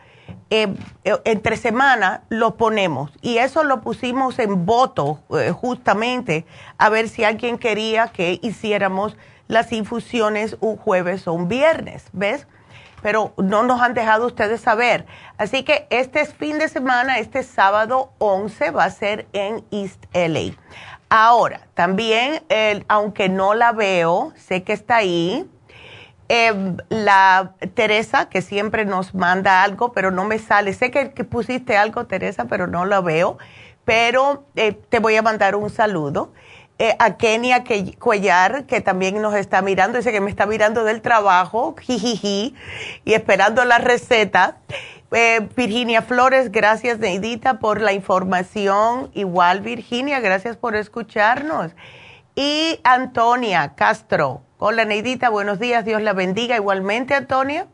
eh, 0.50 0.74
entre 1.24 1.56
semana 1.56 2.24
lo 2.28 2.56
ponemos. 2.56 3.12
Y 3.22 3.38
eso 3.38 3.64
lo 3.64 3.80
pusimos 3.80 4.38
en 4.40 4.66
voto 4.66 5.20
justamente 5.54 6.44
a 6.76 6.90
ver 6.90 7.08
si 7.08 7.24
alguien 7.24 7.56
quería 7.56 8.08
que 8.08 8.38
hiciéramos 8.42 9.16
las 9.46 9.72
infusiones 9.72 10.58
un 10.60 10.76
jueves 10.76 11.26
o 11.26 11.32
un 11.32 11.48
viernes, 11.48 12.04
¿ves? 12.12 12.46
Pero 13.00 13.32
no 13.38 13.62
nos 13.62 13.80
han 13.80 13.94
dejado 13.94 14.26
ustedes 14.26 14.60
saber. 14.60 15.06
Así 15.38 15.62
que 15.62 15.86
este 15.88 16.26
fin 16.26 16.58
de 16.58 16.68
semana, 16.68 17.20
este 17.20 17.42
sábado 17.42 18.12
11, 18.18 18.70
va 18.70 18.84
a 18.84 18.90
ser 18.90 19.26
en 19.32 19.64
East 19.70 20.04
LA. 20.12 20.52
Ahora, 21.10 21.62
también, 21.74 22.42
aunque 22.88 23.28
no 23.28 23.54
la 23.54 23.72
veo, 23.72 24.32
sé 24.36 24.62
que 24.62 24.74
está 24.74 24.96
ahí. 24.96 25.48
Em, 26.30 26.76
la 26.90 27.54
Teresa, 27.72 28.28
que 28.28 28.42
siempre 28.42 28.84
nos 28.84 29.14
manda 29.14 29.62
algo, 29.62 29.92
pero 29.92 30.10
no 30.10 30.24
me 30.24 30.38
sale. 30.38 30.74
Sé 30.74 30.90
que, 30.90 31.06
pusiste 31.24 31.78
algo, 31.78 32.06
Teresa, 32.06 32.44
pero 32.44 32.66
no 32.66 32.84
la 32.84 33.00
veo. 33.00 33.38
Pero 33.86 34.44
eh, 34.54 34.72
te 34.72 34.98
voy 34.98 35.16
a 35.16 35.22
mandar 35.22 35.56
un 35.56 35.70
saludo. 35.70 36.32
Eh, 36.78 36.94
a 36.98 37.16
Kenia 37.16 37.64
Cuellar, 37.98 38.66
que 38.66 38.80
también 38.82 39.20
nos 39.22 39.34
está 39.34 39.62
mirando, 39.62 39.98
dice 39.98 40.12
que 40.12 40.20
me 40.20 40.30
está 40.30 40.46
mirando 40.46 40.84
del 40.84 41.00
trabajo, 41.00 41.74
jijiji, 41.80 42.54
y 43.04 43.14
esperando 43.14 43.64
la 43.64 43.78
receta. 43.78 44.58
Eh, 45.10 45.48
Virginia 45.56 46.02
Flores, 46.02 46.52
gracias 46.52 46.98
Neidita 46.98 47.58
por 47.60 47.80
la 47.80 47.94
información. 47.94 49.10
Igual 49.14 49.62
Virginia, 49.62 50.20
gracias 50.20 50.58
por 50.58 50.76
escucharnos. 50.76 51.72
Y 52.34 52.78
Antonia 52.84 53.74
Castro, 53.74 54.42
hola 54.58 54.84
Neidita, 54.84 55.30
buenos 55.30 55.58
días, 55.58 55.86
Dios 55.86 56.02
la 56.02 56.12
bendiga. 56.12 56.56
Igualmente 56.56 57.14
Antonia. 57.14 57.66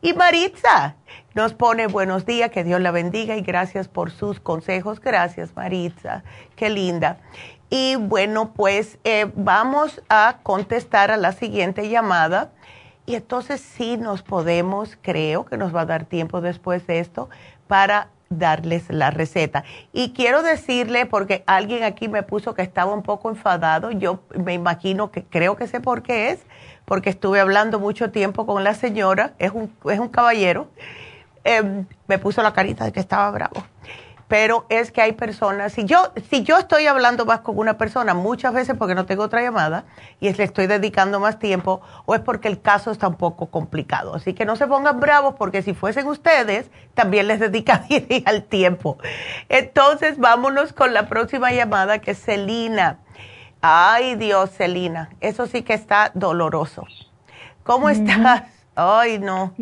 Y 0.00 0.14
Maritza 0.14 0.96
nos 1.34 1.52
pone 1.52 1.88
buenos 1.88 2.24
días, 2.24 2.50
que 2.50 2.64
Dios 2.64 2.80
la 2.80 2.90
bendiga 2.90 3.36
y 3.36 3.42
gracias 3.42 3.86
por 3.88 4.10
sus 4.10 4.40
consejos. 4.40 5.00
Gracias 5.00 5.54
Maritza, 5.54 6.22
qué 6.56 6.70
linda. 6.70 7.18
Y 7.68 7.96
bueno, 7.96 8.54
pues 8.54 8.98
eh, 9.04 9.30
vamos 9.34 10.02
a 10.08 10.38
contestar 10.42 11.10
a 11.10 11.18
la 11.18 11.32
siguiente 11.32 11.90
llamada. 11.90 12.50
Y 13.08 13.14
entonces 13.14 13.62
sí 13.62 13.96
nos 13.96 14.20
podemos, 14.20 14.98
creo 15.00 15.46
que 15.46 15.56
nos 15.56 15.74
va 15.74 15.80
a 15.80 15.86
dar 15.86 16.04
tiempo 16.04 16.42
después 16.42 16.86
de 16.86 16.98
esto 16.98 17.30
para 17.66 18.08
darles 18.28 18.90
la 18.90 19.10
receta. 19.10 19.64
Y 19.94 20.12
quiero 20.12 20.42
decirle, 20.42 21.06
porque 21.06 21.42
alguien 21.46 21.84
aquí 21.84 22.06
me 22.06 22.22
puso 22.22 22.52
que 22.52 22.60
estaba 22.60 22.92
un 22.92 23.02
poco 23.02 23.30
enfadado, 23.30 23.92
yo 23.92 24.20
me 24.44 24.52
imagino 24.52 25.10
que 25.10 25.24
creo 25.24 25.56
que 25.56 25.66
sé 25.66 25.80
por 25.80 26.02
qué 26.02 26.32
es, 26.32 26.40
porque 26.84 27.08
estuve 27.08 27.40
hablando 27.40 27.80
mucho 27.80 28.10
tiempo 28.10 28.44
con 28.44 28.62
la 28.62 28.74
señora, 28.74 29.32
es 29.38 29.52
un, 29.52 29.72
es 29.90 29.98
un 29.98 30.08
caballero, 30.08 30.68
em, 31.44 31.86
me 32.08 32.18
puso 32.18 32.42
la 32.42 32.52
carita 32.52 32.84
de 32.84 32.92
que 32.92 33.00
estaba 33.00 33.30
bravo 33.30 33.64
pero 34.28 34.66
es 34.68 34.92
que 34.92 35.00
hay 35.00 35.12
personas, 35.12 35.72
si 35.72 35.86
yo, 35.86 36.12
si 36.30 36.42
yo 36.42 36.58
estoy 36.58 36.86
hablando 36.86 37.24
más 37.24 37.40
con 37.40 37.58
una 37.58 37.78
persona, 37.78 38.12
muchas 38.12 38.52
veces 38.52 38.76
porque 38.78 38.94
no 38.94 39.06
tengo 39.06 39.22
otra 39.22 39.40
llamada 39.40 39.84
y 40.20 40.30
le 40.30 40.44
estoy 40.44 40.66
dedicando 40.66 41.18
más 41.18 41.38
tiempo, 41.38 41.80
o 42.04 42.14
es 42.14 42.20
porque 42.20 42.48
el 42.48 42.60
caso 42.60 42.90
está 42.90 43.08
un 43.08 43.16
poco 43.16 43.46
complicado. 43.46 44.14
Así 44.14 44.34
que 44.34 44.44
no 44.44 44.54
se 44.56 44.66
pongan 44.66 45.00
bravos 45.00 45.34
porque 45.38 45.62
si 45.62 45.72
fuesen 45.72 46.06
ustedes, 46.06 46.70
también 46.92 47.26
les 47.26 47.40
dedicaría 47.50 48.22
el 48.26 48.44
tiempo. 48.44 48.98
Entonces, 49.48 50.18
vámonos 50.18 50.74
con 50.74 50.92
la 50.92 51.08
próxima 51.08 51.50
llamada 51.52 52.00
que 52.00 52.10
es 52.10 52.22
Celina. 52.22 52.98
Ay, 53.62 54.14
Dios, 54.16 54.50
Celina, 54.50 55.08
eso 55.20 55.46
sí 55.46 55.62
que 55.62 55.72
está 55.72 56.12
doloroso. 56.14 56.84
¿Cómo 57.64 57.88
estás? 57.88 58.42
Ay, 58.76 59.18
no. 59.18 59.54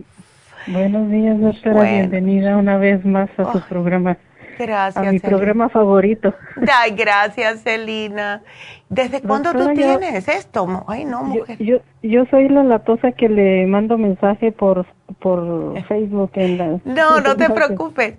Buenos 0.66 1.08
días, 1.08 1.40
doctora. 1.40 1.82
Bienvenida 1.82 2.56
una 2.56 2.76
vez 2.76 3.04
más 3.04 3.30
a 3.38 3.52
su 3.52 3.60
programa. 3.62 4.18
Gracias. 4.58 5.06
A 5.06 5.12
mi 5.12 5.18
programa 5.18 5.68
favorito. 5.68 6.34
Ay, 6.80 6.92
gracias, 6.92 7.62
Celina. 7.62 8.42
¿Desde 8.88 9.20
cuándo 9.20 9.52
tú 9.52 9.72
tienes 9.74 10.28
esto? 10.28 10.84
Ay, 10.86 11.04
no, 11.04 11.24
mujer. 11.24 11.58
Yo, 11.58 11.78
yo, 12.02 12.24
soy 12.30 12.48
la 12.48 12.62
latosa 12.62 13.12
que 13.12 13.28
le 13.28 13.66
mando 13.66 13.98
mensaje 13.98 14.52
por, 14.52 14.86
por 15.18 15.80
Facebook. 15.86 16.30
En 16.34 16.58
no, 16.84 17.20
no 17.20 17.36
te 17.36 17.50
preocupes. 17.54 18.14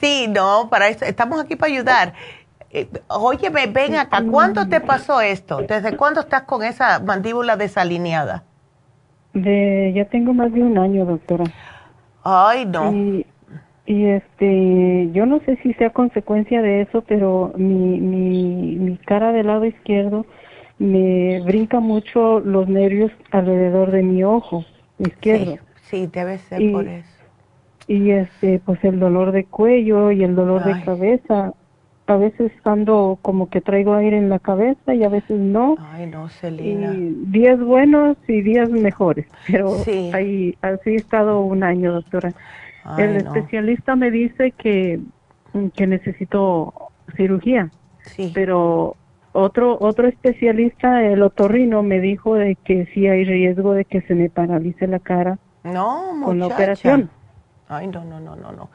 sí, 0.00 0.26
no, 0.28 0.68
para 0.70 0.88
eso, 0.88 1.04
estamos 1.04 1.40
aquí 1.40 1.56
para 1.56 1.72
ayudar. 1.72 2.14
Eh, 2.70 2.86
óyeme, 3.08 3.66
ven 3.66 3.96
acá, 3.96 4.22
¿cuándo 4.30 4.68
te 4.68 4.80
pasó 4.80 5.22
esto? 5.22 5.62
¿Desde 5.62 5.96
cuándo 5.96 6.20
estás 6.20 6.42
con 6.42 6.62
esa 6.62 7.00
mandíbula 7.00 7.56
desalineada? 7.56 8.44
De, 9.32 9.92
ya 9.94 10.04
tengo 10.04 10.34
más 10.34 10.52
de 10.52 10.62
un 10.62 10.76
año, 10.76 11.06
doctora. 11.06 11.44
Ay, 12.22 12.66
no. 12.66 12.92
Y 12.92 13.26
este, 14.04 15.08
yo 15.12 15.24
no 15.24 15.40
sé 15.40 15.56
si 15.62 15.72
sea 15.74 15.88
consecuencia 15.90 16.60
de 16.60 16.82
eso, 16.82 17.02
pero 17.08 17.54
mi, 17.56 17.98
mi, 17.98 18.76
mi 18.76 18.96
cara 18.98 19.32
del 19.32 19.46
lado 19.46 19.64
izquierdo 19.64 20.26
me 20.78 21.40
brinca 21.40 21.80
mucho 21.80 22.40
los 22.40 22.68
nervios 22.68 23.10
alrededor 23.30 23.90
de 23.90 24.02
mi 24.02 24.22
ojo 24.24 24.66
izquierdo. 24.98 25.56
Sí, 25.82 26.06
debe 26.06 26.36
ser 26.36 26.70
por 26.70 26.86
eso. 26.86 27.08
Y 27.86 28.10
este, 28.10 28.60
pues 28.62 28.84
el 28.84 29.00
dolor 29.00 29.32
de 29.32 29.44
cuello 29.44 30.12
y 30.12 30.22
el 30.22 30.34
dolor 30.34 30.64
de 30.64 30.82
cabeza. 30.84 31.54
A 32.06 32.16
veces 32.16 32.52
ando 32.64 33.18
como 33.20 33.50
que 33.50 33.60
traigo 33.60 33.94
aire 33.94 34.16
en 34.16 34.28
la 34.30 34.38
cabeza 34.38 34.94
y 34.94 35.04
a 35.04 35.08
veces 35.08 35.38
no. 35.38 35.76
Ay, 35.78 36.06
no, 36.06 36.28
Celina. 36.28 36.94
Y 36.94 37.14
días 37.26 37.58
buenos 37.58 38.16
y 38.26 38.40
días 38.42 38.70
mejores. 38.70 39.26
Pero 39.46 39.76
ahí, 40.12 40.56
así 40.62 40.90
he 40.90 40.96
estado 40.96 41.40
un 41.40 41.62
año, 41.62 41.92
doctora 41.92 42.34
el 42.98 43.16
especialista 43.16 43.96
me 43.96 44.10
dice 44.10 44.52
que, 44.52 45.00
que 45.74 45.86
necesito 45.86 46.72
cirugía. 47.16 47.70
Sí. 48.02 48.30
Pero 48.34 48.96
otro 49.32 49.76
otro 49.80 50.08
especialista, 50.08 51.04
el 51.04 51.22
otorrino, 51.22 51.82
me 51.82 52.00
dijo 52.00 52.34
de 52.34 52.56
que 52.56 52.86
sí 52.94 53.06
hay 53.06 53.24
riesgo 53.24 53.74
de 53.74 53.84
que 53.84 54.00
se 54.02 54.14
me 54.14 54.30
paralice 54.30 54.86
la 54.86 54.98
cara. 54.98 55.38
No, 55.64 56.20
con 56.24 56.38
la 56.38 56.46
operación. 56.46 57.10
Ay, 57.68 57.88
no, 57.88 58.04
no, 58.04 58.20
no, 58.20 58.36
no, 58.36 58.52
no. 58.52 58.70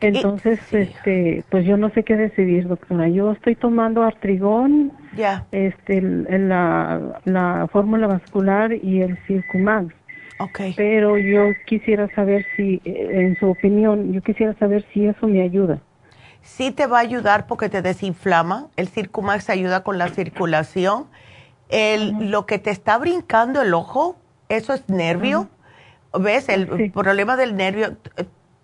Entonces, 0.00 0.58
este, 0.72 1.44
pues 1.48 1.64
yo 1.64 1.76
no 1.76 1.90
sé 1.90 2.02
qué 2.02 2.16
decidir, 2.16 2.66
doctora. 2.66 3.08
Yo 3.08 3.30
estoy 3.30 3.54
tomando 3.54 4.02
artrigón, 4.02 4.92
ya. 5.16 5.46
este, 5.52 6.02
la, 6.02 7.20
la 7.24 7.68
fórmula 7.70 8.08
vascular 8.08 8.72
y 8.72 9.00
el 9.02 9.16
Circumax. 9.26 9.94
Pero 10.76 11.18
yo 11.18 11.50
quisiera 11.66 12.08
saber 12.14 12.46
si, 12.56 12.80
eh, 12.84 13.08
en 13.12 13.38
su 13.38 13.50
opinión, 13.50 14.12
yo 14.12 14.22
quisiera 14.22 14.54
saber 14.58 14.84
si 14.92 15.06
eso 15.06 15.26
me 15.26 15.42
ayuda. 15.42 15.80
Sí 16.40 16.72
te 16.72 16.86
va 16.86 16.98
a 16.98 17.02
ayudar 17.02 17.46
porque 17.46 17.68
te 17.68 17.82
desinflama. 17.82 18.68
El 18.76 18.88
Circumax 18.88 19.48
ayuda 19.50 19.84
con 19.84 19.98
la 19.98 20.08
circulación. 20.08 21.06
El, 21.68 22.30
Lo 22.30 22.46
que 22.46 22.58
te 22.58 22.70
está 22.70 22.98
brincando 22.98 23.62
el 23.62 23.72
ojo, 23.74 24.16
eso 24.48 24.74
es 24.74 24.88
nervio. 24.88 25.48
¿Ves? 26.18 26.48
El 26.48 26.90
problema 26.92 27.36
del 27.36 27.56
nervio. 27.56 27.96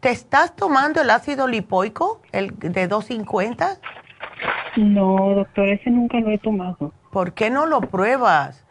¿Te 0.01 0.11
estás 0.11 0.55
tomando 0.55 1.01
el 1.01 1.11
ácido 1.11 1.49
lipoico, 1.49 2.21
el 2.33 2.57
de 2.59 2.87
250? 2.87 3.79
No, 4.77 5.35
doctor, 5.35 5.69
ese 5.69 5.91
nunca 5.91 6.21
lo 6.21 6.31
he 6.31 6.39
tomado. 6.39 6.93
¿Por 7.11 7.33
qué 7.33 7.51
no 7.51 7.67
lo 7.67 7.81
pruebas? 7.81 8.65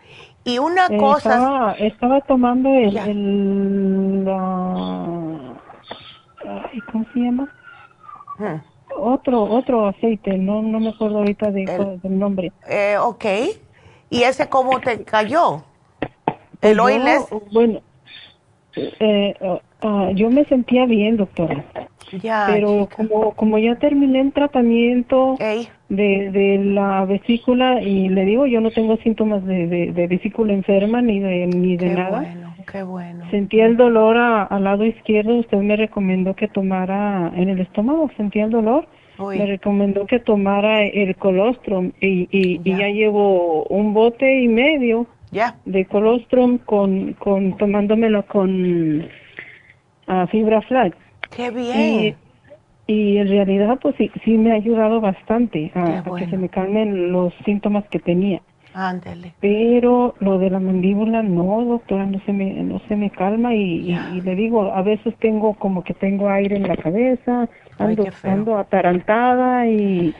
Y 0.47 0.59
una 0.59 0.87
eh, 0.87 0.97
cosa... 0.97 1.73
Estaba, 1.77 2.21
tomando 2.21 2.69
el... 2.69 2.97
¿Cómo 6.89 7.05
se 7.13 7.19
llama? 7.19 7.53
Hmm. 8.37 8.61
Otro 8.99 9.43
otro 9.43 9.87
aceite, 9.87 10.37
no 10.37 10.61
no 10.61 10.79
me 10.79 10.89
acuerdo 10.89 11.17
ahorita 11.17 11.51
de, 11.51 11.99
del 12.01 12.17
nombre. 12.17 12.53
Eh, 12.67 12.95
ok. 12.97 13.25
¿Y 14.09 14.23
ese 14.23 14.47
cómo 14.47 14.79
te 14.79 15.03
cayó? 15.03 15.63
¿El 16.61 16.79
oiles? 16.79 17.27
Bueno, 17.51 17.81
eh, 18.75 19.35
ah, 19.41 19.59
ah, 19.81 20.09
yo 20.15 20.29
me 20.29 20.45
sentía 20.45 20.85
bien, 20.85 21.17
doctora. 21.17 21.65
Pero 22.21 22.87
como, 22.95 23.33
como 23.35 23.57
ya 23.57 23.75
terminé 23.75 24.21
el 24.21 24.31
tratamiento 24.31 25.35
de, 25.89 26.31
de 26.31 26.57
la 26.63 27.05
vesícula 27.05 27.81
y 27.81 28.09
le 28.09 28.25
digo, 28.25 28.45
yo 28.45 28.59
no 28.59 28.71
tengo 28.71 28.97
síntomas 28.97 29.45
de, 29.45 29.67
de, 29.67 30.07
vesícula 30.07 30.53
enferma 30.53 31.01
ni 31.01 31.19
de, 31.19 31.47
ni 31.47 31.77
de 31.77 31.89
nada. 31.95 32.21
Bueno, 32.21 32.55
qué 32.69 32.83
bueno. 32.83 33.25
Sentía 33.31 33.65
el 33.65 33.77
dolor 33.77 34.17
al 34.17 34.63
lado 34.63 34.85
izquierdo, 34.85 35.35
usted 35.35 35.57
me 35.59 35.75
recomendó 35.75 36.35
que 36.35 36.47
tomara 36.47 37.31
en 37.35 37.49
el 37.49 37.59
estómago, 37.59 38.09
sentía 38.17 38.45
el 38.45 38.51
dolor. 38.51 38.87
Me 39.19 39.47
recomendó 39.47 40.05
que 40.05 40.19
tomara 40.19 40.83
el 40.83 41.15
colostrum 41.15 41.91
y, 41.99 42.27
y, 42.29 42.61
ya. 42.63 42.87
llevo 42.89 43.63
un 43.63 43.91
bote 43.95 44.41
y 44.41 44.47
medio 44.47 45.07
de 45.65 45.85
colostrum 45.85 46.59
con, 46.59 47.13
con 47.13 47.57
tomándomelo 47.57 48.27
con 48.27 49.01
uh, 50.07 50.27
fibra 50.27 50.61
flax. 50.61 50.95
Qué 51.35 51.49
bien. 51.49 51.79
Y, 51.79 52.15
en 52.87 53.27
realidad, 53.27 53.79
pues 53.81 53.95
sí, 53.97 54.11
sí 54.23 54.37
me 54.37 54.51
ha 54.51 54.55
ayudado 54.55 55.01
bastante 55.01 55.71
a, 55.75 56.03
que 56.17 56.27
se 56.29 56.37
me 56.37 56.49
calmen 56.49 57.11
los 57.11 57.33
síntomas 57.45 57.83
que 57.89 57.99
tenía. 57.99 58.41
Ándale. 58.73 59.33
Pero 59.39 60.15
lo 60.19 60.37
de 60.37 60.49
la 60.49 60.59
mandíbula 60.59 61.23
no, 61.23 61.65
doctora, 61.65 62.05
no 62.05 62.19
se 62.25 62.31
me 62.31 62.53
no 62.63 62.79
se 62.87 62.95
me 62.95 63.09
calma 63.09 63.55
y, 63.55 64.21
le 64.21 64.35
digo, 64.35 64.71
a 64.71 64.81
veces 64.83 65.15
tengo 65.19 65.55
como 65.55 65.83
que 65.83 65.93
tengo 65.95 66.29
aire 66.29 66.57
en 66.57 66.67
la 66.67 66.77
cabeza, 66.77 67.49
ando, 67.79 68.05
ando 68.23 68.57
atarantada 68.57 69.67
y 69.67 70.13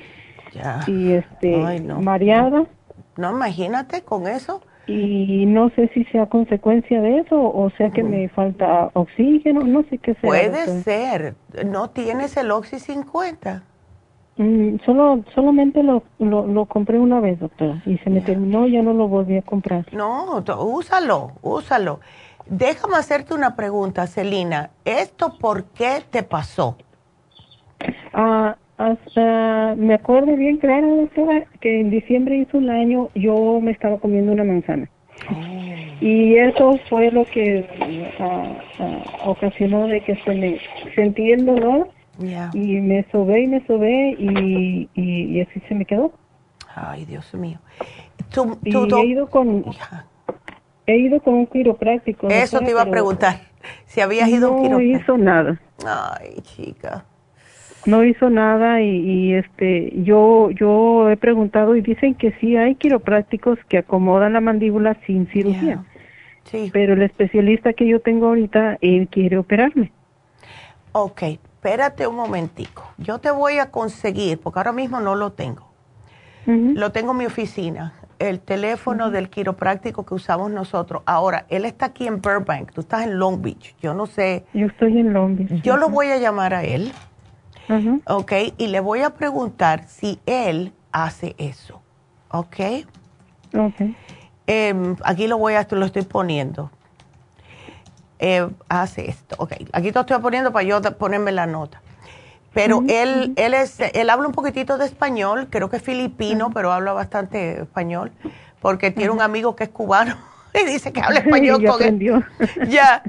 y 0.88 1.12
este 1.12 1.56
mareada. 2.02 2.66
No, 3.16 3.32
imagínate 3.32 4.02
con 4.02 4.28
eso. 4.28 4.62
Y 4.88 5.46
no 5.46 5.70
sé 5.72 5.90
si 5.94 6.06
sea 6.06 6.28
consecuencia 6.28 7.02
de 7.02 7.20
eso 7.20 7.36
o 7.36 7.70
sea 7.78 7.90
que 7.90 8.04
me 8.04 8.30
falta 8.30 8.90
oxígeno, 8.94 9.62
no 9.62 9.84
sé 9.90 9.98
qué 9.98 10.14
sea. 10.14 10.22
Puede 10.22 10.66
ser. 10.84 11.36
¿No 11.66 11.90
tienes 11.90 12.38
el 12.38 12.52
Oxy 12.52 12.80
50? 12.80 13.64
Mm, 14.38 14.78
solo, 14.86 15.24
solamente 15.34 15.82
lo, 15.82 16.04
lo, 16.20 16.66
compré 16.68 17.00
una 17.00 17.20
vez, 17.20 17.40
doctora, 17.40 17.82
y 17.86 17.98
se 17.98 18.10
me 18.10 18.22
terminó, 18.22 18.68
ya 18.68 18.84
no 18.84 18.94
lo 18.94 19.08
volví 19.08 19.36
a 19.36 19.42
comprar. 19.42 19.86
No, 19.94 20.44
úsalo, 20.60 21.32
úsalo. 21.42 22.00
Déjame 22.46 22.96
hacerte 22.96 23.34
una 23.34 23.56
pregunta, 23.56 24.06
Celina. 24.06 24.70
¿Esto 24.86 25.38
por 25.40 25.66
qué 25.66 26.04
te 26.10 26.24
pasó? 26.24 26.78
Ah, 28.14 28.56
hasta, 28.78 29.76
me 29.76 29.96
acuerdo 29.96 30.36
bien 30.36 30.58
claro, 30.58 30.96
doctora, 30.96 31.46
que 31.60 31.82
en 31.82 31.90
diciembre 31.90 32.38
hizo 32.38 32.58
un 32.60 32.70
año 32.70 33.10
yo 33.16 33.60
me 33.62 33.72
estaba 33.72 33.98
comiendo 33.98 34.32
una 34.32 34.44
manzana. 34.44 34.90
Oh. 35.32 35.58
Y 36.00 36.36
eso 36.36 36.80
fue 36.90 37.12
lo 37.12 37.26
que 37.26 37.68
ah, 38.20 38.60
ah, 38.80 39.04
ocasionó 39.26 39.88
de 39.88 40.02
que 40.02 40.16
se 40.18 40.36
me 40.36 40.60
sentí 40.94 41.32
el 41.32 41.46
dolor 41.46 41.90
y 42.54 42.80
me 42.82 43.04
sobé 43.12 43.44
y 43.44 43.48
me 43.48 43.66
sobé 43.66 44.16
y, 44.18 44.90
y, 44.94 45.42
así 45.42 45.60
se 45.68 45.76
me 45.76 45.86
quedó. 45.86 46.14
Ay, 46.76 47.06
Dios 47.06 47.34
mío. 47.34 47.58
y 48.64 48.76
he 48.76 49.06
ido 49.06 49.28
con 49.28 49.66
he 50.86 50.98
ido 50.98 51.20
con 51.20 51.34
un 51.34 51.48
quiropráctico. 51.48 52.28
Eso 52.28 52.60
te 52.60 52.70
iba 52.70 52.84
a 52.84 52.90
preguntar, 52.90 53.42
si 53.86 54.02
habías 54.02 54.30
ido 54.30 54.50
a 54.50 54.52
un 54.52 54.62
quiropráctico. 54.62 54.94
No 54.94 55.00
hizo 55.00 55.18
nada. 55.18 55.62
Ay, 55.86 56.42
chica. 56.42 57.06
No 57.88 58.04
hizo 58.04 58.30
nada 58.30 58.82
y, 58.82 58.90
y, 58.90 59.34
este 59.34 59.94
yo 60.04 60.52
yo 60.52 61.10
he 61.10 61.18
preguntado 61.18 61.76
y 61.76 61.82
dicen 61.82 62.16
que 62.16 62.34
sí 62.40 62.56
hay 62.58 62.76
quiroprácticos 62.76 63.58
que 63.70 63.80
acomodan 63.80 64.34
la 64.34 64.42
mandíbula 64.42 64.98
sin 65.06 65.28
cirugía. 65.28 65.84
Sí. 66.44 66.70
Pero 66.72 66.94
el 66.94 67.02
especialista 67.02 67.74
que 67.74 67.88
yo 67.88 68.00
tengo 68.02 68.28
ahorita 68.28 68.78
él 68.82 69.08
quiere 69.10 69.38
operarme. 69.38 69.92
Ok, 70.92 71.22
espérate 71.24 72.08
un 72.08 72.16
momentico, 72.16 72.84
yo 72.98 73.20
te 73.20 73.30
voy 73.30 73.60
a 73.60 73.72
conseguir, 73.72 74.40
porque 74.40 74.60
ahora 74.60 74.72
mismo 74.72 75.00
no 75.00 75.16
lo 75.16 75.32
tengo. 75.34 75.68
Lo 76.46 76.94
tengo 76.94 77.12
en 77.12 77.18
mi 77.18 77.26
oficina, 77.26 77.94
el 78.20 78.40
teléfono 78.40 79.12
del 79.12 79.30
quiropráctico 79.30 80.06
que 80.06 80.14
usamos 80.14 80.50
nosotros. 80.50 81.04
Ahora, 81.06 81.46
él 81.50 81.66
está 81.66 81.88
aquí 81.88 82.08
en 82.08 82.22
Burbank, 82.22 82.72
tú 82.72 82.82
estás 82.82 83.04
en 83.04 83.20
Long 83.20 83.42
Beach, 83.42 83.76
yo 83.82 83.94
no 83.94 84.06
sé. 84.06 84.46
Yo 84.54 84.68
estoy 84.68 84.98
en 84.98 85.12
Long 85.12 85.36
Beach. 85.36 85.62
Yo 85.62 85.76
lo 85.76 85.90
voy 85.90 86.08
a 86.08 86.18
llamar 86.18 86.54
a 86.54 86.64
él, 86.64 86.94
ok, 88.06 88.32
y 88.58 88.68
le 88.68 88.80
voy 88.80 89.02
a 89.02 89.12
preguntar 89.12 89.88
si 89.88 90.20
él 90.26 90.74
hace 90.92 91.36
eso, 91.38 91.82
ok. 92.30 92.86
Ok. 93.54 93.82
Em, 94.48 94.96
aquí 95.04 95.28
lo 95.28 95.38
voy 95.38 95.56
a, 95.56 95.68
lo 95.70 95.86
estoy 95.86 96.04
poniendo 96.04 96.72
eh, 98.20 98.48
hace 98.70 99.10
esto. 99.10 99.36
Ok, 99.40 99.54
aquí 99.74 99.92
te 99.92 100.00
estoy 100.00 100.20
poniendo 100.20 100.52
para 100.52 100.64
yo 100.64 100.82
ponerme 100.98 101.32
la 101.32 101.46
nota. 101.46 101.82
Pero 102.54 102.82
él, 102.90 103.34
él, 103.36 103.54
es, 103.54 103.80
él 103.80 104.10
habla 104.10 104.28
un 104.28 104.34
poquitito 104.34 104.80
de 104.80 104.86
español, 104.86 105.48
creo 105.52 105.70
que 105.70 105.78
es 105.78 105.84
filipino, 105.84 106.50
pero 106.52 106.72
habla 106.72 106.92
bastante 106.92 107.62
español, 107.62 108.12
porque 108.62 108.90
tiene 108.90 109.12
un 109.12 109.22
amigo 109.22 109.56
que 109.56 109.66
es 109.66 109.70
cubano 109.70 110.16
y 110.56 110.66
dice 110.66 110.92
que 110.92 111.02
habla 111.02 111.20
español 111.26 111.64
con 111.64 111.84
él. 111.84 112.26
ya. 112.68 113.04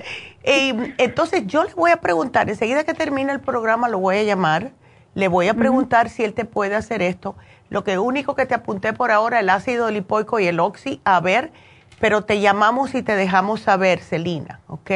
Y, 0.49 0.95
entonces 0.99 1.47
yo 1.47 1.65
le 1.65 1.75
voy 1.75 1.91
a 1.91 1.99
preguntar, 1.99 2.49
enseguida 2.49 2.85
que 2.85 2.95
termine 2.95 3.33
el 3.33 3.41
programa 3.41 3.89
lo 3.89 3.99
voy 3.99 4.17
a 4.17 4.23
llamar, 4.23 4.73
le 5.15 5.29
voy 5.29 5.49
a 5.49 5.55
preguntar 5.55 6.09
si 6.09 6.25
él 6.25 6.33
te 6.33 6.45
puede 6.45 6.75
hacer 6.75 7.03
esto. 7.03 7.37
Lo 7.71 7.85
que 7.85 7.99
único 7.99 8.35
que 8.35 8.47
te 8.47 8.55
apunté 8.55 8.93
por 8.93 9.11
ahora, 9.11 9.41
el 9.41 9.51
ácido 9.51 9.91
lipoico 9.91 10.41
y 10.41 10.47
el 10.47 10.59
oxi, 10.59 11.01
a 11.05 11.21
ver 11.21 11.53
pero 12.01 12.23
te 12.23 12.41
llamamos 12.41 12.95
y 12.95 13.03
te 13.03 13.17
dejamos 13.17 13.61
saber, 13.61 13.99
Celina, 14.01 14.61
¿ok? 14.69 14.91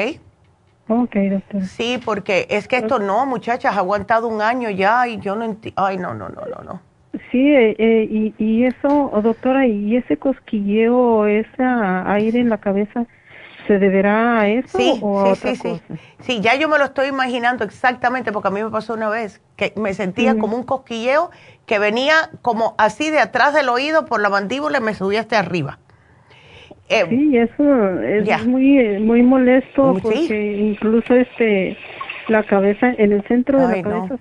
Ok, 0.88 1.14
doctor. 1.30 1.62
Sí, 1.62 2.00
porque 2.04 2.46
es 2.50 2.68
que 2.68 2.76
esto 2.76 2.98
no, 2.98 3.24
muchachas, 3.26 3.76
ha 3.76 3.78
aguantado 3.78 4.28
un 4.28 4.42
año 4.42 4.70
ya 4.70 5.06
y 5.08 5.18
yo 5.18 5.36
no 5.36 5.44
entiendo. 5.44 5.82
Ay, 5.84 5.96
no, 5.96 6.14
no, 6.14 6.28
no, 6.28 6.42
no, 6.42 6.62
no. 6.64 6.80
Sí, 7.30 7.54
eh, 7.54 7.76
eh, 7.78 8.08
y, 8.10 8.34
y 8.38 8.64
eso, 8.64 9.10
doctora, 9.22 9.66
y 9.66 9.96
ese 9.96 10.16
cosquilleo, 10.16 11.26
ese 11.26 11.62
aire 11.62 12.40
en 12.40 12.48
la 12.48 12.58
cabeza, 12.58 13.06
¿se 13.66 13.78
deberá 13.78 14.40
a 14.40 14.48
eso 14.48 14.78
sí, 14.78 14.98
o 15.02 15.20
a 15.20 15.26
sí, 15.26 15.30
otra 15.32 15.54
sí, 15.54 15.70
cosa? 15.70 15.82
sí. 15.88 15.94
Sí, 16.20 16.40
ya 16.40 16.54
yo 16.54 16.68
me 16.68 16.78
lo 16.78 16.84
estoy 16.84 17.08
imaginando 17.08 17.64
exactamente, 17.64 18.32
porque 18.32 18.48
a 18.48 18.50
mí 18.50 18.62
me 18.62 18.70
pasó 18.70 18.94
una 18.94 19.08
vez 19.08 19.40
que 19.56 19.72
me 19.76 19.92
sentía 19.94 20.38
como 20.38 20.56
un 20.56 20.62
cosquilleo 20.62 21.30
que 21.66 21.78
venía 21.78 22.14
como 22.42 22.74
así 22.78 23.10
de 23.10 23.18
atrás 23.18 23.54
del 23.54 23.68
oído 23.68 24.06
por 24.06 24.20
la 24.20 24.28
mandíbula 24.28 24.78
y 24.78 24.80
me 24.82 24.94
subía 24.94 25.20
hasta 25.20 25.38
arriba. 25.38 25.78
Eh, 26.88 27.06
sí, 27.08 27.36
eso 27.36 28.00
es 28.02 28.46
muy 28.46 28.98
muy 29.00 29.22
molesto 29.22 29.96
porque 30.02 30.56
incluso 30.58 31.14
este 31.14 31.76
la 32.28 32.44
cabeza 32.44 32.90
en 32.90 33.12
el 33.12 33.22
centro 33.24 33.66
de 33.66 33.82
la 33.82 33.82
cabeza 33.82 34.16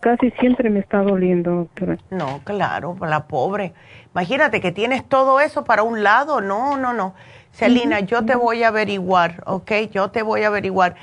casi 0.00 0.30
siempre 0.32 0.70
me 0.70 0.80
está 0.80 1.02
doliendo, 1.02 1.52
doctora. 1.52 1.98
No, 2.10 2.40
claro, 2.44 2.96
la 3.00 3.26
pobre. 3.26 3.72
Imagínate 4.12 4.60
que 4.60 4.72
tienes 4.72 5.04
todo 5.08 5.40
eso 5.40 5.64
para 5.64 5.82
un 5.82 6.02
lado. 6.02 6.40
No, 6.40 6.76
no, 6.76 6.92
no. 6.92 7.14
Celina, 7.56 8.00
yo 8.00 8.22
te 8.22 8.36
voy 8.36 8.62
a 8.62 8.68
averiguar, 8.68 9.42
¿ok? 9.46 9.72
Yo 9.90 10.10
te 10.10 10.22
voy 10.22 10.42
a 10.42 10.48
averiguar. 10.48 10.94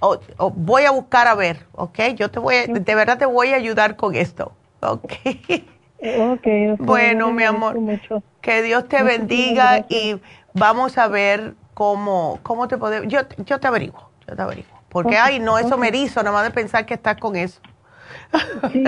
O, 0.00 0.18
voy 0.56 0.84
a 0.84 0.90
buscar 0.90 1.28
a 1.28 1.36
ver, 1.36 1.66
¿ok? 1.72 2.00
Yo 2.16 2.30
te 2.30 2.40
voy, 2.40 2.56
a, 2.56 2.66
de 2.66 2.94
verdad 2.96 3.16
te 3.16 3.26
voy 3.26 3.52
a 3.52 3.56
ayudar 3.56 3.94
con 3.94 4.16
esto, 4.16 4.52
¿ok? 4.80 5.12
Ok. 6.02 6.46
bueno, 6.78 7.30
mi 7.30 7.44
amor, 7.44 7.78
que 8.40 8.62
Dios 8.62 8.88
te 8.88 9.02
bendiga 9.02 9.84
y 9.88 10.18
vamos 10.54 10.96
a 10.96 11.06
ver 11.08 11.54
cómo, 11.74 12.40
cómo 12.42 12.66
te 12.66 12.78
podemos, 12.78 13.12
yo, 13.12 13.20
yo 13.44 13.60
te 13.60 13.68
averiguo, 13.68 14.08
yo 14.26 14.34
te 14.34 14.42
averiguo. 14.42 14.80
Porque, 14.88 15.16
ay, 15.16 15.38
no, 15.38 15.58
eso 15.58 15.76
me 15.78 15.88
erizo, 15.88 16.22
nada 16.22 16.34
más 16.34 16.44
de 16.44 16.50
pensar 16.50 16.86
que 16.86 16.94
estás 16.94 17.18
con 17.18 17.36
eso. 17.36 17.60
Sí, 18.72 18.84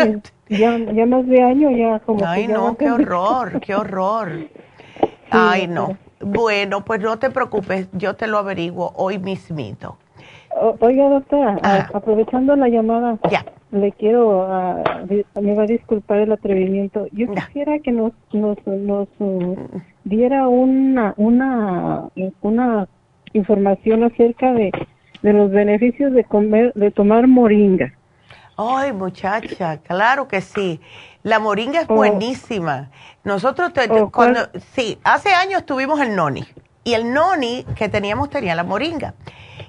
ya, 0.48 0.76
ya 0.78 1.06
más 1.06 1.26
de 1.26 1.42
año 1.42 1.70
ya 1.70 2.00
como 2.00 2.26
Ay, 2.26 2.48
no, 2.48 2.76
qué 2.76 2.90
horror, 2.90 3.60
qué 3.60 3.74
horror. 3.74 4.48
ay, 5.30 5.68
no. 5.68 5.96
Bueno, 6.22 6.84
pues 6.84 7.00
no 7.00 7.18
te 7.18 7.30
preocupes, 7.30 7.88
yo 7.92 8.14
te 8.14 8.26
lo 8.26 8.38
averiguo 8.38 8.92
hoy 8.96 9.18
mismito. 9.18 9.96
oiga, 10.80 11.08
doctora, 11.08 11.58
aprovechando 11.92 12.54
la 12.56 12.68
llamada, 12.68 13.18
ya. 13.30 13.44
le 13.72 13.92
quiero, 13.92 14.46
uh, 14.46 15.40
me 15.40 15.54
va 15.54 15.64
a 15.64 15.66
disculpar 15.66 16.18
el 16.18 16.32
atrevimiento. 16.32 17.06
Yo 17.12 17.26
quisiera 17.32 17.78
que 17.80 17.90
nos, 17.90 18.12
nos, 18.32 18.56
nos 18.66 19.08
uh, 19.18 19.56
diera 20.04 20.48
una, 20.48 21.14
una, 21.16 22.08
una 22.42 22.88
información 23.32 24.04
acerca 24.04 24.52
de, 24.52 24.70
de 25.22 25.32
los 25.32 25.50
beneficios 25.50 26.12
de 26.12 26.24
comer, 26.24 26.72
de 26.74 26.90
tomar 26.90 27.26
moringa. 27.26 27.92
Ay, 28.56 28.92
muchacha, 28.92 29.78
claro 29.78 30.28
que 30.28 30.40
sí. 30.40 30.80
La 31.22 31.38
moringa 31.38 31.80
es 31.80 31.86
oh. 31.88 31.94
buenísima. 31.94 32.90
Nosotros, 33.24 33.72
oh, 33.90 34.10
cuando, 34.10 34.40
sí, 34.74 34.98
hace 35.04 35.32
años 35.32 35.64
tuvimos 35.64 36.00
el 36.00 36.16
noni. 36.16 36.46
Y 36.84 36.94
el 36.94 37.12
noni 37.12 37.64
que 37.76 37.88
teníamos 37.88 38.30
tenía 38.30 38.54
la 38.54 38.64
moringa. 38.64 39.14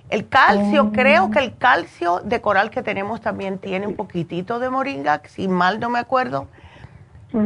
El 0.10 0.28
calcio, 0.28 0.86
oh. 0.86 0.92
creo 0.92 1.30
que 1.30 1.40
el 1.40 1.56
calcio 1.58 2.22
de 2.24 2.42
coral 2.42 2.72
que 2.72 2.82
tenemos 2.82 3.22
también 3.22 3.60
tiene 3.60 3.86
un 3.86 3.96
poquitito 3.96 4.60
de 4.60 4.70
moringa, 4.70 5.22
si 5.28 5.48
mal 5.48 5.80
no 5.80 5.90
me 5.90 6.00
acuerdo. 6.00 6.48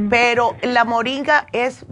Pero 0.09 0.55
la 0.63 0.83
moringa 0.83 1.47
es, 1.53 1.85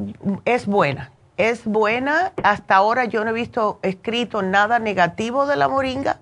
es 0.43 0.65
buena, 0.65 1.11
es 1.37 1.63
buena. 1.63 2.33
Hasta 2.43 2.75
ahora 2.75 3.05
yo 3.05 3.23
no 3.23 3.29
he 3.29 3.33
visto 3.33 3.79
escrito 3.83 4.41
nada 4.41 4.79
negativo 4.79 5.45
de 5.45 5.55
la 5.55 5.69
moringa. 5.69 6.19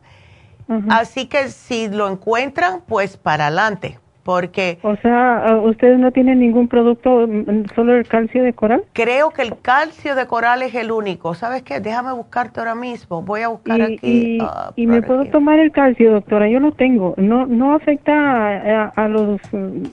Así 0.90 1.26
que 1.26 1.50
si 1.50 1.88
lo 1.88 2.08
encuentran, 2.08 2.82
pues 2.88 3.18
para 3.18 3.48
adelante 3.48 4.00
porque... 4.24 4.80
O 4.82 4.96
sea, 4.98 5.60
¿ustedes 5.64 6.00
no 6.00 6.12
tienen 6.12 6.40
ningún 6.40 6.68
producto, 6.68 7.28
mm, 7.28 7.66
solo 7.76 7.96
el 7.96 8.08
calcio 8.08 8.44
de 8.44 8.54
coral? 8.54 8.84
Creo 8.94 9.32
que 9.32 9.42
el 9.42 9.60
calcio 9.62 10.16
de 10.16 10.26
coral 10.28 10.62
es 10.62 10.74
el 10.76 10.92
único. 10.92 11.34
¿Sabes 11.36 11.64
qué? 11.64 11.80
Déjame 11.80 12.14
buscarte 12.14 12.60
ahora 12.60 12.76
mismo. 12.76 13.22
Voy 13.22 13.42
a 13.42 13.50
buscar 13.50 13.82
aquí. 13.82 14.00
¿Y, 14.02 14.38
ah, 14.42 14.72
y 14.76 14.88
me 14.88 15.02
puedo 15.02 15.26
tomar 15.26 15.60
el 15.60 15.72
calcio, 15.72 16.12
doctora? 16.12 16.48
Yo 16.50 16.60
lo 16.60 16.72
tengo. 16.72 17.14
No 17.18 17.46
no 17.46 17.76
afecta 17.76 18.92
a, 18.96 19.08
los 19.08 19.42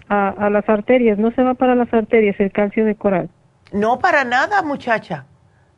a, 0.08 0.50
las 0.50 0.68
arterias, 0.68 1.18
no 1.18 1.30
se 1.32 1.42
va 1.42 1.54
para 1.54 1.74
las 1.74 1.92
arterias 1.92 2.36
el 2.38 2.52
calcio 2.52 2.84
de 2.84 2.94
coral. 2.94 3.28
No 3.72 3.98
para 3.98 4.24
nada, 4.24 4.62
muchacha. 4.62 5.26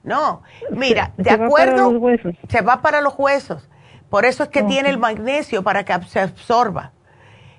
No. 0.03 0.43
Mira, 0.71 1.13
de 1.17 1.31
acuerdo... 1.31 1.73
Va 1.73 1.77
para 1.77 1.93
los 1.93 1.97
huesos. 2.03 2.35
Se 2.49 2.61
va 2.61 2.83
para 2.83 3.01
los 3.01 3.15
huesos. 3.17 3.69
Por 4.09 4.25
eso 4.25 4.43
es 4.43 4.49
que 4.49 4.63
tiene 4.63 4.91
el 4.91 4.99
magnesio 4.99 5.63
para 5.63 5.85
que 5.85 5.95
se 6.07 6.21
absorba. 6.21 6.93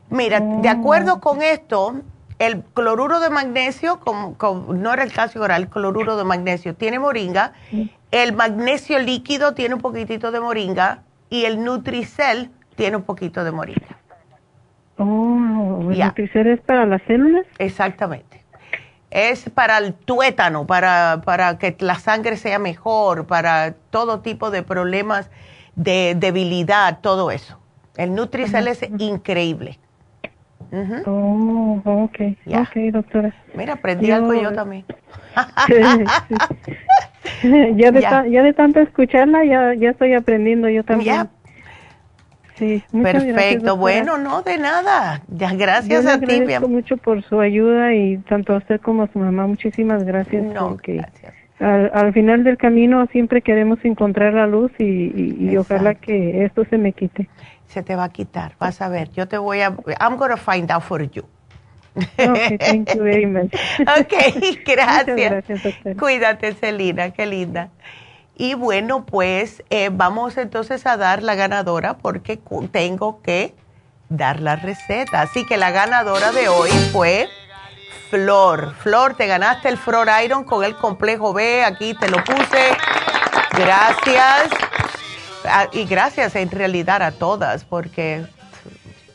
Mira, 0.10 0.40
de 0.40 0.70
acuerdo 0.70 1.20
con 1.20 1.42
esto, 1.42 2.02
el 2.40 2.64
cloruro 2.64 3.20
de 3.20 3.30
magnesio, 3.30 4.00
no 4.70 4.94
era 4.94 5.04
el 5.04 5.12
calcio 5.12 5.42
oral, 5.42 5.64
el 5.64 5.70
cloruro 5.70 6.18
de 6.18 6.24
magnesio 6.24 6.76
tiene 6.76 7.00
moringa, 7.00 7.54
el 8.12 8.34
magnesio 8.34 9.00
líquido 9.00 9.54
tiene 9.54 9.76
un 9.76 9.82
poquitito 9.82 10.32
de 10.32 10.40
moringa 10.40 11.04
y 11.30 11.46
el 11.46 11.64
Nutricel 11.64 12.52
tiene 12.76 12.98
un 12.98 13.04
poquito 13.04 13.44
de 13.44 13.52
moringa. 13.52 13.98
Oh, 14.98 15.90
¿el 15.92 16.00
Nutricel 16.00 16.48
es 16.48 16.62
para 16.62 16.86
las 16.86 17.02
células? 17.04 17.46
Exactamente. 17.58 18.44
Es 19.10 19.50
para 19.50 19.78
el 19.78 19.94
tuétano, 19.94 20.66
para, 20.66 21.22
para 21.24 21.58
que 21.58 21.76
la 21.80 21.96
sangre 21.96 22.36
sea 22.36 22.60
mejor, 22.60 23.26
para 23.26 23.74
todo 23.90 24.22
tipo 24.22 24.52
de 24.52 24.64
problemas 24.64 25.30
de 25.76 26.16
debilidad, 26.18 27.00
todo 27.02 27.32
eso. 27.32 27.60
El 27.96 28.16
Nutricel 28.16 28.68
es 28.68 28.82
increíble. 28.98 29.80
Oh, 31.06 31.82
ok, 31.86 32.20
ok, 32.48 32.76
doctora. 32.92 33.32
Mira, 33.54 33.74
aprendí 33.74 34.10
algo 34.10 34.34
yo 34.34 34.52
también. 34.54 34.86
ya, 37.76 37.92
de 37.92 38.02
ya. 38.02 38.24
de 38.24 38.54
tanto 38.54 38.80
escucharla, 38.80 39.46
ya, 39.46 39.76
ya 39.76 39.92
estoy 39.92 40.14
aprendiendo 40.14 40.68
yo 40.70 40.84
también. 40.84 41.30
Sí, 42.56 42.84
Perfecto, 42.92 43.78
bueno, 43.78 44.18
no, 44.18 44.42
de 44.42 44.58
nada. 44.58 45.22
Ya, 45.28 45.54
gracias 45.54 46.06
a 46.06 46.20
ti. 46.20 46.26
Agradezco 46.26 46.68
mucho 46.68 46.98
por 46.98 47.24
su 47.24 47.40
ayuda 47.40 47.94
y 47.94 48.18
tanto 48.20 48.54
a 48.54 48.58
usted 48.58 48.80
como 48.82 49.04
a 49.04 49.08
su 49.08 49.20
mamá, 49.20 49.48
muchísimas 49.48 50.04
gracias. 50.04 50.44
No, 50.44 50.78
gracias. 50.82 51.34
Al, 51.60 51.92
al, 51.94 52.14
final 52.14 52.44
del 52.44 52.58
camino 52.58 53.06
siempre 53.12 53.42
queremos 53.42 53.80
encontrar 53.86 54.34
la 54.34 54.48
luz 54.48 54.72
y, 54.80 55.36
y 55.40 55.56
ojalá 55.56 55.96
que 55.96 56.46
esto 56.46 56.66
se 56.66 56.78
me 56.78 56.94
quite 56.94 57.30
se 57.68 57.84
te 57.84 57.96
va 57.96 58.06
a 58.06 58.10
quitar. 58.10 58.56
Vas 58.60 58.82
a 58.82 58.90
ver, 58.90 59.12
yo 59.12 59.28
te 59.28 59.38
voy 59.38 59.62
a, 59.62 59.76
I'm 60.00 60.18
going 60.18 60.32
to 60.32 60.38
find 60.38 60.72
out 60.72 60.84
for 60.84 61.02
you. 61.02 61.24
Okay, 61.96 62.58
thank 62.58 62.94
you 62.96 63.04
very 63.04 63.26
much. 63.26 63.54
ok, 63.82 64.14
gracias. 64.66 65.46
Cuídate, 65.98 66.54
Celina, 66.56 67.12
qué 67.12 67.26
linda. 67.26 67.70
Y 68.36 68.56
bueno, 68.56 69.06
pues 69.06 69.64
eh, 69.70 69.90
vamos 69.92 70.38
entonces 70.38 70.86
a 70.88 70.98
dar 70.98 71.22
la 71.22 71.36
ganadora 71.36 71.98
porque 71.98 72.40
tengo 72.72 73.22
que 73.22 73.54
dar 74.10 74.40
la 74.40 74.56
receta. 74.56 75.22
Así 75.22 75.46
que 75.46 75.58
la 75.58 75.72
ganadora 75.72 76.32
de 76.32 76.48
hoy 76.50 76.72
fue 76.92 77.30
Flor. 78.10 78.74
Flor, 78.76 79.16
te 79.16 79.28
ganaste 79.28 79.70
el 79.70 79.78
Flor 79.78 80.08
Iron 80.24 80.44
con 80.44 80.64
el 80.64 80.76
complejo 80.76 81.34
B. 81.34 81.64
Aquí 81.64 81.94
te 81.94 82.10
lo 82.10 82.24
puse. 82.24 82.76
Gracias. 83.56 84.50
Ah, 85.46 85.68
y 85.72 85.86
gracias 85.86 86.36
en 86.36 86.50
realidad 86.50 87.02
a 87.02 87.12
todas, 87.12 87.66
porque 87.66 88.26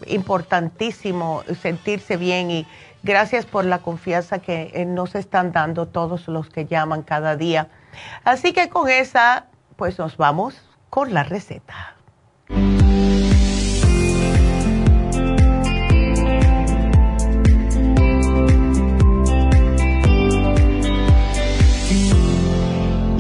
importantísimo 0.07 1.43
sentirse 1.61 2.17
bien 2.17 2.51
y 2.51 2.67
gracias 3.03 3.47
por 3.47 3.65
la 3.65 3.79
confianza 3.79 4.39
que 4.39 4.71
eh, 4.75 4.85
nos 4.85 5.15
están 5.15 5.53
dando 5.53 5.87
todos 5.87 6.29
los 6.29 6.49
que 6.49 6.67
llaman 6.67 7.03
cada 7.03 7.37
día. 7.37 7.69
Así 8.25 8.53
que 8.53 8.69
con 8.69 8.89
esa, 8.89 9.47
pues 9.77 9.99
nos 9.99 10.17
vamos 10.17 10.55
con 10.91 11.15
la 11.15 11.25
receta. 11.25 11.95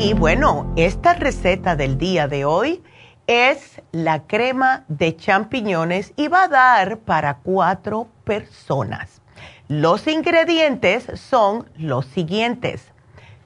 Y 0.01 0.14
bueno, 0.14 0.72
esta 0.76 1.14
receta 1.14 1.74
del 1.74 1.98
día 1.98 2.28
de 2.28 2.44
hoy 2.44 2.82
es 3.28 3.82
la 3.92 4.26
crema 4.26 4.84
de 4.88 5.14
champiñones 5.14 6.14
y 6.16 6.28
va 6.28 6.44
a 6.44 6.48
dar 6.48 6.98
para 7.00 7.34
cuatro 7.34 8.09
personas. 8.24 9.20
Los 9.68 10.09
ingredientes 10.09 11.06
son 11.14 11.70
los 11.76 12.06
siguientes. 12.06 12.90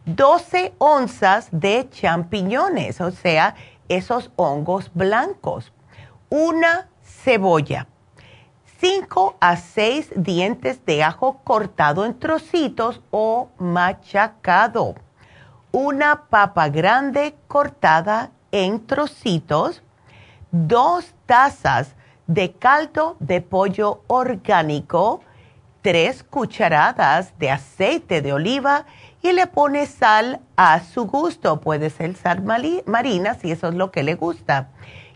12 0.06 0.74
onzas 0.78 1.48
de 1.50 1.88
champiñones, 1.90 3.00
o 3.00 3.10
sea, 3.10 3.56
esos 3.88 4.30
hongos 4.36 4.92
blancos. 4.94 5.72
Una 6.30 6.88
cebolla. 7.02 7.88
5 8.78 9.36
a 9.40 9.56
6 9.56 10.12
dientes 10.14 10.84
de 10.86 11.02
ajo 11.02 11.40
cortado 11.42 12.04
en 12.04 12.18
trocitos 12.20 13.00
o 13.10 13.48
machacado. 13.58 14.94
Una 15.72 16.24
papa 16.28 16.68
grande 16.68 17.34
cortada 17.48 18.30
en 18.52 18.86
trocitos, 18.86 19.82
dos 20.50 21.14
tazas 21.26 21.94
de 22.26 22.52
caldo 22.52 23.16
de 23.18 23.40
pollo 23.40 24.02
orgánico, 24.06 25.22
tres 25.80 26.22
cucharadas 26.22 27.36
de 27.38 27.50
aceite 27.50 28.22
de 28.22 28.32
oliva 28.32 28.86
y 29.22 29.32
le 29.32 29.46
pone 29.46 29.86
sal 29.86 30.40
a 30.56 30.80
su 30.80 31.06
gusto. 31.06 31.60
Puede 31.60 31.90
ser 31.90 32.14
sal 32.14 32.42
marina 32.42 33.34
si 33.34 33.50
eso 33.50 33.68
es 33.68 33.74
lo 33.74 33.90
que 33.90 34.02
le 34.02 34.14
gusta. 34.14 34.68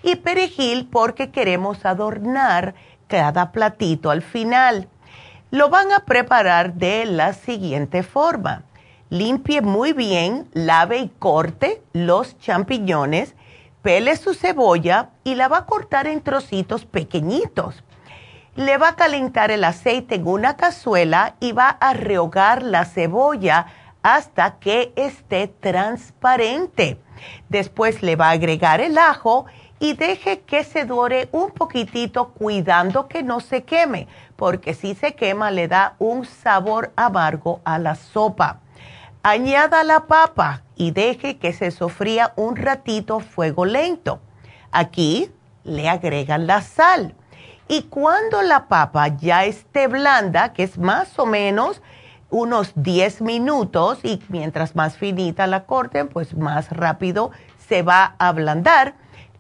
Y 0.03 0.17
perejil 0.17 0.89
porque 0.91 1.31
queremos 1.31 1.85
adornar 1.85 2.75
cada 3.07 3.53
platito 3.53 4.11
al 4.11 4.23
final. 4.23 4.89
Lo 5.51 5.69
van 5.69 5.93
a 5.93 6.01
preparar 6.01 6.75
de 6.75 7.05
la 7.07 7.33
siguiente 7.33 8.03
forma 8.03 8.65
limpie 9.11 9.63
muy 9.63 9.93
bien, 9.93 10.49
lave 10.53 10.99
y 10.99 11.09
corte 11.09 11.83
los 11.93 12.39
champiñones, 12.39 13.35
pele 13.83 14.17
su 14.17 14.35
cebolla 14.35 15.11
y 15.25 15.35
la 15.37 15.49
va 15.49 15.59
a 15.59 15.67
cortar 15.67 16.07
en 16.07 16.21
trocitos 16.21 16.85
pequeñitos. 16.85 17.85
Le 18.57 18.79
va 18.79 18.91
a 18.91 18.97
calentar 18.97 19.51
el 19.51 19.65
aceite 19.65 20.17
en 20.17 20.27
una 20.27 20.57
cazuela 20.57 21.37
y 21.41 21.53
va 21.53 21.69
a 21.69 21.93
rehogar 21.93 22.63
la 22.63 22.85
cebolla 22.85 23.67
hasta 24.03 24.59
que 24.59 24.93
esté 24.97 25.49
transparente. 25.49 26.99
Después 27.49 28.03
le 28.03 28.17
va 28.17 28.29
a 28.29 28.33
agregar 28.33 28.81
el 28.81 28.99
ajo 28.99 29.47
y 29.79 29.93
deje 29.93 30.41
que 30.41 30.65
se 30.65 30.85
dore 30.85 31.29
un 31.33 31.51
poquitito 31.51 32.29
cuidando 32.29 33.09
que 33.09 33.23
no 33.23 33.41
se 33.41 33.65
queme, 33.65 34.09
porque 34.37 34.75
si 34.75 34.95
se 34.95 35.15
quema 35.15 35.51
le 35.51 35.69
da 35.69 35.95
un 35.99 36.25
sabor 36.25 36.93
amargo 36.97 37.61
a 37.65 37.79
la 37.79 37.95
sopa. 37.95 38.61
Añada 39.29 39.83
la 39.83 40.07
papa 40.07 40.63
y 40.77 40.93
deje 40.93 41.39
que 41.39 41.53
se 41.53 41.73
sofría 41.73 42.33
un 42.37 42.55
ratito 42.55 43.17
a 43.17 43.21
fuego 43.21 43.65
lento. 43.65 44.21
Aquí 44.71 45.33
le 45.65 45.89
agregan 45.89 46.47
la 46.47 46.63
sal. 46.63 47.13
Y 47.67 47.83
cuando 47.89 48.43
la 48.43 48.69
papa 48.69 49.09
ya 49.09 49.45
esté 49.45 49.89
blanda, 49.89 50.53
que 50.53 50.63
es 50.63 50.79
más 50.79 51.19
o 51.19 51.27
menos 51.27 51.83
unos 52.31 52.71
10 52.77 53.23
minutos, 53.23 53.99
y 54.05 54.23
mientras 54.29 54.77
más 54.77 54.97
finita 54.97 55.49
la 55.49 55.65
corten, 55.65 56.07
pues 56.07 56.37
más 56.37 56.71
rápido 56.71 57.33
se 57.69 57.83
va 57.83 58.15
a 58.21 58.29
ablandar, 58.29 58.95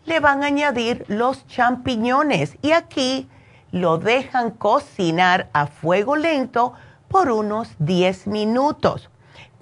le 0.04 0.18
van 0.18 0.42
a 0.42 0.46
añadir 0.48 1.04
los 1.06 1.46
champiñones. 1.46 2.58
Y 2.60 2.72
aquí 2.72 3.28
lo 3.70 3.98
dejan 3.98 4.50
cocinar 4.50 5.48
a 5.52 5.68
fuego 5.68 6.16
lento 6.16 6.72
por 7.06 7.30
unos 7.30 7.68
10 7.78 8.26
minutos. 8.26 9.10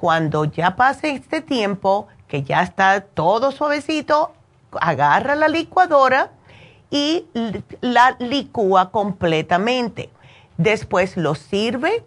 Cuando 0.04 0.44
ya 0.44 0.76
pase 0.76 1.12
este 1.12 1.40
tiempo, 1.40 2.08
que 2.28 2.42
ya 2.42 2.60
está 2.60 3.00
todo 3.00 3.52
suavecito, 3.52 4.34
agarra 4.78 5.34
la 5.34 5.48
licuadora 5.48 6.30
y 6.90 7.24
la 7.80 8.14
licúa 8.18 8.90
completamente. 8.90 10.10
Después 10.58 11.16
lo 11.16 11.34
sirve 11.34 12.04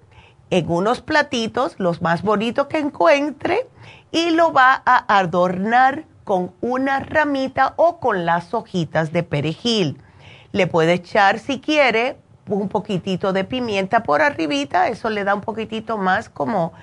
en 0.51 0.69
unos 0.69 1.01
platitos, 1.01 1.73
los 1.79 2.03
más 2.03 2.21
bonitos 2.21 2.67
que 2.67 2.77
encuentre, 2.77 3.67
y 4.11 4.29
lo 4.29 4.53
va 4.53 4.83
a 4.85 5.17
adornar 5.17 6.03
con 6.23 6.51
una 6.61 6.99
ramita 6.99 7.73
o 7.77 7.99
con 7.99 8.27
las 8.27 8.53
hojitas 8.53 9.11
de 9.11 9.23
perejil. 9.23 9.99
Le 10.51 10.67
puede 10.67 10.93
echar, 10.93 11.39
si 11.39 11.59
quiere, 11.59 12.19
un 12.47 12.69
poquitito 12.69 13.33
de 13.33 13.43
pimienta 13.43 14.03
por 14.03 14.21
arribita, 14.21 14.87
eso 14.87 15.09
le 15.09 15.23
da 15.23 15.33
un 15.33 15.41
poquitito 15.41 15.97
más 15.97 16.29
como 16.29 16.73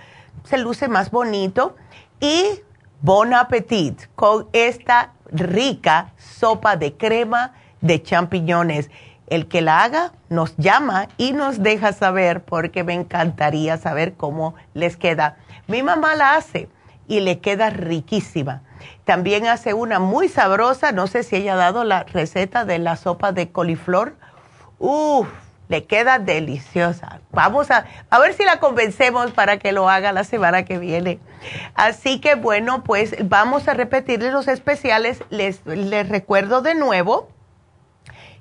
se 0.43 0.59
luce 0.59 0.89
más 0.89 1.11
bonito. 1.11 1.77
Y 2.20 2.61
bon 3.01 3.35
appetit 3.35 4.02
con 4.15 4.48
esta 4.52 5.12
rica 5.31 6.12
sopa 6.19 6.77
de 6.77 6.97
crema 6.97 7.55
de 7.81 8.02
champiñones. 8.02 8.90
El 9.27 9.48
que 9.48 9.62
la 9.62 9.82
haga 9.82 10.12
nos 10.28 10.56
llama 10.56 11.09
y 11.16 11.32
nos 11.32 11.62
deja 11.62 11.93
saber 11.93 12.44
porque 12.44 12.85
me 12.85 12.94
encantaría 12.94 13.78
saber 13.78 14.15
cómo 14.15 14.55
les 14.74 14.97
queda. 14.97 15.36
Mi 15.66 15.82
mamá 15.82 16.15
la 16.15 16.36
hace 16.36 16.69
y 17.09 17.20
le 17.20 17.40
queda 17.40 17.70
riquísima. 17.70 18.62
También 19.05 19.47
hace 19.47 19.74
una 19.74 19.98
muy 19.98 20.28
sabrosa, 20.28 20.93
no 20.93 21.06
sé 21.06 21.23
si 21.23 21.36
ella 21.36 21.55
ha 21.55 21.56
dado 21.56 21.85
la 21.85 22.05
receta 22.05 22.65
de 22.65 22.78
la 22.78 22.97
sopa 22.97 23.32
de 23.32 23.51
coliflor. 23.51 24.16
Uf, 24.78 25.28
le 25.69 25.85
queda 25.85 26.19
deliciosa. 26.19 27.20
Vamos 27.32 27.70
a, 27.70 27.86
a 28.11 28.19
ver 28.19 28.35
si 28.35 28.45
la 28.45 28.61
convencemos 28.61 29.32
para 29.32 29.59
que 29.59 29.73
lo 29.73 29.89
haga 29.89 30.12
la 30.12 30.24
semana 30.24 30.65
que 30.65 30.78
viene. 30.78 31.19
Así 31.74 32.20
que 32.20 32.35
bueno, 32.35 32.85
pues 32.85 33.16
vamos 33.28 33.69
a 33.69 33.74
repetirles 33.74 34.32
los 34.32 34.49
especiales. 34.49 35.23
Les, 35.31 35.65
les 35.66 36.09
recuerdo 36.09 36.61
de 36.61 36.74
nuevo 36.74 37.28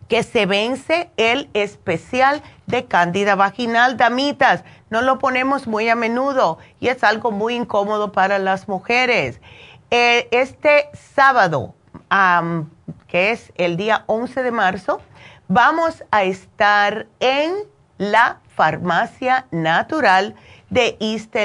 que 0.08 0.24
se 0.24 0.46
vence 0.46 1.10
el 1.18 1.50
especial 1.54 2.44
de 2.68 2.86
cándida 2.86 3.36
vaginal, 3.36 3.98
damitas. 3.98 4.64
No 4.90 5.02
lo 5.02 5.18
ponemos 5.18 5.68
muy 5.68 5.90
a 5.90 5.96
menudo 5.96 6.58
y 6.80 6.90
es 6.90 7.04
algo 7.04 7.32
muy 7.32 7.56
incómodo 7.56 8.12
para 8.12 8.38
las 8.38 8.68
mujeres. 8.68 9.42
Eh, 9.92 10.28
este 10.32 10.90
sábado, 10.94 11.76
que 13.08 13.32
es 13.32 13.52
el 13.56 13.78
día 13.78 14.04
11 14.08 14.44
de 14.44 14.52
marzo, 14.52 15.02
vamos 15.54 16.04
a 16.10 16.24
estar 16.24 17.06
en 17.20 17.54
la 18.00 18.40
farmacia 18.56 19.46
natural 19.52 20.34
de 20.72 20.98
East 21.00 21.36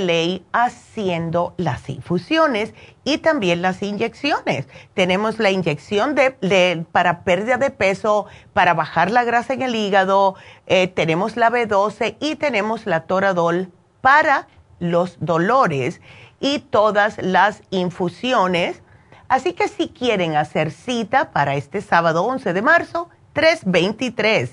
haciendo 0.53 1.53
las 1.59 1.91
infusiones 1.91 2.73
y 3.05 3.19
también 3.19 3.61
las 3.61 3.83
inyecciones. 3.83 4.67
Tenemos 4.95 5.39
la 5.39 5.51
inyección 5.51 6.15
de, 6.15 6.87
para 6.91 7.23
pérdida 7.23 7.59
de 7.59 7.69
peso, 7.69 8.25
para 8.55 8.73
bajar 8.73 9.11
la 9.11 9.25
grasa 9.25 9.53
en 9.53 9.61
el 9.61 9.75
hígado, 9.75 10.37
eh, 10.67 10.89
tenemos 10.89 11.37
la 11.37 11.51
B12 11.51 12.17
y 12.19 12.37
tenemos 12.37 12.87
la 12.87 13.01
Toradol 13.01 13.71
para 14.01 14.49
los 14.81 15.19
dolores 15.21 16.01
y 16.41 16.61
todas 16.61 17.19
las 17.23 17.63
infusiones. 17.69 18.81
Así 19.29 19.53
que 19.53 19.69
si 19.69 19.91
quieren 19.91 20.35
hacer 20.35 20.71
cita 20.71 21.31
para 21.31 21.57
este 21.57 21.83
sábado 21.83 22.25
11 22.25 22.55
de 22.55 22.63
marzo, 22.63 23.11
323 23.39 24.51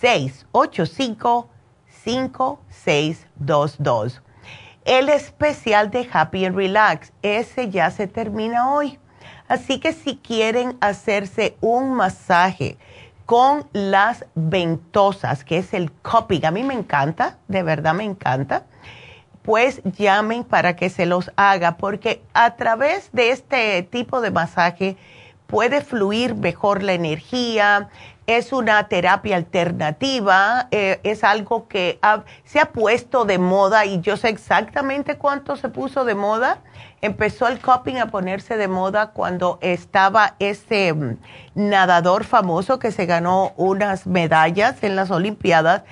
685 0.00 1.50
5622. 2.02 4.22
El 4.86 5.10
especial 5.10 5.90
de 5.90 6.08
Happy 6.10 6.46
and 6.46 6.56
Relax, 6.56 7.12
ese 7.20 7.68
ya 7.68 7.90
se 7.90 8.06
termina 8.06 8.70
hoy. 8.70 8.98
Así 9.48 9.80
que 9.80 9.92
si 9.92 10.16
quieren 10.16 10.78
hacerse 10.80 11.58
un 11.60 11.92
masaje 11.92 12.78
con 13.26 13.68
las 13.74 14.24
ventosas, 14.34 15.44
que 15.44 15.58
es 15.58 15.74
el 15.74 15.92
cupping, 15.92 16.46
a 16.46 16.50
mí 16.50 16.62
me 16.62 16.72
encanta, 16.72 17.36
de 17.48 17.62
verdad 17.62 17.92
me 17.92 18.04
encanta, 18.04 18.64
pues 19.42 19.82
llamen 19.84 20.42
para 20.42 20.74
que 20.74 20.88
se 20.88 21.04
los 21.04 21.30
haga, 21.36 21.76
porque 21.76 22.22
a 22.32 22.56
través 22.56 23.10
de 23.12 23.30
este 23.30 23.82
tipo 23.82 24.22
de 24.22 24.30
masaje 24.30 24.96
puede 25.46 25.80
fluir 25.80 26.34
mejor 26.34 26.82
la 26.82 26.92
energía, 26.92 27.88
es 28.26 28.52
una 28.52 28.88
terapia 28.88 29.36
alternativa, 29.36 30.66
eh, 30.72 31.00
es 31.04 31.22
algo 31.22 31.68
que 31.68 32.00
se 32.44 32.58
ha 32.58 32.72
puesto 32.72 33.24
de 33.24 33.38
moda 33.38 33.86
y 33.86 34.00
yo 34.00 34.16
sé 34.16 34.30
exactamente 34.30 35.16
cuánto 35.16 35.56
se 35.56 35.68
puso 35.68 36.04
de 36.04 36.16
moda. 36.16 36.58
Empezó 37.02 37.46
el 37.46 37.60
cupping 37.60 37.98
a 37.98 38.06
ponerse 38.06 38.56
de 38.56 38.66
moda 38.66 39.10
cuando 39.10 39.58
estaba 39.60 40.34
ese 40.40 40.92
mm, 40.92 41.18
nadador 41.54 42.24
famoso 42.24 42.80
que 42.80 42.90
se 42.90 43.06
ganó 43.06 43.52
unas 43.56 44.06
medallas 44.08 44.82
en 44.82 44.96
las 44.96 45.12
Olimpiadas. 45.12 45.84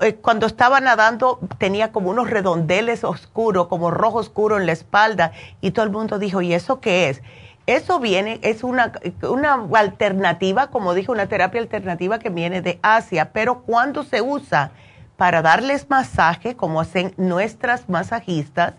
Eh, 0.00 0.14
cuando 0.14 0.46
estaba 0.46 0.80
nadando 0.80 1.38
tenía 1.58 1.92
como 1.92 2.08
unos 2.08 2.30
redondeles 2.30 3.04
oscuros, 3.04 3.66
como 3.66 3.90
rojo 3.90 4.18
oscuro 4.18 4.58
en 4.58 4.64
la 4.64 4.72
espalda 4.72 5.32
y 5.60 5.72
todo 5.72 5.84
el 5.84 5.92
mundo 5.92 6.18
dijo, 6.18 6.40
¿y 6.40 6.54
eso 6.54 6.80
qué 6.80 7.10
es? 7.10 7.22
Eso 7.66 7.98
viene, 7.98 8.38
es 8.42 8.62
una, 8.62 8.92
una 9.28 9.54
alternativa, 9.74 10.68
como 10.68 10.94
dije, 10.94 11.10
una 11.10 11.26
terapia 11.26 11.60
alternativa 11.60 12.20
que 12.20 12.30
viene 12.30 12.62
de 12.62 12.78
Asia, 12.82 13.32
pero 13.32 13.62
cuando 13.62 14.04
se 14.04 14.22
usa 14.22 14.70
para 15.16 15.42
darles 15.42 15.90
masaje, 15.90 16.54
como 16.54 16.80
hacen 16.80 17.12
nuestras 17.16 17.88
masajistas, 17.88 18.74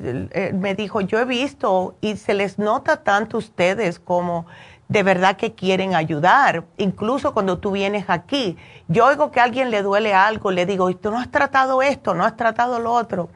eh, 0.00 0.52
me, 0.54 0.74
dijo, 0.74 1.00
yo 1.00 1.20
he 1.20 1.24
visto 1.24 1.96
y 2.00 2.16
se 2.16 2.34
les 2.34 2.58
nota 2.58 3.04
tanto 3.04 3.36
a 3.36 3.38
ustedes 3.38 3.98
como 4.00 4.46
de 4.88 5.02
verdad 5.02 5.36
que 5.36 5.54
quieren 5.54 5.94
ayudar, 5.94 6.64
incluso 6.78 7.34
cuando 7.34 7.58
tú 7.58 7.72
vienes 7.72 8.06
aquí. 8.08 8.56
Yo 8.88 9.06
oigo 9.06 9.30
que 9.30 9.38
a 9.38 9.44
alguien 9.44 9.70
le 9.70 9.82
duele 9.82 10.14
algo, 10.14 10.50
le 10.50 10.66
digo, 10.66 10.90
tú 10.96 11.10
no 11.10 11.18
has 11.18 11.30
tratado 11.30 11.82
esto, 11.82 12.14
no 12.14 12.24
has 12.24 12.36
tratado 12.36 12.80
lo 12.80 12.92
otro. 12.92 13.28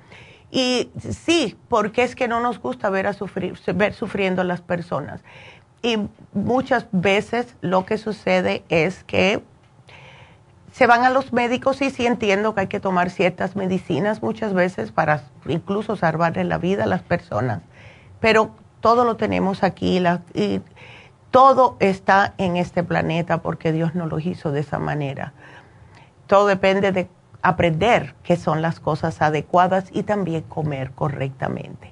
Y 0.51 0.91
sí, 0.99 1.57
porque 1.69 2.03
es 2.03 2.17
que 2.17 2.27
no 2.27 2.41
nos 2.41 2.59
gusta 2.59 2.91
ver, 2.91 3.07
a 3.07 3.13
sufrir, 3.13 3.59
ver 3.75 3.95
sufriendo 3.95 4.43
a 4.43 4.45
las 4.45 4.63
personas. 4.63 5.23
Y 5.83 5.99
muchas 6.33 6.87
veces 6.93 7.55
lo 7.61 7.85
que 7.87 7.99
sucede 7.99 8.65
es 8.69 9.05
que 9.05 9.43
se 10.73 10.87
van 10.87 11.05
a 11.05 11.11
los 11.11 11.33
médicos 11.33 11.83
y 11.83 11.91
sí 11.91 12.07
entiendo 12.07 12.55
que 12.55 12.63
hay 12.63 12.67
que 12.67 12.81
tomar 12.81 13.11
ciertas 13.11 13.57
medicinas 13.57 14.23
muchas 14.23 14.55
veces 14.55 14.91
para 14.91 15.23
incluso 15.47 15.97
salvarle 15.97 16.45
la 16.45 16.59
vida 16.59 16.85
a 16.85 16.87
las 16.87 17.03
personas, 17.03 17.63
pero 18.21 18.51
todo 18.81 19.05
lo 19.05 19.17
tenemos 19.17 19.63
aquí 19.63 20.03
y 20.35 20.61
todo 21.31 21.77
está 21.79 22.35
en 22.39 22.57
este 22.57 22.83
planeta 22.83 23.43
porque 23.43 23.71
Dios 23.71 23.95
nos 23.95 24.11
lo 24.11 24.19
hizo 24.19 24.51
de 24.51 24.61
esa 24.61 24.79
manera. 24.79 25.35
Todo 26.27 26.47
depende 26.47 26.91
de 26.91 27.09
aprender 27.43 28.15
qué 28.23 28.37
son 28.37 28.63
las 28.63 28.81
cosas 28.81 29.21
adecuadas 29.21 29.87
y 29.93 30.03
también 30.03 30.43
comer 30.43 30.93
correctamente. 30.93 31.92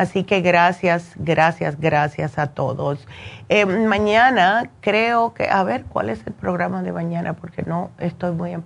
Así 0.00 0.24
que 0.24 0.40
gracias, 0.40 1.12
gracias, 1.16 1.78
gracias 1.78 2.38
a 2.38 2.46
todos. 2.46 3.06
Eh, 3.50 3.66
mañana 3.66 4.70
creo 4.80 5.34
que, 5.34 5.46
a 5.46 5.62
ver, 5.62 5.84
¿cuál 5.84 6.08
es 6.08 6.26
el 6.26 6.32
programa 6.32 6.82
de 6.82 6.90
mañana? 6.90 7.34
Porque 7.34 7.64
no 7.64 7.90
estoy 7.98 8.32
muy... 8.32 8.56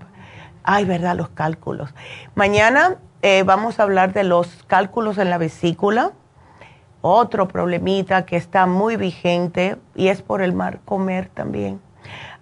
Ay, 0.62 0.85
¿verdad? 0.85 1.16
Los 1.16 1.31
cálculos. 1.31 1.93
Mañana 2.36 2.98
eh, 3.23 3.43
vamos 3.44 3.81
a 3.81 3.82
hablar 3.82 4.12
de 4.12 4.23
los 4.23 4.62
cálculos 4.69 5.19
en 5.19 5.28
la 5.28 5.39
vesícula. 5.39 6.12
Otro 7.01 7.48
problemita 7.48 8.27
que 8.27 8.36
está 8.36 8.66
muy 8.66 8.94
vigente 8.94 9.77
y 9.97 10.11
es 10.11 10.23
por 10.23 10.40
el 10.40 10.52
mar 10.52 10.78
comer 10.85 11.31
también. 11.35 11.81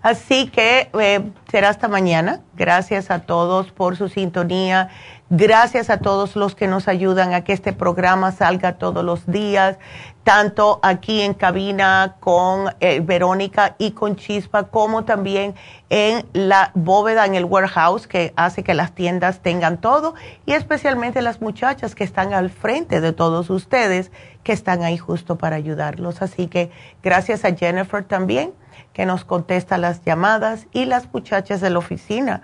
Así 0.02 0.48
que 0.48 0.90
eh, 1.00 1.30
será 1.50 1.70
hasta 1.70 1.88
mañana. 1.88 2.40
Gracias 2.56 3.10
a 3.10 3.20
todos 3.20 3.70
por 3.72 3.96
su 3.96 4.10
sintonía 4.10 4.90
Gracias 5.34 5.88
a 5.88 5.96
todos 5.96 6.36
los 6.36 6.54
que 6.54 6.66
nos 6.66 6.88
ayudan 6.88 7.32
a 7.32 7.42
que 7.42 7.54
este 7.54 7.72
programa 7.72 8.32
salga 8.32 8.74
todos 8.74 9.02
los 9.02 9.26
días, 9.26 9.78
tanto 10.24 10.78
aquí 10.82 11.22
en 11.22 11.32
cabina 11.32 12.16
con 12.20 12.66
eh, 12.80 13.00
Verónica 13.00 13.74
y 13.78 13.92
con 13.92 14.16
Chispa, 14.16 14.64
como 14.64 15.06
también 15.06 15.54
en 15.88 16.26
la 16.34 16.70
bóveda, 16.74 17.24
en 17.24 17.34
el 17.34 17.46
warehouse, 17.46 18.06
que 18.06 18.34
hace 18.36 18.62
que 18.62 18.74
las 18.74 18.92
tiendas 18.92 19.40
tengan 19.40 19.80
todo, 19.80 20.14
y 20.44 20.52
especialmente 20.52 21.22
las 21.22 21.40
muchachas 21.40 21.94
que 21.94 22.04
están 22.04 22.34
al 22.34 22.50
frente 22.50 23.00
de 23.00 23.14
todos 23.14 23.48
ustedes, 23.48 24.12
que 24.42 24.52
están 24.52 24.82
ahí 24.82 24.98
justo 24.98 25.38
para 25.38 25.56
ayudarlos. 25.56 26.20
Así 26.20 26.46
que 26.46 26.70
gracias 27.02 27.46
a 27.46 27.56
Jennifer 27.56 28.04
también, 28.04 28.52
que 28.92 29.06
nos 29.06 29.24
contesta 29.24 29.78
las 29.78 30.04
llamadas, 30.04 30.66
y 30.72 30.84
las 30.84 31.10
muchachas 31.10 31.62
de 31.62 31.70
la 31.70 31.78
oficina 31.78 32.42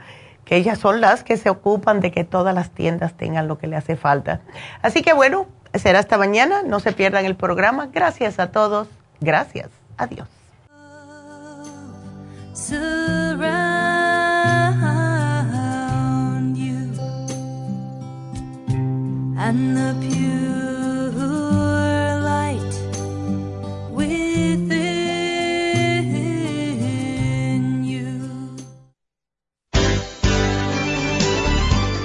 que 0.49 0.57
ellas 0.57 0.79
son 0.79 1.03
las 1.03 1.25
que 1.25 1.37
se 1.37 1.51
ocupan 1.51 2.01
de 2.01 2.11
que 2.11 2.25
todas 2.25 2.55
las 2.55 2.71
tiendas 2.71 3.13
tengan 3.13 3.49
lo 3.49 3.59
que 3.59 3.67
le 3.67 3.77
hace 3.77 3.97
falta. 3.97 4.41
Así 4.81 5.03
que 5.03 5.13
bueno, 5.13 5.47
será 5.75 5.99
hasta 5.99 6.17
mañana, 6.17 6.63
no 6.63 6.81
se 6.81 6.93
pierdan 6.93 7.27
el 7.27 7.37
programa. 7.37 7.91
Gracias 7.93 8.39
a 8.39 8.51
todos, 8.51 8.89
gracias, 9.21 9.69
adiós. 9.99 10.27